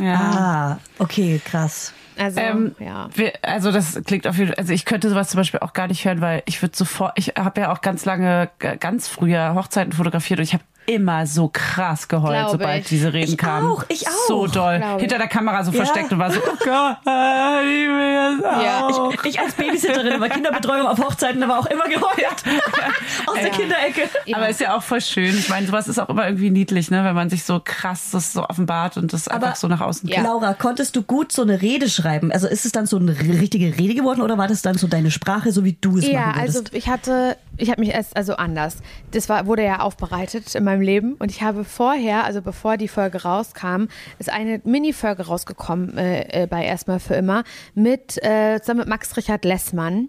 Ja. 0.00 0.14
Ah, 0.14 0.78
okay, 0.98 1.40
krass. 1.44 1.92
Also, 2.18 2.38
Ähm, 2.40 2.74
ja. 2.78 3.08
wir, 3.14 3.32
also 3.42 3.72
das 3.72 3.98
klingt 4.04 4.26
auf 4.26 4.36
jeden 4.36 4.48
Fall, 4.48 4.58
also 4.58 4.72
ich 4.74 4.84
könnte 4.84 5.08
sowas 5.08 5.30
zum 5.30 5.38
Beispiel 5.38 5.60
auch 5.60 5.72
gar 5.72 5.86
nicht 5.86 6.04
hören, 6.04 6.20
weil 6.20 6.42
ich 6.44 6.60
würde 6.60 6.76
sofort, 6.76 7.12
ich 7.16 7.28
habe 7.38 7.62
ja 7.62 7.72
auch 7.72 7.80
ganz 7.80 8.04
lange, 8.04 8.50
ganz 8.78 9.08
früher 9.08 9.54
Hochzeiten 9.54 9.92
fotografiert 9.92 10.38
und 10.38 10.44
ich 10.44 10.52
habe 10.52 10.64
immer 10.86 11.26
so 11.26 11.48
krass 11.52 12.08
geheult, 12.08 12.32
Glaube 12.32 12.50
sobald 12.52 12.80
ich. 12.82 12.88
diese 12.88 13.12
Reden 13.12 13.32
Ich 13.32 13.38
kamen. 13.38 13.70
auch, 13.70 13.84
ich 13.88 14.06
auch. 14.08 14.12
So 14.28 14.46
doll. 14.46 14.78
Glaube 14.78 14.94
ich. 14.96 15.00
Hinter 15.02 15.18
der 15.18 15.28
Kamera 15.28 15.62
so 15.64 15.70
Ja. 15.70 15.76
versteckt 15.84 16.12
und 16.12 16.18
war 16.18 16.30
so, 16.32 16.40
oh 16.40 16.56
Gott, 16.64 16.96
ich 17.04 17.88
will 17.88 18.40
das 18.42 18.62
Ja. 18.64 18.86
auch. 18.86 19.14
Ich, 19.14 19.24
ich 19.24 19.40
als 19.40 19.54
Babysitterin 19.54 20.18
bei 20.20 20.28
Kinderbetreuung 20.28 20.86
auf 20.86 20.98
Hochzeiten 20.98 21.42
aber 21.42 21.58
auch 21.58 21.66
immer 21.66 21.84
geheult. 21.88 22.26
Aus 23.26 23.34
der 23.34 23.46
Ja. 23.48 23.50
Kinderecke. 23.50 24.02
Aber 24.32 24.48
ist 24.48 24.60
ja 24.60 24.76
auch 24.76 24.82
voll 24.82 25.00
schön. 25.00 25.36
Ich 25.38 25.48
meine, 25.48 25.66
sowas 25.66 25.88
ist 25.88 25.98
auch 25.98 26.08
immer 26.08 26.26
irgendwie 26.26 26.50
niedlich, 26.50 26.90
ne, 26.90 27.04
wenn 27.04 27.14
man 27.14 27.30
sich 27.30 27.44
so 27.44 27.60
krass 27.64 28.10
das 28.12 28.32
so 28.32 28.44
offenbart 28.44 28.96
und 28.96 29.12
das 29.12 29.28
Aber- 29.28 29.46
einfach 29.46 29.56
so 29.56 29.68
nach 29.68 29.80
außen 29.80 30.08
Ja. 30.08 30.22
Laura, 30.22 30.54
konntest 30.54 30.96
du 30.96 31.02
gut 31.02 31.32
so 31.32 31.42
eine 31.42 31.60
Rede 31.62 31.88
schreiben? 31.88 32.32
Also 32.32 32.46
ist 32.48 32.64
es 32.64 32.72
dann 32.72 32.86
so 32.86 32.96
eine 32.96 33.18
richtige 33.18 33.76
Rede 33.78 33.94
geworden 33.94 34.22
oder 34.22 34.38
war 34.38 34.48
das 34.48 34.62
dann 34.62 34.76
so 34.76 34.86
deine 34.86 35.10
Sprache, 35.10 35.52
so 35.52 35.64
wie 35.64 35.76
du 35.80 35.98
es 35.98 36.08
Ja, 36.08 36.20
machen 36.26 36.40
also 36.40 36.58
würdest? 36.60 36.74
ich 36.74 36.88
hatte, 36.88 37.36
ich 37.60 37.70
habe 37.70 37.80
mich 37.80 37.90
erst, 37.90 38.16
also 38.16 38.36
anders. 38.36 38.78
Das 39.12 39.28
war, 39.28 39.46
wurde 39.46 39.64
ja 39.64 39.80
aufbereitet 39.80 40.54
in 40.54 40.64
meinem 40.64 40.80
Leben 40.80 41.14
und 41.14 41.30
ich 41.30 41.42
habe 41.42 41.64
vorher, 41.64 42.24
also 42.24 42.42
bevor 42.42 42.76
die 42.76 42.88
Folge 42.88 43.22
rauskam, 43.22 43.84
ist 44.18 44.30
eine 44.30 44.60
Mini-Folge 44.64 45.26
rausgekommen 45.26 45.96
äh, 45.96 46.42
äh, 46.42 46.46
bei 46.46 46.64
Erstmal 46.64 47.00
für 47.00 47.14
immer 47.14 47.44
mit, 47.74 48.22
äh, 48.22 48.60
zusammen 48.60 48.80
mit 48.80 48.88
Max 48.88 49.16
Richard 49.16 49.44
Lessmann, 49.44 50.08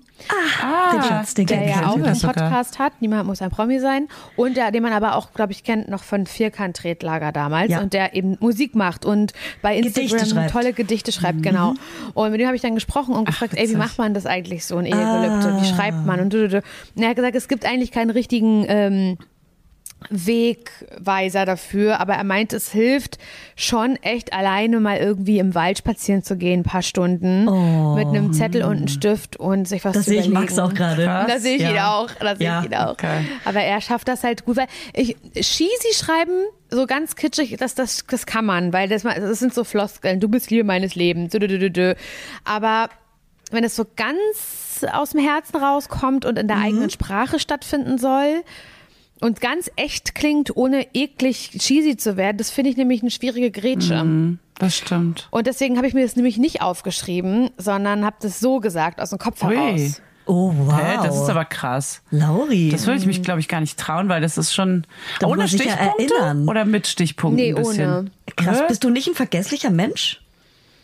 den 0.93 1.04
Schatz, 1.04 1.34
den 1.34 1.47
der 1.47 1.68
ja 1.68 1.89
auch 1.89 1.95
einen 1.95 2.16
sogar. 2.16 2.34
Podcast 2.36 2.80
hat, 2.80 2.93
Niemand 3.02 3.26
muss 3.28 3.41
ein 3.41 3.49
Promi 3.49 3.80
sein 3.80 4.08
und 4.36 4.56
der, 4.58 4.72
den 4.72 4.84
man 4.84 4.93
aber 4.93 5.16
auch, 5.16 5.34
glaube 5.34 5.52
ich, 5.52 5.64
kennt 5.64 5.88
noch 5.89 6.04
von 6.04 6.26
Vierkant-Tretlager 6.26 7.32
damals 7.32 7.72
Ja. 7.72 7.80
und 7.82 7.93
der 7.93 8.14
eben 8.16 8.38
Musik 8.39 8.76
macht 8.76 9.06
und 9.06 9.34
bei 9.62 9.78
Gedichte 9.78 10.02
Instagram 10.02 10.28
schreibt. 10.30 10.52
tolle 10.52 10.74
Gedichte 10.74 11.12
schreibt, 11.12 11.41
genau. 11.43 11.74
Und 12.14 12.32
mit 12.32 12.39
dem 12.39 12.47
habe 12.47 12.56
ich 12.56 12.62
dann 12.62 12.76
gesprochen 12.76 13.16
und 13.16 13.26
gefragt, 13.26 13.54
ey, 13.56 13.70
wie 13.70 13.76
macht 13.76 13.97
man 13.97 14.14
das 14.14 14.26
eigentlich 14.26 14.66
so, 14.66 14.78
ein 14.78 14.86
Ehegelübde? 14.86 15.58
Wie 15.62 15.66
schreibt 15.66 16.06
man? 16.06 16.20
Und, 16.20 16.34
du, 16.34 16.47
du, 16.47 16.49
du. 16.49 16.58
und 16.95 17.04
er 17.04 17.10
hat 17.10 17.16
gesagt, 17.16 17.36
es 17.42 17.48
gibt 17.48 17.66
eigentlich 17.66 17.92
keinen 17.92 18.12
richtigen 18.12 18.66
ähm, 18.68 19.18
Wegweiser 20.10 21.46
dafür, 21.46 22.00
aber 22.00 22.14
er 22.16 22.24
meint, 22.24 22.54
es 22.54 22.72
hilft 22.72 23.18
schon 23.56 23.96
echt 23.98 24.34
alleine 24.34 24.80
mal 24.80 24.98
irgendwie 24.98 25.38
im 25.39 25.54
Wald 25.54 25.78
spazieren 25.78 26.24
zu 26.24 26.38
gehen, 26.38 26.62
ein 26.62 26.64
paar 26.64 26.82
Stunden 26.82 27.46
mit 27.96 28.08
einem 28.08 28.34
Zettel 28.34 28.64
und 28.64 28.78
einem 28.78 28.88
Stift 28.88 29.38
und 29.38 29.68
sich 29.68 29.86
was 29.86 29.94
Das 29.94 30.04
zu 30.06 30.10
sehe 30.12 30.20
ich 30.22 30.28
überlegen. 30.28 30.56
Max 30.56 30.60
auch 30.60 30.74
gerade. 30.74 31.06
Da 31.06 31.39
sehe 31.39 31.56
ich 31.58 31.62
Ja. 31.62 31.70
ihn 31.72 31.78
auch. 31.80 32.10
Da 32.20 32.36
sehe 32.36 32.46
Ja, 32.48 32.60
ich 32.62 32.66
ihn 32.68 32.76
auch. 32.76 32.92
okay. 32.94 33.26
Aber 33.46 33.62
er 33.62 33.80
schafft 33.82 34.08
das 34.08 34.24
halt 34.24 34.46
gut, 34.46 34.58
weil 34.58 34.68
ich 34.94 35.16
cheesy 35.36 35.94
schreiben 35.94 36.46
so 36.72 36.86
ganz 36.88 37.16
kitschig, 37.16 37.58
das, 37.60 37.76
das, 37.76 38.06
das 38.08 38.26
kann 38.26 38.46
man, 38.46 38.72
weil 38.74 38.88
das, 38.89 39.04
das 39.04 39.39
sind 39.39 39.54
so 39.54 39.64
Floskeln. 39.64 40.20
Du 40.20 40.30
bist 40.30 40.50
Liebe 40.52 40.64
meines 40.64 40.96
Lebens. 40.96 41.34
Aber 42.46 42.89
wenn 43.52 43.64
es 43.64 43.76
so 43.76 43.86
ganz 43.95 44.86
aus 44.93 45.12
dem 45.12 45.20
Herzen 45.22 45.58
rauskommt 45.58 46.26
und 46.26 46.38
in 46.39 46.45
Mhm. 46.45 46.47
der 46.49 46.58
eigenen 46.58 46.89
Sprache 46.89 47.39
stattfinden 47.39 47.97
soll 47.97 48.41
und 49.20 49.41
ganz 49.41 49.70
echt 49.76 50.16
klingt, 50.16 50.56
ohne 50.56 50.88
eklig 50.95 51.52
cheesy 51.52 51.95
zu 51.97 52.18
werden, 52.18 52.38
das 52.38 52.49
finde 52.49 52.72
ich 52.72 52.78
nämlich 52.78 53.02
eine 53.02 53.12
schwierige 53.12 53.52
Grätsche. 53.52 54.04
Mhm, 54.04 54.39
Das 54.58 54.76
stimmt. 54.78 55.28
Und 55.32 55.47
deswegen 55.47 55.78
habe 55.78 55.88
ich 55.88 55.93
mir 55.93 56.04
das 56.04 56.16
nämlich 56.16 56.38
nicht 56.38 56.62
aufgeschrieben, 56.62 57.49
sondern 57.58 58.06
habe 58.06 58.18
das 58.22 58.39
so 58.39 58.60
gesagt, 58.60 58.99
aus 59.02 59.10
dem 59.10 59.20
Kopf 59.20 59.43
Ui. 59.43 59.56
heraus. 59.56 60.02
Oh, 60.28 60.54
wow. 60.56 60.80
Hä, 60.80 60.97
das 61.04 61.16
ist 61.20 61.30
aber 61.30 61.45
krass. 61.45 62.04
Lauri. 62.12 62.70
Das 62.70 62.86
würde 62.86 62.99
ich 62.99 63.06
mich, 63.08 63.24
glaube 63.24 63.39
ich, 63.39 63.47
gar 63.47 63.60
nicht 63.60 63.78
trauen, 63.80 64.08
weil 64.08 64.22
das 64.22 64.38
ist 64.38 64.54
schon 64.54 64.86
Da 65.20 65.28
muss 65.28 65.36
ohne 65.38 65.47
sich 65.47 65.66
ja 65.66 65.72
Stichpunkte 65.74 66.14
erinnern. 66.14 66.47
oder 66.47 66.64
mit 66.66 66.86
Stichpunkten 66.88 67.43
Nee, 67.43 67.49
ein 67.54 67.56
bisschen. 67.56 67.89
ohne. 67.89 68.12
Krass, 68.36 68.60
Hä? 68.62 68.66
bist 68.68 68.84
du 68.84 68.89
nicht 68.91 69.08
ein 69.08 69.16
vergesslicher 69.16 69.72
Mensch? 69.72 70.20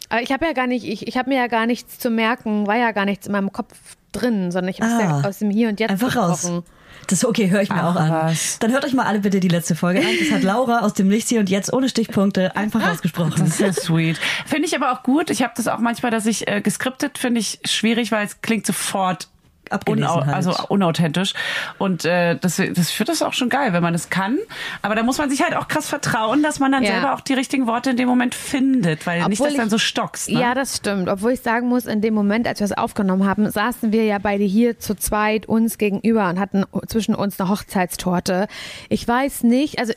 Aber 0.09 0.21
ich 0.21 0.31
habe 0.31 0.45
ja 0.45 0.53
gar 0.53 0.67
nicht, 0.67 0.85
ich, 0.85 1.07
ich 1.07 1.17
habe 1.17 1.29
mir 1.29 1.37
ja 1.37 1.47
gar 1.47 1.65
nichts 1.65 1.99
zu 1.99 2.09
merken, 2.09 2.65
war 2.67 2.77
ja 2.77 2.91
gar 2.91 3.05
nichts 3.05 3.27
in 3.27 3.33
meinem 3.33 3.51
Kopf 3.51 3.73
drin, 4.13 4.51
sondern 4.51 4.69
ich 4.69 4.81
habe 4.81 4.91
es 4.91 4.97
Ah. 4.99 5.21
ja 5.21 5.27
aus 5.27 5.39
dem 5.39 5.49
Hier 5.49 5.69
und 5.69 5.79
Jetzt 5.79 5.91
Einfach 5.91 6.15
raus. 6.15 6.41
gesprochen. 6.41 6.63
Das 7.07 7.23
okay, 7.23 7.49
höre 7.49 7.61
ich 7.61 7.69
mir 7.69 7.81
Ach, 7.83 7.95
auch 7.95 7.99
an. 7.99 8.09
was. 8.09 8.59
Dann 8.59 8.71
hört 8.71 8.83
euch 8.83 8.93
mal 8.93 9.05
alle 9.05 9.19
bitte 9.19 9.39
die 9.39 9.47
letzte 9.47 9.75
Folge 9.75 9.99
an. 9.99 10.07
Das 10.19 10.31
hat 10.31 10.43
Laura 10.43 10.79
aus 10.79 10.93
dem 10.93 11.07
Nichts 11.07 11.29
hier 11.29 11.39
und 11.39 11.49
jetzt 11.49 11.71
ohne 11.71 11.87
Stichpunkte 11.87 12.55
einfach 12.55 12.85
ausgesprochen. 12.91 13.33
Das 13.37 13.49
ist 13.49 13.59
ja 13.59 13.71
sweet. 13.71 14.17
Finde 14.45 14.65
ich 14.67 14.75
aber 14.75 14.91
auch 14.91 15.03
gut. 15.03 15.29
Ich 15.29 15.41
habe 15.41 15.53
das 15.55 15.67
auch 15.67 15.79
manchmal, 15.79 16.11
dass 16.11 16.25
ich 16.25 16.47
äh, 16.49 16.59
geskriptet 16.61 17.17
finde 17.17 17.39
ich 17.39 17.59
schwierig, 17.65 18.11
weil 18.11 18.25
es 18.25 18.41
klingt 18.41 18.65
sofort 18.65 19.29
Abgelesen 19.71 20.09
unau 20.09 20.25
halt. 20.25 20.35
also 20.35 20.53
unauthentisch. 20.69 21.33
Und 21.77 22.05
äh, 22.05 22.35
das, 22.37 22.57
das 22.73 22.91
finde 22.91 23.11
das 23.11 23.21
auch 23.21 23.33
schon 23.33 23.49
geil, 23.49 23.73
wenn 23.73 23.83
man 23.83 23.93
es 23.93 24.09
kann. 24.09 24.37
Aber 24.81 24.95
da 24.95 25.03
muss 25.03 25.17
man 25.17 25.29
sich 25.29 25.41
halt 25.43 25.55
auch 25.55 25.67
krass 25.67 25.87
vertrauen, 25.89 26.43
dass 26.43 26.59
man 26.59 26.71
dann 26.71 26.83
Ja. 26.83 26.93
selber 26.93 27.13
auch 27.13 27.21
die 27.21 27.33
richtigen 27.33 27.67
Worte 27.67 27.91
in 27.91 27.97
dem 27.97 28.07
Moment 28.07 28.35
findet, 28.35 29.05
weil 29.05 29.17
nicht, 29.27 29.39
Obwohl 29.39 29.47
dass 29.47 29.57
dann 29.57 29.65
ich- 29.67 29.71
so 29.71 29.77
stockst. 29.77 30.29
Ne? 30.29 30.39
Ja, 30.39 30.53
das 30.53 30.77
stimmt. 30.77 31.09
Obwohl 31.09 31.31
ich 31.31 31.41
sagen 31.41 31.67
muss, 31.67 31.85
in 31.85 32.01
dem 32.01 32.13
Moment, 32.13 32.47
als 32.47 32.59
wir 32.59 32.65
es 32.65 32.73
aufgenommen 32.77 33.25
haben, 33.25 33.49
saßen 33.49 33.91
wir 33.91 34.03
ja 34.05 34.17
beide 34.19 34.43
hier 34.43 34.79
zu 34.79 34.95
zweit 34.95 35.45
uns 35.47 35.77
gegenüber 35.77 36.29
und 36.29 36.39
hatten 36.39 36.63
zwischen 36.87 37.15
uns 37.15 37.39
eine 37.39 37.49
Hochzeitstorte. 37.49 38.47
Ich 38.89 39.07
weiß 39.07 39.43
nicht, 39.43 39.79
also 39.79 39.93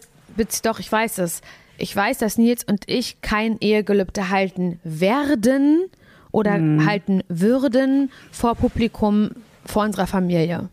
doch, 0.63 0.79
ich 0.79 0.91
weiß 0.91 1.19
es. 1.19 1.41
Ich 1.77 1.95
weiß, 1.97 2.19
dass 2.19 2.37
Nils 2.39 2.65
und 2.65 2.85
ich 2.89 3.21
kein 3.23 3.59
Ehegelübde 3.61 4.29
halten 4.31 4.79
werden 4.85 5.87
oder 6.31 6.59
Mhm. 6.59 6.87
halten 6.87 7.23
würden 7.29 8.11
vor 8.31 8.55
Publikum, 8.55 9.31
vor 9.71 9.85
unserer 9.85 10.07
Familie. 10.07 10.69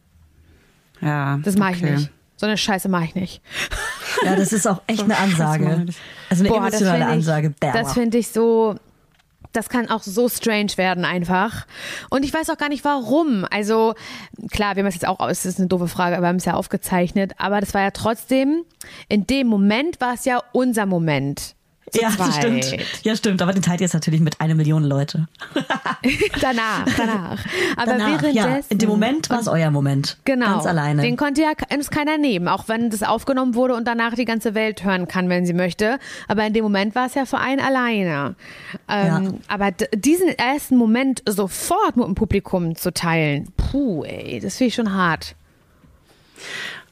ja 1.02 1.39
Das 1.43 1.58
mache 1.58 1.74
ich 1.74 1.84
okay. 1.84 1.95
nicht. 1.95 2.12
So 2.38 2.45
eine 2.45 2.58
Scheiße 2.58 2.88
mache 2.88 3.06
ich 3.06 3.16
nicht. 3.16 3.41
Ja, 4.24 4.36
das 4.36 4.54
ist 4.54 4.68
auch 4.68 4.82
echt 4.88 5.04
eine 5.04 5.16
Scheiße, 5.16 5.24
Ansage. 5.24 5.86
Also 6.30 6.43
eine 6.43 6.50
Boah, 6.50 6.70
das 6.70 6.82
emotionale 6.82 7.04
ich, 7.04 7.10
Ansage. 7.10 7.50
Bäh. 7.60 7.72
Das 7.74 7.93
finde 7.93 8.18
ich 8.18 8.30
so. 8.30 8.76
Das 9.54 9.70
kann 9.70 9.89
auch 9.89 10.04
so 10.04 10.30
strange 10.30 10.72
werden 10.76 11.04
einfach. 11.04 11.66
Und 12.10 12.26
ich 12.26 12.34
weiß 12.34 12.50
auch 12.50 12.58
gar 12.58 12.70
nicht 12.70 12.84
warum. 12.86 13.45
Also 13.50 13.95
klar, 14.52 14.76
wir 14.76 14.84
haben 14.84 14.88
es 14.88 14.95
jetzt 14.95 15.08
auch, 15.08 15.26
es 15.30 15.45
ist 15.45 15.58
eine 15.58 15.68
doofe 15.68 15.88
Frage, 15.88 16.16
aber 16.16 16.26
wir 16.26 16.30
haben 16.30 16.36
es 16.36 16.45
ja 16.45 16.54
aufgezeichnet. 16.54 17.34
Aber 17.38 17.60
das 17.60 17.74
war 17.74 17.82
ja 17.82 17.91
trotzdem, 17.91 18.64
in 19.10 19.26
dem 19.26 19.48
Moment 19.48 20.00
war 20.00 20.14
es 20.14 20.26
ja 20.26 20.41
unser 20.52 20.86
Moment. 20.86 21.56
Zu 21.92 22.02
ja, 22.02 22.10
das 22.10 22.18
zweit. 22.18 22.34
stimmt. 22.66 22.86
Ja, 23.06 23.16
stimmt. 23.16 23.42
Aber 23.42 23.54
den 23.54 23.62
teilt 23.62 23.80
ihr 23.80 23.86
jetzt 23.86 23.94
natürlich 23.94 24.20
mit 24.20 24.42
einer 24.42 24.56
Million 24.56 24.84
Leute. 24.84 25.28
danach, 26.42 26.86
danach. 26.98 27.40
Aber 27.78 27.86
Danach, 27.94 28.22
währenddessen. 28.24 28.36
ja, 28.36 28.60
in 28.70 28.78
dem 28.78 28.90
Moment 28.90 29.30
war 29.30 29.40
es 29.40 29.48
euer 29.48 29.72
Moment. 29.72 30.18
Genau. 30.26 30.48
Ganz 30.48 30.66
alleine. 30.66 31.02
Den 31.02 31.16
konnte 31.16 31.42
ja 31.42 31.52
uns 31.74 31.90
keiner 31.90 32.18
nehmen, 32.18 32.48
auch 32.50 32.68
wenn 32.68 32.90
das 32.90 33.04
aufgenommen 33.04 33.56
wurde 33.56 33.74
und 33.76 33.88
danach 33.88 34.16
die 34.16 34.26
ganze 34.26 34.54
Welt 34.54 34.84
hören 34.84 35.08
kann, 35.08 35.30
wenn 35.30 35.46
sie 35.46 35.54
möchte. 35.54 35.98
Aber 36.28 36.46
in 36.46 36.54
dem 36.54 36.64
Moment 36.64 36.94
war 36.96 37.06
es 37.08 37.14
ja 37.16 37.26
für 37.26 37.38
einen 37.38 37.62
alleine. 37.62 38.36
Ähm, 38.90 39.06
Ja. 39.08 39.22
Aber 39.48 39.72
diesen 39.72 40.28
ersten 40.28 40.76
Moment 40.76 41.24
sofort 41.28 41.96
mit 41.96 42.06
dem 42.06 42.16
Publikum 42.16 42.76
zu 42.76 42.94
teilen, 42.94 43.48
puh, 43.56 44.04
ey, 44.04 44.40
das 44.42 44.58
finde 44.58 44.68
ich 44.70 44.76
schon 44.76 44.94
hart. 44.94 45.36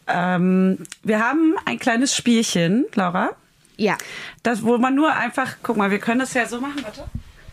Ähm, 0.07 0.77
wir 1.03 1.19
haben 1.19 1.55
ein 1.65 1.79
kleines 1.79 2.15
Spielchen, 2.15 2.85
Laura. 2.93 3.31
Ja. 3.77 3.97
Das, 4.43 4.63
wo 4.63 4.77
man 4.77 4.95
nur 4.95 5.13
einfach, 5.13 5.55
guck 5.63 5.77
mal, 5.77 5.91
wir 5.91 5.99
können 5.99 6.19
das 6.19 6.33
ja 6.33 6.45
so 6.47 6.59
machen, 6.61 6.81
warte. 6.83 7.03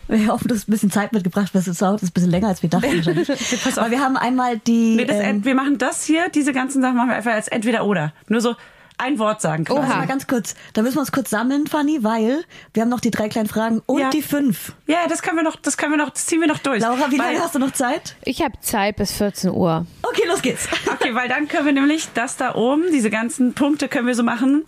Wir 0.09 0.27
hoffen, 0.27 0.49
du 0.49 0.55
hast 0.55 0.67
ein 0.67 0.71
bisschen 0.71 0.91
Zeit 0.91 1.13
mitgebracht, 1.13 1.49
weil 1.53 1.61
es 1.65 1.77
dauert 1.77 2.03
ist 2.03 2.09
ein 2.09 2.13
bisschen 2.13 2.31
länger, 2.31 2.49
als 2.49 2.61
wir 2.61 2.69
dachten. 2.69 2.95
wahrscheinlich. 3.05 3.27
Pass 3.63 3.77
auf. 3.77 3.85
Aber 3.85 3.91
wir 3.91 4.01
haben 4.01 4.17
einmal 4.17 4.57
die. 4.59 4.95
Nee, 4.97 5.05
das, 5.05 5.17
ähm, 5.19 5.45
wir 5.45 5.55
machen 5.55 5.77
das 5.77 6.03
hier, 6.03 6.29
diese 6.29 6.51
ganzen 6.53 6.81
Sachen 6.81 6.97
machen 6.97 7.09
wir 7.09 7.15
einfach 7.15 7.31
als 7.33 7.47
entweder 7.47 7.85
oder. 7.85 8.13
Nur 8.27 8.41
so 8.41 8.55
ein 8.97 9.17
Wort 9.17 9.41
sagen. 9.41 9.63
quasi. 9.65 9.79
Warte 9.81 9.95
mal 9.97 10.07
ganz 10.07 10.27
kurz. 10.27 10.55
Da 10.73 10.81
müssen 10.81 10.95
wir 10.97 10.99
uns 11.01 11.11
kurz 11.11 11.29
sammeln, 11.29 11.67
Fanny, 11.67 12.03
weil 12.03 12.43
wir 12.73 12.81
haben 12.83 12.89
noch 12.89 12.99
die 12.99 13.11
drei 13.11 13.27
kleinen 13.29 13.47
Fragen 13.47 13.81
und 13.85 13.99
Ja. 14.01 14.09
die 14.11 14.21
fünf. 14.21 14.73
Ja, 14.87 15.07
das 15.09 15.21
können 15.23 15.37
wir 15.37 15.43
noch, 15.43 15.55
das 15.55 15.77
können 15.77 15.93
wir 15.93 15.97
noch, 15.97 16.11
das 16.11 16.25
ziehen 16.27 16.41
wir 16.41 16.47
noch 16.47 16.59
durch. 16.59 16.81
Laura, 16.81 17.09
wie 17.09 17.17
lange 17.17 17.39
hast 17.39 17.55
du 17.55 17.59
noch 17.59 17.71
Zeit? 17.71 18.15
Ich 18.23 18.41
habe 18.43 18.53
Zeit 18.59 18.97
bis 18.97 19.13
14 19.13 19.51
Uhr. 19.51 19.87
Okay, 20.03 20.23
los 20.27 20.41
geht's. 20.41 20.67
Okay, 20.91 21.15
weil 21.15 21.27
dann 21.27 21.47
können 21.47 21.65
wir 21.65 21.73
nämlich 21.73 22.09
das 22.13 22.37
da 22.37 22.55
oben, 22.55 22.83
diese 22.91 23.09
ganzen 23.09 23.53
Punkte 23.53 23.87
können 23.87 24.05
wir 24.05 24.15
so 24.15 24.23
machen. 24.23 24.63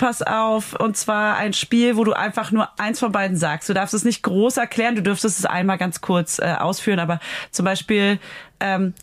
Pass 0.00 0.22
auf, 0.22 0.72
und 0.72 0.96
zwar 0.96 1.36
ein 1.36 1.52
Spiel, 1.52 1.94
wo 1.94 2.04
du 2.04 2.14
einfach 2.14 2.52
nur 2.52 2.70
eins 2.80 2.98
von 2.98 3.12
beiden 3.12 3.36
sagst. 3.36 3.68
Du 3.68 3.74
darfst 3.74 3.92
es 3.92 4.02
nicht 4.02 4.22
groß 4.22 4.56
erklären, 4.56 4.94
du 4.94 5.02
dürftest 5.02 5.38
es 5.38 5.44
einmal 5.44 5.76
ganz 5.76 6.00
kurz 6.00 6.38
äh, 6.38 6.56
ausführen, 6.58 6.98
aber 6.98 7.20
zum 7.50 7.66
Beispiel 7.66 8.18
ähm, 8.60 8.94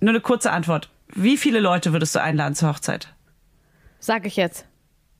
nur 0.00 0.10
eine 0.10 0.20
kurze 0.20 0.52
Antwort. 0.52 0.90
Wie 1.08 1.38
viele 1.38 1.58
Leute 1.58 1.94
würdest 1.94 2.14
du 2.14 2.20
einladen 2.20 2.54
zur 2.54 2.68
Hochzeit? 2.68 3.08
Sag 3.98 4.26
ich 4.26 4.36
jetzt. 4.36 4.66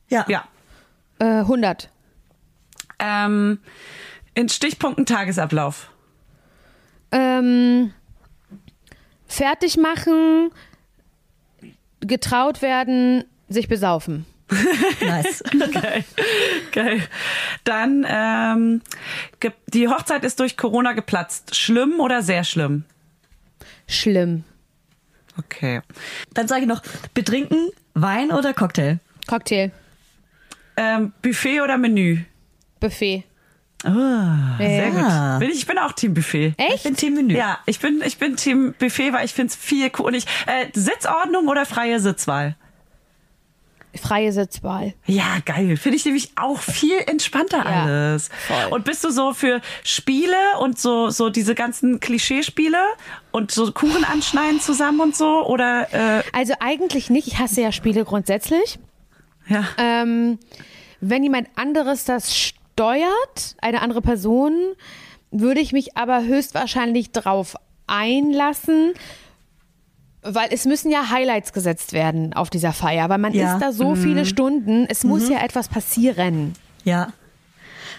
Ja. 0.07 0.23
Ja. 0.27 0.43
Äh, 1.17 1.39
100. 1.39 1.89
Ähm, 2.99 3.57
in 4.35 4.49
Stichpunkten 4.49 5.07
Tagesablauf. 5.07 5.89
Ähm, 7.11 7.91
fertig 9.25 9.77
machen, 9.77 10.51
getraut 12.01 12.61
werden, 12.61 13.23
sich 13.49 13.67
besaufen. 13.67 14.27
Nice. 15.01 15.43
Geil. 15.73 16.03
Geil. 16.71 17.01
Dann, 17.63 18.05
ähm, 18.07 18.81
die 19.73 19.87
Hochzeit 19.87 20.23
ist 20.23 20.39
durch 20.39 20.57
Corona 20.57 20.93
geplatzt. 20.93 21.55
Schlimm 21.55 21.99
oder 21.99 22.21
sehr 22.21 22.43
schlimm? 22.43 22.83
Schlimm. 23.87 24.43
Okay. 25.37 25.81
Dann 26.33 26.47
sage 26.47 26.61
ich 26.61 26.67
noch, 26.67 26.81
betrinken, 27.13 27.69
Wein 27.95 28.31
oder 28.31 28.53
Cocktail? 28.53 28.99
Cocktail, 29.27 29.71
Ähm, 30.77 31.13
Buffet 31.21 31.61
oder 31.61 31.77
Menü? 31.77 32.19
Buffet. 32.79 33.23
Sehr 33.83 33.91
Ja. 34.93 35.33
gut. 35.33 35.39
Bin 35.39 35.49
ich, 35.49 35.57
ich 35.59 35.65
bin 35.65 35.77
auch 35.77 35.91
Team 35.93 36.13
Buffet. 36.13 36.53
Ich 36.57 36.73
Echt? 36.73 36.83
bin 36.83 36.95
Team 36.95 37.15
Menü. 37.15 37.35
Ja, 37.35 37.59
ich 37.65 37.79
bin, 37.79 38.01
ich 38.05 38.17
bin 38.17 38.35
Team 38.37 38.73
Buffet, 38.79 39.11
weil 39.13 39.25
ich 39.25 39.33
find's 39.33 39.55
viel 39.55 39.91
cool. 39.97 40.05
Und 40.07 40.13
ich, 40.13 40.25
äh, 40.47 40.67
Sitzordnung 40.73 41.47
oder 41.47 41.65
freie 41.65 41.99
Sitzwahl? 41.99 42.55
Freie 44.01 44.31
Sitzwahl. 44.31 44.93
Ja, 45.05 45.37
geil. 45.45 45.77
Finde 45.77 45.97
ich 45.97 46.05
nämlich 46.05 46.31
auch 46.35 46.59
viel 46.59 46.97
entspannter 47.05 47.57
Ja, 47.63 47.83
alles. 47.83 48.29
voll. 48.47 48.71
Und 48.71 48.85
bist 48.85 49.03
du 49.03 49.11
so 49.11 49.33
für 49.33 49.61
Spiele 49.83 50.35
und 50.59 50.79
so, 50.79 51.09
so 51.09 51.29
diese 51.29 51.53
ganzen 51.55 51.99
Klischeespiele 51.99 52.77
und 53.31 53.51
so 53.51 53.71
Kuchen 53.71 54.03
anschneiden 54.03 54.59
zusammen 54.59 54.99
und 54.99 55.15
so? 55.15 55.45
Oder, 55.45 55.87
äh, 55.93 56.23
Also 56.33 56.53
eigentlich 56.59 57.09
nicht. 57.09 57.27
Ich 57.27 57.37
hasse 57.39 57.61
ja 57.61 57.71
Spiele 57.71 58.03
grundsätzlich. 58.05 58.79
ja. 59.47 59.63
Ähm, 59.77 60.39
wenn 61.01 61.21
jemand 61.21 61.49
anderes 61.55 62.05
das 62.05 62.35
steuert, 62.35 63.55
eine 63.61 63.81
andere 63.81 64.01
Person, 64.01 64.53
würde 65.31 65.59
ich 65.59 65.71
mich 65.73 65.97
aber 65.97 66.23
höchstwahrscheinlich 66.23 67.11
drauf 67.11 67.55
einlassen, 67.87 68.93
weil 70.23 70.47
es 70.51 70.65
müssen 70.65 70.91
ja 70.91 71.09
Highlights 71.09 71.53
gesetzt 71.53 71.93
werden 71.93 72.33
auf 72.33 72.49
dieser 72.49 72.73
Feier, 72.73 73.09
weil 73.09 73.17
man 73.17 73.33
Ja. 73.33 73.53
ist 73.55 73.61
da 73.61 73.71
so 73.71 73.95
viele 73.95 74.25
Stunden, 74.25 74.85
es 74.89 75.03
muss 75.03 75.29
ja 75.29 75.43
etwas 75.43 75.67
passieren. 75.67 76.53
Ja. 76.83 77.07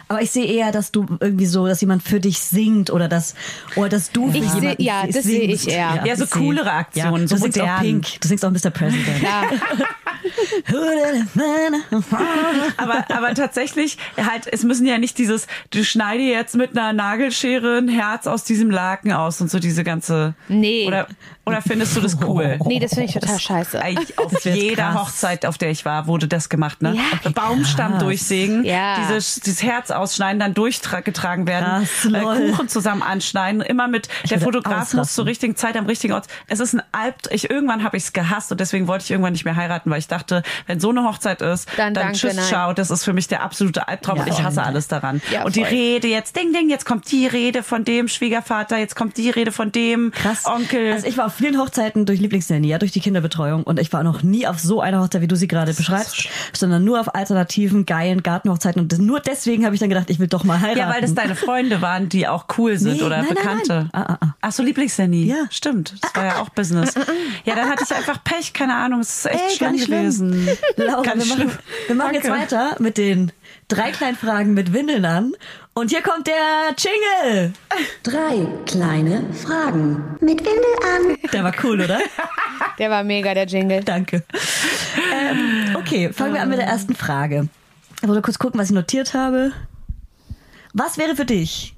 Aber 0.06 0.20
ich 0.20 0.30
sehe 0.30 0.44
eher, 0.44 0.70
dass 0.70 0.92
du 0.92 1.06
irgendwie 1.20 1.46
so, 1.46 1.66
dass 1.66 1.80
jemand 1.80 2.02
für 2.02 2.20
dich 2.20 2.38
singt 2.38 2.90
oder 2.90 3.08
dass, 3.08 3.34
oder 3.74 3.88
dass 3.88 4.12
du 4.12 4.30
für 4.30 4.36
Ich 4.36 4.44
seh- 4.50 4.60
jemanden 4.60 4.82
ja, 4.82 5.06
das 5.06 5.24
sehe 5.24 5.40
ich 5.40 5.66
eher. 5.66 6.02
Ja, 6.04 6.14
so 6.16 6.24
ich 6.24 6.30
seh- 6.30 6.38
coolere 6.38 6.70
Aktionen, 6.72 7.22
Ja, 7.22 7.28
so 7.28 7.36
du 7.36 7.40
singst 7.40 7.60
auch. 7.60 7.80
Pink, 7.80 8.20
du 8.20 8.28
singst 8.28 8.44
auch 8.44 8.50
Mr. 8.50 8.70
President. 8.70 9.22
Ja, 9.22 9.44
aber, 12.76 13.04
aber 13.10 13.34
tatsächlich, 13.34 13.98
halt, 14.16 14.46
es 14.52 14.62
müssen 14.62 14.86
ja 14.86 14.98
nicht 14.98 15.18
dieses, 15.18 15.46
du 15.70 15.84
schneide 15.84 16.22
jetzt 16.22 16.56
mit 16.56 16.76
einer 16.76 16.92
Nagelschere 16.92 17.78
ein 17.78 17.88
Herz 17.88 18.26
aus 18.26 18.44
diesem 18.44 18.70
Laken 18.70 19.12
aus 19.12 19.40
und 19.40 19.50
so 19.50 19.58
diese 19.58 19.84
ganze. 19.84 20.34
Nee. 20.48 20.86
Oder, 20.86 21.06
oder 21.46 21.60
findest 21.62 21.96
du 21.96 22.00
das 22.00 22.16
cool? 22.22 22.58
nee, 22.66 22.78
das 22.80 22.90
finde 22.94 23.06
ich 23.06 23.14
total 23.14 23.38
scheiße. 23.38 23.80
Eigentlich 23.80 24.18
auf 24.20 24.44
jeder 24.44 24.90
krass. 24.92 25.02
Hochzeit, 25.08 25.46
auf 25.46 25.58
der 25.58 25.70
ich 25.70 25.84
war, 25.84 26.06
wurde 26.06 26.26
das 26.28 26.48
gemacht, 26.48 26.82
ne? 26.82 26.96
Ja. 26.96 27.30
Baumstamm 27.30 27.92
Krass. 27.92 28.02
durchsägen, 28.02 28.64
Ja. 28.64 28.96
dieses, 29.00 29.40
dieses 29.40 29.62
Herz 29.62 29.90
ausschneiden, 29.90 30.40
dann 30.40 30.54
durchgetragen 30.54 31.46
werden, 31.46 31.86
Krass, 32.02 32.12
äh, 32.12 32.50
Kuchen 32.50 32.68
zusammen 32.68 33.02
anschneiden, 33.02 33.60
immer 33.60 33.88
mit, 33.88 34.08
der 34.24 34.40
würde 34.40 34.44
Fotograf 34.58 34.78
muss 34.78 34.88
ausrasten. 34.94 35.14
zur 35.14 35.26
richtigen 35.26 35.56
Zeit 35.56 35.76
am 35.76 35.86
richtigen 35.86 36.12
Ort. 36.14 36.26
Es 36.46 36.60
ist 36.60 36.74
ein 36.74 36.82
Albt, 36.92 37.28
ich, 37.30 37.50
irgendwann 37.50 37.82
habe 37.84 37.96
ich 37.96 38.04
es 38.04 38.12
gehasst 38.12 38.50
und 38.52 38.60
deswegen 38.60 38.86
wollte 38.88 39.04
ich 39.04 39.10
irgendwann 39.10 39.32
nicht 39.32 39.44
mehr 39.44 39.56
heiraten, 39.56 39.90
weil 39.90 39.98
ich 39.98 40.08
dachte, 40.08 40.42
wenn 40.66 40.80
so 40.80 40.90
eine 40.90 41.04
Hochzeit 41.04 41.42
ist, 41.42 41.68
Dann 41.76 41.94
dann, 41.94 42.04
danke, 42.04 42.18
tschüss, 42.18 42.34
nein. 42.36 42.44
ciao, 42.46 42.72
das 42.72 42.90
ist 42.90 43.04
für 43.04 43.12
mich 43.12 43.28
der 43.28 43.42
absolute 43.42 43.88
Albtraum 43.88 44.16
Ja, 44.18 44.22
und 44.24 44.28
ich 44.30 44.42
hasse 44.42 44.62
alles 44.62 44.88
daran. 44.88 45.20
Und 45.44 45.56
die. 45.56 45.64
Rede 45.64 46.08
jetzt, 46.08 46.36
ding, 46.36 46.52
ding, 46.52 46.68
jetzt 46.68 46.84
kommt 46.86 47.10
die 47.10 47.26
Rede 47.26 47.62
von 47.62 47.84
dem 47.84 48.06
Schwiegervater, 48.08 48.76
jetzt 48.78 48.94
kommt 48.96 49.16
die 49.16 49.30
Rede 49.30 49.50
von 49.52 49.72
dem. 49.72 50.12
Onkel. 50.44 50.92
Also 50.92 51.06
ich 51.06 51.16
war 51.16 51.30
auf 51.34 51.38
vielen 51.38 51.58
Hochzeiten 51.58 52.06
durch 52.06 52.20
Lieblingsnanny, 52.20 52.68
ja, 52.68 52.78
durch 52.78 52.92
die 52.92 53.00
Kinderbetreuung 53.00 53.64
und 53.64 53.80
ich 53.80 53.92
war 53.92 54.04
noch 54.04 54.22
nie 54.22 54.46
auf 54.46 54.60
so 54.60 54.80
einer 54.80 55.00
Hochzeit, 55.00 55.20
wie 55.20 55.26
du 55.26 55.34
sie 55.34 55.48
gerade 55.48 55.74
beschreibst, 55.74 56.28
sondern 56.52 56.84
nur 56.84 57.00
auf 57.00 57.12
alternativen, 57.14 57.86
geilen 57.86 58.22
Gartenhochzeiten 58.22 58.80
und 58.80 58.96
nur 59.00 59.18
deswegen 59.18 59.64
habe 59.64 59.74
ich 59.74 59.80
dann 59.80 59.88
gedacht, 59.88 60.10
ich 60.10 60.20
will 60.20 60.28
doch 60.28 60.44
mal 60.44 60.60
heiraten. 60.60 60.78
Ja, 60.78 60.90
weil 60.94 61.00
das 61.00 61.14
deine 61.14 61.34
Freunde 61.34 61.82
waren, 61.82 62.08
die 62.08 62.28
auch 62.28 62.46
cool 62.56 62.78
sind 62.78 62.98
Nee, 62.98 63.02
oder 63.02 63.16
nein, 63.18 63.26
nein, 63.26 63.34
Bekannte. 63.34 63.74
nein. 63.74 63.90
Ah, 63.92 64.12
ah, 64.12 64.18
ah. 64.20 64.34
Ach 64.42 64.52
so, 64.52 64.62
Lieblingshandy. 64.62 65.24
Ja. 65.26 65.46
Stimmt. 65.50 65.94
Das 66.00 66.14
war 66.14 66.24
ja 66.24 66.36
auch 66.40 66.50
Business. 66.50 66.94
Ja, 67.44 67.56
dann 67.56 67.68
hatte 67.68 67.82
ich 67.84 67.92
einfach 67.94 68.22
Pech, 68.22 68.52
keine 68.52 68.76
Ahnung. 68.76 69.00
Es 69.00 69.18
ist 69.18 69.26
echt 69.26 69.42
Ey, 69.50 69.56
schlimm 69.56 69.78
schlimm. 69.78 69.98
gewesen. 70.02 70.48
Laura, 70.76 71.02
Gar 71.02 71.14
wir 71.14 71.16
nicht 71.16 71.28
machen, 71.30 71.40
schlimm. 71.50 71.58
wir 71.88 71.96
machen 71.96 72.14
jetzt 72.14 72.30
weiter 72.30 72.76
mit 72.78 72.96
den 72.96 73.32
drei 73.68 73.90
kleinen 73.90 74.16
Fragen 74.16 74.54
mit 74.54 74.72
Windeln 74.72 75.04
an. 75.04 75.32
Und 75.76 75.90
hier 75.90 76.02
kommt 76.02 76.26
der 76.28 76.74
Jingle. 76.78 77.52
Drei 78.04 78.46
kleine 78.64 79.24
Fragen 79.34 80.16
mit 80.20 80.38
Windel 80.38 80.54
an. 80.84 81.16
Der 81.32 81.42
war 81.42 81.52
cool, 81.64 81.80
oder? 81.80 81.98
Der 82.78 82.90
war 82.90 83.02
mega, 83.02 83.34
der 83.34 83.46
Jingle. 83.46 83.82
Danke. 83.82 84.22
Ähm, 85.12 85.74
okay, 85.76 86.12
fangen 86.12 86.34
wir 86.34 86.42
an 86.42 86.48
mit 86.48 86.58
der 86.58 86.66
ersten 86.68 86.94
Frage. 86.94 87.48
Ich 88.00 88.08
wollte 88.08 88.22
kurz 88.22 88.38
gucken, 88.38 88.60
was 88.60 88.68
ich 88.68 88.74
notiert 88.74 89.14
habe. 89.14 89.50
Was 90.72 90.96
wäre 90.96 91.16
für 91.16 91.24
dich? 91.24 91.74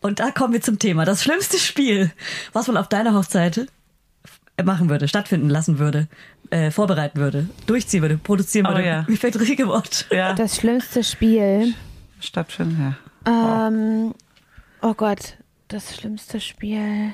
Und 0.00 0.18
da 0.20 0.30
kommen 0.30 0.54
wir 0.54 0.62
zum 0.62 0.78
Thema. 0.78 1.04
Das 1.04 1.22
schlimmste 1.22 1.58
Spiel, 1.58 2.10
was 2.54 2.66
man 2.66 2.78
auf 2.78 2.88
deiner 2.88 3.14
Hochzeit 3.14 3.66
machen 4.62 4.88
würde, 4.88 5.06
stattfinden 5.08 5.50
lassen 5.50 5.78
würde, 5.78 6.08
äh, 6.50 6.70
vorbereiten 6.70 7.18
würde, 7.18 7.48
durchziehen 7.66 8.00
würde, 8.02 8.16
produzieren 8.16 8.66
Oh 8.66 8.70
würde. 8.70 8.86
ja. 8.86 9.04
Mir 9.06 9.16
fällt 9.18 9.34
das 9.34 9.42
richtige 9.42 9.66
Wort. 9.66 10.06
Ja, 10.10 10.32
Das 10.32 10.56
schlimmste 10.56 11.04
Spiel. 11.04 11.74
Stattfinden, 12.20 12.96
ja. 13.26 13.66
Ähm, 13.68 14.14
oh 14.82 14.94
Gott, 14.94 15.36
das 15.68 15.94
schlimmste 15.96 16.40
Spiel. 16.40 17.12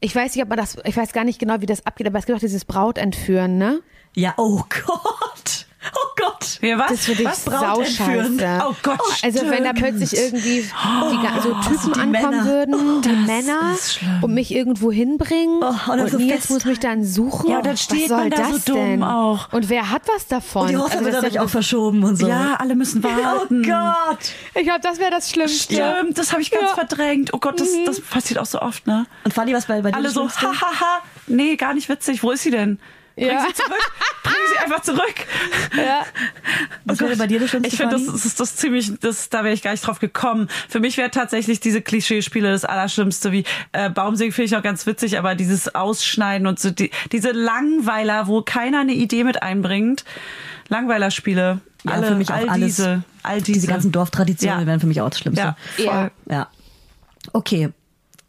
Ich 0.00 0.14
weiß 0.14 0.34
nicht, 0.34 0.42
ob 0.42 0.48
man 0.48 0.58
das, 0.58 0.78
ich 0.84 0.96
weiß 0.96 1.12
gar 1.12 1.24
nicht 1.24 1.38
genau, 1.38 1.60
wie 1.60 1.66
das 1.66 1.84
abgeht, 1.86 2.06
aber 2.06 2.18
es 2.18 2.26
gibt 2.26 2.36
auch 2.36 2.40
dieses 2.40 2.64
Brautentführen, 2.64 3.58
ne? 3.58 3.80
Ja, 4.14 4.34
oh 4.38 4.62
Gott. 4.86 5.66
Oh 5.94 6.08
Gott. 6.16 6.58
Ja, 6.60 6.78
was? 6.78 6.88
Das 6.90 7.04
finde 7.06 7.22
ich 7.22 7.28
was? 7.28 7.44
Sauscheiße. 7.44 8.62
Oh 8.68 8.74
Gott, 8.82 9.00
Also 9.22 9.40
wenn 9.48 9.64
da 9.64 9.72
plötzlich 9.72 10.14
irgendwie 10.14 10.60
die, 10.60 11.40
so 11.42 11.54
Typen 11.54 11.92
die 11.94 12.00
ankommen 12.00 12.10
Männer. 12.10 12.44
würden, 12.44 13.02
die 13.02 13.08
das 13.08 13.26
Männer 13.26 13.76
und 14.20 14.34
mich 14.34 14.52
irgendwo 14.54 14.92
hinbringen 14.92 15.60
Oh, 15.62 15.92
und 15.92 16.00
und 16.00 16.10
so 16.10 16.18
Nils 16.18 16.50
muss 16.50 16.64
mich 16.66 16.80
dann 16.80 17.02
suchen. 17.04 17.50
Ja, 17.50 17.58
und 17.58 17.66
dann 17.66 17.72
was 17.74 17.82
steht 17.82 18.08
soll 18.08 18.18
man 18.18 18.30
da 18.30 18.36
das 18.36 18.64
so 18.66 18.72
dumm 18.74 18.76
denn? 18.76 19.02
auch. 19.02 19.50
Und 19.52 19.68
wer 19.70 19.90
hat 19.90 20.02
was 20.14 20.26
davon? 20.26 20.62
Und 20.62 20.68
die 20.70 20.76
Hochzeit 20.76 20.92
Also 20.98 21.04
wird 21.06 21.14
dadurch 21.16 21.38
auch 21.40 21.48
verschoben 21.48 22.04
und 22.04 22.16
so. 22.16 22.28
Ja, 22.28 22.56
alle 22.58 22.74
müssen 22.74 23.02
Oh 23.04 23.08
warten. 23.08 23.62
Gott. 23.62 24.18
Ich 24.54 24.64
glaube, 24.64 24.80
das 24.82 24.98
wäre 24.98 25.10
das 25.10 25.30
Schlimmste. 25.30 25.74
Stimmt, 25.74 26.18
das 26.18 26.32
habe 26.32 26.42
ich 26.42 26.50
ganz 26.50 26.64
Ja. 26.68 26.74
verdrängt. 26.74 27.32
Oh 27.32 27.38
Gott, 27.38 27.58
das, 27.58 27.68
das 27.86 28.00
passiert 28.02 28.38
auch 28.38 28.46
so 28.46 28.60
oft, 28.60 28.86
ne? 28.86 29.06
Und 29.24 29.32
Fanny, 29.32 29.54
was 29.54 29.64
bei, 29.66 29.80
bei 29.80 29.90
dir 29.92 29.96
Alle 29.96 30.10
so, 30.10 30.28
hahaha, 30.28 31.00
nee, 31.26 31.56
gar 31.56 31.72
nicht 31.72 31.88
witzig. 31.88 32.22
Wo 32.22 32.30
ist 32.32 32.42
sie 32.42 32.50
denn? 32.50 32.78
Bring 33.16 33.28
Ja. 33.28 33.46
sie 33.46 33.54
zurück. 33.54 33.92
Bring 34.22 34.34
sie 34.52 34.58
einfach 34.64 34.82
zurück. 34.82 35.14
Ja. 35.76 36.04
Was 36.84 37.00
wäre 37.00 37.16
bei 37.16 37.26
dir 37.26 37.40
das 37.40 37.52
Ich 37.54 37.76
finde, 37.76 37.96
das, 37.96 38.06
das 38.06 38.24
ist 38.24 38.40
das 38.40 38.56
ziemlich, 38.56 38.92
das, 39.00 39.28
da 39.28 39.44
wäre 39.44 39.52
ich 39.54 39.62
gar 39.62 39.72
nicht 39.72 39.86
drauf 39.86 39.98
gekommen. 39.98 40.48
Für 40.68 40.80
mich 40.80 40.96
wäre 40.96 41.10
tatsächlich 41.10 41.60
diese 41.60 41.82
Klischeespiele 41.82 42.50
das 42.50 42.64
Allerschlimmste, 42.64 43.32
wie 43.32 43.44
äh, 43.72 43.90
Baumsäge 43.90 44.32
finde 44.32 44.46
ich 44.46 44.56
auch 44.56 44.62
ganz 44.62 44.86
witzig, 44.86 45.18
aber 45.18 45.34
dieses 45.34 45.74
Ausschneiden 45.74 46.46
und 46.46 46.58
so, 46.58 46.70
die, 46.70 46.90
diese 47.12 47.32
Langweiler, 47.32 48.26
wo 48.26 48.42
keiner 48.42 48.80
eine 48.80 48.92
Idee 48.94 49.24
mit 49.24 49.42
einbringt. 49.42 50.04
Langweilerspiele. 50.68 51.60
Ja, 51.84 51.92
alle, 51.92 52.06
für 52.08 52.14
mich 52.14 52.30
auch 52.30 52.34
all 52.36 52.48
alles. 52.48 52.76
diese, 52.76 53.02
all 53.22 53.40
diese. 53.40 53.52
Diese 53.52 53.66
ganzen 53.66 53.90
Dorftraditionen 53.92 54.60
Ja. 54.60 54.66
wären 54.66 54.80
für 54.80 54.86
mich 54.86 55.00
auch 55.00 55.10
das 55.10 55.18
Schlimmste. 55.18 55.42
Ja, 55.42 55.56
voll. 55.76 55.84
Ja. 55.86 56.10
Ja. 56.30 56.48
Okay. 57.32 57.70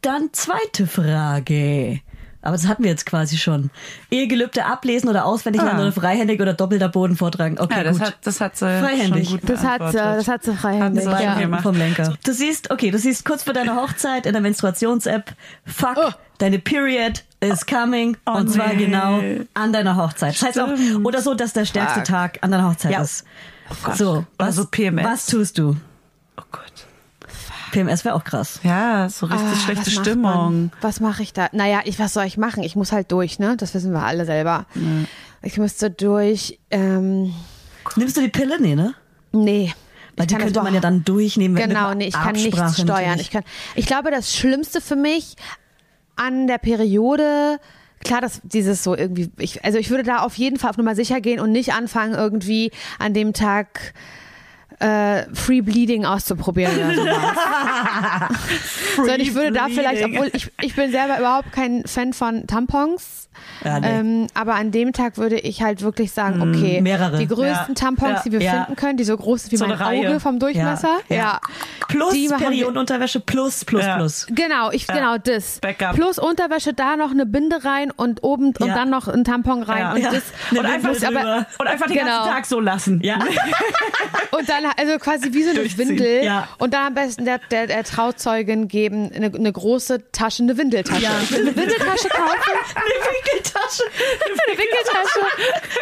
Dann 0.01 0.29
zweite 0.33 0.87
Frage. 0.87 1.99
Aber 2.43 2.53
das 2.53 2.67
hatten 2.67 2.83
wir 2.83 2.89
jetzt 2.89 3.05
quasi 3.05 3.37
schon. 3.37 3.69
Ehegelübde 4.09 4.65
ablesen 4.65 5.09
oder 5.09 5.25
auswendig 5.25 5.61
Ah. 5.61 5.65
lernen 5.65 5.81
oder 5.81 5.91
freihändig 5.91 6.41
oder 6.41 6.53
doppelter 6.53 6.89
Boden 6.89 7.15
vortragen. 7.15 7.59
Okay, 7.59 7.77
Ja, 7.77 7.83
das 7.83 7.97
gut. 7.99 8.07
hat, 8.07 8.17
das 8.23 8.41
hat 8.41 8.55
sie 8.57 8.65
Freihändig. 8.65 9.29
schon 9.29 9.39
gut 9.41 9.49
Das 9.49 9.63
hat, 9.63 9.81
das 9.93 10.27
hat 10.27 10.43
sie 10.43 10.53
freihändig. 10.55 11.05
Hat 11.05 11.17
sie 11.19 11.23
Ja. 11.23 11.35
gemacht. 11.39 11.63
vom 11.63 11.75
Lenker. 11.77 12.13
Du 12.25 12.33
siehst, 12.33 12.71
okay, 12.71 12.89
du 12.91 12.97
siehst 12.97 13.25
kurz 13.25 13.43
vor 13.43 13.53
deiner 13.53 13.75
Hochzeit 13.75 14.25
in 14.25 14.33
der 14.33 14.41
Menstruations-App, 14.41 15.33
fuck, 15.65 15.97
Oh. 15.97 16.09
deine 16.39 16.57
Period 16.59 17.23
is 17.41 17.65
coming 17.65 18.17
Oh, 18.25 18.31
und 18.37 18.49
zwar 18.51 18.69
nee. 18.73 18.85
genau 18.85 19.21
an 19.53 19.71
deiner 19.73 19.95
Hochzeit. 19.95 20.33
Das 20.33 20.41
heißt 20.41 20.59
auch, 20.59 20.69
oder 21.03 21.21
so, 21.21 21.33
dass 21.35 21.53
der 21.53 21.65
stärkste 21.65 21.99
Fuck. 21.99 22.05
Tag 22.07 22.39
an 22.41 22.51
deiner 22.51 22.67
Hochzeit 22.69 22.91
Ja. 22.91 23.01
ist. 23.01 23.23
Gott. 23.83 23.95
So, 23.97 24.25
was, 24.37 24.55
so 24.57 24.65
PMS. 24.65 25.05
was 25.05 25.25
tust 25.27 25.57
du? 25.57 25.75
PMS 27.71 28.05
wäre 28.05 28.15
auch 28.15 28.23
krass. 28.23 28.59
Ja, 28.63 29.09
so 29.09 29.25
richtig 29.25 29.47
Ah, 29.47 29.55
schlechte 29.55 29.85
was 29.87 29.93
Stimmung. 29.93 30.23
Man? 30.23 30.71
Was 30.81 30.99
mache 30.99 31.23
ich 31.23 31.33
da? 31.33 31.47
Naja, 31.51 31.81
ich, 31.85 31.97
was 31.99 32.13
soll 32.13 32.25
ich 32.25 32.37
machen? 32.37 32.63
Ich 32.63 32.75
muss 32.75 32.91
halt 32.91 33.11
durch, 33.11 33.39
ne? 33.39 33.55
Das 33.57 33.73
wissen 33.73 33.91
wir 33.91 34.03
alle 34.03 34.25
selber. 34.25 34.65
Ich 35.41 35.57
müsste 35.57 35.89
durch. 35.89 36.59
Ähm, 36.69 37.33
Nimmst 37.95 38.17
du 38.17 38.21
die 38.21 38.27
Pille? 38.29 38.61
Nee, 38.61 38.75
ne? 38.75 38.93
nee. 39.31 39.73
Weil 40.17 40.25
Ich 40.25 40.33
die 40.33 40.35
könnte 40.35 40.61
man 40.61 40.73
ja 40.73 40.81
dann 40.81 41.03
durchnehmen. 41.05 41.53
mit 41.55 41.63
Genau, 41.63 41.93
nee, 41.93 42.07
ich 42.07 42.13
kann 42.13 42.35
Absprache 42.35 42.65
nichts 42.65 42.81
steuern. 42.81 43.19
Ich, 43.19 43.31
kann, 43.31 43.43
ich 43.75 43.85
glaube, 43.85 44.11
das 44.11 44.35
Schlimmste 44.35 44.81
für 44.81 44.97
mich 44.97 45.35
an 46.17 46.47
der 46.47 46.57
Periode, 46.57 47.59
klar, 48.03 48.19
dass 48.21 48.41
dieses 48.43 48.83
so 48.83 48.95
irgendwie, 48.95 49.31
ich, 49.37 49.63
also 49.63 49.77
ich 49.79 49.89
würde 49.89 50.03
da 50.03 50.17
auf 50.19 50.35
jeden 50.37 50.59
Fall 50.59 50.69
auf 50.69 50.77
Nummer 50.77 50.95
sicher 50.95 51.21
gehen 51.21 51.39
und 51.39 51.51
nicht 51.53 51.73
anfangen, 51.73 52.13
irgendwie 52.13 52.71
an 52.99 53.13
dem 53.13 53.31
Tag 53.33 53.93
äh, 54.81 55.25
Free 55.33 55.61
Bleeding 55.61 56.05
auszuprobieren 56.05 56.75
oder 56.75 56.95
sowas. 56.95 57.15
Sondern 58.95 59.19
ich 59.21 59.33
würde 59.35 59.51
da 59.51 59.67
vielleicht, 59.67 60.03
obwohl 60.05 60.29
ich, 60.33 60.51
ich 60.61 60.75
bin 60.75 60.91
selber 60.91 61.19
überhaupt 61.19 61.51
kein 61.51 61.83
Fan 61.85 62.13
von 62.13 62.47
Tampons. 62.47 63.29
Ja, 63.63 63.79
nee. 63.79 63.87
Ähm, 63.87 64.27
aber 64.33 64.55
an 64.55 64.71
dem 64.71 64.91
Tag 64.91 65.17
würde 65.17 65.39
ich 65.39 65.61
halt 65.63 65.81
wirklich 65.83 66.11
sagen, 66.11 66.41
okay, 66.41 66.81
mehrere. 66.81 67.17
die 67.17 67.27
größten 67.27 67.69
Ja. 67.69 67.73
Tampons, 67.75 68.11
Ja. 68.17 68.21
die 68.25 68.31
wir 68.33 68.41
finden 68.41 68.75
können, 68.75 68.97
die 68.97 69.03
so 69.05 69.15
groß 69.15 69.43
sind 69.43 69.51
wie 69.53 69.57
So 69.57 69.67
mein 69.67 69.77
Reihe. 69.77 70.09
Auge 70.09 70.19
vom 70.19 70.37
Durchmesser, 70.39 70.97
Ja. 71.09 71.39
Plus 71.87 72.13
Periodenunterwäsche 72.37 73.19
plus 73.21 73.63
plus 73.63 73.85
plus. 73.95 74.27
Genau, 74.29 74.71
ich 74.71 74.85
genau 74.87 75.17
das. 75.17 75.59
Backup. 75.59 75.93
Plus 75.95 76.19
Unterwäsche, 76.19 76.73
da 76.73 76.97
noch 76.97 77.11
eine 77.11 77.25
Binde 77.25 77.63
rein 77.63 77.91
und 77.91 78.23
oben 78.23 78.47
und 78.47 78.59
dann 78.67 78.89
noch 78.89 79.07
ein 79.07 79.23
Tampon 79.23 79.63
rein 79.63 79.95
und 79.95 80.03
das 80.03 80.23
Eine 80.49 80.59
Und 80.59 80.65
einfach, 80.65 80.95
drüber. 80.95 81.45
und 81.59 81.67
einfach 81.67 81.87
den 81.87 81.97
Genau. 81.97 82.05
ganzen 82.17 82.31
Tag 82.31 82.45
so 82.45 82.59
lassen. 82.59 82.99
Ja. 83.03 83.15
und 84.31 84.49
dann 84.49 84.63
also 84.77 84.97
quasi 84.99 85.33
wie 85.33 85.43
so 85.43 85.49
eine. 85.51 85.61
Windel 85.77 86.23
Ja. 86.23 86.47
und 86.57 86.73
dann 86.73 86.87
am 86.87 86.93
besten 86.93 87.25
der, 87.25 87.39
der, 87.49 87.67
der 87.67 87.83
Trauzeugin 87.83 88.67
geben 88.67 89.11
eine, 89.13 89.27
eine 89.33 89.51
große 89.51 90.11
Tasche, 90.11 90.43
eine 90.43 90.57
Windeltasche. 90.57 91.01
Ja. 91.01 91.11
Eine 91.11 91.55
Windeltasche 91.55 92.09
kaufen, 92.09 92.51
Eine 92.75 93.05
Winkeltasche. 93.15 93.83
eine 94.25 94.57
Winkeltasche 94.57 95.19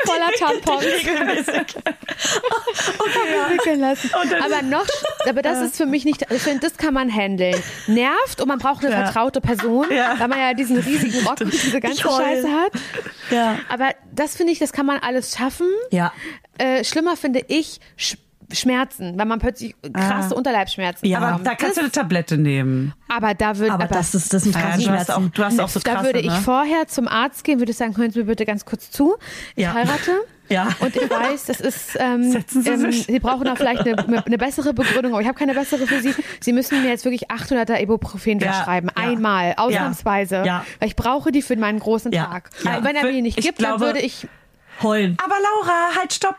voller 0.05 0.31
Tampons. 0.37 0.83
Regelmäßig. 0.83 1.75
wickeln 3.51 3.79
lassen. 3.79 4.09
Aber 4.43 4.61
noch, 4.61 4.85
aber 5.27 5.41
das 5.41 5.61
ist 5.61 5.77
für 5.77 5.85
mich 5.85 6.05
nicht, 6.05 6.25
ich 6.29 6.41
finde, 6.41 6.59
das 6.61 6.77
kann 6.77 6.93
man 6.93 7.09
handeln. 7.13 7.55
Nervt 7.87 8.41
und 8.41 8.47
man 8.47 8.59
braucht 8.59 8.85
eine 8.85 8.93
Ja. 8.93 9.03
vertraute 9.05 9.41
Person, 9.41 9.87
Ja. 9.91 10.15
weil 10.19 10.27
man 10.27 10.39
ja 10.39 10.53
diesen 10.53 10.77
riesigen 10.77 11.25
Rock 11.25 11.41
und 11.41 11.51
diese 11.53 11.79
ganze. 11.79 12.01
Scheiße 12.01 12.47
hat. 12.51 12.71
Ja. 13.31 13.57
Aber 13.69 13.89
das 14.13 14.35
finde 14.35 14.53
ich, 14.53 14.59
das 14.59 14.71
kann 14.73 14.85
man 14.85 14.99
alles 14.99 15.35
schaffen. 15.35 15.67
Ja. 15.91 16.13
Äh, 16.57 16.83
schlimmer 16.83 17.15
finde 17.17 17.43
ich 17.47 17.79
Schmerzen, 18.51 19.17
weil 19.17 19.25
man 19.25 19.39
plötzlich 19.39 19.75
krasse 19.93 20.33
Unterleibsschmerzen 20.35 21.07
Ja. 21.07 21.19
Aber 21.19 21.43
da 21.43 21.55
kannst 21.55 21.77
du 21.77 21.81
eine 21.81 21.91
Tablette 21.91 22.37
nehmen. 22.37 22.93
aber 23.07 23.33
da 23.33 23.57
würde 23.57 23.73
Aber 23.73 23.87
das 23.87 24.15
ist 24.15 24.33
das 24.33 24.43
sind 24.43 24.55
Ja, 24.55 24.61
krasse 24.61 24.83
du, 24.83 24.89
hast 24.91 25.11
auch, 25.11 25.21
du 25.33 25.43
hast 25.43 25.59
auch 25.59 25.69
so 25.69 25.79
da 25.79 25.93
krasse, 25.93 26.05
würde 26.07 26.19
ich 26.19 26.27
ne? 26.27 26.41
vorher 26.43 26.87
zum 26.87 27.07
Arzt 27.07 27.43
gehen, 27.43 27.59
würde 27.59 27.73
sagen, 27.73 27.95
hören 27.97 28.11
Sie 28.11 28.19
mir 28.19 28.25
bitte 28.25 28.45
ganz 28.45 28.65
kurz 28.65 28.89
zu. 28.91 29.15
Ich 29.55 29.63
Ja. 29.63 29.73
heirate. 29.73 30.11
Ja. 30.51 30.67
Und 30.79 30.95
ich 30.95 31.07
weiß, 31.07 31.45
das 31.45 31.61
ist, 31.61 31.95
ähm, 31.99 32.31
Setzen 32.31 32.63
Sie 32.63 32.69
ähm, 32.71 32.79
sich. 32.91 33.03
Sie 33.05 33.19
brauchen 33.19 33.47
auch 33.49 33.55
vielleicht 33.55 33.81
eine, 33.87 34.25
eine 34.25 34.37
bessere 34.39 34.73
Begründung, 34.73 35.11
aber 35.11 35.21
ich 35.21 35.27
habe 35.27 35.37
keine 35.37 35.53
bessere 35.53 35.85
für 35.85 36.01
Sie. 36.01 36.11
Sie 36.39 36.53
müssen 36.53 36.81
mir 36.81 36.89
jetzt 36.89 37.05
wirklich 37.05 37.29
800er 37.29 37.79
Ibuprofen 37.79 38.39
Ja, 38.39 38.53
verschreiben. 38.53 38.89
ja. 38.97 39.03
Einmal, 39.03 39.53
ausnahmsweise. 39.57 40.41
Ja. 40.47 40.65
Weil 40.79 40.87
ich 40.87 40.95
brauche 40.95 41.31
die 41.31 41.43
für 41.43 41.55
meinen 41.55 41.77
großen 41.77 42.11
Ja. 42.11 42.25
Tag. 42.25 42.49
Ja. 42.63 42.77
Und 42.79 42.83
wenn 42.83 42.95
er 42.95 43.03
mir 43.03 43.11
die 43.11 43.21
nicht 43.21 43.37
Ich 43.37 43.45
gibt, 43.45 43.59
glaube- 43.59 43.77
dann 43.77 43.89
würde 43.93 43.99
ich 43.99 44.27
Heulen. 44.81 45.17
Aber 45.23 45.35
Laura, 45.35 45.95
halt, 45.99 46.13
stopp. 46.13 46.37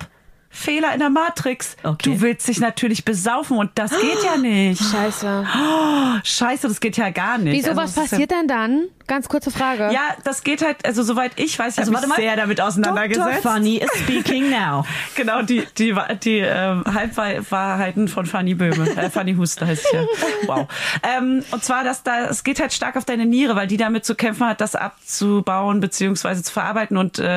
Fehler 0.53 0.92
in 0.92 0.98
der 0.98 1.11
Matrix. 1.11 1.76
Okay. 1.84 2.11
Du 2.11 2.20
willst 2.20 2.48
dich 2.48 2.59
natürlich 2.59 3.05
besaufen 3.05 3.57
und 3.57 3.70
das 3.76 3.92
geht 3.92 4.22
ja 4.24 4.36
nicht. 4.36 4.82
Scheiße. 4.92 5.46
Oh, 5.57 6.18
scheiße, 6.24 6.66
das 6.68 6.80
geht 6.80 6.96
ja 6.96 7.11
gar 7.11 7.38
nicht. 7.38 7.55
Wieso, 7.57 7.70
Also, 7.70 7.80
was 7.82 7.92
passiert 7.94 8.32
denn 8.32 8.48
dann? 8.48 8.88
Ganz 9.11 9.28
kurze 9.28 9.50
Frage. 9.50 9.90
Ja, 9.92 10.14
das 10.22 10.44
geht 10.44 10.62
halt, 10.64 10.86
also 10.86 11.02
soweit 11.02 11.32
ich 11.34 11.58
weiß, 11.58 11.72
ich 11.74 11.78
Also 11.80 11.92
habe 11.92 12.06
mich 12.06 12.16
mal. 12.16 12.22
sehr 12.22 12.36
damit 12.36 12.61
Dr. 12.61 12.68
auseinandergesetzt. 12.68 13.42
Funny 13.42 13.78
is 13.78 13.90
speaking 14.04 14.50
now. 14.50 14.84
Genau, 15.16 15.42
die, 15.42 15.66
die, 15.76 15.92
die 16.22 16.38
ähm, 16.38 16.84
Halbwahrheiten 16.86 18.06
von 18.06 18.24
Fanny 18.24 18.54
Böhme. 18.54 18.88
Äh, 18.96 19.11
Fanny 19.11 19.34
Huster 19.34 19.66
heißt 19.66 19.84
ja. 19.92 20.04
Wow. 20.46 20.68
Ähm, 21.02 21.42
und 21.50 21.64
zwar, 21.64 21.82
dass 21.82 22.04
da, 22.04 22.26
es 22.26 22.44
geht 22.44 22.61
halt 22.61 22.72
stark 22.72 22.96
auf 22.96 23.04
deine 23.04 23.26
Niere, 23.26 23.56
weil 23.56 23.66
die 23.66 23.76
damit 23.76 24.04
zu 24.04 24.14
kämpfen 24.14 24.46
hat, 24.46 24.61
das 24.61 24.76
abzubauen 24.76 25.80
beziehungsweise 25.80 26.42
zu 26.44 26.52
verarbeiten. 26.52 26.96
Und 26.96 27.18
äh, 27.18 27.22
du 27.22 27.28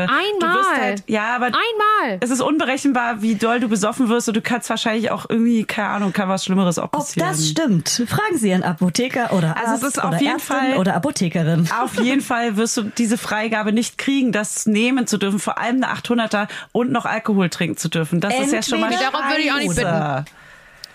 Einmal. 0.46 0.56
wirst 0.58 0.82
halt, 0.82 1.04
ja, 1.08 1.36
aber 1.36 1.46
Einmal. 1.48 2.20
es 2.22 2.30
ist 2.30 2.42
unberechenbar, 2.42 3.22
wie 3.24 3.34
doll 3.36 3.60
du 3.60 3.68
besoffen 3.68 4.10
wirst 4.10 4.28
und 4.28 4.36
du 4.38 4.42
kannst 4.42 4.70
wahrscheinlich 4.70 5.10
auch 5.12 5.26
irgendwie, 5.28 5.64
keine 5.66 5.90
Ahnung, 5.90 6.14
kann 6.14 6.30
was 6.30 6.46
Schlimmeres 6.46 6.78
auch 6.78 6.86
Ob 6.86 6.92
passieren. 6.92 7.28
das 7.30 7.48
stimmt, 7.48 7.90
fragen 8.08 8.38
Sie 8.38 8.54
einen 8.54 8.64
Apotheker 8.64 9.34
oder 9.34 9.58
Also 9.58 9.74
es 9.76 9.84
Arzt 9.84 9.98
ist 9.98 10.04
auf 10.04 10.10
oder 10.12 10.20
jeden 10.20 10.34
Ärztin 10.34 10.56
Fall- 10.56 10.78
oder 10.78 10.96
Apothekerin. 10.96 11.63
Auf 11.82 12.00
jeden 12.02 12.22
Fall 12.22 12.58
wirst 12.58 12.78
du 12.78 12.84
diese 12.84 13.18
Freigabe 13.18 13.72
nicht 13.74 13.98
kriegen, 13.98 14.32
das 14.32 14.66
nehmen 14.66 15.08
zu 15.08 15.18
dürfen, 15.18 15.40
vor 15.40 15.58
allem 15.58 15.84
eine 15.84 15.94
800er 15.94 16.48
und 16.72 16.92
noch 16.92 17.06
Alkohol 17.06 17.50
trinken 17.50 17.78
zu 17.78 17.90
dürfen. 17.90 18.20
Das 18.20 18.34
ist 18.40 18.52
ja 18.54 18.62
schon 18.62 18.80
mal 18.80 18.92
Entweder- 18.92 19.12
Darum 19.12 19.28
würde 19.30 19.42
ich 19.42 19.52
auch 19.52 19.58
nicht 19.58 19.76
scheiße. 19.76 20.26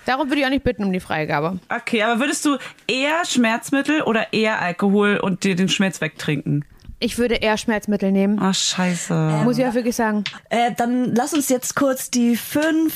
Darum 0.07 0.29
würde 0.31 0.41
ich 0.41 0.47
auch 0.47 0.51
nicht 0.51 0.65
bitten 0.65 0.85
um 0.85 0.93
die 0.93 1.01
Freigabe. 1.01 1.59
Okay, 1.69 2.03
aber 2.03 2.19
würdest 2.21 2.45
du 2.47 2.57
eher 2.87 3.25
Schmerzmittel 3.27 4.01
oder 4.03 4.33
eher 4.33 4.61
Alkohol 4.63 5.19
und 5.19 5.45
dir 5.45 5.55
den 5.55 5.69
Schmerz 5.69 6.01
wegtrinken? 6.01 6.65
Ich 7.01 7.17
würde 7.19 7.35
eher 7.37 7.57
Schmerzmittel 7.59 8.11
nehmen. 8.11 8.39
Ach, 8.43 8.55
scheiße. 8.55 9.15
Muss 9.45 9.57
ich 9.59 9.67
auch 9.67 9.75
wirklich 9.75 9.95
sagen. 9.95 10.25
Äh, 10.49 10.73
dann 10.77 11.15
lass 11.15 11.33
uns 11.35 11.49
jetzt 11.49 11.77
kurz 11.77 12.11
die 12.11 12.37
fünf, 12.37 12.93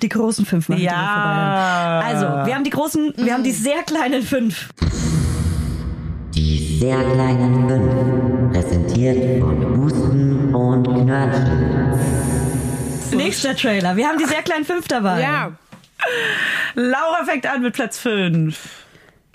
die 0.00 0.08
großen 0.08 0.46
fünf 0.46 0.68
machen. 0.70 0.78
die 0.78 0.84
wir 0.86 0.92
Ja. 0.92 0.96
vorbei 0.96 1.10
haben. 1.10 2.06
Also, 2.06 2.46
wir 2.48 2.54
haben 2.54 2.64
die 2.64 2.70
großen, 2.70 3.12
wir 3.16 3.34
haben 3.34 3.42
die 3.44 3.52
sehr 3.52 3.82
kleinen 3.82 4.22
fünf. 4.22 4.70
Die 6.34 6.78
sehr 6.80 6.96
kleinen 6.96 7.68
fünf. 7.68 8.52
Präsentiert 8.52 9.40
von 9.40 9.76
Husten 9.82 10.54
und 10.54 10.84
Knörnchen. 10.84 11.94
Nächster 13.12 13.54
Trailer. 13.56 13.96
Wir 13.96 14.08
haben 14.08 14.18
die 14.18 14.24
sehr 14.24 14.42
kleinen 14.42 14.64
fünf 14.64 14.88
dabei. 14.88 15.20
Ja. 15.20 15.52
Laura 16.74 17.24
fängt 17.24 17.46
an 17.46 17.62
mit 17.62 17.74
Platz 17.74 17.98
5. 17.98 18.58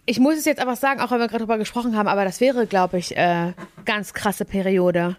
Ich 0.06 0.20
muss 0.20 0.36
es 0.38 0.46
jetzt 0.46 0.60
einfach 0.60 0.76
sagen, 0.76 1.00
auch 1.02 1.12
wenn 1.12 1.20
wir 1.20 1.28
gerade 1.28 1.44
drüber 1.44 1.58
gesprochen 1.58 1.96
haben, 1.96 2.08
aber 2.08 2.26
das 2.26 2.42
wäre, 2.42 2.66
glaube 2.68 2.98
ich, 2.98 3.16
äh, 3.16 3.54
ganz 3.86 4.14
krasse 4.14 4.44
Periode. 4.44 5.16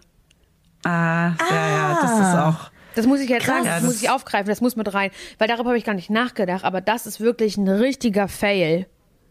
Ah, 0.83 1.31
ja, 1.49 1.69
ja, 1.69 1.99
das 2.01 2.11
ist 2.11 2.35
auch. 2.37 2.71
Das 2.95 3.05
muss 3.07 3.19
ich 3.21 3.29
jetzt 3.29 3.45
Krass. 3.45 3.55
sagen, 3.55 3.65
Ja, 3.65 3.73
das, 3.75 3.81
das- 3.83 3.91
muss 3.93 4.01
ich 4.03 4.09
aufgreifen, 4.09 4.47
das 4.49 4.61
muss 4.61 4.75
mit 4.75 4.93
rein. 4.93 5.11
Weil 5.37 5.47
darüber 5.47 5.69
habe 5.69 5.77
ich 5.77 5.85
gar 5.85 5.95
nicht 5.95 6.09
nachgedacht, 6.09 6.63
aber 6.65 6.81
das 6.81 7.05
ist 7.07 7.19
wirklich 7.21 7.57
ein 7.57 7.67
richtiger 7.67 8.27
Fail. 8.27 8.85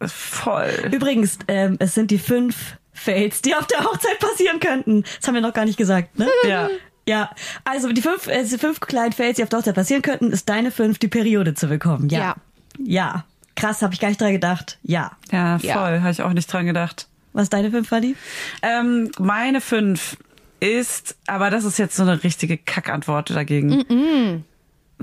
Voll. 0.07 0.89
Übrigens, 0.91 1.37
ähm, 1.47 1.77
es 1.79 1.93
sind 1.93 2.11
die 2.11 2.19
fünf 2.19 2.77
Fails, 2.93 3.41
die 3.41 3.55
auf 3.55 3.67
der 3.67 3.83
Hochzeit 3.83 4.19
passieren 4.19 4.59
könnten. 4.59 5.03
Das 5.19 5.27
haben 5.27 5.35
wir 5.35 5.41
noch 5.41 5.53
gar 5.53 5.65
nicht 5.65 5.77
gesagt, 5.77 6.17
ne? 6.17 6.27
Ja. 6.47 6.69
Ja, 7.07 7.31
also 7.63 7.91
die 7.91 8.01
fünf, 8.01 8.27
äh, 8.27 8.43
die 8.43 8.57
fünf 8.59 8.79
kleinen 8.79 9.11
Fails, 9.11 9.37
die 9.37 9.43
auf 9.43 9.49
der 9.49 9.59
Hochzeit 9.59 9.73
passieren 9.73 10.03
könnten, 10.03 10.31
ist 10.31 10.47
deine 10.47 10.69
fünf, 10.69 10.99
die 10.99 11.07
Periode 11.07 11.55
zu 11.55 11.67
bekommen. 11.67 12.09
Ja. 12.09 12.19
Ja. 12.19 12.35
Ja. 12.77 13.25
Krass, 13.55 13.81
habe 13.81 13.93
ich 13.93 13.99
gar 13.99 14.09
nicht 14.09 14.21
dran 14.21 14.31
gedacht. 14.31 14.77
Ja. 14.83 15.11
Ja, 15.31 15.57
voll. 15.57 15.67
Ja. 15.67 16.01
Habe 16.01 16.11
ich 16.11 16.21
auch 16.21 16.31
nicht 16.33 16.51
dran 16.51 16.65
gedacht. 16.67 17.07
Was 17.33 17.43
ist 17.43 17.53
deine 17.53 17.71
fünf, 17.71 17.89
Fadi? 17.89 18.15
Ähm, 18.61 19.11
meine 19.19 19.61
5 19.61 20.17
ist, 20.59 21.17
aber 21.27 21.49
das 21.49 21.63
ist 21.63 21.79
jetzt 21.79 21.95
so 21.95 22.03
eine 22.03 22.23
richtige 22.23 22.57
Kackantwort 22.57 23.31
dagegen. 23.31 24.45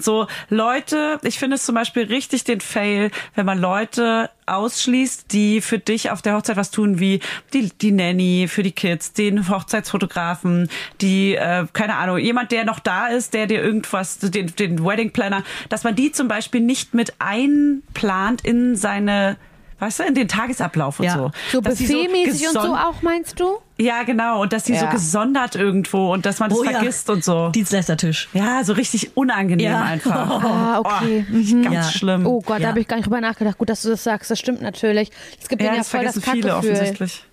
So 0.00 0.26
Leute, 0.48 1.18
ich 1.22 1.38
finde 1.38 1.56
es 1.56 1.64
zum 1.64 1.74
Beispiel 1.74 2.04
richtig 2.04 2.44
den 2.44 2.60
Fail, 2.60 3.10
wenn 3.34 3.46
man 3.46 3.58
Leute 3.58 4.30
ausschließt, 4.46 5.32
die 5.32 5.60
für 5.60 5.78
dich 5.78 6.10
auf 6.10 6.22
der 6.22 6.34
Hochzeit 6.34 6.56
was 6.56 6.70
tun, 6.70 6.98
wie 6.98 7.20
die, 7.52 7.70
die 7.80 7.92
Nanny 7.92 8.46
für 8.48 8.62
die 8.62 8.72
Kids, 8.72 9.12
den 9.12 9.48
Hochzeitsfotografen, 9.48 10.68
die, 11.00 11.34
äh, 11.34 11.66
keine 11.72 11.96
Ahnung, 11.96 12.18
jemand, 12.18 12.50
der 12.50 12.64
noch 12.64 12.78
da 12.78 13.08
ist, 13.08 13.34
der 13.34 13.46
dir 13.46 13.62
irgendwas, 13.62 14.18
den, 14.18 14.54
den 14.56 14.84
Wedding 14.84 15.12
Planner, 15.12 15.44
dass 15.68 15.84
man 15.84 15.94
die 15.94 16.12
zum 16.12 16.28
Beispiel 16.28 16.60
nicht 16.60 16.94
mit 16.94 17.14
einplant 17.18 18.42
in 18.42 18.76
seine 18.76 19.36
Weißt 19.80 20.00
du, 20.00 20.02
in 20.04 20.14
den 20.14 20.26
Tagesablauf 20.26 20.98
und 20.98 21.06
Ja. 21.06 21.14
so. 21.14 21.30
So 21.52 21.60
Dass 21.60 21.76
die 21.76 21.86
buffetmäßig 21.86 22.48
und 22.48 22.52
so 22.54 22.74
auch, 22.74 23.00
meinst 23.02 23.38
du? 23.38 23.58
Ja, 23.78 24.02
genau. 24.02 24.42
Und 24.42 24.52
dass 24.52 24.64
die 24.64 24.74
so 24.76 24.86
Ja. 24.86 24.90
gesondert 24.90 25.54
irgendwo 25.54 26.12
und 26.12 26.26
dass 26.26 26.40
man 26.40 26.50
das 26.50 26.58
Oh 26.58 26.64
ja. 26.64 26.70
vergisst 26.72 27.08
und 27.10 27.22
so. 27.22 27.50
Dienstleistertisch. 27.50 28.28
Ja, 28.32 28.64
so 28.64 28.72
richtig 28.72 29.16
unangenehm 29.16 29.70
Ja. 29.70 29.82
einfach. 29.82 30.42
Ah, 30.42 30.78
okay. 30.84 31.24
Oh, 31.30 31.62
ganz 31.62 31.74
Ja. 31.74 31.82
schlimm. 31.84 32.26
Oh 32.26 32.40
Gott, 32.40 32.56
Ja. 32.58 32.62
da 32.64 32.68
habe 32.70 32.80
ich 32.80 32.88
gar 32.88 32.96
nicht 32.96 33.06
drüber 33.06 33.20
nachgedacht. 33.20 33.56
Gut, 33.58 33.68
dass 33.70 33.82
du 33.82 33.90
das 33.90 34.02
sagst. 34.02 34.30
Das 34.32 34.38
stimmt 34.40 34.62
natürlich. 34.62 35.12
Es 35.40 35.48
gibt 35.48 35.62
ja, 35.62 35.70
ja 35.72 35.76
das 35.78 35.88
voll 35.88 36.02
das 36.02 36.14
vergessen 36.14 36.32
viele 36.32 36.48
Kackgefühl. 36.54 36.72
offensichtlich. 36.74 37.24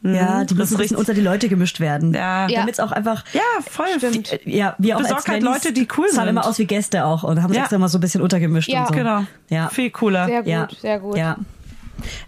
Ja, 0.00 0.10
die 0.10 0.14
das 0.14 0.18
müssen 0.20 0.44
ist 0.44 0.58
ein 0.58 0.60
bisschen 0.60 0.78
richtig. 0.78 0.98
unter 0.98 1.14
die 1.14 1.20
Leute 1.20 1.48
gemischt 1.48 1.80
werden. 1.80 2.14
Ja. 2.14 2.46
Ja. 2.46 2.60
Damit 2.60 2.74
es 2.74 2.80
auch 2.80 2.92
einfach. 2.92 3.24
Ja, 3.32 3.40
voll. 3.68 3.86
Stimmt. 3.96 4.38
Ja, 4.44 4.76
wir 4.78 4.94
auch 4.94 5.00
Besorgt 5.00 5.22
als 5.22 5.28
halt 5.28 5.42
Leute, 5.42 5.72
die 5.72 5.88
cool 5.96 6.06
sahen 6.08 6.26
sind. 6.26 6.28
immer 6.28 6.46
aus 6.46 6.60
wie 6.60 6.66
Gäste 6.66 7.04
auch 7.04 7.24
und 7.24 7.42
haben 7.42 7.50
es 7.50 7.56
Ja. 7.56 7.62
extra 7.64 7.78
mal 7.78 7.88
so 7.88 7.98
ein 7.98 8.00
bisschen 8.02 8.20
untergemischt 8.22 8.68
Ja. 8.68 8.82
und 8.82 8.88
so. 8.90 8.94
Genau. 8.94 9.24
Ja. 9.48 9.68
Viel 9.70 9.90
cooler. 9.90 10.26
Sehr 10.26 10.42
gut, 10.44 10.48
Ja. 10.52 10.68
sehr 10.80 11.00
gut. 11.00 11.16
Ja. 11.16 11.36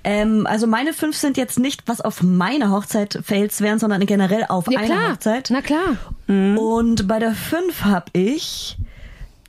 Ähm, 0.05 0.47
also 0.47 0.67
meine 0.67 0.93
fünf 0.93 1.17
sind 1.17 1.37
jetzt 1.37 1.59
nicht, 1.59 1.83
was 1.87 2.01
auf 2.01 2.23
meiner 2.23 2.71
Hochzeit 2.71 3.19
Fails 3.25 3.61
wären, 3.61 3.79
sondern 3.79 4.05
generell 4.07 4.45
auf 4.49 4.71
Ja, 4.71 4.79
einer 4.81 4.87
klar. 4.95 5.13
Hochzeit. 5.13 5.49
Na 5.53 5.63
klar. 5.63 5.97
Und 6.29 7.07
bei 7.09 7.19
der 7.19 7.33
fünf 7.33 7.85
habe 7.85 8.07
ich, 8.13 8.77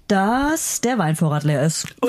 dass 0.08 0.82
der 0.82 0.98
Weinvorrat 0.98 1.44
leer 1.44 1.64
ist. 1.64 1.88
Oh, 2.02 2.08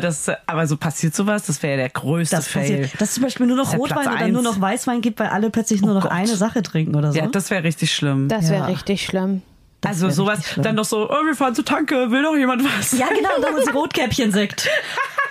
das, 0.00 0.30
aber 0.46 0.66
so 0.66 0.76
passiert 0.78 1.14
sowas, 1.14 1.44
das 1.44 1.62
wäre 1.62 1.72
ja 1.72 1.76
der 1.78 1.90
größte 1.90 2.34
Das 2.36 2.48
Fail. 2.48 2.62
passiert, 2.62 3.00
dass 3.00 3.08
es 3.10 3.14
zum 3.16 3.24
Beispiel 3.24 3.46
nur 3.46 3.56
noch 3.56 3.70
Das 3.70 3.78
Rotwein 3.78 4.08
oder 4.08 4.28
nur 4.28 4.42
noch 4.42 4.58
Weißwein 4.60 5.00
gibt, 5.02 5.20
weil 5.20 5.28
alle 5.28 5.50
plötzlich 5.50 5.82
nur 5.82 5.92
noch 5.94 6.02
Gott. 6.04 6.12
eine 6.12 6.34
Sache 6.36 6.62
trinken 6.62 6.94
oder 6.96 7.12
so. 7.12 7.18
Ja, 7.18 7.26
das 7.26 7.50
wäre 7.50 7.62
richtig 7.64 7.94
schlimm. 7.94 8.28
Das 8.28 8.48
wäre 8.48 8.60
Ja. 8.60 8.64
richtig 8.66 9.04
schlimm. 9.04 9.42
also 9.84 10.06
wär 10.06 10.12
sowas, 10.14 10.40
dann 10.56 10.76
doch 10.76 10.84
so, 10.86 11.10
oh, 11.10 11.26
wir 11.26 11.34
fahren 11.34 11.54
zur 11.54 11.64
Tanke, 11.66 12.10
will 12.10 12.22
noch 12.22 12.36
jemand 12.36 12.64
was? 12.64 12.92
ja, 12.98 13.08
genau, 13.08 13.28
da 13.42 13.50
muss 13.50 13.66
Rotkäppchen-Sekt. 13.74 14.70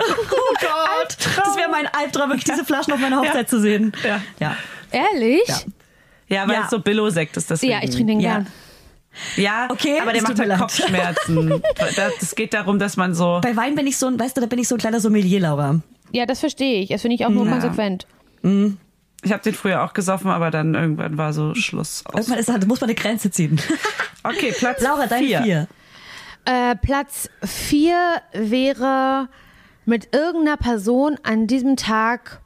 Oh 0.09 0.53
Gott. 0.59 1.17
Das 1.37 1.55
wäre 1.57 1.69
mein 1.69 1.87
Albtraum, 1.87 2.29
wirklich 2.29 2.45
diese 2.45 2.65
Flaschen 2.65 2.93
auf 2.93 2.99
meiner 2.99 3.17
Hochzeit 3.19 3.35
Ja. 3.35 3.45
zu 3.47 3.59
sehen. 3.59 3.91
Ja. 4.03 4.21
Ja. 4.39 4.55
Ehrlich? 4.91 5.47
Ja. 5.47 5.57
Ja, 6.27 6.47
weil 6.47 6.55
Ja. 6.55 6.61
es 6.65 6.69
so 6.69 6.79
Billo-Sekt 6.79 7.35
ist 7.37 7.49
deswegen. 7.49 7.71
Ja, 7.73 7.79
ich 7.83 7.89
trinke 7.91 8.13
den 8.13 8.19
Ja. 8.19 8.31
gern. 8.35 8.47
Ja, 9.35 9.67
Okay, 9.69 9.99
aber 10.01 10.13
der 10.13 10.21
macht 10.21 10.39
halt. 10.39 10.57
Kopfschmerzen. 10.57 11.61
Es 12.21 12.33
geht 12.35 12.53
darum, 12.53 12.79
dass 12.79 12.95
man 12.95 13.13
so... 13.13 13.41
Bei 13.43 13.55
Wein 13.57 13.75
bin 13.75 13.85
ich 13.85 13.97
so 13.97 14.07
ein, 14.07 14.17
weißt 14.17 14.37
du, 14.37 14.41
da 14.41 14.47
bin 14.47 14.57
ich 14.59 14.69
so 14.69 14.75
ein 14.75 14.77
kleiner 14.77 15.01
Sommelier, 15.01 15.41
Laura. 15.41 15.81
Ja, 16.13 16.25
das 16.25 16.39
verstehe 16.39 16.81
ich. 16.81 16.89
Das 16.89 17.01
finde 17.01 17.15
ich 17.15 17.25
auch 17.25 17.29
nur 17.29 17.45
Ja. 17.45 17.51
konsequent. 17.51 18.07
Ich 19.23 19.31
habe 19.31 19.43
den 19.43 19.53
früher 19.53 19.83
auch 19.83 19.91
gesoffen, 19.93 20.31
aber 20.31 20.49
dann 20.49 20.73
irgendwann 20.75 21.17
war 21.17 21.33
so 21.33 21.53
Schluss 21.55 22.03
aus. 22.05 22.15
Irgendwann 22.15 22.39
ist, 22.39 22.49
halt- 22.49 22.65
muss 22.67 22.79
man 22.79 22.89
eine 22.89 22.95
Grenze 22.95 23.29
ziehen. 23.31 23.59
Okay, 24.23 24.53
Platz 24.57 24.81
Laura, 24.81 25.07
vier. 25.07 25.41
vier. 25.41 25.67
Äh, 26.45 26.75
Platz 26.75 27.27
vier 27.43 28.21
wäre 28.33 29.27
mit 29.85 30.15
irgendeiner 30.15 30.57
Person 30.57 31.17
an 31.23 31.47
diesem 31.47 31.75
Tag 31.75 32.41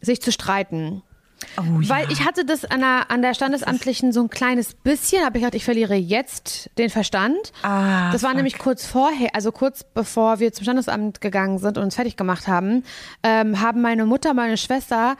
sich 0.00 0.20
zu 0.20 0.32
streiten. 0.32 1.02
Oh, 1.56 1.62
Weil 1.62 2.10
ich 2.10 2.24
hatte 2.24 2.44
das 2.44 2.64
an 2.64 2.80
der, 2.80 3.10
an 3.10 3.22
der 3.22 3.32
Standesamtlichen 3.32 4.12
so 4.12 4.20
ein 4.20 4.30
kleines 4.30 4.74
bisschen, 4.74 5.24
habe 5.24 5.38
ich 5.38 5.42
gedacht, 5.44 5.54
ich 5.54 5.64
verliere 5.64 5.94
jetzt 5.94 6.70
den 6.78 6.90
Verstand. 6.90 7.52
Ah, 7.62 8.10
das 8.10 8.22
war 8.22 8.30
fuck. 8.30 8.36
nämlich 8.36 8.58
kurz 8.58 8.84
vorher, 8.84 9.34
also 9.34 9.52
kurz 9.52 9.84
bevor 9.84 10.40
wir 10.40 10.52
zum 10.52 10.64
Standesamt 10.64 11.20
gegangen 11.20 11.58
sind 11.58 11.78
und 11.78 11.84
uns 11.84 11.94
fertig 11.94 12.16
gemacht 12.16 12.48
haben, 12.48 12.82
ähm, 13.22 13.60
haben 13.60 13.80
meine 13.82 14.04
Mutter, 14.04 14.34
meine 14.34 14.56
Schwester 14.56 15.16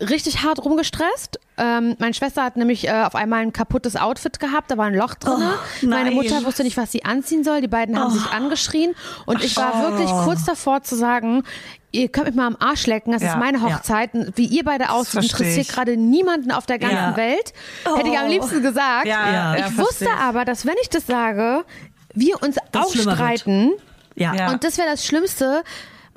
richtig 0.00 0.42
hart 0.42 0.64
rumgestresst. 0.64 1.40
Ähm, 1.56 1.96
meine 1.98 2.14
Schwester 2.14 2.44
hat 2.44 2.56
nämlich 2.56 2.86
äh, 2.86 3.02
auf 3.02 3.14
einmal 3.14 3.40
ein 3.40 3.52
kaputtes 3.52 3.96
Outfit 3.96 4.38
gehabt, 4.38 4.70
da 4.70 4.76
war 4.78 4.86
ein 4.86 4.94
Loch 4.94 5.14
drin. 5.14 5.34
Oh, 5.42 5.86
meine. 5.86 6.12
Mutter 6.12 6.44
wusste 6.44 6.62
nicht, 6.62 6.76
was 6.76 6.92
sie 6.92 7.04
anziehen 7.04 7.42
soll. 7.44 7.60
Die 7.60 7.68
beiden 7.68 7.98
haben 7.98 8.10
sich 8.12 8.24
angeschrien 8.30 8.94
und 9.26 9.42
ich 9.42 9.56
war 9.56 9.90
wirklich 9.90 10.10
kurz 10.24 10.44
davor 10.44 10.82
zu 10.82 10.94
sagen, 10.94 11.42
ihr 11.90 12.08
könnt 12.08 12.26
mich 12.26 12.36
mal 12.36 12.46
am 12.46 12.56
Arsch 12.60 12.86
lecken, 12.86 13.12
das 13.12 13.22
Ja, 13.22 13.30
ist 13.32 13.38
meine 13.38 13.58
ja. 13.58 13.64
Hochzeit. 13.76 14.10
Wie 14.36 14.44
ihr 14.46 14.64
beide 14.64 14.90
aussieht, 14.90 15.22
interessiert 15.24 15.68
gerade 15.68 15.96
niemanden 15.96 16.52
auf 16.52 16.66
der 16.66 16.78
ganzen 16.78 16.96
Ja. 16.96 17.16
Welt. 17.16 17.52
Hätte 17.84 18.08
ich 18.08 18.18
am 18.18 18.26
Oh. 18.26 18.28
liebsten 18.30 18.62
gesagt. 18.62 19.06
Ja, 19.06 19.32
Ja. 19.32 19.54
ich 19.56 19.60
ja, 19.60 19.78
wusste 19.78 20.08
aber, 20.20 20.44
dass 20.44 20.64
wenn 20.66 20.76
ich 20.82 20.90
das 20.90 21.06
sage, 21.06 21.64
wir 22.14 22.40
uns 22.42 22.56
Das. 22.72 22.94
Ja. 24.14 24.34
Ja. 24.34 24.50
Und 24.50 24.64
das 24.64 24.78
wäre 24.78 24.88
das 24.88 25.04
Schlimmste, 25.04 25.62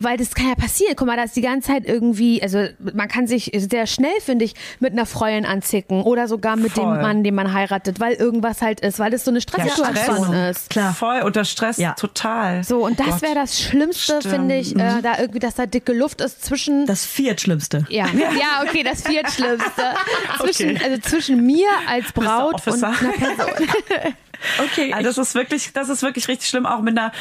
weil 0.04 0.18
das 0.18 0.34
kann 0.36 0.48
ja 0.50 0.56
passieren. 0.56 0.94
Guck 0.96 1.08
mal, 1.08 1.18
da 1.18 1.24
ist 1.24 1.36
die 1.36 1.42
ganze 1.42 1.70
Zeit 1.72 1.86
irgendwie, 1.88 2.42
also 2.42 2.66
man 2.80 3.08
kann 3.08 3.28
sich 3.28 3.52
sehr 3.56 3.88
schnell, 3.88 4.12
finde 4.24 4.46
ich, 4.46 4.54
mit 4.80 4.94
einer 4.94 5.06
Freundin 5.06 5.46
anzicken 5.46 6.04
oder 6.04 6.28
sogar 6.28 6.56
mit 6.56 6.74
Voll. 6.74 6.84
dem 6.96 7.02
Mann, 7.02 7.24
den 7.24 7.36
man 7.36 7.54
heiratet, 7.54 8.00
weil 8.00 8.14
irgendwas 8.14 8.62
halt 8.62 8.80
ist, 8.82 9.00
weil 9.00 9.12
das 9.12 9.24
so 9.26 9.32
eine 9.32 9.42
Stresssituation 9.42 10.26
Stress. 10.26 10.58
ist. 10.62 10.70
Klar. 10.70 10.94
Voll 10.94 11.22
unter 11.22 11.46
Stress, 11.46 11.78
Ja. 11.78 11.94
total. 11.94 12.64
So, 12.64 12.86
und 12.86 13.00
das 13.00 13.22
wäre 13.22 13.36
das 13.36 13.60
Schlimmste, 13.62 14.22
finde 14.22 14.56
ich, 14.58 14.76
äh, 14.76 15.02
da 15.02 15.20
irgendwie, 15.20 15.40
dass 15.40 15.56
da 15.56 15.66
dicke 15.66 15.94
Luft 15.94 16.22
ist 16.22 16.44
zwischen 16.44 16.86
Das 16.86 17.06
Viertschlimmste. 17.06 17.86
ja, 17.90 18.06
ja, 18.14 18.64
okay, 18.68 18.84
das 18.84 19.02
Viertschlimmste. 19.04 19.82
Zwischen, 20.40 20.72
Okay. 20.72 20.80
also 20.84 21.02
zwischen 21.02 21.46
mir 21.46 21.68
als 21.88 22.12
Braut 22.14 22.66
und 22.68 22.84
einer 22.84 22.94
Person. 23.12 23.52
Okay. 24.64 24.90
Ja, 24.90 25.02
das 25.02 25.18
ist 25.18 25.36
wirklich, 25.36 25.72
das 25.74 25.90
ist 25.90 26.02
wirklich 26.02 26.28
richtig 26.28 26.50
schlimm, 26.50 26.66
auch 26.66 26.82
mit 26.82 26.98
einer 26.98 27.12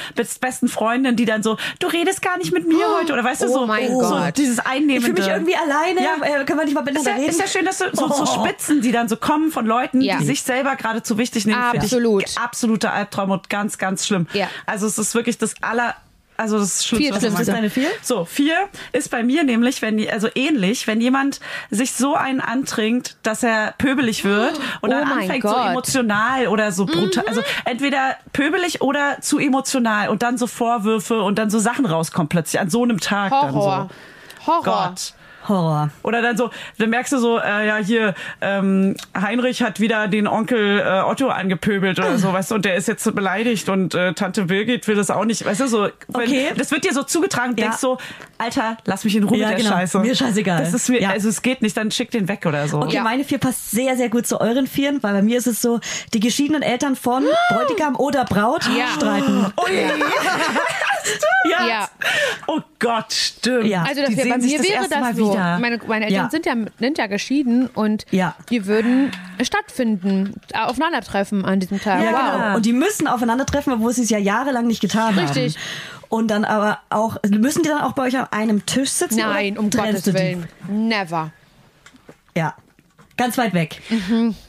besten 0.40 0.68
Freundin, 0.68 1.16
die 1.16 1.24
dann 1.24 1.42
so, 1.42 1.56
du 1.78 1.86
redest 1.86 2.22
gar 2.22 2.38
nicht 2.38 2.52
mit 2.52 2.66
mir 2.66 2.84
heute, 2.98 3.12
oder 3.12 3.24
weißt 3.24 3.42
du, 3.42 3.46
Oh 3.46 3.52
so, 3.60 3.66
mein 3.66 3.88
so 3.90 3.98
Gott. 4.00 4.36
dieses 4.36 4.58
ich 4.58 4.66
Einnehmende. 4.66 5.00
fühle 5.02 5.12
mich 5.14 5.28
irgendwie 5.28 5.56
alleine. 5.56 6.00
Ja. 6.02 6.40
Äh, 6.40 6.44
können 6.44 6.58
wir 6.58 6.64
nicht 6.64 6.74
mal 6.74 6.80
ist 6.80 6.86
miteinander 6.86 7.10
ja, 7.10 7.16
reden? 7.16 7.30
ist 7.30 7.40
ja 7.40 7.46
schön, 7.46 7.64
dass 7.64 7.78
du 7.78 7.84
so, 7.92 8.08
so 8.08 8.22
Oh. 8.22 8.26
Spitzen, 8.44 8.80
die 8.80 8.92
dann 8.92 9.08
so 9.08 9.16
kommen 9.16 9.50
von 9.50 9.66
Leuten, 9.66 10.00
Ja. 10.00 10.18
die 10.18 10.24
sich 10.24 10.42
selber 10.42 10.76
gerade 10.76 11.02
zu 11.02 11.18
wichtig 11.18 11.46
nehmen, 11.46 11.60
finde 11.70 11.84
Absolut. 11.86 12.24
ich 12.28 12.38
absoluter 12.38 12.92
Albtraum 12.92 13.30
und 13.30 13.50
ganz, 13.50 13.78
ganz 13.78 14.06
schlimm. 14.06 14.26
Ja. 14.32 14.48
Also 14.66 14.86
es 14.86 14.98
ist 14.98 15.14
wirklich 15.14 15.38
das 15.38 15.54
aller, 15.62 15.94
also 16.41 16.59
das 16.59 16.84
Schlimmste, 16.84 17.14
was 17.14 17.22
man 17.22 17.32
Viertschlimmste. 17.32 17.53
machen 17.53 17.64
Ist 17.64 17.78
deine 17.78 17.91
vier? 17.91 17.91
So, 18.03 18.24
vier 18.24 18.68
ist 18.93 19.11
bei 19.11 19.22
mir 19.22 19.45
nämlich, 19.45 19.82
wenn 19.82 19.99
die, 19.99 20.11
also 20.11 20.28
ähnlich, 20.34 20.86
wenn 20.86 21.01
jemand 21.01 21.41
sich 21.70 21.93
so 21.93 22.14
einen 22.14 22.41
antrinkt, 22.41 23.16
dass 23.22 23.43
er 23.43 23.74
pöbelig 23.78 24.24
wird 24.24 24.55
und 24.80 24.91
Oh 24.91 24.93
dann 24.93 25.05
anfängt 25.05 25.43
so 25.43 25.55
emotional 25.55 26.47
oder 26.49 26.72
so 26.72 26.86
brutal, 26.86 27.24
also 27.26 27.43
entweder 27.64 28.16
pöbelig 28.32 28.80
oder 28.80 29.18
zu 29.20 29.38
emotional 29.38 30.09
und 30.09 30.22
dann 30.22 30.38
so 30.38 30.47
Vorwürfe 30.47 31.20
und 31.22 31.38
dann 31.38 31.51
so 31.51 31.59
Sachen 31.59 31.86
rauskommen 31.86 32.28
plötzlich 32.28 32.61
an 32.61 32.70
so 32.70 32.82
einem 32.82 33.01
Tag 33.01 33.30
Horror. 33.30 33.51
dann 33.51 33.88
so. 33.88 34.47
Horror. 34.47 34.62
Gott. 34.64 35.14
Horror. 35.49 35.91
Oder 36.03 36.22
dann 36.22 36.36
so, 36.36 36.51
dann 36.78 36.91
merkst 36.91 37.12
du 37.12 37.18
so, 37.18 37.38
äh, 37.38 37.66
ja 37.66 37.76
hier, 37.78 38.14
ähm, 38.41 38.95
Heinrich 39.18 39.62
hat 39.62 39.80
wieder 39.80 40.07
den 40.09 40.26
Onkel 40.26 40.80
äh, 40.80 41.01
Otto 41.01 41.28
angepöbelt 41.28 41.99
oder 41.99 42.18
so, 42.18 42.32
weißt 42.32 42.51
du, 42.51 42.55
und 42.57 42.64
der 42.64 42.74
ist 42.76 42.88
jetzt 42.88 43.03
so 43.05 43.12
beleidigt 43.12 43.68
und 43.68 43.95
äh, 43.95 44.12
Tante 44.12 44.45
Birgit 44.45 44.86
will 44.86 44.97
das 44.97 45.11
auch 45.11 45.24
nicht, 45.24 45.45
weißt 45.45 45.61
du, 45.61 45.66
so, 45.66 45.88
wenn, 46.09 46.22
Okay. 46.22 46.51
das 46.57 46.70
wird 46.70 46.84
dir 46.84 46.93
so 46.93 47.03
zugetragen, 47.03 47.55
Ja. 47.57 47.64
denkst 47.66 47.78
so, 47.78 47.99
Alter, 48.38 48.76
lass 48.84 49.05
mich 49.05 49.16
in 49.16 49.24
Ruhe 49.24 49.38
Ja, 49.38 49.49
mit 49.49 49.59
der 49.59 49.64
genau. 49.64 49.76
Scheiße. 49.76 49.99
Mir 50.01 50.14
scheißegal. 50.14 50.61
Das 50.61 50.74
ist 50.74 50.88
mir, 50.88 51.01
Ja. 51.01 51.11
also 51.11 51.28
es 51.28 51.43
geht 51.43 51.62
nicht, 51.62 51.76
dann 51.76 51.91
schick 51.91 52.11
den 52.11 52.28
weg 52.28 52.45
oder 52.47 52.68
so. 52.68 52.78
Okay, 52.82 52.97
Ja. 52.97 53.03
meine 53.03 53.24
vier 53.24 53.38
passt 53.38 53.70
sehr, 53.70 53.97
sehr 53.97 54.09
gut 54.09 54.26
zu 54.26 54.41
euren 54.41 54.66
vieren, 54.66 55.03
weil 55.03 55.12
bei 55.14 55.22
mir 55.22 55.38
ist 55.38 55.47
es 55.47 55.61
so, 55.62 55.80
die 56.14 56.20
geschiedenen 56.20 56.62
Eltern 56.62 56.97
von 56.97 57.24
Bräutigam 57.51 57.97
oder 57.97 58.24
Braut 58.24 58.64
Ja. 58.76 58.86
streiten. 58.95 59.47
Ja. 59.68 59.91
Ja. 62.61 62.64
Oh 62.66 62.70
Gott, 62.78 63.12
stimmt. 63.12 63.66
Ja. 63.66 63.82
Also 63.82 64.00
das 64.02 64.11
Die 64.11 64.16
wär, 64.16 64.24
bei 64.24 64.38
mir 64.38 64.58
das 64.58 64.66
wäre 64.68 64.74
erste 64.74 64.90
das 64.90 65.00
Mal 65.00 65.14
so. 65.14 65.32
wieder. 65.32 65.58
Meine, 65.58 65.80
meine 65.86 66.04
Eltern 66.06 66.24
Ja. 66.24 66.30
sind, 66.30 66.46
ja, 66.46 66.54
sind 66.78 66.98
ja 66.98 67.06
geschieden 67.06 67.66
und 67.68 68.04
Ja. 68.11 68.34
die 68.50 68.66
würden 68.66 69.11
stattfinden, 69.42 70.34
äh, 70.52 70.58
aufeinandertreffen 70.58 71.44
an 71.44 71.61
diesem 71.61 71.80
Tag. 71.80 72.02
Ja, 72.02 72.12
wow. 72.12 72.32
genau. 72.42 72.56
Und 72.56 72.66
die 72.66 72.72
müssen 72.72 73.06
aufeinandertreffen, 73.06 73.72
obwohl 73.72 73.92
sie 73.92 74.02
es 74.02 74.11
ja 74.11 74.18
jahrelang 74.18 74.66
nicht 74.66 74.80
getan 74.80 75.18
Richtig. 75.18 75.56
haben. 75.56 75.62
Und 76.08 76.28
dann 76.28 76.44
aber 76.44 76.78
auch, 76.90 77.16
müssen 77.28 77.62
die 77.62 77.68
dann 77.68 77.82
auch 77.82 77.92
bei 77.92 78.02
euch 78.04 78.18
an 78.18 78.26
einem 78.32 78.66
Tisch 78.66 78.90
sitzen? 78.90 79.18
Nein, 79.20 79.52
oder 79.52 79.61
um 79.61 79.70
Gottes 79.70 80.02
die? 80.02 80.14
Willen. 80.14 80.48
Never. 80.68 81.30
Ja. 82.36 82.54
Ganz 83.20 83.36
weit 83.38 83.52
weg. 83.54 83.80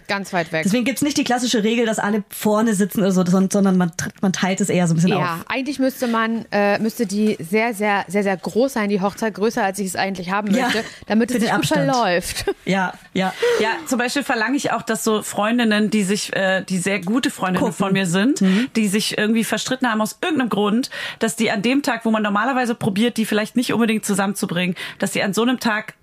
Ganz 0.08 0.32
weit 0.34 0.52
weg. 0.52 0.64
Deswegen 0.64 0.86
gibt's 0.86 1.02
nicht 1.02 1.18
die 1.18 1.24
klassische 1.24 1.64
Regel, 1.64 1.86
dass 1.86 2.00
alle 2.00 2.24
vorne 2.30 2.74
sitzen 2.74 3.00
oder 3.02 3.12
so, 3.12 3.24
sondern 3.26 3.78
man, 3.78 3.92
man 4.22 4.32
teilt 4.34 4.62
es 4.62 4.70
eher 4.70 4.88
so 4.88 4.94
ein 4.94 4.96
bisschen 4.96 5.12
Ja, 5.12 5.36
auf. 5.36 5.46
eigentlich 5.50 5.78
müsste 5.80 6.08
man, 6.08 6.46
äh, 6.52 6.80
müsste 6.80 7.06
die 7.06 7.38
sehr, 7.40 7.74
sehr, 7.74 8.06
sehr, 8.08 8.24
sehr 8.24 8.38
groß 8.38 8.74
sein, 8.74 8.90
die 8.90 9.02
Hochzeit, 9.02 9.34
größer 9.34 9.64
als 9.64 9.80
ich 9.80 9.88
es 9.88 9.96
eigentlich 9.96 10.32
haben 10.32 10.52
Ja, 10.56 10.64
möchte, 10.64 10.84
damit 11.08 11.32
für 11.32 11.38
es 11.38 11.44
sich 11.44 11.52
gut 11.54 11.66
verläuft. 11.68 12.46
Ja, 12.66 12.94
ja. 13.14 13.34
Ja, 13.60 13.72
zum 13.88 13.98
Beispiel 14.00 14.24
verlange 14.24 14.56
ich 14.58 14.72
auch, 14.72 14.82
dass 14.84 15.04
so 15.04 15.22
Freundinnen, 15.22 15.90
die 15.90 16.04
sich, 16.04 16.34
äh, 16.36 16.64
die 16.64 16.78
sehr 16.78 17.00
gute 17.02 17.30
Freundinnen 17.30 17.60
Gucken. 17.66 17.74
von 17.76 17.94
mir 17.94 18.06
sind, 18.06 18.42
Mhm. 18.42 18.70
die 18.76 18.88
sich 18.88 19.18
irgendwie 19.18 19.44
verstritten 19.44 19.90
haben 19.92 20.02
aus 20.02 20.18
irgendeinem 20.22 20.50
Grund, 20.50 20.90
dass 21.20 21.36
die 21.36 21.52
an 21.52 21.62
dem 21.62 21.84
Tag, 21.84 22.06
wo 22.06 22.12
man 22.12 22.24
normalerweise 22.24 22.76
probiert, 22.76 23.18
die 23.18 23.26
vielleicht 23.26 23.56
nicht 23.56 23.74
unbedingt 23.74 24.06
zusammenzubringen, 24.06 24.76
dass 25.00 25.12
die 25.12 25.22
an 25.24 25.34
so 25.34 25.42
einem 25.42 25.60
Tag, 25.60 25.96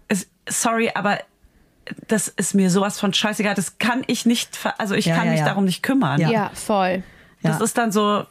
sorry, 0.49 0.91
aber 0.95 1.19
das 2.09 2.29
ist 2.29 2.55
mir 2.55 2.71
sowas 2.71 2.99
von 3.01 3.13
scheißegal. 3.15 3.55
Das 3.55 3.79
kann 3.79 4.03
ich 4.07 4.27
nicht, 4.27 4.59
also 4.79 4.95
ich 4.95 5.07
Ja, 5.07 5.17
kann 5.17 5.27
ja, 5.27 5.31
mich 5.33 5.41
ja. 5.41 5.47
darum 5.47 5.65
nicht 5.65 5.83
kümmern. 5.83 6.21
Ja. 6.21 6.31
Ja, 6.31 6.51
voll. 6.55 7.03
Das 7.43 7.59
Ja. 7.59 7.65
ist 7.65 7.79
dann 7.79 7.93
so, 7.93 8.25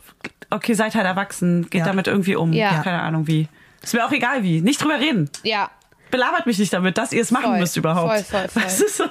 okay, 0.49 0.73
seid 0.73 0.95
halt 0.95 1.05
erwachsen, 1.05 1.69
geht 1.69 1.79
Ja. 1.79 1.85
damit 1.85 2.07
irgendwie 2.07 2.35
um. 2.35 2.53
Ja. 2.53 2.81
Keine 2.83 3.01
Ahnung 3.01 3.27
wie. 3.27 3.47
Ist 3.81 3.93
mir 3.93 4.05
auch 4.05 4.11
egal 4.11 4.43
wie. 4.43 4.61
Nicht 4.61 4.81
drüber 4.81 4.99
reden. 4.99 5.29
Ja. 5.43 5.69
Belabert 6.11 6.45
mich 6.45 6.57
nicht 6.57 6.71
damit, 6.73 6.97
dass 6.97 7.11
ihr 7.11 7.21
es 7.21 7.31
machen 7.31 7.45
Voll. 7.51 7.59
müsst 7.59 7.75
überhaupt. 7.77 8.25
Voll, 8.25 8.47
voll, 8.47 8.61
voll. 8.63 8.69
So. 8.87 9.03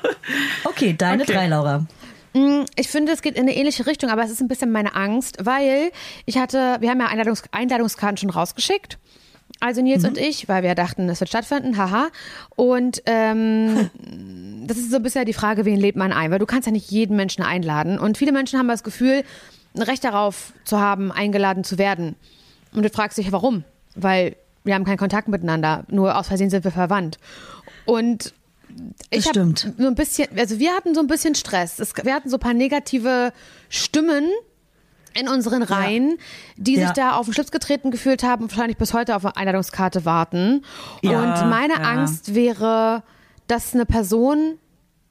Okay, 0.64 0.94
deine 0.96 1.22
Okay. 1.22 1.32
drei, 1.32 1.46
Laura. 1.46 1.86
Ich 2.76 2.88
finde, 2.88 3.12
es 3.12 3.22
geht 3.22 3.34
in 3.36 3.42
eine 3.42 3.56
ähnliche 3.56 3.86
Richtung, 3.86 4.10
aber 4.10 4.22
es 4.22 4.30
ist 4.30 4.42
ein 4.42 4.48
bisschen 4.48 4.70
meine 4.70 4.94
Angst, 4.94 5.38
weil 5.46 5.90
ich 6.26 6.36
hatte, 6.36 6.76
wir 6.80 6.90
haben 6.90 7.00
ja 7.00 7.06
Einladungs 7.06 7.42
Einladungskarten 7.50 8.18
schon 8.18 8.28
rausgeschickt. 8.28 8.98
Also 9.60 9.80
Nils 9.80 10.04
und 10.04 10.18
ich, 10.18 10.48
weil 10.48 10.62
wir 10.62 10.74
dachten, 10.74 11.08
es 11.08 11.20
wird 11.20 11.28
stattfinden, 11.30 11.76
haha. 11.76 12.08
Und 12.56 13.02
ähm, 13.06 13.90
das 14.66 14.76
ist 14.76 14.90
so 14.90 14.96
ein 14.96 15.02
bisschen 15.02 15.24
die 15.24 15.32
Frage, 15.32 15.64
wen 15.64 15.78
lädt 15.80 15.96
man 15.96 16.12
ein? 16.12 16.30
Weil 16.30 16.38
du 16.38 16.46
kannst 16.46 16.66
ja 16.66 16.72
nicht 16.72 16.90
jeden 16.90 17.16
Menschen 17.16 17.42
einladen. 17.42 17.98
Und 17.98 18.18
viele 18.18 18.32
Menschen 18.32 18.58
haben 18.58 18.68
das 18.68 18.82
Gefühl, 18.84 19.24
ein 19.74 19.82
Recht 19.82 20.04
darauf 20.04 20.52
zu 20.64 20.78
haben, 20.78 21.10
eingeladen 21.12 21.64
zu 21.64 21.78
werden. 21.78 22.16
Und 22.72 22.84
du 22.84 22.90
fragst 22.90 23.18
dich, 23.18 23.32
warum? 23.32 23.64
Weil 23.94 24.36
wir 24.64 24.74
haben 24.74 24.84
keinen 24.84 24.98
Kontakt 24.98 25.28
miteinander, 25.28 25.84
nur 25.88 26.18
aus 26.18 26.28
Versehen 26.28 26.50
sind 26.50 26.64
wir 26.64 26.70
verwandt. 26.70 27.18
Und 27.84 28.34
ich 29.10 29.18
Das 29.18 29.26
hab 29.26 29.34
stimmt. 29.34 29.72
so 29.78 29.86
ein 29.86 29.94
bisschen, 29.94 30.28
also 30.36 30.58
wir 30.58 30.72
hatten 30.72 30.94
so 30.94 31.00
ein 31.00 31.06
bisschen 31.06 31.34
Stress. 31.34 31.78
Es, 31.78 31.94
wir 32.02 32.14
hatten 32.14 32.28
so 32.28 32.36
ein 32.36 32.40
paar 32.40 32.52
negative 32.54 33.32
Stimmen 33.68 34.28
in 35.18 35.28
unseren 35.28 35.62
Reihen, 35.62 36.18
die 36.56 36.76
Ja. 36.76 36.86
sich 36.88 36.92
da 36.94 37.12
auf 37.16 37.26
den 37.26 37.34
Schlips 37.34 37.50
getreten 37.50 37.90
gefühlt 37.90 38.22
haben 38.22 38.44
und 38.44 38.50
wahrscheinlich 38.52 38.76
bis 38.76 38.92
heute 38.94 39.16
auf 39.16 39.24
eine 39.24 39.36
Einladungskarte 39.36 40.04
warten. 40.04 40.64
Ja. 41.02 41.20
Und 41.42 41.50
meine 41.50 41.74
Ja. 41.74 41.80
Angst 41.80 42.34
wäre, 42.34 43.02
dass 43.48 43.74
eine 43.74 43.86
Person 43.86 44.58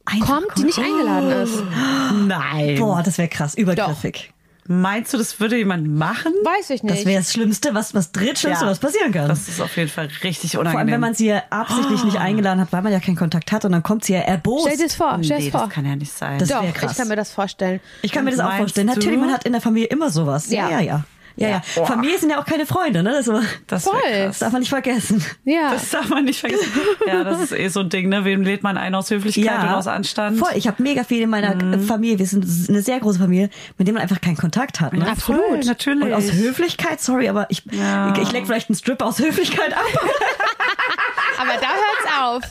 Einfach 0.05 0.27
kommt, 0.41 0.57
die 0.57 0.63
nicht 0.65 0.77
eingeladen 0.79 1.31
ist. 1.31 1.63
Nein. 2.27 2.75
Boah, 2.77 3.01
das 3.03 3.17
wäre 3.17 3.27
krass, 3.27 3.55
übergriffig. 3.55 4.31
Meinst 4.67 5.13
du, 5.13 5.17
das 5.19 5.39
würde 5.39 5.57
jemand 5.57 5.87
machen? 5.87 6.33
Weiß 6.43 6.71
ich 6.71 6.81
nicht. 6.81 6.95
Das 6.95 7.05
wäre 7.05 7.21
das 7.21 7.31
Schlimmste, 7.31 7.75
was, 7.75 7.93
was 7.93 8.11
drittschlimmste, 8.11 8.65
Ja. 8.65 8.71
was 8.71 8.79
passieren 8.79 9.11
kann. 9.11 9.27
Das 9.29 9.47
ist 9.47 9.61
auf 9.61 9.77
jeden 9.77 9.89
Fall 9.89 10.09
richtig 10.23 10.57
unangenehm. 10.57 10.71
Vor 10.71 10.79
allem, 10.79 10.87
wenn 10.91 10.99
man 11.01 11.13
sie 11.13 11.27
ja 11.27 11.43
absichtlich 11.51 12.03
nicht 12.03 12.17
eingeladen 12.17 12.59
hat, 12.59 12.71
weil 12.71 12.81
man 12.81 12.91
ja 12.91 12.99
keinen 12.99 13.15
Kontakt 13.15 13.51
hat 13.51 13.63
und 13.65 13.73
dann 13.73 13.83
kommt 13.83 14.05
sie 14.05 14.13
ja 14.13 14.21
erbost. 14.21 14.65
Stell 14.65 14.77
dir 14.77 14.83
das 14.85 14.95
vor, 14.95 15.19
stell 15.21 15.37
dir 15.37 15.43
nee, 15.45 15.51
das 15.51 15.59
vor. 15.59 15.67
das 15.67 15.69
kann 15.75 15.85
ja 15.85 15.95
nicht 15.95 16.11
sein. 16.11 16.39
Das 16.39 16.49
Doch, 16.49 16.73
krass. 16.73 16.91
ich 16.93 16.97
kann 16.97 17.07
mir 17.07 17.15
das 17.15 17.31
vorstellen. 17.31 17.79
Ich 18.01 18.11
kann 18.11 18.25
mir 18.25 18.31
das 18.31 18.39
auch 18.39 18.53
vorstellen. 18.57 18.87
du? 18.87 18.93
Natürlich, 18.95 19.19
man 19.19 19.31
hat 19.31 19.45
in 19.45 19.51
der 19.51 19.61
Familie 19.61 19.87
immer 19.89 20.09
sowas. 20.09 20.49
Ja, 20.49 20.69
Ja. 20.69 20.79
ja, 20.79 20.81
ja. 20.81 21.03
Ja, 21.37 21.49
ja. 21.49 21.61
Boah. 21.75 21.85
Familie 21.87 22.17
sind 22.17 22.29
ja 22.29 22.39
auch 22.39 22.45
keine 22.45 22.65
Freunde, 22.65 23.03
ne? 23.03 23.11
Das, 23.11 23.29
das 23.67 23.83
Voll. 23.83 23.93
das 24.13 24.39
darf 24.39 24.51
man 24.53 24.61
nicht 24.61 24.69
vergessen. 24.69 25.23
Ja. 25.43 25.71
Das 25.73 25.89
darf 25.89 26.07
man 26.09 26.25
nicht 26.25 26.39
vergessen. 26.39 26.65
Ja, 27.07 27.23
das 27.23 27.39
ist 27.41 27.51
eh 27.51 27.67
so 27.67 27.81
ein 27.81 27.89
Ding, 27.89 28.09
ne? 28.09 28.25
Wem 28.25 28.41
lädt 28.41 28.63
man 28.63 28.77
ein 28.77 28.95
aus 28.95 29.09
Höflichkeit 29.11 29.61
und 29.63 29.69
aus 29.69 29.87
Anstand? 29.87 30.39
Voll. 30.39 30.51
Ich 30.55 30.67
habe 30.67 30.81
mega 30.81 31.03
viel 31.03 31.21
in 31.21 31.29
meiner 31.29 31.55
äh, 31.73 31.79
Familie. 31.79 32.19
Wir 32.19 32.25
sind 32.25 32.45
eine 32.69 32.81
sehr 32.81 32.99
große 32.99 33.19
Familie, 33.19 33.49
mit 33.77 33.87
dem 33.87 33.93
man 33.95 34.01
einfach 34.03 34.21
keinen 34.21 34.37
Kontakt 34.37 34.79
hat. 34.81 34.93
Ne? 34.93 35.05
Ja, 35.05 35.15
voll, 35.15 35.59
natürlich. 35.65 36.03
Und 36.03 36.13
aus 36.13 36.31
Höflichkeit, 36.31 37.01
sorry, 37.01 37.29
aber 37.29 37.47
ich, 37.49 37.63
Ja. 37.71 38.13
ich, 38.15 38.21
ich 38.23 38.31
leck 38.31 38.45
vielleicht 38.45 38.69
einen 38.69 38.77
Strip 38.77 39.01
aus 39.01 39.19
Höflichkeit 39.19 39.73
ab. 39.73 39.83
Aber 41.37 41.51
da 41.59 41.67
hört's 41.67 42.17
auf. 42.21 42.43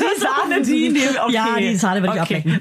die 0.16 0.20
Sahne, 0.20 0.62
die 0.62 0.88
nehmen, 0.88 1.16
okay. 1.22 1.32
Ja, 1.32 1.56
die 1.56 1.76
Sahne 1.76 2.02
würde 2.02 2.16
ich 2.16 2.22
Okay. 2.22 2.42
ablecken. 2.44 2.60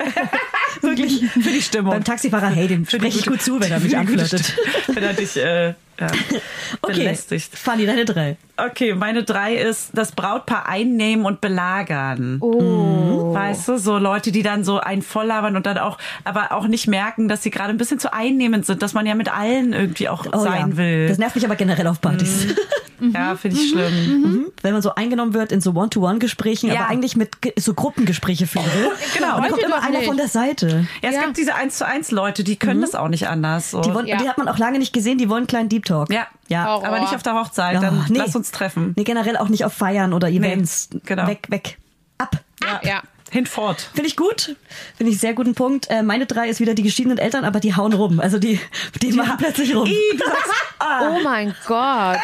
Wirklich. 0.82 1.26
Für 1.32 1.40
die 1.40 1.62
Stimmung. 1.62 1.94
Beim 1.94 2.04
Taxifahrer, 2.04 2.48
hey, 2.50 2.68
dem 2.68 2.86
die 2.86 2.96
spreche 2.96 3.20
ich 3.20 3.26
gut 3.26 3.42
zu, 3.42 3.60
wenn 3.60 3.72
er 3.72 3.80
mich 3.80 3.90
die 3.90 3.96
anflirtet. 3.98 4.56
Wenn 4.88 5.04
er 5.04 5.14
dich 5.16 5.38
äh, 5.38 5.74
ja, 6.00 6.08
Okay, 6.82 6.94
belästigt. 7.00 7.58
Fanny, 7.58 7.86
deine 7.86 8.06
drei. 8.06 8.38
Okay, 8.58 8.94
meine 8.96 9.24
drei 9.24 9.56
ist 9.56 9.90
das 9.94 10.14
Brautpaar 10.14 10.68
einnehmen 10.68 11.26
und 11.26 11.42
belagern. 11.42 12.38
Oh. 12.42 13.34
Weißt 13.34 13.68
du, 13.68 13.78
so 13.78 13.98
Leute, 13.98 14.32
die 14.32 14.44
dann 14.44 14.64
so 14.64 14.80
einen 14.80 15.02
volllabern 15.02 15.56
und 15.58 15.66
dann 15.66 15.78
auch, 15.78 15.98
aber 16.24 16.54
auch 16.54 16.68
nicht 16.68 16.88
merken, 16.88 17.28
dass 17.28 17.44
sie 17.44 17.50
gerade 17.52 17.70
ein 17.72 17.78
bisschen 17.78 18.00
zu 18.00 18.14
einnehmend 18.14 18.66
sind, 18.66 18.82
dass 18.82 18.94
man 18.94 19.06
ja 19.06 19.14
mit 19.16 19.34
allen 19.34 19.74
irgendwie 19.74 20.08
auch 20.08 20.26
Oh, 20.32 20.40
sein 20.40 20.72
ja. 20.72 20.78
will. 20.78 21.08
Das 21.10 21.18
nervt 21.18 21.36
mich 21.36 21.44
aber 21.46 21.56
generell 21.58 21.88
auf 21.88 22.00
Partys. 22.00 22.48
ja, 23.14 23.36
finde 23.36 23.58
ich 23.58 23.72
schlimm. 23.72 24.22
Mhm. 24.22 24.46
Wenn 24.62 24.72
man 24.72 24.82
so 24.82 24.96
eingenommen 24.96 25.34
wird 25.34 25.52
in 25.52 25.60
so 25.60 25.72
One-to-One-Gesprächen, 25.74 26.70
Ja. 26.72 26.82
aber 26.82 26.88
eigentlich 26.88 27.18
mit 27.18 27.32
so 27.58 27.74
Gruppengespräche 27.74 28.48
führen 28.48 28.66
will. 28.66 28.90
Genau. 29.16 29.36
Und 29.38 29.44
dann 29.44 29.52
kommt 29.52 29.64
immer 29.64 29.82
einer 29.84 29.98
nicht. 30.00 30.08
von 30.08 30.18
der 30.18 30.28
Seite. 30.28 30.88
Ja, 31.02 31.10
es 31.10 31.16
Ja. 31.16 31.24
gibt 31.24 31.38
diese 31.38 31.56
eins 31.56 31.78
zu 31.78 31.86
eins 31.86 32.12
Leute, 32.12 32.44
die 32.44 32.56
können 32.58 32.82
das 32.82 32.96
auch 32.96 33.08
nicht 33.10 33.28
anders. 33.28 33.72
So. 33.72 33.82
Die, 33.82 33.94
wollen, 33.94 34.08
Ja. 34.08 34.18
die 34.18 34.28
hat 34.30 34.38
man 34.38 34.48
auch 34.50 34.58
lange 34.58 34.78
nicht 34.80 34.94
gesehen, 34.94 35.18
die 35.18 35.30
wollen 35.30 35.40
einen 35.40 35.48
kleinen 35.48 35.70
Deep 35.70 35.85
Talk. 35.86 36.12
ja, 36.12 36.28
Ja. 36.50 36.66
Horror. 36.66 36.88
aber 36.88 37.00
nicht 37.00 37.16
auf 37.16 37.24
der 37.24 37.34
Hochzeit. 37.36 37.76
Dann 37.76 37.84
Ja, 38.00 38.06
nee. 38.10 38.18
lass 38.18 38.36
uns 38.36 38.52
treffen. 38.52 38.94
Nee, 38.98 39.04
generell 39.06 39.38
auch 39.38 39.48
nicht 39.50 39.64
auf 39.64 39.74
Feiern 39.74 40.12
oder 40.14 40.28
Events. 40.30 40.90
genau. 41.06 41.28
Weg, 41.28 41.50
weg. 41.50 41.78
Ab. 42.18 42.38
Ja. 42.84 43.02
Hinfort. 43.36 43.90
Finde 43.94 44.08
ich 44.08 44.16
gut. 44.16 44.56
Finde 44.98 45.12
ich 45.12 45.20
sehr 45.20 45.34
guten 45.34 45.54
Punkt. 45.54 45.90
Äh, 45.90 46.02
meine 46.04 46.26
drei 46.26 46.50
ist 46.50 46.60
wieder 46.60 46.74
die 46.74 46.84
geschiedenen 46.84 47.18
Eltern, 47.18 47.46
aber 47.46 47.60
die 47.60 47.76
hauen 47.76 47.94
rum. 47.94 48.20
Also 48.20 48.40
die, 48.40 48.60
die 49.02 49.12
machen 49.12 49.36
plötzlich 49.38 49.76
rum. 49.76 49.86
Du 49.86 50.18
sagst, 50.26 50.52
ah, 50.80 51.10
Oh 51.16 51.20
mein 51.24 51.54
Gott. 51.68 51.76
ah, 51.78 52.18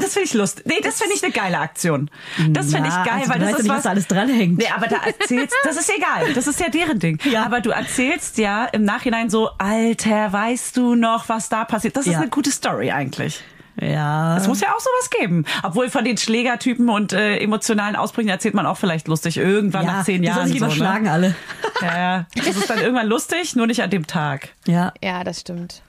das 0.00 0.12
finde 0.12 0.24
ich 0.26 0.34
lustig. 0.34 0.66
Nee, 0.66 0.80
das 0.82 0.98
finde 0.98 1.14
ich 1.14 1.22
eine 1.24 1.32
geile 1.32 1.58
Aktion. 1.58 2.10
Das 2.50 2.70
finde 2.72 2.88
ich 2.88 2.94
geil, 2.94 3.20
also 3.20 3.30
weil 3.30 3.38
du 3.38 3.44
das 3.46 3.52
ist 3.54 3.62
nicht, 3.62 3.68
was 3.70 3.78
was 3.78 3.86
alles 3.86 4.06
dranhängt. 4.08 4.58
Nee, 4.58 4.68
aber 4.74 4.86
da 4.88 4.96
erzählst, 5.04 5.54
das 5.64 5.76
ist 5.76 5.90
egal. 5.96 6.32
Das 6.34 6.46
ist 6.46 6.60
ja 6.60 6.68
deren 6.68 6.98
Ding. 6.98 7.18
Ja. 7.30 7.44
Aber 7.44 7.60
du 7.60 7.70
erzählst 7.70 8.38
ja 8.38 8.64
im 8.66 8.84
Nachhinein 8.84 9.30
so, 9.30 9.50
Alter, 9.58 10.32
weißt 10.32 10.76
du 10.76 10.94
noch, 10.94 11.28
was 11.28 11.48
da 11.48 11.64
passiert? 11.64 11.96
Das 11.96 12.06
ist 12.06 12.12
Ja. 12.12 12.18
eine 12.20 12.28
gute 12.28 12.50
Story 12.50 12.90
eigentlich. 12.90 13.40
Ja. 13.82 14.36
Es 14.36 14.46
muss 14.46 14.60
ja 14.60 14.68
auch 14.68 14.80
sowas 14.80 15.10
geben. 15.18 15.44
Obwohl 15.62 15.90
von 15.90 16.04
den 16.04 16.16
Schlägertypen 16.16 16.88
und 16.88 17.12
äh, 17.12 17.38
emotionalen 17.38 17.96
Ausbrüchen 17.96 18.28
erzählt 18.28 18.54
man 18.54 18.66
auch 18.66 18.76
vielleicht 18.76 19.08
lustig 19.08 19.36
irgendwann 19.36 19.84
ja, 19.86 19.92
nach 19.92 20.04
zehn 20.04 20.22
die 20.22 20.28
Jahren. 20.28 20.36
sollen 20.36 20.48
sich 20.48 20.58
so, 20.60 20.66
lieber 20.66 20.74
ne? 20.74 20.76
schlagen 20.76 21.08
alle. 21.08 21.34
Ja, 21.82 21.98
ja. 21.98 22.26
Das 22.36 22.46
ist 22.56 22.70
dann 22.70 22.78
irgendwann 22.78 23.08
lustig, 23.08 23.56
nur 23.56 23.66
nicht 23.66 23.82
an 23.82 23.90
dem 23.90 24.06
Tag. 24.06 24.50
Ja. 24.68 24.92
Ja, 25.02 25.24
das 25.24 25.40
stimmt. 25.40 25.82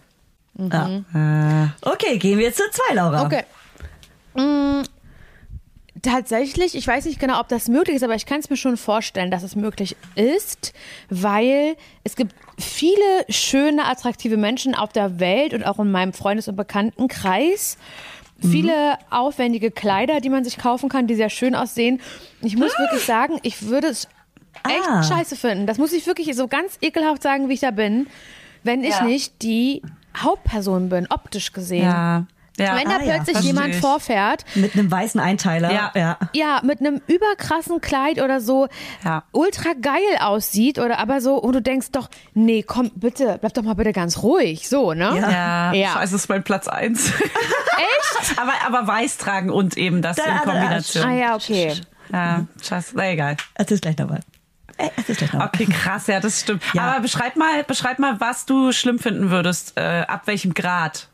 ja. 0.57 1.69
Okay, 1.81 2.17
gehen 2.17 2.39
wir 2.39 2.51
zur 2.51 2.65
zwei, 2.71 2.95
Laura. 2.95 3.23
Okay. 3.25 3.43
Tatsächlich, 6.03 6.75
ich 6.75 6.85
weiß 6.85 7.05
nicht 7.05 7.19
genau, 7.19 7.39
ob 7.39 7.47
das 7.47 7.69
möglich 7.69 7.95
ist, 7.95 8.03
aber 8.03 8.13
ich 8.15 8.25
kann 8.25 8.39
es 8.39 8.49
mir 8.49 8.57
schon 8.57 8.75
vorstellen, 8.77 9.31
dass 9.31 9.41
es 9.41 9.55
möglich 9.55 9.95
ist, 10.15 10.73
weil 11.09 11.75
es 12.03 12.15
gibt 12.17 12.35
viele 12.59 13.25
schöne, 13.29 13.85
attraktive 13.85 14.35
Menschen 14.37 14.75
auf 14.75 14.91
der 14.91 15.19
Welt 15.21 15.53
und 15.53 15.63
auch 15.63 15.79
in 15.79 15.89
meinem 15.91 16.11
Freundes- 16.13 16.47
und 16.49 16.57
Bekanntenkreis. 16.57 17.77
Viele 18.41 18.97
aufwendige 19.09 19.71
Kleider, 19.71 20.19
die 20.19 20.29
man 20.29 20.43
sich 20.43 20.57
kaufen 20.57 20.89
kann, 20.89 21.07
die 21.07 21.15
sehr 21.15 21.29
schön 21.29 21.55
aussehen. 21.55 22.01
Ich 22.41 22.57
muss 22.57 22.77
wirklich 22.77 23.03
sagen, 23.05 23.39
ich 23.41 23.67
würde 23.67 23.87
es 23.87 24.09
echt 24.67 24.85
Ah. 24.89 25.01
scheiße 25.01 25.37
finden. 25.37 25.65
Das 25.65 25.77
muss 25.77 25.93
ich 25.93 26.05
wirklich 26.05 26.35
so 26.35 26.49
ganz 26.49 26.77
ekelhaft 26.81 27.23
sagen, 27.23 27.47
wie 27.47 27.53
ich 27.53 27.61
da 27.61 27.71
bin, 27.71 28.07
wenn 28.63 28.83
ich 28.83 28.99
nicht 29.01 29.41
die 29.41 29.81
Hauptperson 30.17 30.89
bin, 30.89 31.07
optisch 31.09 31.53
gesehen. 31.53 31.85
Ja. 31.85 32.25
Ja. 32.57 32.75
Wenn 32.75 32.85
da 32.87 32.97
Ah, 32.97 32.99
ja, 33.03 33.13
plötzlich 33.15 33.23
verstehe 33.37 33.41
jemand 33.53 33.75
ich. 33.75 33.81
vorfährt, 33.81 34.45
Mit 34.55 34.73
einem 34.75 34.91
weißen 34.91 35.19
Einteiler. 35.19 35.71
Ja. 35.71 35.91
ja. 35.95 36.17
ja, 36.33 36.61
mit 36.63 36.79
einem 36.79 37.01
überkrassen 37.07 37.81
Kleid 37.81 38.21
oder 38.21 38.39
so 38.41 38.67
Ja. 39.03 39.23
ultra 39.31 39.69
geil 39.81 40.01
aussieht 40.19 40.77
oder 40.79 40.99
aber 40.99 41.21
so, 41.21 41.35
und 41.35 41.53
du 41.53 41.61
denkst 41.61 41.87
doch, 41.91 42.09
nee, 42.33 42.63
komm, 42.63 42.91
bitte, 42.95 43.37
bleib 43.41 43.53
doch 43.53 43.63
mal 43.63 43.73
bitte 43.73 43.91
ganz 43.93 44.21
ruhig, 44.23 44.69
so, 44.69 44.93
ne? 44.93 45.17
Ja, 45.19 45.73
Ja. 45.73 45.87
scheiße, 45.93 46.11
das 46.13 46.21
ist 46.23 46.29
mein 46.29 46.43
Platz 46.43 46.67
eins. 46.67 47.11
Echt? 47.77 48.37
aber, 48.39 48.53
aber 48.67 48.87
weiß 48.87 49.17
tragen 49.17 49.49
und 49.49 49.77
eben 49.77 50.01
das 50.01 50.17
Da- 50.17 50.23
in 50.23 50.29
da- 50.29 50.37
da- 50.45 50.51
Kombination. 50.51 51.05
Ah 51.05 51.13
ja, 51.13 51.35
okay. 51.35 51.73
Ja, 52.11 52.45
scheiße, 52.61 52.91
na 52.95 53.09
egal. 53.11 53.37
Erzähl's 53.55 53.81
gleich 53.81 53.97
nochmal. 53.97 54.19
Äh, 54.77 54.89
Erzähl's 54.95 55.17
gleich 55.17 55.33
nochmal. 55.33 55.47
Okay, 55.53 55.65
krass, 55.65 56.07
ja, 56.07 56.19
das 56.19 56.41
stimmt. 56.41 56.61
Ja. 56.73 56.83
Aber 56.83 56.99
beschreib 57.01 57.35
mal, 57.35 57.63
beschreib 57.63 57.97
mal, 57.99 58.19
was 58.19 58.45
du 58.45 58.71
schlimm 58.71 58.99
finden 58.99 59.31
würdest, 59.31 59.73
äh, 59.77 60.03
ab 60.07 60.23
welchem 60.25 60.53
Grad. 60.53 61.07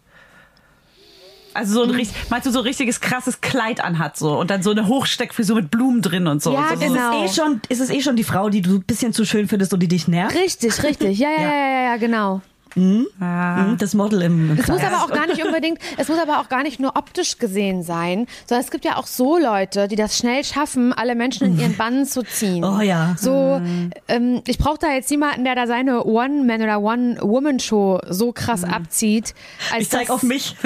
Also 1.54 1.74
so 1.74 1.84
ein 1.84 1.90
richtig, 1.90 2.16
meinst 2.30 2.48
du 2.48 2.52
so 2.52 2.60
ein 2.60 2.66
richtiges 2.66 3.02
krasses 3.02 3.42
Kleid 3.42 3.84
anhat 3.84 4.18
so 4.18 4.40
und 4.40 4.50
dann 4.50 4.62
so 4.64 4.72
eine 4.72 4.88
Hochsteckfrisur 4.88 5.56
mit 5.56 5.72
Blumen 5.72 6.02
drin 6.02 6.28
und 6.28 6.42
so. 6.42 6.54
Ja, 6.54 6.70
so, 6.70 6.76
so. 6.76 6.88
genau. 6.88 7.24
Ist, 7.24 7.32
eh 7.32 7.42
schon, 7.42 7.62
ist 7.70 7.82
es 7.82 7.90
eh 7.90 8.02
schon 8.02 8.16
die 8.16 8.24
Frau, 8.24 8.50
die 8.50 8.62
du 8.62 8.76
ein 8.76 8.84
bisschen 8.84 9.14
zu 9.14 9.26
schön 9.26 9.48
findest 9.48 9.74
und 9.74 9.80
die 9.80 9.88
dich 9.88 10.08
nervt? 10.08 10.36
Richtig, 10.36 10.84
richtig. 10.84 11.18
Ja, 11.18 11.30
ja, 11.30 11.42
ja, 11.42 11.56
ja, 11.56 11.82
ja, 11.84 11.98
genau. 11.98 12.42
Mhm, 12.76 13.08
Das 13.80 13.94
Model 13.94 14.22
im, 14.22 14.58
Es 14.60 14.68
muss 14.68 14.82
aber 14.84 15.04
auch 15.04 15.10
gar 15.10 15.28
nicht 15.28 15.44
unbedingt, 15.44 15.80
es 15.98 16.08
muss 16.08 16.20
aber 16.20 16.40
auch 16.40 16.50
gar 16.50 16.64
nicht 16.64 16.80
nur 16.80 16.96
optisch 16.96 17.38
gesehen 17.38 17.84
sein, 17.84 18.28
sondern 18.48 18.64
es 18.66 18.72
gibt 18.72 18.86
ja 18.86 18.98
auch 18.98 19.08
so 19.08 19.38
Leute, 19.38 19.88
die 19.88 19.96
das 19.96 20.18
schnell 20.18 20.44
schaffen, 20.44 20.94
alle 20.94 21.16
Menschen 21.16 21.48
in 21.48 21.60
ihren 21.60 21.76
Bann 21.78 22.06
zu 22.06 22.24
ziehen. 22.24 22.64
Oh 22.64 22.82
ja. 22.82 23.16
So, 23.20 23.62
ähm, 24.08 24.42
ich 24.48 24.58
brauche 24.58 24.78
da 24.80 24.92
jetzt 24.94 25.10
niemanden, 25.12 25.44
der 25.46 25.56
da 25.56 25.68
seine 25.68 26.06
One-Man- 26.06 26.62
oder 26.62 26.80
One-Woman-Show 26.82 28.00
so 28.10 28.32
krass 28.32 28.64
abzieht. 28.64 29.34
Als 29.72 29.84
Ich 29.84 29.90
zeig 29.90 30.10
auf 30.10 30.24
mich. 30.24 30.56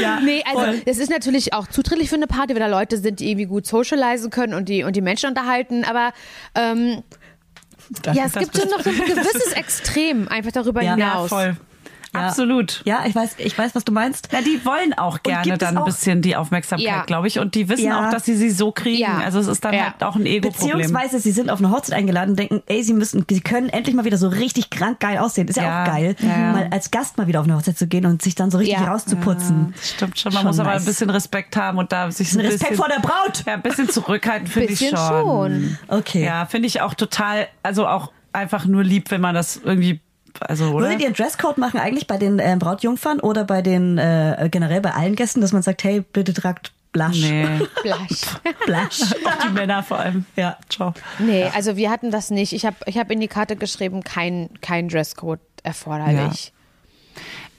ja, 0.00 0.20
Nee, 0.20 0.42
also 0.46 0.60
voll. 0.64 0.82
es 0.86 0.98
ist 0.98 1.10
natürlich 1.10 1.52
auch 1.54 1.66
zuträglich 1.66 2.08
für 2.08 2.16
eine 2.16 2.26
Party, 2.26 2.54
wenn 2.54 2.60
da 2.60 2.66
Leute 2.68 2.96
sind, 2.98 3.20
die 3.20 3.30
irgendwie 3.30 3.46
gut 3.46 3.66
socialisen 3.66 4.30
können 4.30 4.54
und 4.54 4.68
die, 4.68 4.84
und 4.84 4.94
die 4.96 5.00
Menschen 5.00 5.28
unterhalten, 5.28 5.84
aber 5.84 6.12
ähm, 6.54 7.02
ja, 8.12 8.24
es 8.26 8.32
das 8.32 8.42
gibt 8.42 8.56
schon 8.56 8.70
noch 8.70 8.80
so 8.80 8.90
ein 8.90 8.96
gewisses 8.96 9.52
Extrem 9.52 10.28
einfach 10.28 10.52
darüber 10.52 10.82
Ja. 10.82 10.96
ja, 10.96 11.12
hinaus. 11.12 11.28
voll. 11.28 11.56
Ja. 12.14 12.28
Absolut. 12.28 12.82
Ja, 12.84 13.04
ich 13.06 13.14
weiß, 13.14 13.36
ich 13.38 13.56
weiß, 13.56 13.74
was 13.74 13.84
du 13.84 13.92
meinst. 13.92 14.28
Na, 14.32 14.40
die 14.42 14.64
wollen 14.66 14.92
auch 14.94 15.22
gerne 15.22 15.56
dann 15.56 15.78
ein 15.78 15.84
bisschen 15.84 16.20
die 16.20 16.36
Aufmerksamkeit, 16.36 16.86
Ja. 16.86 17.04
glaube 17.04 17.26
ich. 17.26 17.38
Und 17.38 17.54
die 17.54 17.68
wissen 17.70 17.86
Ja. 17.86 18.06
auch, 18.06 18.10
dass 18.10 18.24
sie 18.26 18.36
sie 18.36 18.50
so 18.50 18.70
kriegen. 18.70 19.00
Ja. 19.00 19.18
Also 19.24 19.38
es 19.40 19.46
ist 19.46 19.64
dann 19.64 19.72
Ja. 19.72 19.84
halt 19.84 20.02
auch 20.04 20.16
ein 20.16 20.26
Ego-Problem. 20.26 20.76
Beziehungsweise 20.78 21.20
sie 21.20 21.32
sind 21.32 21.48
auf 21.50 21.58
eine 21.60 21.70
Hochzeit 21.70 21.96
eingeladen 21.98 22.30
und 22.32 22.38
denken, 22.38 22.62
ey, 22.66 22.82
sie 22.82 22.92
müssen, 22.92 23.24
sie 23.30 23.40
können 23.40 23.70
endlich 23.70 23.96
mal 23.96 24.04
wieder 24.04 24.18
so 24.18 24.28
richtig 24.28 24.68
krank 24.68 25.00
geil 25.00 25.18
aussehen. 25.18 25.48
Ist 25.48 25.56
ja, 25.56 25.62
Ja. 25.62 25.82
auch 25.82 25.86
geil, 25.86 26.16
mal 26.20 26.68
als 26.70 26.90
Gast 26.90 27.16
mal 27.16 27.26
wieder 27.26 27.40
auf 27.40 27.46
eine 27.46 27.56
Hochzeit 27.56 27.78
zu 27.78 27.86
gehen 27.86 28.04
und 28.04 28.20
sich 28.20 28.34
dann 28.34 28.50
so 28.50 28.58
richtig 28.58 28.78
Ja. 28.78 28.90
rauszuputzen. 28.92 29.72
Das 29.76 29.90
stimmt 29.90 30.18
schon. 30.18 30.32
Man 30.34 30.42
Schon 30.42 30.48
muss 30.48 30.58
aber 30.60 30.70
nice. 30.70 30.82
ein 30.82 30.86
bisschen 30.86 31.10
Respekt 31.10 31.56
haben 31.56 31.78
und 31.78 31.92
da 31.92 32.10
sich 32.10 32.30
so 32.30 32.38
ein 32.38 32.44
Respekt 32.44 32.70
bisschen, 32.70 32.76
vor 32.76 32.88
der 32.88 33.00
Braut. 33.00 33.42
Ja, 33.46 33.54
ein 33.54 33.62
bisschen 33.62 33.88
zurückhalten 33.88 34.46
finde 34.48 34.72
ich 34.72 34.80
Bisschen 34.80 34.96
schon. 34.98 35.08
schon. 35.08 35.78
Okay. 35.88 36.24
Ja, 36.24 36.44
finde 36.46 36.66
ich 36.68 36.80
auch 36.82 36.92
total, 36.94 37.48
also 37.62 37.86
auch 37.86 38.12
einfach 38.32 38.66
nur 38.66 38.82
lieb, 38.84 39.10
wenn 39.10 39.20
man 39.20 39.34
das 39.34 39.60
irgendwie, 39.62 40.00
also, 40.40 40.70
oder? 40.70 40.86
Würdet 40.86 41.00
ihr 41.00 41.06
einen 41.06 41.14
Dresscode 41.14 41.58
machen 41.58 41.78
eigentlich 41.78 42.06
bei 42.06 42.16
den 42.16 42.38
äh, 42.38 42.56
Brautjungfern 42.58 43.20
oder 43.20 43.44
bei 43.44 43.62
den 43.62 43.98
äh, 43.98 44.48
generell 44.50 44.80
bei 44.80 44.92
allen 44.92 45.14
Gästen, 45.14 45.40
dass 45.40 45.52
man 45.52 45.62
sagt, 45.62 45.84
hey, 45.84 46.00
bitte 46.00 46.32
tragt 46.32 46.72
Blush. 46.92 47.22
Nee. 47.22 47.46
Blush. 47.82 48.20
Blush. 48.66 49.12
Auch 49.24 49.46
die 49.46 49.52
Männer 49.52 49.82
vor 49.82 49.98
allem. 49.98 50.26
Ja. 50.36 50.58
Ciao. 50.68 50.92
Nee, 51.18 51.44
also 51.54 51.76
wir 51.76 51.90
hatten 51.90 52.10
das 52.10 52.30
nicht. 52.30 52.52
Ich 52.52 52.66
habe 52.66 52.76
ich 52.86 52.98
hab 52.98 53.10
in 53.10 53.20
die 53.20 53.28
Karte 53.28 53.56
geschrieben, 53.56 54.02
kein, 54.02 54.50
kein 54.60 54.88
Dresscode 54.88 55.40
erforderlich. 55.62 56.52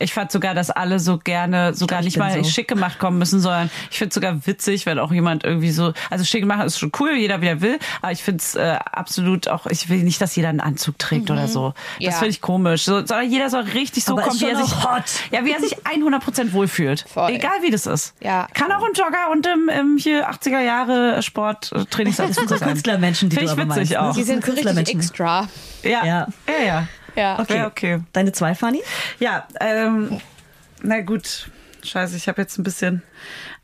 Ich 0.04 0.14
fand 0.14 0.32
sogar, 0.32 0.54
dass 0.54 0.70
alle 0.70 1.00
so 1.00 1.18
gerne, 1.18 1.74
sogar 1.74 2.00
Ich 2.00 2.06
nicht 2.06 2.18
mal 2.18 2.32
so. 2.44 2.50
schick 2.50 2.68
gemacht 2.68 3.00
kommen 3.00 3.18
müssen, 3.18 3.40
sondern 3.40 3.70
ich 3.90 3.98
finde 3.98 4.14
sogar 4.14 4.46
witzig, 4.46 4.86
wenn 4.86 5.00
auch 5.00 5.12
jemand 5.12 5.44
irgendwie 5.44 5.72
so, 5.72 5.94
also 6.10 6.26
schick 6.26 6.42
gemacht 6.42 6.64
ist 6.66 6.78
schon 6.80 6.92
cool, 7.00 7.16
jeder 7.16 7.42
wie 7.42 7.48
er 7.48 7.62
will, 7.62 7.80
aber 8.02 8.12
ich 8.12 8.22
finde 8.24 8.42
es 8.42 8.56
äh, 8.56 8.78
absolut 8.92 9.48
auch, 9.48 9.66
ich 9.68 9.90
will 9.90 10.04
nicht, 10.04 10.22
dass 10.22 10.36
jeder 10.36 10.50
einen 10.50 10.60
Anzug 10.60 11.00
trägt 11.00 11.32
oder 11.32 11.48
so. 11.48 11.74
Das 11.98 12.06
Ja. 12.06 12.12
finde 12.12 12.30
ich 12.30 12.42
komisch. 12.42 12.84
So, 12.84 12.98
sondern 12.98 13.30
jeder 13.30 13.50
soll 13.50 13.62
richtig 13.62 14.04
so 14.04 14.14
Aber 14.14 14.24
kommen, 14.24 14.36
ist 14.36 14.42
wie 14.42 14.50
er 14.50 14.58
sich, 14.58 14.84
hot. 14.84 15.04
ja, 15.32 15.46
wie 15.46 15.52
er 15.54 15.60
sich 15.60 15.76
100% 15.86 16.54
wohlfühlt. 16.54 17.06
Voll. 17.12 17.32
Egal 17.32 17.62
wie 17.62 17.72
das 17.72 17.86
ist. 17.86 18.14
Ja. 18.22 18.48
Kann 18.54 18.72
auch 18.72 18.84
ein 18.84 18.94
Jogger 18.94 19.32
und 19.32 19.46
im, 19.48 19.70
im 19.70 19.98
hier 19.98 20.30
80er 20.30 20.60
Jahre 20.62 21.22
Sport 21.24 21.72
Trainingsanzug 21.90 22.44
So 22.50 22.58
sein. 22.58 22.70
Künstlermenschen, 22.70 23.30
die 23.30 23.38
Finde 23.38 23.54
du 23.54 23.56
ich 23.56 23.62
aber 23.62 23.76
witzig 23.76 23.92
meinst, 23.98 24.02
ne? 24.04 24.10
auch. 24.10 24.14
Die 24.16 24.24
sind 24.24 24.44
so 24.46 24.52
richtig 24.52 24.66
Künstlermenschen. 24.66 25.00
extra. 25.00 25.48
Ja. 25.84 26.06
Ja. 26.06 26.28
Ja, 26.48 26.66
ja. 26.66 26.88
Ja. 27.16 27.40
Okay. 27.40 27.64
Okay. 27.66 28.00
Deine 28.14 28.32
zwei, 28.32 28.56
Fanny? 28.56 28.82
Ja, 29.20 29.48
ähm, 29.60 30.20
na 30.82 31.02
gut. 31.02 31.50
Scheiße, 31.86 32.16
ich 32.16 32.30
habe 32.30 32.42
jetzt 32.42 32.58
ein 32.58 32.64
bisschen. 32.64 33.04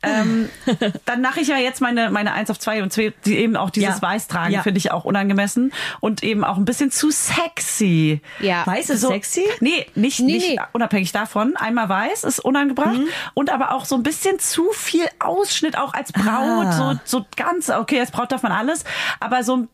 Ähm, 0.02 0.50
dann 1.06 1.22
mache 1.22 1.40
ich 1.40 1.48
ja 1.48 1.56
jetzt 1.56 1.80
meine, 1.80 2.10
meine 2.10 2.32
1 2.34 2.50
auf 2.50 2.58
2 2.58 2.82
und 2.82 2.92
2, 2.92 3.14
die 3.24 3.38
eben 3.38 3.56
auch 3.56 3.70
dieses 3.70 3.96
Ja. 3.96 4.02
Weiß 4.02 4.28
tragen, 4.28 4.52
Ja. 4.52 4.62
finde 4.62 4.76
ich 4.76 4.90
auch 4.92 5.06
unangemessen 5.06 5.72
und 6.00 6.22
eben 6.22 6.44
auch 6.44 6.58
ein 6.58 6.66
bisschen 6.66 6.90
zu 6.90 7.10
sexy. 7.10 8.20
Ja. 8.40 8.66
Weiß 8.66 8.90
ist 8.90 9.00
So- 9.00 9.08
sexy? 9.08 9.44
Nee, 9.60 9.86
nicht, 9.94 10.20
Nee, 10.20 10.32
nicht 10.34 10.48
nee. 10.50 10.60
unabhängig 10.72 11.12
davon. 11.12 11.56
Einmal 11.56 11.88
weiß 11.88 12.24
ist 12.24 12.40
unangebracht 12.40 12.98
Mhm. 12.98 13.08
und 13.32 13.48
aber 13.50 13.72
auch 13.72 13.86
so 13.86 13.94
ein 13.96 14.02
bisschen 14.02 14.38
zu 14.38 14.70
viel 14.72 15.06
Ausschnitt, 15.18 15.78
auch 15.78 15.94
als 15.94 16.12
Braut. 16.12 16.66
Ah. 16.66 16.72
So, 17.04 17.18
so 17.20 17.26
ganz, 17.36 17.70
okay, 17.70 18.00
als 18.00 18.10
Braut 18.10 18.32
darf 18.32 18.42
man 18.42 18.52
alles, 18.52 18.84
aber 19.18 19.44
so, 19.44 19.66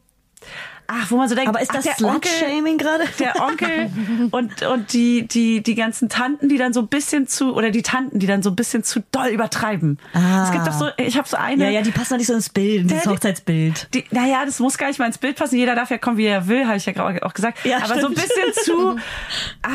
ach, 0.88 1.10
wo 1.10 1.16
man 1.16 1.28
so 1.28 1.34
denkt, 1.34 1.48
Aber 1.48 1.60
ist 1.60 1.74
das 1.74 1.84
der 1.84 1.94
Onkel, 2.06 2.30
Slut-Shaming 2.30 2.78
gerade? 2.78 3.04
der 3.18 3.40
Onkel 3.42 3.90
und, 4.30 4.62
und 4.62 4.92
die, 4.92 5.26
die, 5.26 5.62
die 5.62 5.74
ganzen 5.74 6.08
Tanten, 6.08 6.48
die 6.48 6.58
dann 6.58 6.72
so 6.72 6.80
ein 6.80 6.88
bisschen 6.88 7.26
zu, 7.26 7.54
oder 7.54 7.70
die 7.70 7.82
Tanten, 7.82 8.18
die 8.18 8.26
dann 8.26 8.42
so 8.42 8.50
ein 8.50 8.56
bisschen 8.56 8.84
zu 8.84 9.00
doll 9.12 9.28
übertreiben. 9.28 9.98
Ah. 10.12 10.44
Es 10.44 10.52
gibt 10.52 10.66
doch 10.66 10.72
so, 10.72 10.88
ich 10.96 11.16
habe 11.16 11.28
so 11.28 11.36
eine. 11.36 11.64
Ja, 11.64 11.70
ja, 11.70 11.82
die 11.82 11.90
passen 11.90 12.14
doch 12.14 12.18
nicht 12.18 12.26
so 12.28 12.34
ins 12.34 12.48
Bild, 12.48 12.82
in 12.82 12.88
dieses 12.88 13.04
Der- 13.04 13.12
Hochzeitsbild. 13.12 13.88
Die, 13.94 14.04
naja, 14.10 14.44
das 14.44 14.58
muss 14.60 14.78
gar 14.78 14.88
nicht 14.88 14.98
mal 14.98 15.06
ins 15.06 15.18
Bild 15.18 15.36
passen. 15.36 15.56
Jeder 15.56 15.74
darf 15.74 15.90
ja 15.90 15.98
kommen, 15.98 16.16
wie 16.18 16.26
er 16.26 16.46
will, 16.48 16.66
habe 16.66 16.76
ich 16.76 16.86
ja 16.86 16.92
gerade 16.92 17.24
auch 17.24 17.34
gesagt. 17.34 17.64
Ja, 17.64 17.78
Aber 17.78 18.00
so 18.00 18.08
ein 18.08 18.16
stimmt. 18.16 18.16
bisschen 18.54 18.64
zu, 18.64 18.96
ah, 19.62 19.68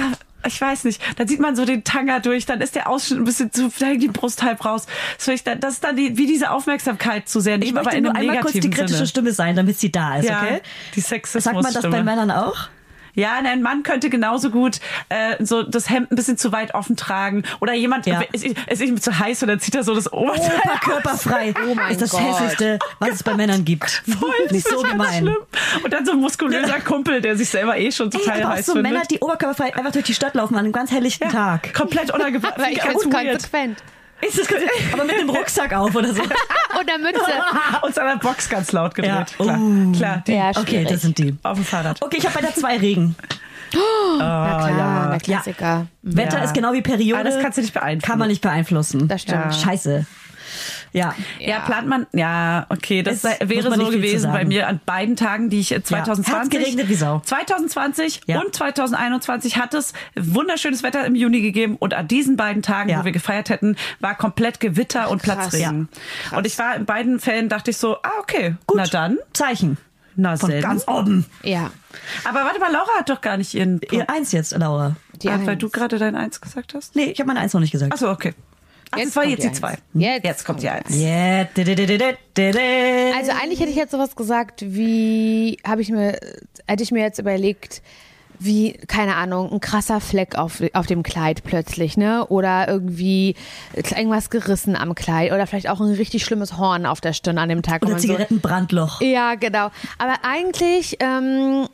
ich 0.46 0.60
weiß 0.60 0.84
nicht, 0.86 1.02
dann 1.18 1.28
sieht 1.28 1.40
man 1.40 1.56
so 1.56 1.66
den 1.66 1.84
Tanga 1.84 2.20
durch, 2.20 2.46
dann 2.46 2.62
ist 2.62 2.76
der 2.76 2.90
Ausschnitt 2.90 3.20
ein 3.20 3.26
bisschen 3.26 3.52
zu, 3.52 3.70
da 3.80 3.88
hängt 3.88 4.04
die 4.04 4.08
Brust 4.08 4.44
halb 4.44 4.64
raus. 4.66 4.88
Das, 5.18 5.74
ist 5.74 5.84
dann 5.84 5.96
die, 5.96 6.18
wie 6.18 6.26
diese 6.26 6.52
Aufmerksamkeit 6.52 7.28
zu 7.30 7.40
sehr, 7.40 7.58
nicht 7.58 7.72
Ich 7.72 7.78
aber 7.78 7.94
in 7.94 8.04
nur 8.04 8.16
einem 8.16 8.30
einmal 8.30 8.42
kurz 8.42 8.54
die 8.54 8.70
kritische 8.70 8.96
Sinne. 8.96 9.08
Stimme 9.08 9.32
sein, 9.32 9.56
damit 9.56 9.78
sie 9.80 9.92
da 9.92 10.18
ist, 10.18 10.30
Ja, 10.30 10.42
okay? 10.42 10.62
die 10.96 11.02
Sexismus 11.02 11.44
Sagt 11.44 11.62
man 11.62 11.74
das 11.74 11.90
bei 11.90 12.04
Männern 12.04 12.32
auch? 12.32 12.70
Ja, 13.16 13.34
ein 13.44 13.62
Mann 13.62 13.84
könnte 13.84 14.10
genauso 14.10 14.50
gut 14.50 14.80
äh, 15.10 15.44
so 15.44 15.64
das 15.64 15.90
Hemd 15.90 16.12
ein 16.12 16.16
bisschen 16.16 16.38
zu 16.38 16.52
weit 16.52 16.74
offen 16.74 16.96
tragen 16.96 17.44
oder 17.60 17.74
jemand 17.74 18.06
Ja. 18.06 18.22
es 18.34 18.44
ist, 18.44 18.56
ist 18.68 18.82
ihm 18.82 19.00
zu 19.02 19.18
heiß 19.20 19.42
und 19.44 19.50
dann 19.50 19.60
zieht 19.60 19.76
er 19.76 19.84
so 19.84 19.94
das 19.96 20.12
Oberteil. 20.12 20.60
Oberkörperfrei 20.66 21.54
Oh 21.70 21.76
mein 21.76 21.92
ist 21.92 22.02
das 22.02 22.12
Gott. 22.12 22.22
hässlichste, 22.22 22.80
was 23.00 23.10
es 23.12 23.24
bei 23.24 23.34
Männern 23.34 23.66
gibt. 23.66 24.04
Voll, 24.20 24.32
das 24.44 24.52
Nicht 24.52 24.68
so 24.68 24.82
gemein. 24.82 25.24
Schlimm. 25.24 25.38
Und 25.84 25.94
dann 25.94 26.06
so 26.06 26.12
ein 26.14 26.20
muskulöser 26.20 26.80
Kumpel, 26.82 27.22
der 27.22 27.36
sich 27.36 27.50
selber 27.50 27.78
eh 27.78 27.92
schon 27.92 28.12
Ey, 28.12 28.20
total 28.20 28.42
aber 28.42 28.52
auch 28.52 28.56
heiß 28.58 28.66
so 28.66 28.74
findet. 28.74 28.92
Männer, 28.92 29.06
die 29.06 29.20
oberkörperfrei 29.20 29.76
einfach 29.76 29.92
durch 29.92 30.06
die 30.06 30.14
Stadt 30.14 30.34
laufen 30.36 30.56
an 30.56 30.66
einem 30.66 30.74
ganz 30.74 30.92
helllichten 30.92 31.30
Tag. 31.30 31.74
Komplett 31.74 32.12
unangebracht. 32.14 32.56
Ganz 32.58 33.04
konsequent. 33.10 33.78
Ist 34.22 34.38
das 34.39 34.48
aber 34.93 35.03
mit 35.03 35.19
dem 35.19 35.30
Rucksack 35.30 35.73
auf 35.73 35.95
oder 35.95 36.14
so. 36.14 36.22
Und 36.80 36.88
der 36.89 36.98
Mütze. 36.99 37.22
Und 37.81 37.93
seiner 37.95 38.18
Box 38.18 38.48
ganz 38.49 38.72
laut 38.72 38.93
gedreht. 38.95 39.11
Ja. 39.11 39.26
Klar, 39.45 39.60
Oh. 39.60 39.91
klar. 39.98 40.23
Die 40.27 40.34
Ja, 40.34 40.52
Okay, 40.56 40.85
das 40.89 41.02
sind 41.02 41.18
die. 41.18 41.35
auf 41.43 41.57
dem 41.57 41.65
Fahrrad. 41.65 42.02
Okay, 42.02 42.18
ich 42.18 42.26
habe 42.26 42.35
bei 42.35 42.41
der 42.41 42.53
zwei 42.56 42.77
Regen. 42.77 43.15
Na 44.19 44.68
klar, 44.68 45.10
der 45.11 45.19
Klassiker. 45.19 45.88
Wetter 46.02 46.38
Ja. 46.39 46.43
ist 46.43 46.53
genau 46.53 46.73
wie 46.73 46.81
Periode. 46.81 47.22
Ah, 47.22 47.23
das 47.23 47.39
kannst 47.41 47.57
du 47.57 47.61
nicht 47.61 47.73
beeinflussen. 47.73 48.10
Kann 48.10 48.19
man 48.19 48.27
nicht 48.27 48.41
beeinflussen. 48.41 49.07
Das 49.07 49.22
stimmt. 49.22 49.45
Ja. 49.45 49.52
Scheiße. 49.52 50.06
Ja. 50.94 51.16
Ja, 51.40 51.60
plant 51.62 51.88
man, 51.88 52.06
ja, 52.14 52.66
okay, 52.70 53.02
das 53.02 53.24
Es 53.24 53.40
wäre 53.50 53.74
so 53.74 53.88
gewesen 53.90 54.32
bei 54.32 54.44
mir 54.44 54.68
an 54.68 54.80
beiden 54.86 55.16
Tagen, 55.16 55.50
die 55.50 55.60
ich 55.62 55.72
äh, 55.72 55.82
2020, 55.82 56.34
Hat's 56.34 56.50
geregnet 56.50 56.90
wie 56.90 56.96
Sau. 56.96 57.22
2020 57.24 58.22
Ja. 58.28 58.42
und 58.42 58.54
2021 58.54 59.58
hat 59.58 59.74
es 59.74 59.94
wunderschönes 60.16 60.84
Wetter 60.84 61.06
im 61.06 61.16
Juni 61.16 61.42
gegeben 61.42 61.76
und 61.78 61.94
an 61.94 62.08
diesen 62.08 62.36
beiden 62.36 62.62
Tagen, 62.62 62.90
Ja. 62.90 63.00
wo 63.02 63.06
wir 63.06 63.12
gefeiert 63.12 63.50
hätten, 63.50 63.78
war 64.00 64.16
komplett 64.16 64.60
Gewitter 64.60 65.10
und 65.10 65.24
Krass. 65.24 65.38
Platzregen. 65.50 65.88
Und 66.36 66.46
ich 66.46 66.58
war 66.60 66.76
in 66.76 66.86
beiden 66.86 67.20
Fällen, 67.20 67.48
dachte 67.50 67.72
ich 67.72 67.78
so, 67.78 67.98
ah, 68.04 68.12
okay, 68.20 68.56
Gut. 68.68 68.78
na 68.78 68.84
dann. 68.86 69.18
Zeichen. 69.34 69.78
Na, 70.18 70.36
Von 70.36 70.50
selten. 70.50 70.68
ganz 70.68 70.88
oben. 70.90 71.26
Ja. 71.42 71.72
Aber 72.26 72.42
warte 72.44 72.60
mal, 72.60 72.70
Laura 72.72 72.90
hat 73.00 73.10
doch 73.10 73.22
gar 73.22 73.38
nicht 73.38 73.54
ihren 73.54 73.80
Ihr 73.92 74.10
eins 74.10 74.34
jetzt, 74.34 74.52
Laura. 74.58 74.98
Die 75.22 75.30
Ah, 75.30 75.40
weil 75.44 75.50
Eins. 75.52 75.60
du 75.62 75.70
gerade 75.70 75.98
dein 76.00 76.16
Eins 76.18 76.42
gesagt 76.42 76.74
hast. 76.74 76.96
Nee, 76.98 77.06
ich 77.06 77.20
habe 77.20 77.28
meine 77.28 77.40
eins 77.40 77.54
noch 77.54 77.62
nicht 77.62 77.72
gesagt. 77.72 77.94
Achso, 77.94 78.12
okay. 78.12 78.34
Jetzt 78.98 79.08
das 79.10 79.16
war 79.16 79.24
kommt 79.24 79.32
jetzt 79.38 79.44
die 79.44 79.50
die 79.50 79.56
zwei. 79.56 79.68
Eins. 79.70 79.80
Jetzt 79.94 80.24
jetzt 80.26 80.46
kommt 80.46 80.62
die 80.64 80.70
Eins. 80.70 80.96
Yeah. 80.96 81.48
Also 83.18 83.32
eigentlich 83.32 83.60
hätte 83.60 83.70
ich 83.70 83.76
jetzt 83.76 83.92
sowas 83.92 84.16
gesagt, 84.16 84.64
wie 84.66 85.58
habe 85.66 85.82
ich 85.82 85.90
mir, 85.90 86.18
hätte 86.68 86.84
ich 86.84 86.92
mir 86.92 87.02
jetzt 87.02 87.20
überlegt, 87.20 87.82
wie, 88.44 88.74
keine 88.88 89.16
Ahnung, 89.16 89.52
ein 89.52 89.60
krasser 89.60 90.02
Fleck 90.02 90.36
auf, 90.36 90.64
auf 90.74 90.88
dem 90.88 91.04
Kleid 91.04 91.44
plötzlich, 91.44 91.96
ne? 91.96 92.26
Oder 92.28 92.68
irgendwie 92.68 93.36
irgendwas 93.76 94.32
gerissen 94.32 94.76
am 94.76 94.96
Kleid 94.96 95.32
oder 95.32 95.46
vielleicht 95.46 95.70
auch 95.70 95.80
ein 95.80 95.94
richtig 95.94 96.26
schlimmes 96.26 96.58
Horn 96.58 96.88
auf 96.88 97.02
der 97.02 97.14
Stirn 97.14 97.38
an 97.38 97.50
dem 97.50 97.62
Tag. 97.62 97.84
Oder 97.84 97.92
man 97.92 98.00
so- 98.02 98.08
Zigarettenbrandloch. 98.08 99.00
Ja, 99.02 99.36
genau. 99.36 99.70
Aber 100.00 100.16
eigentlich, 100.24 100.98
ähm, 101.02 101.68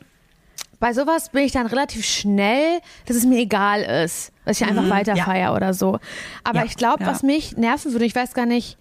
bei 0.80 0.92
sowas 0.92 1.30
bin 1.30 1.42
ich 1.42 1.52
dann 1.52 1.66
relativ 1.66 2.04
schnell, 2.04 2.80
dass 3.06 3.16
es 3.16 3.24
mir 3.26 3.38
egal 3.38 3.82
ist, 3.82 4.32
dass 4.44 4.60
ich 4.60 4.66
einfach 4.66 4.88
weiter 4.88 5.14
ja. 5.14 5.24
feier 5.24 5.54
oder 5.54 5.74
so. 5.74 5.98
Aber 6.44 6.60
Ja, 6.60 6.64
ich 6.64 6.76
glaube, 6.76 7.02
ja. 7.04 7.10
was 7.10 7.22
mich 7.22 7.56
nerven 7.56 7.92
würde, 7.92 8.04
ich 8.04 8.14
weiß 8.14 8.34
gar 8.34 8.46
nicht, 8.46 8.78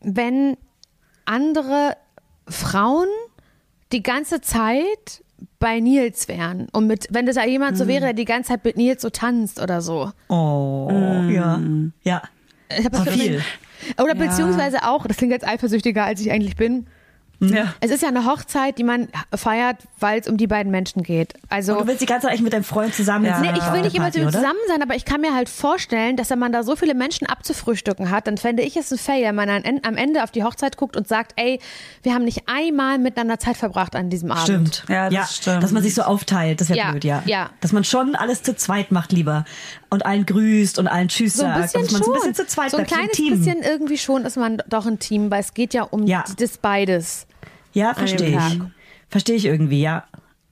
wenn 0.00 0.56
andere 1.24 1.96
Frauen 2.48 3.08
die 3.92 4.02
ganze 4.02 4.40
Zeit 4.40 5.22
bei 5.58 5.80
Nils 5.80 6.28
wären 6.28 6.68
und 6.72 6.86
mit, 6.86 7.06
wenn 7.10 7.26
das 7.26 7.36
ja 7.36 7.44
jemand 7.44 7.76
so 7.78 7.86
wäre, 7.86 8.00
der 8.06 8.12
die 8.12 8.24
ganze 8.24 8.48
Zeit 8.50 8.64
mit 8.64 8.76
Nils 8.76 9.02
so 9.02 9.10
tanzt 9.10 9.60
oder 9.60 9.80
so. 9.80 10.10
Oh, 10.28 10.88
ja. 11.28 11.60
Ja. 12.02 12.22
Ich 12.76 12.84
hab 12.84 12.92
das 12.92 13.04
Gefühl- 13.04 13.20
viel. 13.20 13.42
Oder 14.02 14.14
beziehungsweise 14.14 14.82
auch, 14.88 15.06
das 15.06 15.16
klingt 15.18 15.32
jetzt 15.32 15.46
eifersüchtiger, 15.46 16.04
als 16.04 16.20
ich 16.20 16.30
eigentlich 16.32 16.56
bin. 16.56 16.86
Ja. 17.40 17.72
Es 17.80 17.90
ist 17.92 18.02
ja 18.02 18.08
eine 18.08 18.24
Hochzeit, 18.26 18.78
die 18.78 18.84
man 18.84 19.08
feiert, 19.34 19.76
weil 20.00 20.18
es 20.20 20.26
um 20.28 20.36
die 20.36 20.48
beiden 20.48 20.72
Menschen 20.72 21.04
geht. 21.04 21.34
Also 21.48 21.74
Und 21.74 21.82
du 21.82 21.86
willst 21.86 22.00
die 22.02 22.06
ganze 22.06 22.22
Zeit 22.22 22.30
eigentlich 22.32 22.42
mit 22.42 22.52
deinem 22.52 22.64
Freund 22.64 22.92
zusammen 22.94 23.26
Ja. 23.26 23.38
Nee, 23.40 23.52
ich 23.56 23.72
will 23.72 23.82
nicht 23.82 23.94
immer 23.94 24.08
oder? 24.08 24.32
zusammen 24.32 24.58
sein, 24.66 24.82
aber 24.82 24.96
ich 24.96 25.04
kann 25.04 25.20
mir 25.20 25.34
halt 25.34 25.48
vorstellen, 25.48 26.16
dass 26.16 26.30
wenn 26.30 26.38
man 26.40 26.50
da 26.52 26.64
so 26.64 26.74
viele 26.74 26.94
Menschen 26.94 27.26
abzufrühstücken 27.28 28.10
hat, 28.10 28.26
dann 28.26 28.38
fände 28.38 28.62
ich 28.64 28.76
es 28.76 28.90
ein 28.90 28.98
Fail, 28.98 29.22
wenn 29.22 29.34
man 29.36 29.48
an- 29.48 29.62
am 29.84 29.96
Ende 29.96 30.24
auf 30.24 30.30
die 30.32 30.42
Hochzeit 30.42 30.76
guckt 30.76 30.96
und 30.96 31.06
sagt, 31.06 31.32
ey, 31.36 31.60
wir 32.02 32.12
haben 32.14 32.24
nicht 32.24 32.42
einmal 32.46 32.98
miteinander 32.98 33.38
Zeit 33.38 33.56
verbracht 33.56 33.94
an 33.94 34.10
diesem 34.10 34.32
Abend. 34.32 34.42
Stimmt. 34.42 34.84
Ja, 34.88 35.08
das 35.08 35.36
stimmt. 35.36 35.62
Dass 35.62 35.70
man 35.70 35.82
sich 35.82 35.94
so 35.94 36.02
aufteilt, 36.02 36.60
das 36.60 36.68
wäre 36.70 36.78
Ja, 36.78 36.90
blöd, 36.90 37.04
ja. 37.04 37.22
ja. 37.26 37.50
Dass 37.60 37.72
man 37.72 37.84
schon 37.84 38.16
alles 38.16 38.42
zu 38.42 38.56
zweit 38.56 38.90
macht 38.90 39.12
lieber. 39.12 39.44
Und 39.90 40.04
allen 40.04 40.26
grüßt 40.26 40.78
und 40.78 40.86
allen 40.86 41.08
Tschüss 41.08 41.34
So 41.34 41.44
ein 41.44 41.62
sagt. 41.62 41.72
bisschen 41.72 41.82
dass 41.82 41.92
man 41.92 42.02
schon. 42.02 42.04
so 42.04 42.12
ein 42.12 42.18
bisschen 42.32 42.34
zu 42.34 42.46
zweit 42.46 42.70
so 42.72 42.76
ein 42.76 42.86
kleines 42.86 43.12
Team. 43.12 43.38
bisschen 43.38 43.62
irgendwie 43.62 43.96
schon 43.98 44.24
ist 44.26 44.36
man 44.36 44.62
doch 44.68 44.84
ein 44.86 44.98
Team, 44.98 45.30
weil 45.30 45.40
es 45.40 45.54
geht 45.54 45.72
ja 45.72 45.82
um 45.84 46.06
Ja. 46.06 46.24
das 46.38 46.58
beides. 46.58 47.26
Ja, 47.72 47.94
verstehe 47.94 48.36
ich. 48.38 48.60
Verstehe 49.08 49.36
ich 49.36 49.46
irgendwie, 49.46 49.80
ja. 49.80 50.04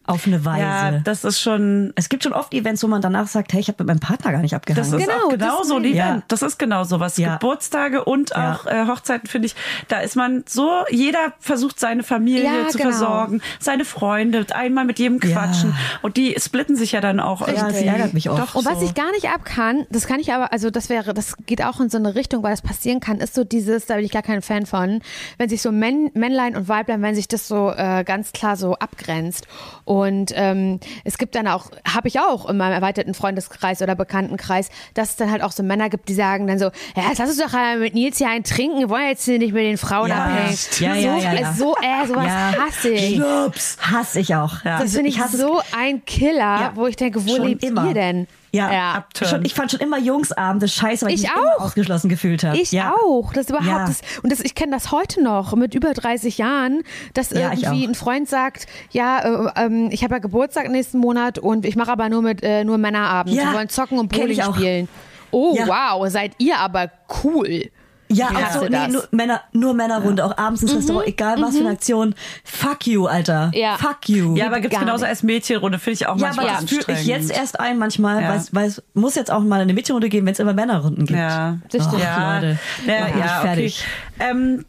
Auf 0.06 0.26
eine 0.26 0.44
Weise. 0.44 0.60
Ja, 0.62 0.90
das 1.04 1.24
ist 1.24 1.40
schon. 1.40 1.92
es 1.96 2.08
gibt 2.08 2.22
schon 2.22 2.32
oft 2.32 2.54
Events, 2.54 2.82
wo 2.82 2.86
man 2.86 3.02
danach 3.02 3.26
sagt, 3.26 3.52
hey, 3.52 3.60
ich 3.60 3.68
habe 3.68 3.82
mit 3.84 3.88
meinem 3.88 4.00
Partner 4.00 4.32
gar 4.32 4.40
nicht 4.40 4.54
abgehangen. 4.54 4.90
Das 4.90 4.98
ist 5.00 5.06
Genau, 5.06 5.26
auch 5.26 5.30
das 5.30 5.38
genau 5.38 5.62
so 5.64 5.76
ein. 5.76 5.84
Event. 5.84 5.96
Ja. 5.96 6.22
Das 6.28 6.42
ist 6.42 6.58
genau 6.58 6.84
sowas. 6.84 7.16
Ja. 7.16 7.34
Geburtstage 7.34 8.04
und 8.04 8.30
Ja. 8.30 8.54
auch 8.54 8.66
äh, 8.66 8.86
Hochzeiten, 8.86 9.28
finde 9.28 9.46
ich, 9.46 9.54
da 9.88 9.98
ist 10.00 10.16
man 10.16 10.44
so, 10.48 10.70
jeder 10.90 11.32
versucht 11.40 11.80
seine 11.80 12.02
Familie 12.02 12.44
Ja, 12.44 12.68
zu 12.68 12.78
genau. 12.78 12.90
versorgen, 12.90 13.40
seine 13.58 13.84
Freunde, 13.84 14.46
einmal 14.54 14.84
mit 14.84 14.98
jedem 14.98 15.18
Ja. 15.22 15.32
quatschen. 15.40 15.74
Und 16.02 16.16
die 16.16 16.36
splitten 16.38 16.76
sich 16.76 16.92
ja 16.92 17.00
dann 17.00 17.18
auch. 17.20 17.46
ja, 17.48 17.54
das 17.68 17.82
ärgert 17.82 18.14
mich 18.14 18.28
auch. 18.28 18.38
Doch 18.38 18.54
Und 18.54 18.64
was 18.64 18.78
so. 18.80 18.86
ich 18.86 18.94
gar 18.94 19.10
nicht 19.12 19.28
ab 19.28 19.44
kann, 19.44 19.86
das 19.90 20.06
kann 20.06 20.20
ich 20.20 20.32
aber, 20.32 20.52
also 20.52 20.70
das 20.70 20.88
wäre, 20.88 21.14
das 21.14 21.36
geht 21.46 21.62
auch 21.64 21.80
in 21.80 21.90
so 21.90 21.98
eine 21.98 22.14
Richtung, 22.14 22.42
weil 22.42 22.52
das 22.52 22.62
passieren 22.62 23.00
kann, 23.00 23.18
ist 23.18 23.34
so 23.34 23.44
dieses, 23.44 23.86
da 23.86 23.96
bin 23.96 24.04
ich 24.04 24.12
gar 24.12 24.22
kein 24.22 24.42
Fan 24.42 24.66
von, 24.66 25.00
wenn 25.38 25.48
sich 25.48 25.62
so 25.62 25.72
Männ, 25.72 26.10
Männlein 26.14 26.56
und 26.56 26.68
Weiblein, 26.68 27.02
wenn 27.02 27.14
sich 27.14 27.28
das 27.28 27.48
so 27.48 27.70
äh, 27.70 28.04
ganz 28.04 28.32
klar 28.32 28.56
so 28.56 28.74
abgrenzt. 28.74 29.46
Und 29.84 29.95
ähm, 30.35 30.81
es 31.05 31.18
gibt 31.18 31.35
dann 31.35 31.47
auch, 31.48 31.70
habe 31.86 32.09
ich 32.09 32.20
auch 32.20 32.48
in 32.48 32.56
meinem 32.56 32.73
erweiterten 32.73 33.14
Freundeskreis 33.14 33.81
oder 33.82 33.94
Bekanntenkreis, 33.94 34.68
dass 34.94 35.10
es 35.10 35.16
dann 35.16 35.31
halt 35.31 35.43
auch 35.43 35.52
so 35.52 35.62
Männer 35.62 35.89
gibt, 35.89 36.09
die 36.09 36.14
sagen 36.14 36.47
dann 36.47 36.59
so, 36.59 36.66
ja, 36.97 37.02
jetzt 37.09 37.18
lass 37.18 37.28
uns 37.31 37.39
doch 37.39 37.52
mit 37.78 37.94
Nils 37.94 38.18
hier 38.18 38.28
einen 38.28 38.44
trinken, 38.44 38.78
wir 38.81 38.90
wollen 38.90 39.09
jetzt 39.09 39.24
hier 39.24 39.39
nicht 39.39 39.52
mit 39.52 39.62
den 39.64 39.78
Frauen 39.78 40.09
Ja, 40.10 40.24
abhängen. 40.24 40.56
ja, 40.81 40.94
ja, 40.94 41.14
so, 41.20 41.24
ja, 41.27 41.32
ja. 41.35 41.52
so, 41.52 41.77
äh, 41.77 42.06
sowas 42.06 42.27
Ja. 42.27 42.55
hasse 42.66 42.89
ich. 42.90 43.14
Schnups. 43.16 43.77
Hasse 43.81 44.20
ich 44.20 44.35
auch. 44.35 44.64
Ja. 44.64 44.81
Das 44.81 44.93
finde 44.94 45.09
ich, 45.09 45.18
es- 45.18 45.32
so 45.32 45.60
ein 45.77 46.05
Killer, 46.05 46.36
Ja, 46.39 46.73
wo 46.74 46.86
ich 46.86 46.97
denke, 46.97 47.24
wo 47.27 47.36
schon 47.36 47.47
lebt 47.47 47.64
immer. 47.64 47.86
ihr 47.89 47.94
denn? 47.94 48.27
Ja, 48.56 48.72
ja. 48.72 48.92
Abturn. 48.94 49.28
Schon, 49.30 49.44
ich 49.44 49.54
fand 49.54 49.70
schon 49.70 49.80
immer 49.80 49.98
Jungsabende 49.98 50.66
scheiße, 50.68 51.06
weil 51.06 51.12
ich, 51.14 51.24
Ich 51.24 51.30
mich 51.30 51.36
immer 51.36 51.56
auch. 51.56 51.60
ausgeschlossen 51.66 52.08
gefühlt 52.08 52.42
habe. 52.44 52.56
Ich 52.58 52.72
ja. 52.72 52.94
auch. 52.94 53.32
Das 53.32 53.48
überhaupt 53.48 53.66
Ja. 53.68 53.86
das, 53.86 54.00
und 54.22 54.32
das, 54.32 54.40
ich 54.40 54.54
kenne 54.54 54.72
das 54.72 54.92
heute 54.92 55.22
noch 55.22 55.54
mit 55.54 55.74
über 55.74 55.92
30 55.92 56.38
Jahren, 56.38 56.82
dass 57.14 57.30
Ja, 57.30 57.52
irgendwie 57.52 57.86
ein 57.86 57.94
Freund 57.94 58.28
sagt, 58.28 58.66
ja, 58.90 59.46
äh, 59.56 59.64
ähm, 59.66 59.88
ich 59.90 60.02
habe 60.04 60.14
ja 60.14 60.18
Geburtstag 60.20 60.68
nächsten 60.70 60.98
Monat 60.98 61.38
und 61.38 61.64
ich 61.66 61.76
mache 61.76 61.92
aber 61.92 62.08
nur 62.08 62.22
mit 62.22 62.42
äh, 62.42 62.64
nur 62.64 62.78
Männerabend. 62.78 63.34
Ja, 63.34 63.44
Wir 63.50 63.52
wollen 63.54 63.68
zocken 63.68 63.98
und 63.98 64.08
Bowling 64.08 64.42
spielen. 64.42 64.88
Oh 65.30 65.56
wow, 65.66 66.08
seid 66.08 66.32
ihr 66.38 66.58
aber 66.58 66.90
cool. 67.24 67.70
Ja, 68.08 68.28
Ich 68.30 68.36
auch 68.38 68.50
so, 68.62 68.68
nee, 68.68 68.86
nur 68.88 69.08
Männer, 69.10 69.40
nur 69.52 69.74
Männerrunde, 69.74 70.24
auch 70.24 70.36
abends 70.38 70.62
ins 70.62 70.74
Restaurant, 70.76 71.08
egal 71.08 71.40
was 71.42 71.54
für 71.56 71.60
eine 71.62 71.70
Aktion. 71.70 72.14
Fuck 72.44 72.86
you, 72.86 73.06
Alter. 73.06 73.50
Ja. 73.52 73.76
Fuck 73.78 74.08
you. 74.08 74.36
Ja, 74.36 74.46
aber 74.46 74.60
gibt's 74.60 74.76
Gar 74.76 74.84
genauso 74.84 75.02
nicht. 75.02 75.10
als 75.10 75.22
Mädchenrunde, 75.24 75.78
finde 75.80 75.94
ich 75.94 76.06
auch 76.06 76.16
Ja, 76.16 76.26
manchmal 76.28 76.48
aber 76.48 76.60
das 76.62 76.70
fühle 76.70 76.98
ich 77.00 77.06
jetzt 77.06 77.30
erst 77.32 77.58
ein 77.58 77.78
manchmal, 77.78 78.22
Ja. 78.22 78.28
weil 78.30 78.36
es- 78.38 78.54
weil 78.54 78.68
es 78.68 78.82
muss 78.94 79.16
jetzt 79.16 79.30
auch 79.32 79.40
mal 79.42 79.60
eine 79.60 79.74
Mädchenrunde 79.74 80.08
geben, 80.08 80.26
wenn 80.26 80.32
es 80.34 80.38
immer 80.38 80.52
Männerrunden 80.54 81.04
gibt. 81.06 81.18
Ja, 81.18 81.58
Das 81.72 81.84
stimmt. 81.84 82.02
ja, 82.02 82.34
Leute. 82.36 82.58
ja, 82.86 82.92
ja 82.94 83.06
okay. 83.08 83.46
fertig. 83.46 83.84
Ähm, 84.20 84.64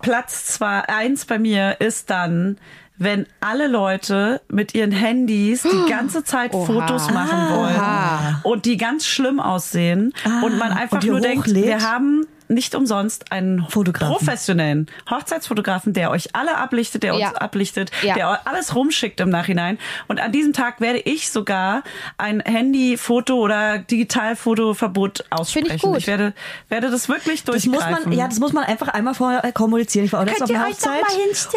Platz 0.00 0.46
zwei, 0.46 0.80
eins 0.88 1.26
bei 1.26 1.38
mir 1.38 1.76
ist 1.80 2.10
dann, 2.10 2.56
wenn 2.96 3.26
alle 3.40 3.66
Leute 3.66 4.40
mit 4.48 4.74
ihren 4.74 4.92
Handys 4.92 5.62
die 5.62 5.68
ganze 5.90 6.24
Zeit 6.24 6.54
Oha. 6.54 6.66
Fotos 6.66 7.10
machen 7.12 7.50
wollen 7.54 7.76
Oha. 7.76 8.40
und 8.42 8.64
die 8.64 8.76
ganz 8.76 9.06
schlimm 9.06 9.40
aussehen 9.40 10.12
und 10.42 10.58
man 10.58 10.72
einfach 10.72 10.98
und 11.02 11.06
nur 11.06 11.20
denkt, 11.20 11.46
wir 11.54 11.80
haben 11.88 12.26
nicht 12.50 12.74
umsonst 12.74 13.32
einen 13.32 13.64
Fotografen. 13.68 14.14
professionellen 14.16 14.86
Hochzeitsfotografen, 15.10 15.92
der 15.92 16.10
euch 16.10 16.34
alle 16.34 16.56
ablichtet, 16.56 17.02
der 17.02 17.14
Ja. 17.16 17.28
uns 17.28 17.36
ablichtet, 17.36 17.90
Ja. 18.02 18.14
der 18.14 18.28
euch 18.30 18.38
alles 18.44 18.74
rumschickt 18.74 19.20
im 19.20 19.30
Nachhinein. 19.30 19.78
Und 20.08 20.20
an 20.20 20.32
diesem 20.32 20.52
Tag 20.52 20.80
werde 20.80 20.98
ich 20.98 21.30
sogar 21.30 21.82
ein 22.18 22.40
Handyfoto 22.40 23.34
oder 23.36 23.78
Digitalfotoverbot 23.78 25.24
aussprechen. 25.30 25.78
gut. 25.80 25.98
Ich 25.98 26.06
werde, 26.06 26.32
werde 26.68 26.90
das 26.90 27.08
wirklich 27.08 27.44
Das 27.44 27.54
muss 27.66 27.78
durchgreifen. 27.78 28.10
man, 28.10 28.18
ja, 28.18 28.28
das 28.28 28.38
muss 28.40 28.52
man 28.52 28.64
einfach 28.64 28.88
einmal 28.88 29.14
vorher 29.14 29.44
äh, 29.44 29.52
kommunizieren. 29.52 30.04
Ich 30.04 30.12
war 30.12 30.20
auch 30.20 30.24
letztens 30.24 30.50
auf 30.50 30.56
einer 30.56 30.64
doch 30.66 30.72
Hochzeit 30.72 31.02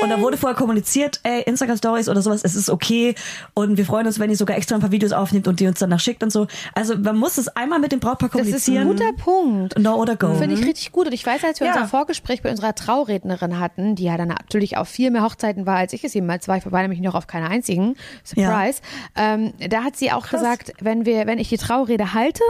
und 0.02 0.10
da 0.10 0.20
wurde 0.22 0.38
vorher 0.38 0.56
kommuniziert, 0.58 1.20
ey, 1.24 1.42
Instagram 1.44 1.78
Stories 1.78 2.10
oder 2.10 2.22
sowas, 2.22 2.42
es 2.44 2.56
ist 2.56 2.70
okay 2.70 3.16
und 3.54 3.78
wir 3.78 3.86
freuen 3.86 4.08
uns, 4.08 4.20
wenn 4.20 4.30
ihr 4.30 4.38
sogar 4.38 4.58
extra 4.58 4.76
ein 4.76 4.82
paar 4.82 4.92
Videos 4.92 5.12
aufnimmt 5.12 5.48
und 5.48 5.60
die 5.60 5.68
uns 5.68 5.80
danach 5.80 6.00
schickt 6.00 6.24
und 6.24 6.32
so. 6.32 6.48
Also 6.74 6.98
man 6.98 7.18
muss 7.18 7.38
es 7.38 7.48
einmal 7.50 7.80
mit 7.80 7.92
dem 7.92 8.00
Brautpaar 8.00 8.30
Das 8.30 8.48
ist 8.48 8.68
ein 8.68 8.76
kommunizieren. 8.76 8.88
guter 8.88 9.14
Punkt. 9.24 9.80
No 9.80 9.96
oder 9.96 10.16
go. 10.16 10.34
Finde 10.36 10.56
ich 10.56 10.66
richtig 10.66 10.83
gut. 10.92 11.08
Und 11.08 11.14
ich 11.14 11.26
weiß, 11.26 11.44
als 11.44 11.60
wir 11.60 11.68
Ja. 11.68 11.74
unser 11.74 11.88
Vorgespräch 11.88 12.42
bei 12.42 12.50
unserer 12.52 12.76
Traurednerin 12.76 13.60
hatten, 13.60 13.96
die 13.96 14.04
ja 14.04 14.18
dann 14.18 14.28
natürlich 14.30 14.78
auf 14.78 14.88
viel 14.90 15.10
mehr 15.12 15.24
Hochzeiten 15.24 15.66
war, 15.66 15.78
als 15.78 15.94
ich 15.94 16.04
es 16.04 16.14
jemals 16.14 16.48
war, 16.48 16.58
ich 16.58 16.72
war 16.72 16.82
nämlich 16.82 17.00
noch 17.02 17.16
auf 17.16 17.28
keiner 17.28 17.50
einzigen, 17.50 17.96
Surprise, 18.24 18.82
ähm, 19.16 19.54
da 19.70 19.84
hat 19.84 19.96
sie 19.96 20.12
auch 20.12 20.28
gesagt, 20.30 20.74
wenn 20.82 21.06
wir, 21.06 21.26
wenn 21.28 21.40
ich 21.40 21.50
die 21.50 21.58
Traurede 21.58 22.14
halte, 22.14 22.44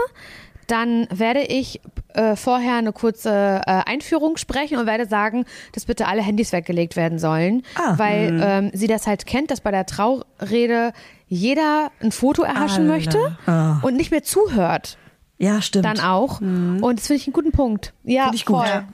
dann 0.66 1.06
werde 1.10 1.42
ich 1.42 1.82
äh, 2.14 2.36
vorher 2.36 2.76
eine 2.76 2.92
kurze 2.92 3.60
äh, 3.66 3.82
Einführung 3.84 4.38
sprechen 4.38 4.78
und 4.78 4.86
werde 4.86 5.04
sagen, 5.06 5.44
dass 5.72 5.84
bitte 5.84 6.06
alle 6.06 6.22
Handys 6.22 6.52
weggelegt 6.52 6.96
werden 6.96 7.18
sollen, 7.18 7.62
Ah. 7.74 7.98
weil 7.98 8.40
ähm, 8.42 8.70
sie 8.72 8.86
das 8.86 9.06
halt 9.06 9.26
kennt, 9.26 9.50
dass 9.50 9.60
bei 9.60 9.70
der 9.70 9.84
Traurede 9.84 10.92
jeder 11.28 11.90
ein 12.00 12.12
Foto 12.12 12.42
erhaschen 12.42 12.84
Alle. 12.84 12.92
möchte 12.94 13.36
Ah. 13.46 13.78
und 13.82 13.96
nicht 13.96 14.10
mehr 14.10 14.22
zuhört 14.22 14.96
Ja, 15.38 15.60
stimmt. 15.62 15.84
dann 15.84 16.00
auch. 16.00 16.40
Und 16.40 16.80
das 16.96 17.08
finde 17.08 17.20
ich 17.20 17.26
einen 17.26 17.32
guten 17.34 17.50
Punkt. 17.52 17.92
Ja, 18.04 18.24
Finde 18.24 18.36
ich 18.36 18.44
gut. 18.46 18.56
voll. 18.58 18.66
Ja. 18.66 18.84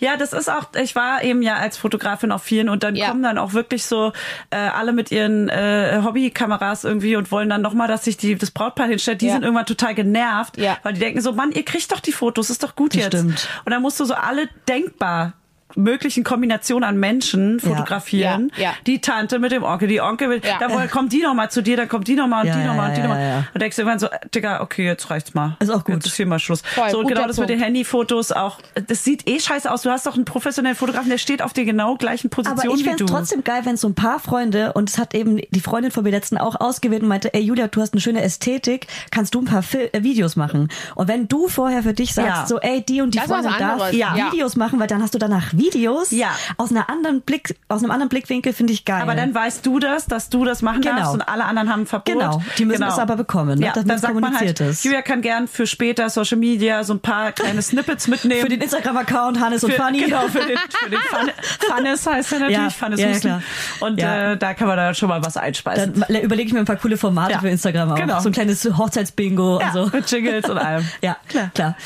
Ja, 0.00 0.16
das 0.16 0.32
ist 0.32 0.48
auch, 0.48 0.66
ich 0.80 0.94
war 0.94 1.22
eben 1.22 1.42
ja 1.42 1.56
als 1.56 1.76
Fotografin 1.76 2.32
auf 2.32 2.42
vielen 2.42 2.68
und 2.70 2.82
dann 2.82 2.94
Ja. 2.96 3.08
kommen 3.08 3.22
dann 3.22 3.36
auch 3.36 3.52
wirklich 3.52 3.84
so 3.84 4.12
äh, 4.50 4.56
alle 4.56 4.92
mit 4.92 5.10
ihren 5.10 5.48
äh, 5.50 6.00
Hobbykameras 6.02 6.84
irgendwie 6.84 7.16
und 7.16 7.30
wollen 7.32 7.50
dann 7.50 7.60
nochmal, 7.60 7.86
dass 7.88 8.04
sich 8.04 8.16
die, 8.16 8.36
das 8.36 8.50
Brautpaar 8.50 8.86
hinstellt. 8.86 9.20
Die 9.20 9.26
Ja. 9.26 9.32
sind 9.32 9.42
irgendwann 9.42 9.66
total 9.66 9.94
genervt, 9.94 10.56
Ja. 10.58 10.78
weil 10.84 10.94
die 10.94 11.00
denken 11.00 11.20
so, 11.20 11.32
Mann, 11.32 11.52
ihr 11.52 11.64
kriegt 11.64 11.90
doch 11.92 12.00
die 12.00 12.12
Fotos, 12.12 12.48
ist 12.50 12.62
doch 12.62 12.76
gut 12.76 12.94
Das 12.94 13.02
jetzt. 13.02 13.06
stimmt. 13.18 13.48
Und 13.64 13.72
dann 13.72 13.82
musst 13.82 13.98
du 14.00 14.04
so 14.06 14.14
alle 14.14 14.48
denkbar 14.68 15.34
möglichen 15.78 16.24
Kombinationen 16.24 16.88
an 16.88 16.98
Menschen 16.98 17.60
fotografieren. 17.60 18.50
Ja, 18.56 18.62
ja. 18.64 18.70
Die 18.86 19.00
Tante 19.00 19.38
mit 19.38 19.52
dem 19.52 19.62
Onkel, 19.62 19.88
die 19.88 20.00
Onkel 20.00 20.28
mit, 20.28 20.44
Ja. 20.44 20.58
dann 20.60 20.88
kommt 20.90 21.12
die 21.12 21.22
nochmal 21.22 21.50
zu 21.50 21.62
dir, 21.62 21.76
dann 21.76 21.88
kommt 21.88 22.08
die 22.08 22.14
nochmal 22.14 22.42
und 22.42 22.48
Ja, 22.48 22.56
die 22.56 22.64
nochmal 22.66 22.76
ja, 22.76 22.88
und 22.88 22.94
die 22.96 23.00
ja, 23.00 23.06
nochmal. 23.08 23.22
ja, 23.22 23.28
ja. 23.38 23.44
Und 23.54 23.60
denkst 23.62 23.76
du 23.76 23.82
irgendwann 23.82 23.98
so, 23.98 24.08
Digga, 24.34 24.60
okay, 24.60 24.84
jetzt 24.84 25.10
reicht's 25.10 25.34
mal. 25.34 25.56
Ist 25.60 25.70
auch 25.70 25.84
gut. 25.84 25.94
Jetzt 25.96 26.06
ist 26.06 26.16
hier 26.16 26.26
mal 26.26 26.38
Schluss. 26.38 26.62
Voll, 26.62 26.90
so, 26.90 26.98
und 27.00 27.06
genau 27.08 27.26
das 27.26 27.38
mit 27.38 27.48
den 27.48 27.58
Punkt. 27.58 27.66
Handyfotos 27.66 28.32
auch. 28.32 28.58
Das 28.86 29.04
sieht 29.04 29.28
eh 29.28 29.38
scheiße 29.40 29.70
aus. 29.70 29.82
Du 29.82 29.90
hast 29.90 30.06
doch 30.06 30.14
einen 30.14 30.24
professionellen 30.24 30.76
Fotografen, 30.76 31.10
der 31.10 31.18
steht 31.18 31.42
auf 31.42 31.52
der 31.52 31.64
genau 31.64 31.96
gleichen 31.96 32.30
Position 32.30 32.68
Aber 32.70 32.78
ich 32.78 32.84
wie 32.86 32.96
du. 32.96 33.06
trotzdem 33.06 33.44
geil, 33.44 33.62
wenn 33.64 33.76
so 33.76 33.88
ein 33.88 33.94
paar 33.94 34.18
Freunde, 34.20 34.72
und 34.72 34.88
es 34.90 34.98
hat 34.98 35.14
eben 35.14 35.36
die 35.50 35.60
Freundin 35.60 35.90
von 35.92 36.04
mir 36.04 36.10
letzten 36.10 36.38
auch 36.38 36.60
ausgewählt 36.60 37.02
und 37.02 37.08
meinte, 37.08 37.32
ey 37.34 37.40
Julia, 37.42 37.68
du 37.68 37.80
hast 37.80 37.92
eine 37.94 38.00
schöne 38.00 38.22
Ästhetik, 38.22 38.86
kannst 39.10 39.34
du 39.34 39.40
ein 39.40 39.44
paar 39.44 39.62
Fil 39.62 39.88
äh, 39.92 40.02
Videos 40.02 40.36
machen. 40.36 40.68
Und 40.94 41.08
wenn 41.08 41.28
du 41.28 41.48
vorher 41.48 41.82
für 41.82 41.94
dich 41.94 42.14
sagst, 42.14 42.28
Ja. 42.28 42.46
so 42.46 42.58
ey, 42.60 42.82
die 42.84 43.00
und 43.00 43.14
die 43.14 43.18
Das 43.18 43.28
Freundin 43.28 43.52
darf. 43.58 43.92
Ja. 43.92 44.14
Videos 44.32 44.56
machen, 44.56 44.80
weil 44.80 44.86
dann 44.88 45.02
hast 45.02 45.14
du 45.14 45.18
danach 45.18 45.52
Videos 45.52 45.67
Ja. 46.10 46.30
aus 46.56 46.70
einer 46.70 46.88
anderen 46.90 47.20
Blick, 47.22 47.56
aus 47.68 47.82
einem 47.82 47.90
anderen 47.90 48.08
Blickwinkel, 48.08 48.52
finde 48.52 48.72
ich 48.72 48.84
geil. 48.84 49.02
aber 49.02 49.14
dann 49.14 49.34
weißt 49.34 49.64
du 49.66 49.78
das, 49.78 50.06
dass 50.06 50.28
du 50.30 50.44
das 50.44 50.62
machen 50.62 50.80
Genau. 50.82 50.96
darfst 50.96 51.14
und 51.14 51.22
alle 51.22 51.44
anderen 51.44 51.70
haben 51.72 51.86
Verbot. 51.86 52.06
Genau. 52.14 52.42
Die 52.58 52.64
müssen 52.64 52.82
es 52.82 52.98
aber 52.98 53.16
bekommen, 53.16 53.58
ne? 53.58 53.66
Ja, 53.66 53.72
Dass 53.72 53.84
dann 53.84 53.98
sagt 53.98 54.14
man 54.20 54.38
halt, 54.38 54.60
ist. 54.60 54.84
Julia 54.84 55.02
kann 55.02 55.22
gern 55.22 55.48
für 55.48 55.66
später 55.66 56.08
Social 56.10 56.38
Media 56.38 56.84
so 56.84 56.94
ein 56.94 57.00
paar 57.00 57.32
kleine 57.32 57.62
Snippets 57.62 58.08
mitnehmen. 58.08 58.40
für 58.42 58.48
den 58.48 58.60
Instagram-Account 58.60 59.40
Hannes 59.40 59.64
und 59.64 59.72
Für- 59.72 59.76
Fanny. 59.78 60.00
Genau, 60.04 60.22
für 60.28 60.38
den, 60.40 60.56
für 60.82 60.90
den 60.90 60.98
Fun, 61.00 61.30
Funnes 61.76 62.06
heißt 62.06 62.32
er 62.32 62.38
natürlich, 62.40 62.58
Ja, 62.58 62.70
Funnes 62.70 63.00
ja, 63.00 63.18
klar. 63.18 63.42
Und 63.80 64.00
Ja. 64.00 64.32
äh, 64.32 64.36
da 64.36 64.54
kann 64.54 64.68
man 64.68 64.76
dann 64.76 64.94
schon 64.94 65.08
mal 65.08 65.24
was 65.24 65.36
einspeisen. 65.36 66.04
Dann 66.08 66.16
überlege 66.22 66.48
ich 66.48 66.52
mir 66.52 66.60
ein 66.60 66.64
paar 66.64 66.76
coole 66.76 66.96
Formate 66.96 67.32
Ja. 67.32 67.40
für 67.40 67.48
Instagram 67.48 67.92
auch. 67.92 67.96
Genau. 67.96 68.20
So 68.20 68.28
ein 68.28 68.32
kleines 68.32 68.64
Hochzeitsbingo 68.64 69.60
ja, 69.60 69.66
und 69.68 69.72
so. 69.72 69.96
mit 69.96 70.10
Jingles 70.10 70.48
und 70.48 70.58
allem. 70.58 70.84
Ja, 71.02 71.16
klar. 71.28 71.50
klar. 71.54 71.76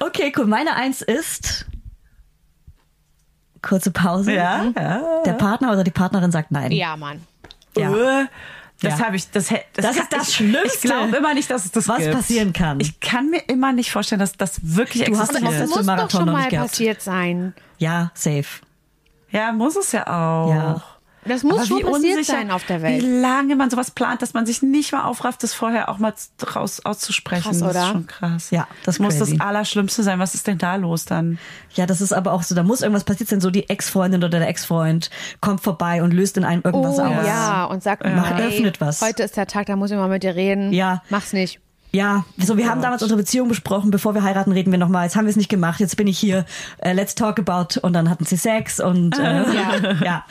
Okay, 0.00 0.32
cool. 0.36 0.46
Meine 0.46 0.74
Eins 0.74 1.02
ist 1.02 1.66
kurze 3.62 3.90
Pause. 3.90 4.32
Ja, 4.34 4.64
ja. 4.76 5.02
Der 5.24 5.32
Partner 5.34 5.72
oder 5.72 5.84
die 5.84 5.90
Partnerin 5.90 6.30
sagt 6.32 6.50
nein. 6.50 6.72
Ja, 6.72 6.96
Mann. 6.96 7.22
Ja. 7.76 7.92
Äh, 8.22 8.26
Das 8.80 8.98
Ja. 9.00 9.06
habe 9.06 9.16
ich, 9.16 9.28
das, 9.32 9.48
Das 9.74 9.84
kann- 9.86 9.94
ist 10.04 10.12
das 10.12 10.28
ich, 10.28 10.34
Schlimmste. 10.36 10.68
Ich 10.72 10.80
glaube 10.82 11.16
immer 11.16 11.34
nicht, 11.34 11.50
dass 11.50 11.64
es 11.64 11.72
das 11.72 11.88
Was 11.88 11.98
gibt. 11.98 12.12
passieren 12.14 12.52
kann. 12.52 12.78
Ich 12.78 13.00
kann 13.00 13.28
mir 13.28 13.40
immer 13.48 13.72
nicht 13.72 13.90
vorstellen, 13.90 14.20
dass 14.20 14.36
das 14.36 14.60
wirklich 14.62 15.02
Du 15.04 15.18
hast 15.18 15.30
existiert. 15.30 15.52
doch 15.52 15.58
Das 15.58 15.68
muss 15.70 15.78
doch 15.78 15.84
Marathon 15.84 16.10
schon 16.10 16.26
noch 16.26 16.32
mal 16.34 16.48
passiert 16.48 17.02
sein. 17.02 17.54
Ja, 17.78 18.12
safe. 18.14 18.44
Ja, 19.30 19.50
muss 19.52 19.74
es 19.76 19.90
ja 19.92 20.06
auch. 20.06 20.48
Ja. 20.50 20.82
Das 21.28 21.42
muss 21.44 21.58
Aber 21.58 21.66
schon 21.66 21.78
wie 21.78 21.82
passiert 21.84 22.16
unsicher, 22.18 22.32
sein 22.38 22.50
auf 22.50 22.64
der 22.64 22.78
Wie 22.80 22.82
Welt. 22.82 23.02
lange 23.22 23.54
man 23.56 23.70
sowas 23.70 23.90
plant, 23.90 24.22
dass 24.22 24.34
man 24.34 24.46
sich 24.46 24.62
nicht 24.62 24.92
mal 24.92 25.04
aufrafft, 25.04 25.42
das 25.42 25.54
vorher 25.54 25.88
auch 25.88 25.98
mal 25.98 26.12
raus 26.56 26.80
auszusprechen. 26.84 27.42
Krass, 27.44 27.58
Das 27.60 27.70
oder? 27.70 27.82
ist 27.82 27.88
schon 27.88 28.06
krass. 28.06 28.50
Ja, 28.50 28.66
das 28.84 28.96
ist 28.96 29.00
muss 29.00 29.16
crazy. 29.18 29.36
das 29.36 29.46
Allerschlimmste 29.46 30.02
sein. 30.02 30.18
Was 30.18 30.34
ist 30.34 30.46
denn 30.46 30.58
da 30.58 30.76
los 30.76 31.04
dann? 31.04 31.38
Ja, 31.74 31.86
das 31.86 32.00
ist 32.00 32.12
aber 32.12 32.32
auch 32.32 32.42
so, 32.42 32.54
da 32.54 32.62
muss 32.62 32.80
irgendwas 32.82 33.04
passiert 33.04 33.28
sein, 33.28 33.40
so 33.40 33.50
die 33.50 33.68
Ex-Freundin 33.68 34.24
oder 34.24 34.38
der 34.38 34.48
Ex-Freund 34.48 35.10
kommt 35.40 35.60
vorbei 35.60 36.02
und 36.02 36.12
löst 36.14 36.36
in 36.36 36.44
einem 36.44 36.62
irgendwas 36.64 36.98
Oh 36.98 37.02
aus. 37.02 37.26
ja, 37.26 37.64
und 37.64 37.82
sagt, 37.82 38.02
Mach- 38.04 38.30
hey, 38.30 38.48
öffnet 38.48 38.80
was. 38.80 39.00
heute 39.02 39.22
ist 39.22 39.36
der 39.36 39.46
Tag, 39.46 39.66
da 39.66 39.76
muss 39.76 39.90
ich 39.90 39.96
mal 39.96 40.08
mit 40.08 40.22
dir 40.22 40.34
reden. 40.34 40.72
Ja. 40.72 41.02
Mach's 41.10 41.32
nicht. 41.32 41.60
Ja, 41.90 42.26
so 42.36 42.58
wir 42.58 42.68
haben 42.68 42.82
damals 42.82 43.00
unsere 43.02 43.16
Beziehung 43.18 43.48
besprochen, 43.48 43.90
bevor 43.90 44.14
wir 44.14 44.22
heiraten, 44.22 44.52
reden 44.52 44.70
wir 44.70 44.78
nochmal. 44.78 45.04
Jetzt 45.04 45.16
haben 45.16 45.24
wir 45.24 45.30
es 45.30 45.36
nicht 45.36 45.48
gemacht, 45.48 45.80
jetzt 45.80 45.96
bin 45.96 46.06
ich 46.06 46.18
hier, 46.18 46.44
äh, 46.78 46.92
let's 46.92 47.14
talk 47.14 47.38
about 47.38 47.80
und 47.80 47.94
dann 47.94 48.10
hatten 48.10 48.26
sie 48.26 48.36
Sex 48.36 48.78
und 48.78 49.18
äh, 49.18 49.22
ja. 49.54 49.92
ja. 50.04 50.24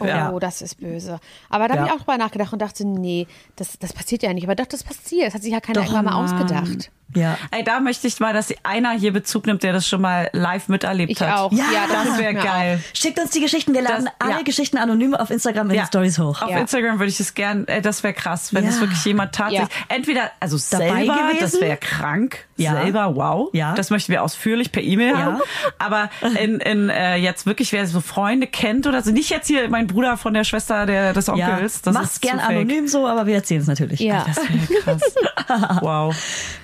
Oh, 0.00 0.04
Ja. 0.06 0.38
das 0.38 0.62
ist 0.62 0.76
böse. 0.80 1.18
Aber 1.48 1.68
da 1.68 1.74
habe 1.74 1.86
Ja. 1.86 1.86
ich 1.86 1.92
auch 1.92 2.04
drüber 2.04 2.18
nachgedacht 2.18 2.52
und 2.52 2.60
dachte, 2.62 2.86
nee, 2.86 3.26
das, 3.56 3.78
das 3.78 3.92
passiert 3.92 4.22
ja 4.22 4.32
nicht. 4.32 4.44
Aber 4.44 4.54
doch, 4.54 4.66
das 4.66 4.84
passiert. 4.84 5.26
Das 5.28 5.34
hat 5.34 5.42
sich 5.42 5.52
ja 5.52 5.60
keiner 5.60 5.80
Doch, 5.80 5.92
irgendwann 5.92 6.04
mal 6.04 6.22
Mann. 6.22 6.24
ausgedacht. 6.42 6.90
Ja. 7.14 7.38
Ey, 7.50 7.64
da 7.64 7.80
möchte 7.80 8.06
ich 8.06 8.20
mal, 8.20 8.34
dass 8.34 8.52
einer 8.64 8.90
hier 8.92 9.12
Bezug 9.14 9.46
nimmt, 9.46 9.62
der 9.62 9.72
das 9.72 9.88
schon 9.88 10.02
mal 10.02 10.28
live 10.32 10.68
miterlebt 10.68 11.10
Ich 11.12 11.20
hat. 11.20 11.38
auch. 11.38 11.52
Ja, 11.52 11.64
das 11.88 12.04
Das 12.04 12.06
ist 12.14 12.18
wäre 12.18 12.34
geil. 12.34 12.84
Schickt 12.92 13.18
uns 13.18 13.30
die 13.30 13.40
Geschichten. 13.40 13.72
Wir 13.72 13.80
laden 13.82 14.04
Das- 14.04 14.14
alle 14.18 14.30
ja. 14.38 14.42
Geschichten 14.42 14.76
anonym 14.76 15.14
auf 15.14 15.30
Instagram 15.30 15.70
in 15.70 15.80
die 15.80 15.86
Stories 15.86 16.18
hoch. 16.18 16.42
Auf 16.42 16.50
Ja. 16.50 16.58
Instagram 16.58 16.98
würde 16.98 17.08
ich 17.10 17.18
es 17.18 17.32
gern, 17.34 17.66
äh, 17.66 17.80
das 17.80 18.02
wäre 18.02 18.12
krass, 18.12 18.52
wenn 18.52 18.64
Ja. 18.64 18.70
es 18.70 18.80
wirklich 18.80 19.02
jemand 19.06 19.34
tatsächlich, 19.34 19.68
Ja. 19.70 19.96
entweder, 19.96 20.30
also 20.38 20.58
Dabei 20.70 20.88
selber, 21.06 21.14
gewesen? 21.14 21.38
das 21.40 21.60
wäre 21.60 21.76
krank, 21.78 22.44
Ja. 22.56 22.72
selber, 22.72 23.16
wow, 23.16 23.48
Ja. 23.54 23.74
das 23.74 23.88
möchten 23.90 24.12
wir 24.12 24.22
ausführlich 24.22 24.70
per 24.70 24.82
E-Mail 24.82 25.12
Ja. 25.12 25.18
haben, 25.18 25.38
aber 25.78 26.10
in, 26.38 26.60
in 26.60 26.90
äh, 26.90 27.16
jetzt 27.16 27.46
wirklich, 27.46 27.72
wer 27.72 27.86
so 27.86 28.00
Freunde 28.02 28.46
kennt 28.46 28.86
oder 28.86 29.02
so, 29.02 29.10
nicht 29.12 29.30
jetzt 29.30 29.46
hier 29.46 29.68
mein 29.70 29.86
Bruder 29.86 30.18
von 30.18 30.34
der 30.34 30.44
Schwester 30.44 30.84
der, 30.84 31.14
des 31.14 31.26
Ja. 31.28 31.32
Onkels, 31.32 31.80
das 31.82 31.94
Mach's 31.94 32.12
ist 32.12 32.22
gern 32.22 32.38
anonym 32.38 32.86
so, 32.86 33.06
aber 33.06 33.26
wir 33.26 33.36
erzählen 33.36 33.62
es 33.62 33.66
natürlich. 33.66 34.00
Ja. 34.00 34.26
Das 34.26 34.36
wäre 34.36 34.80
krass. 34.82 35.02
wow. 35.80 36.14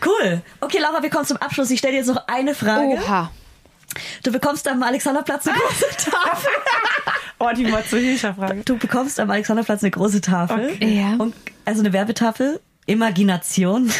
Cool. 0.04 0.33
Okay, 0.60 0.78
Laura, 0.78 1.02
wir 1.02 1.10
kommen 1.10 1.24
zum 1.24 1.36
Abschluss. 1.38 1.70
Ich 1.70 1.78
stelle 1.78 1.92
dir 1.92 1.98
jetzt 1.98 2.08
noch 2.08 2.26
eine 2.28 2.54
Frage. 2.54 2.98
Oha. 3.02 3.30
Du 4.22 4.32
bekommst 4.32 4.66
am 4.68 4.82
Alexanderplatz 4.82 5.46
eine 5.46 5.56
große 5.56 5.86
Tafel. 6.10 6.50
Oh, 7.38 7.50
die 7.56 7.64
Matsuhisha-Frage. 7.64 8.62
Du 8.64 8.76
bekommst 8.76 9.20
am 9.20 9.30
Alexanderplatz 9.30 9.82
eine 9.82 9.90
große 9.90 10.20
Tafel. 10.20 10.70
Okay. 10.74 11.00
Ja. 11.00 11.16
Und, 11.18 11.34
also 11.64 11.80
eine 11.80 11.92
Werbetafel. 11.92 12.60
Imagination. 12.86 13.90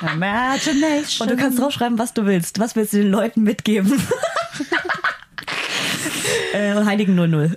Imagination. 0.00 1.28
Und 1.28 1.36
du 1.36 1.42
kannst 1.42 1.58
draufschreiben, 1.58 1.98
was 1.98 2.12
du 2.14 2.24
willst. 2.26 2.58
Was 2.58 2.76
willst 2.76 2.92
du 2.92 2.98
den 2.98 3.10
Leuten 3.10 3.42
mitgeben? 3.42 3.92
äh, 6.52 6.74
Heiligen 6.84 7.14
00. 7.14 7.56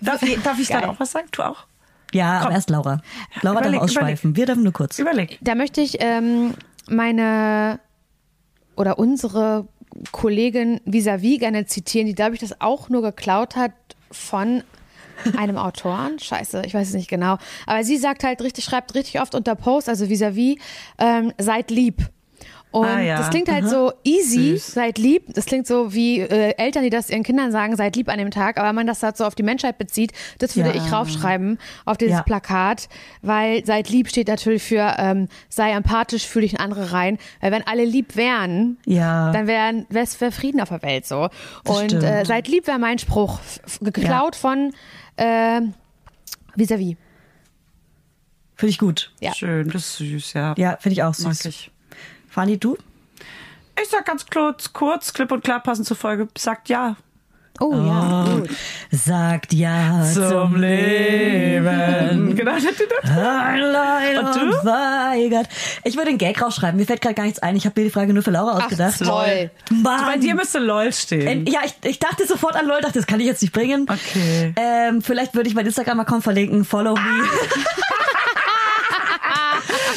Darf 0.00 0.22
ich, 0.22 0.40
darf 0.42 0.58
ich 0.58 0.68
dann 0.68 0.84
auch 0.84 1.00
was 1.00 1.12
sagen? 1.12 1.28
Du 1.32 1.42
auch? 1.42 1.64
Ja, 2.12 2.38
Komm. 2.38 2.46
aber 2.46 2.54
erst 2.54 2.70
Laura. 2.70 3.00
Laura 3.42 3.60
Überleg, 3.60 3.80
darf 3.80 3.84
ausschweifen. 3.90 4.36
Wir 4.36 4.46
dürfen 4.46 4.62
nur 4.62 4.72
kurz. 4.72 4.98
Überleg. 4.98 5.38
Da 5.40 5.54
möchte 5.54 5.80
ich 5.80 5.96
ähm, 6.00 6.54
meine 6.88 7.80
oder 8.76 8.98
unsere 8.98 9.68
Kollegin 10.12 10.80
vis-à-vis 10.84 11.38
gerne 11.38 11.66
zitieren, 11.66 12.06
die, 12.06 12.14
glaube 12.14 12.34
ich, 12.34 12.40
das 12.40 12.60
auch 12.60 12.88
nur 12.88 13.02
geklaut 13.02 13.56
hat 13.56 13.72
von 14.10 14.62
einem 15.36 15.56
Autoren. 15.56 16.18
Scheiße, 16.20 16.62
ich 16.66 16.74
weiß 16.74 16.88
es 16.88 16.94
nicht 16.94 17.08
genau. 17.08 17.38
Aber 17.66 17.84
sie 17.84 17.96
sagt 17.96 18.24
halt 18.24 18.42
richtig, 18.42 18.64
schreibt 18.64 18.94
richtig 18.94 19.20
oft 19.20 19.34
unter 19.34 19.54
Post, 19.54 19.88
also 19.88 20.06
vis-à-vis, 20.06 20.58
ähm, 20.98 21.32
seid 21.38 21.70
lieb. 21.70 22.10
Und 22.76 22.84
Ah, 22.86 23.00
ja. 23.00 23.16
das 23.16 23.30
klingt 23.30 23.50
halt 23.50 23.66
so 23.66 23.90
easy, 24.04 24.50
Süß. 24.50 24.74
seid 24.74 24.98
lieb. 24.98 25.32
Das 25.32 25.46
klingt 25.46 25.66
so 25.66 25.94
wie 25.94 26.20
äh, 26.20 26.52
Eltern, 26.58 26.82
die 26.82 26.90
das 26.90 27.08
ihren 27.08 27.22
Kindern 27.22 27.50
sagen, 27.50 27.74
seid 27.74 27.96
lieb 27.96 28.10
an 28.10 28.18
dem 28.18 28.30
Tag. 28.30 28.58
Aber 28.58 28.68
wenn 28.68 28.74
man 28.74 28.86
das 28.86 29.02
halt 29.02 29.16
so 29.16 29.24
auf 29.24 29.34
die 29.34 29.42
Menschheit 29.42 29.78
bezieht, 29.78 30.12
das 30.40 30.56
würde 30.56 30.68
Ja. 30.70 30.74
ich 30.74 30.92
raufschreiben 30.92 31.58
auf 31.86 31.96
dieses 31.96 32.16
Ja. 32.16 32.22
Plakat, 32.22 32.90
weil 33.22 33.64
seid 33.64 33.88
lieb 33.88 34.10
steht 34.10 34.28
natürlich 34.28 34.62
für 34.62 34.94
ähm, 34.98 35.28
sei 35.48 35.70
empathisch, 35.70 36.26
fühle 36.26 36.42
dich 36.42 36.52
in 36.52 36.58
andere 36.60 36.92
rein. 36.92 37.16
Weil 37.40 37.50
wenn 37.50 37.66
alle 37.66 37.86
lieb 37.86 38.14
wären, 38.14 38.76
Ja. 38.84 39.32
dann 39.32 39.46
wäre 39.46 39.86
wär 39.88 40.32
Frieden 40.32 40.60
auf 40.60 40.68
der 40.68 40.82
Welt 40.82 41.06
so. 41.06 41.30
Das 41.64 41.78
Und 41.80 41.92
äh, 41.94 42.24
seid 42.26 42.46
lieb 42.46 42.66
wäre 42.66 42.78
mein 42.78 42.98
Spruch, 42.98 43.40
geklaut 43.80 44.36
von 44.36 44.74
äh, 45.16 45.62
vis-à-vis. 46.56 46.96
Finde 48.54 48.70
ich 48.70 48.78
gut. 48.78 49.12
Ja. 49.20 49.34
Schön, 49.34 49.68
das 49.70 49.82
ist 49.82 49.96
süß, 49.96 50.32
ja. 50.34 50.54
Ja, 50.58 50.76
finde 50.78 50.92
ich 50.94 51.02
auch 51.02 51.18
Mag 51.20 51.34
süß. 51.34 51.44
ich. 51.46 51.70
Fanny, 52.36 52.58
du? 52.58 52.76
Ich 53.82 53.88
sag 53.88 54.04
ganz 54.04 54.26
kurz, 54.26 54.70
kurz, 54.74 55.14
klipp 55.14 55.32
und 55.32 55.42
klar, 55.42 55.62
passend 55.62 55.86
zur 55.86 55.96
Folge, 55.96 56.28
sagt 56.36 56.68
ja. 56.68 56.96
Oh 57.60 57.72
ja, 57.72 58.26
gut. 58.30 58.50
Sagt 58.90 59.54
ja 59.54 60.04
zum, 60.12 60.56
Leben. 60.56 62.36
genau, 62.36 62.52
das 62.52 63.10
Allein 63.10 64.18
Und 64.18 64.26
und, 64.26 64.36
du? 64.36 64.64
weigert. 64.66 65.48
Ich 65.84 65.96
würde 65.96 66.10
einen 66.10 66.18
Gag 66.18 66.42
rausschreiben. 66.42 66.78
Mir 66.78 66.84
fällt 66.84 67.00
gerade 67.00 67.14
gar 67.14 67.24
nichts 67.24 67.38
ein. 67.38 67.56
Ich 67.56 67.64
habe 67.64 67.80
mir 67.80 67.86
die 67.86 67.90
Frage 67.90 68.12
nur 68.12 68.22
für 68.22 68.32
Laura 68.32 68.58
ausgedacht. 68.58 68.98
toll. 68.98 69.50
Mann. 69.70 70.04
Bei 70.04 70.18
dir 70.18 70.34
müsste 70.34 70.58
LOL 70.58 70.92
stehen. 70.92 71.46
Ja, 71.46 71.60
ich, 71.64 71.72
ich 71.88 71.98
dachte 71.98 72.26
sofort 72.26 72.54
an 72.54 72.66
LOL, 72.66 72.82
dachte, 72.82 72.98
das 72.98 73.06
kann 73.06 73.18
ich 73.20 73.26
jetzt 73.26 73.40
nicht 73.40 73.54
bringen. 73.54 73.86
Okay. 73.88 74.52
Ähm, 74.56 75.00
vielleicht 75.00 75.34
würde 75.34 75.48
ich 75.48 75.54
mein 75.54 75.64
Instagram-Account 75.64 76.22
verlinken. 76.22 76.66
Follow 76.66 76.92
me. 76.92 77.00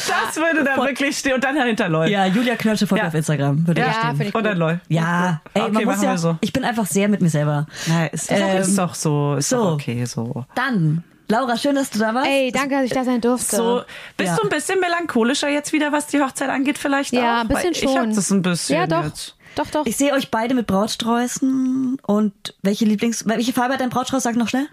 Das 0.08 0.36
würde 0.36 0.64
da 0.64 0.78
wirklich 0.78 1.18
stehen 1.18 1.34
und 1.34 1.44
dann 1.44 1.56
dahinter 1.56 1.90
LOL. 1.90 2.08
Ja, 2.10 2.26
Julia 2.26 2.56
Knörsche 2.56 2.88
folgt 2.88 3.02
Ja. 3.04 3.08
auf 3.10 3.14
Instagram. 3.14 3.66
Würde 3.68 3.82
Ja, 3.82 3.92
stehen. 3.94 4.10
finde 4.12 4.26
ich 4.26 4.36
Und 4.36 4.44
dann. 4.44 4.58
LOL. 4.58 4.80
Ja, 4.88 5.42
ey, 5.54 5.62
Okay, 5.64 5.72
man 5.72 5.86
muss 5.86 6.02
ja, 6.02 6.18
so. 6.18 6.38
ich 6.42 6.54
bin 6.54 6.64
einfach 6.64 6.86
sehr 6.86 7.08
mit 7.10 7.22
mir 7.22 7.30
selber. 7.30 7.66
Nein, 7.88 8.10
ist, 8.12 8.32
ist, 8.32 8.40
Ähm, 8.40 8.58
ist 8.62 8.78
doch 8.78 8.94
so, 8.96 9.36
ist 9.36 9.50
so. 9.50 9.58
doch 9.58 9.74
okay 9.74 10.06
so. 10.06 10.46
Dann, 10.56 11.04
Laura, 11.28 11.58
schön, 11.58 11.76
dass 11.76 11.90
du 11.92 12.00
da 12.00 12.14
warst. 12.14 12.28
Ey, 12.28 12.52
danke, 12.52 12.76
dass 12.76 12.86
ich 12.86 12.92
da 12.92 13.04
sein 13.04 13.22
durfte. 13.22 13.56
So, 13.56 13.82
bist 14.18 14.30
Ja. 14.32 14.36
du 14.38 14.44
ein 14.44 14.50
bisschen 14.50 14.80
melancholischer 14.80 15.50
jetzt 15.50 15.74
wieder, 15.74 15.92
was 15.92 16.08
die 16.08 16.20
Hochzeit 16.22 16.50
angeht 16.50 16.78
vielleicht 16.78 17.14
ja, 17.14 17.38
auch? 17.38 17.42
ein 17.42 17.48
bisschen 17.48 17.66
Weil 17.66 17.76
schon. 17.76 17.90
Ich 17.92 17.98
hab 17.98 18.14
das 18.16 18.30
ein 18.32 18.42
bisschen 18.42 18.76
Ja, 18.80 18.88
doch. 18.88 19.04
jetzt. 19.06 19.36
Doch, 19.56 19.68
doch. 19.68 19.86
Ich 19.86 19.98
sehe 19.98 20.14
euch 20.14 20.32
beide 20.32 20.54
mit 20.56 20.68
Brautsträußen 20.68 21.98
und 22.06 22.34
welche 22.62 22.86
Lieblings, 22.86 23.28
welche 23.28 23.52
Farbe 23.54 23.74
hat 23.74 23.82
dein 23.82 23.90
Brautstrauß? 23.90 24.24
Sag 24.24 24.36
noch 24.36 24.48
schnell. 24.48 24.68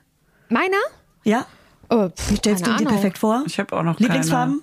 Meiner? 0.48 0.76
Ja? 1.24 1.46
Oh, 1.90 2.08
pff, 2.08 2.30
Wie 2.30 2.36
stellst 2.36 2.66
du 2.66 2.70
keine 2.70 2.84
dir 2.84 2.88
perfekt 2.88 3.18
vor? 3.18 3.42
Ich 3.46 3.58
habe 3.58 3.76
auch 3.76 3.82
noch 3.82 3.98
Lieblingsfarben? 3.98 4.62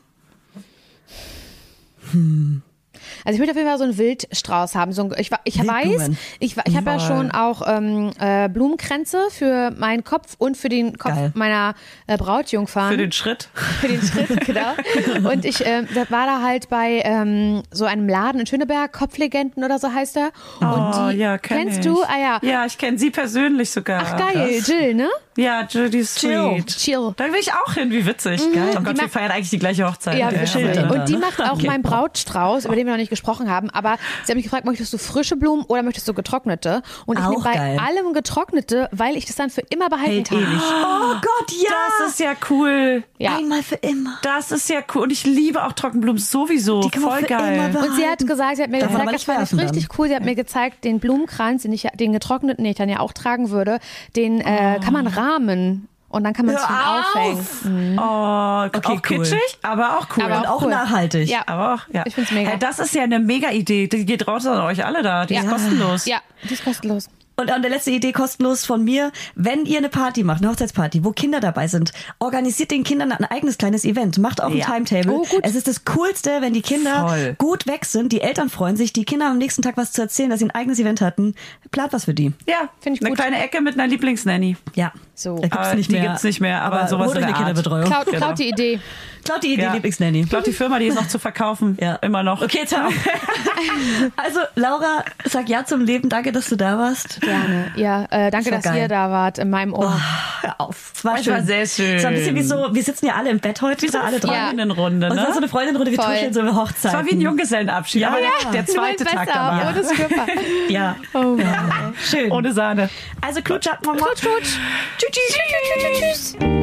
Also 3.25 3.35
ich 3.35 3.39
würde 3.39 3.51
auf 3.51 3.57
jeden 3.57 3.67
Fall 3.67 3.77
so 3.77 3.83
einen 3.83 3.97
Wildstrauß 3.97 4.75
haben. 4.75 4.91
So 4.91 5.03
ein, 5.03 5.15
ich 5.17 5.31
ich 5.45 5.59
weiß, 5.59 6.11
ich, 6.39 6.55
ich 6.65 6.77
habe 6.77 6.89
ja 6.89 6.99
schon 6.99 7.31
auch 7.31 7.61
ähm, 7.65 8.11
äh, 8.19 8.49
Blumenkränze 8.49 9.19
für 9.29 9.71
meinen 9.71 10.03
Kopf 10.03 10.35
und 10.37 10.57
für 10.57 10.69
den 10.69 10.97
Kopf 10.97 11.15
Geil. 11.15 11.31
meiner 11.35 11.75
äh, 12.07 12.17
Brautjungfern. 12.17 12.91
Für 12.91 12.97
den 12.97 13.11
Schritt. 13.11 13.49
für 13.53 13.87
den 13.87 14.01
Schritt, 14.01 14.29
genau. 14.45 15.29
Und 15.31 15.45
ich 15.45 15.65
äh, 15.65 15.85
war 16.09 16.25
da 16.25 16.41
halt 16.41 16.69
bei 16.69 17.01
ähm, 17.03 17.63
so 17.71 17.85
einem 17.85 18.07
Laden 18.07 18.41
in 18.41 18.47
Schöneberg, 18.47 18.91
Kopflegenden 18.93 19.63
oder 19.63 19.79
so 19.79 19.91
heißt 19.91 20.17
er. 20.17 20.31
Und 20.59 20.93
oh, 20.95 21.09
die, 21.11 21.17
ja, 21.17 21.37
kenn 21.37 21.63
kennst 21.63 21.79
ich. 21.79 21.85
du? 21.85 22.01
Ah 22.03 22.19
ja. 22.19 22.39
Ja, 22.41 22.65
ich 22.65 22.77
kenne 22.77 22.97
sie 22.97 23.09
persönlich 23.09 23.71
sogar. 23.71 24.03
Ach 24.05 24.17
geil, 24.17 24.61
Jill, 24.65 24.93
ne? 24.93 25.09
Ja, 25.35 25.65
Judy 25.69 25.99
ist 25.99 26.19
Chill. 26.19 26.37
sweet. 26.55 26.67
Chill. 26.77 27.13
Da 27.17 27.25
will 27.25 27.39
ich 27.39 27.51
auch 27.53 27.73
hin, 27.73 27.89
wie 27.91 28.05
witzig. 28.05 28.39
Geil. 28.53 28.69
Oh 28.75 28.79
Die 28.79 28.83
Gott, 28.83 29.01
wir 29.01 29.09
feiern 29.09 29.31
eigentlich 29.31 29.49
die 29.49 29.59
gleiche 29.59 29.85
Hochzeit. 29.87 30.17
Ja, 30.19 30.29
bestimmt. 30.29 30.77
aber- 30.77 30.95
Und 30.95 31.09
die 31.09 31.17
macht 31.17 31.41
auch 31.41 31.53
Okay. 31.53 31.67
meinen 31.67 31.81
Brautstrauß, 31.81 32.65
über 32.65 32.75
den 32.75 32.85
wir 32.85 32.93
noch 32.93 32.97
nicht 32.99 33.09
gesprochen 33.09 33.49
haben. 33.49 33.69
Aber 33.71 33.97
sie 34.23 34.31
hat 34.31 34.35
mich 34.35 34.43
gefragt, 34.45 34.65
möchtest 34.65 34.93
du 34.93 34.97
frische 34.97 35.35
Blumen 35.35 35.63
oder 35.63 35.81
möchtest 35.83 36.07
du 36.07 36.13
getrocknete? 36.13 36.81
Und 37.05 37.17
ich 37.17 37.25
Auch 37.25 37.29
nehme 37.31 37.43
bei 37.43 37.53
geil. 37.55 37.79
allem 37.79 38.13
getrocknete, 38.13 38.89
weil 38.91 39.15
ich 39.17 39.25
das 39.25 39.35
dann 39.35 39.49
für 39.49 39.61
immer 39.69 39.89
behalten 39.89 40.23
kann. 40.23 40.37
ewig. 40.37 40.61
Oh 40.61 41.13
Gott, 41.15 41.51
ja! 41.63 41.71
Das 41.99 42.09
ist 42.11 42.19
ja 42.19 42.33
cool. 42.49 43.03
Ja. 43.17 43.37
Einmal 43.37 43.63
für 43.63 43.75
immer. 43.75 44.19
Das 44.21 44.51
ist 44.51 44.69
ja 44.69 44.81
cool. 44.93 45.03
Und 45.03 45.11
ich 45.11 45.23
liebe 45.25 45.63
auch 45.63 45.71
Trockenblumen 45.73 46.19
sowieso. 46.21 46.81
Die 46.81 46.89
kann 46.89 47.01
man 47.01 47.11
Voll 47.11 47.19
für 47.21 47.25
geil. 47.27 47.55
immer 47.55 47.69
behalten. 47.69 47.91
Und 47.91 47.95
sie 47.97 48.05
hat 48.07 48.19
gesagt, 48.19 48.57
sie 48.57 48.63
hat 48.63 48.69
mir 48.69 48.79
Darf 48.81 48.91
gezeigt, 48.91 49.13
das 49.13 49.23
fand 49.23 49.43
ich 49.43 49.49
dann. 49.49 49.59
richtig 49.59 49.87
cool. 49.97 50.07
Sie 50.09 50.15
hat 50.15 50.23
mir 50.23 50.35
gezeigt, 50.35 50.83
den 50.83 50.99
Blumenkranz, 50.99 51.63
den 51.63 51.73
ich, 51.73 51.87
den 51.95 52.13
getrockneten, 52.13 52.63
den 52.63 52.71
ich 52.71 52.77
dann 52.77 52.89
ja 52.89 52.99
auch 52.99 53.13
tragen 53.13 53.49
würde, 53.49 53.79
den 54.15 54.41
äh, 54.41 54.79
kann 54.83 54.93
man 54.93 55.07
rahmen. 55.23 55.87
Und 56.09 56.23
dann 56.25 56.33
kann 56.33 56.45
man 56.45 56.53
es 56.55 56.61
auf! 56.61 57.15
aufhängen. 57.15 57.97
Oh, 57.99 58.65
Okay, 58.67 58.81
auch 58.83 58.89
cool. 58.91 58.99
kitschig, 59.01 59.39
aber 59.63 59.97
auch 59.97 60.07
cool. 60.15 60.23
Aber 60.25 60.37
Und 60.37 60.45
auch 60.47 60.61
cool. 60.61 60.69
nachhaltig. 60.69 61.27
Ja. 61.27 61.41
Aber 61.47 61.73
auch, 61.73 61.79
ja. 61.91 62.03
Ich 62.05 62.13
find's 62.13 62.31
mega. 62.31 62.51
Hey, 62.51 62.59
das 62.59 62.77
ist 62.77 62.93
ja 62.93 63.01
eine 63.03 63.19
mega 63.19 63.49
Idee. 63.49 63.87
Die 63.87 64.05
geht 64.05 64.27
raus 64.27 64.45
an 64.45 64.59
euch 64.59 64.85
alle 64.85 65.01
da. 65.01 65.25
Die 65.25 65.35
ist 65.35 65.43
Ja. 65.43 65.49
kostenlos. 65.51 66.05
Ja, 66.05 66.17
die 66.47 66.53
ist 66.53 66.63
kostenlos. 66.63 67.09
Und 67.35 67.51
an 67.51 67.61
der 67.63 67.71
letzte 67.71 67.89
Idee 67.91 68.11
kostenlos 68.11 68.63
von 68.65 68.83
mir. 68.83 69.11
Wenn 69.33 69.65
ihr 69.65 69.79
eine 69.79 69.89
Party 69.89 70.23
macht, 70.23 70.41
eine 70.41 70.51
Hochzeitsparty, 70.51 71.03
wo 71.03 71.11
Kinder 71.11 71.39
dabei 71.39 71.67
sind, 71.67 71.91
organisiert 72.19 72.69
den 72.71 72.83
Kindern 72.83 73.11
ein 73.11 73.25
eigenes 73.25 73.57
kleines 73.57 73.85
Event. 73.85 74.19
Macht 74.19 74.41
auch 74.41 74.51
ein 74.51 74.57
Ja. 74.57 74.65
Timetable. 74.65 75.13
Oh, 75.13 75.23
gut. 75.25 75.39
Es 75.41 75.55
ist 75.55 75.67
das 75.67 75.83
Coolste, 75.83 76.41
wenn 76.41 76.53
die 76.53 76.61
Kinder 76.61 77.07
Voll. 77.07 77.35
gut 77.39 77.65
weg 77.65 77.85
sind. 77.85 78.11
Die 78.11 78.21
Eltern 78.21 78.49
freuen 78.49 78.75
sich, 78.75 78.93
die 78.93 79.03
Kinder 79.03 79.27
am 79.31 79.39
nächsten 79.39 79.61
Tag 79.63 79.77
was 79.77 79.91
zu 79.93 80.01
erzählen, 80.01 80.29
dass 80.29 80.39
sie 80.39 80.45
ein 80.45 80.51
eigenes 80.51 80.77
Event 80.79 81.01
hatten. 81.01 81.33
Plant 81.71 81.91
was 81.93 82.05
für 82.05 82.13
die. 82.13 82.33
Ja, 82.47 82.69
Find 82.81 82.97
ich 82.97 83.01
eine 83.01 83.09
gut. 83.09 83.17
kleine 83.19 83.43
Ecke 83.43 83.61
mit 83.61 83.73
einer 83.73 83.87
Lieblingsnanny. 83.87 84.55
Ja. 84.75 84.93
So. 85.15 85.35
Da 85.35 85.41
gibt's 85.43 85.57
Aber 85.57 85.75
nicht 85.75 85.89
die 85.89 85.95
mehr. 85.95 86.03
gibt's 86.09 86.23
nicht 86.23 86.39
mehr, 86.39 86.61
aber 86.63 86.87
sowas 86.87 87.07
holt 87.07 87.17
in 87.17 87.23
eine 87.23 87.33
der 87.33 87.35
Art. 87.39 87.45
Kinderbetreuung. 87.47 87.85
Klaut, 87.85 88.05
Genau. 88.05 88.17
klaut 88.17 88.39
die 88.39 88.49
Idee. 88.49 88.79
Klaut 89.23 89.41
die 89.43 89.53
Idee, 89.53 89.61
Ja. 89.63 89.73
Lieblingsnanny. 89.73 90.23
Glaube, 90.23 90.43
die 90.43 90.51
Firma, 90.53 90.79
die 90.79 90.87
ist 90.87 90.95
noch 90.95 91.07
zu 91.07 91.17
verkaufen. 91.17 91.77
Ja. 91.79 91.95
Immer 91.95 92.23
noch. 92.23 92.41
Okay, 92.41 92.65
ciao. 92.65 92.89
also, 94.17 94.39
Laura, 94.55 95.03
sag 95.25 95.49
ja 95.49 95.65
zum 95.65 95.81
Leben. 95.81 96.09
Danke, 96.09 96.31
dass 96.31 96.49
du 96.49 96.55
da 96.57 96.77
warst. 96.77 97.19
Gerne. 97.25 97.71
Ja, 97.75 98.05
äh, 98.09 98.31
danke, 98.31 98.51
dass 98.51 98.63
geil. 98.63 98.77
ihr 98.83 98.87
da 98.87 99.09
wart 99.09 99.37
in 99.39 99.49
meinem 99.49 99.73
Ohr. 99.73 99.99
Hör 100.41 100.59
auf. 100.61 100.91
Es 100.95 101.05
war 101.05 101.15
Es 101.17 101.23
schön. 101.25 101.33
war 101.33 101.41
sehr 101.43 101.65
schön. 101.65 101.95
Es 101.97 102.03
war 102.03 102.11
ein 102.11 102.15
bisschen 102.17 102.35
wie 102.35 102.43
so, 102.43 102.69
wir 102.73 102.83
sitzen 102.83 103.05
ja 103.07 103.15
alle 103.15 103.29
im 103.29 103.39
Bett 103.39 103.61
heute, 103.61 103.85
da 103.87 103.99
eine 103.99 104.07
alle 104.07 104.19
dran. 104.19 104.35
Freundinnenrunde, 104.47 105.07
Und 105.07 105.13
es 105.13 105.17
war 105.17 105.25
so 105.27 105.31
ne? 105.31 105.37
eine 105.37 105.47
Freundinnenrunde, 105.47 105.91
wir 105.91 105.99
Voll. 106.01 106.13
tuscheln 106.13 106.33
so 106.33 106.39
eine 106.41 106.55
Hochzeit. 106.55 106.91
Es 106.91 106.93
war 106.93 107.05
wie 107.05 107.11
ein 107.11 107.21
Junggesellenabschied, 107.21 108.01
Ja, 108.01 108.09
aber 108.09 108.19
ja. 108.21 108.51
der, 108.51 108.65
zweite 108.65 109.03
Tag 109.05 109.27
dabei. 109.33 109.69
Ohne 109.69 109.83
Stripper. 109.83 110.25
Ja. 110.69 110.95
Oh 111.13 111.35
Mann. 111.35 111.93
Schön. 112.03 112.31
Ohne 112.31 112.53
Sahne. 112.53 112.89
also, 113.21 113.41
Klutsch 113.41 113.67
ab, 113.67 113.79
Mama. 113.85 113.97
Klutsch, 113.97 114.21
klutsch. 114.21 114.57
Tschüss, 114.97 115.11
tschüss, 115.11 115.99
tschüss, 115.99 116.35
tschüss. 116.37 116.62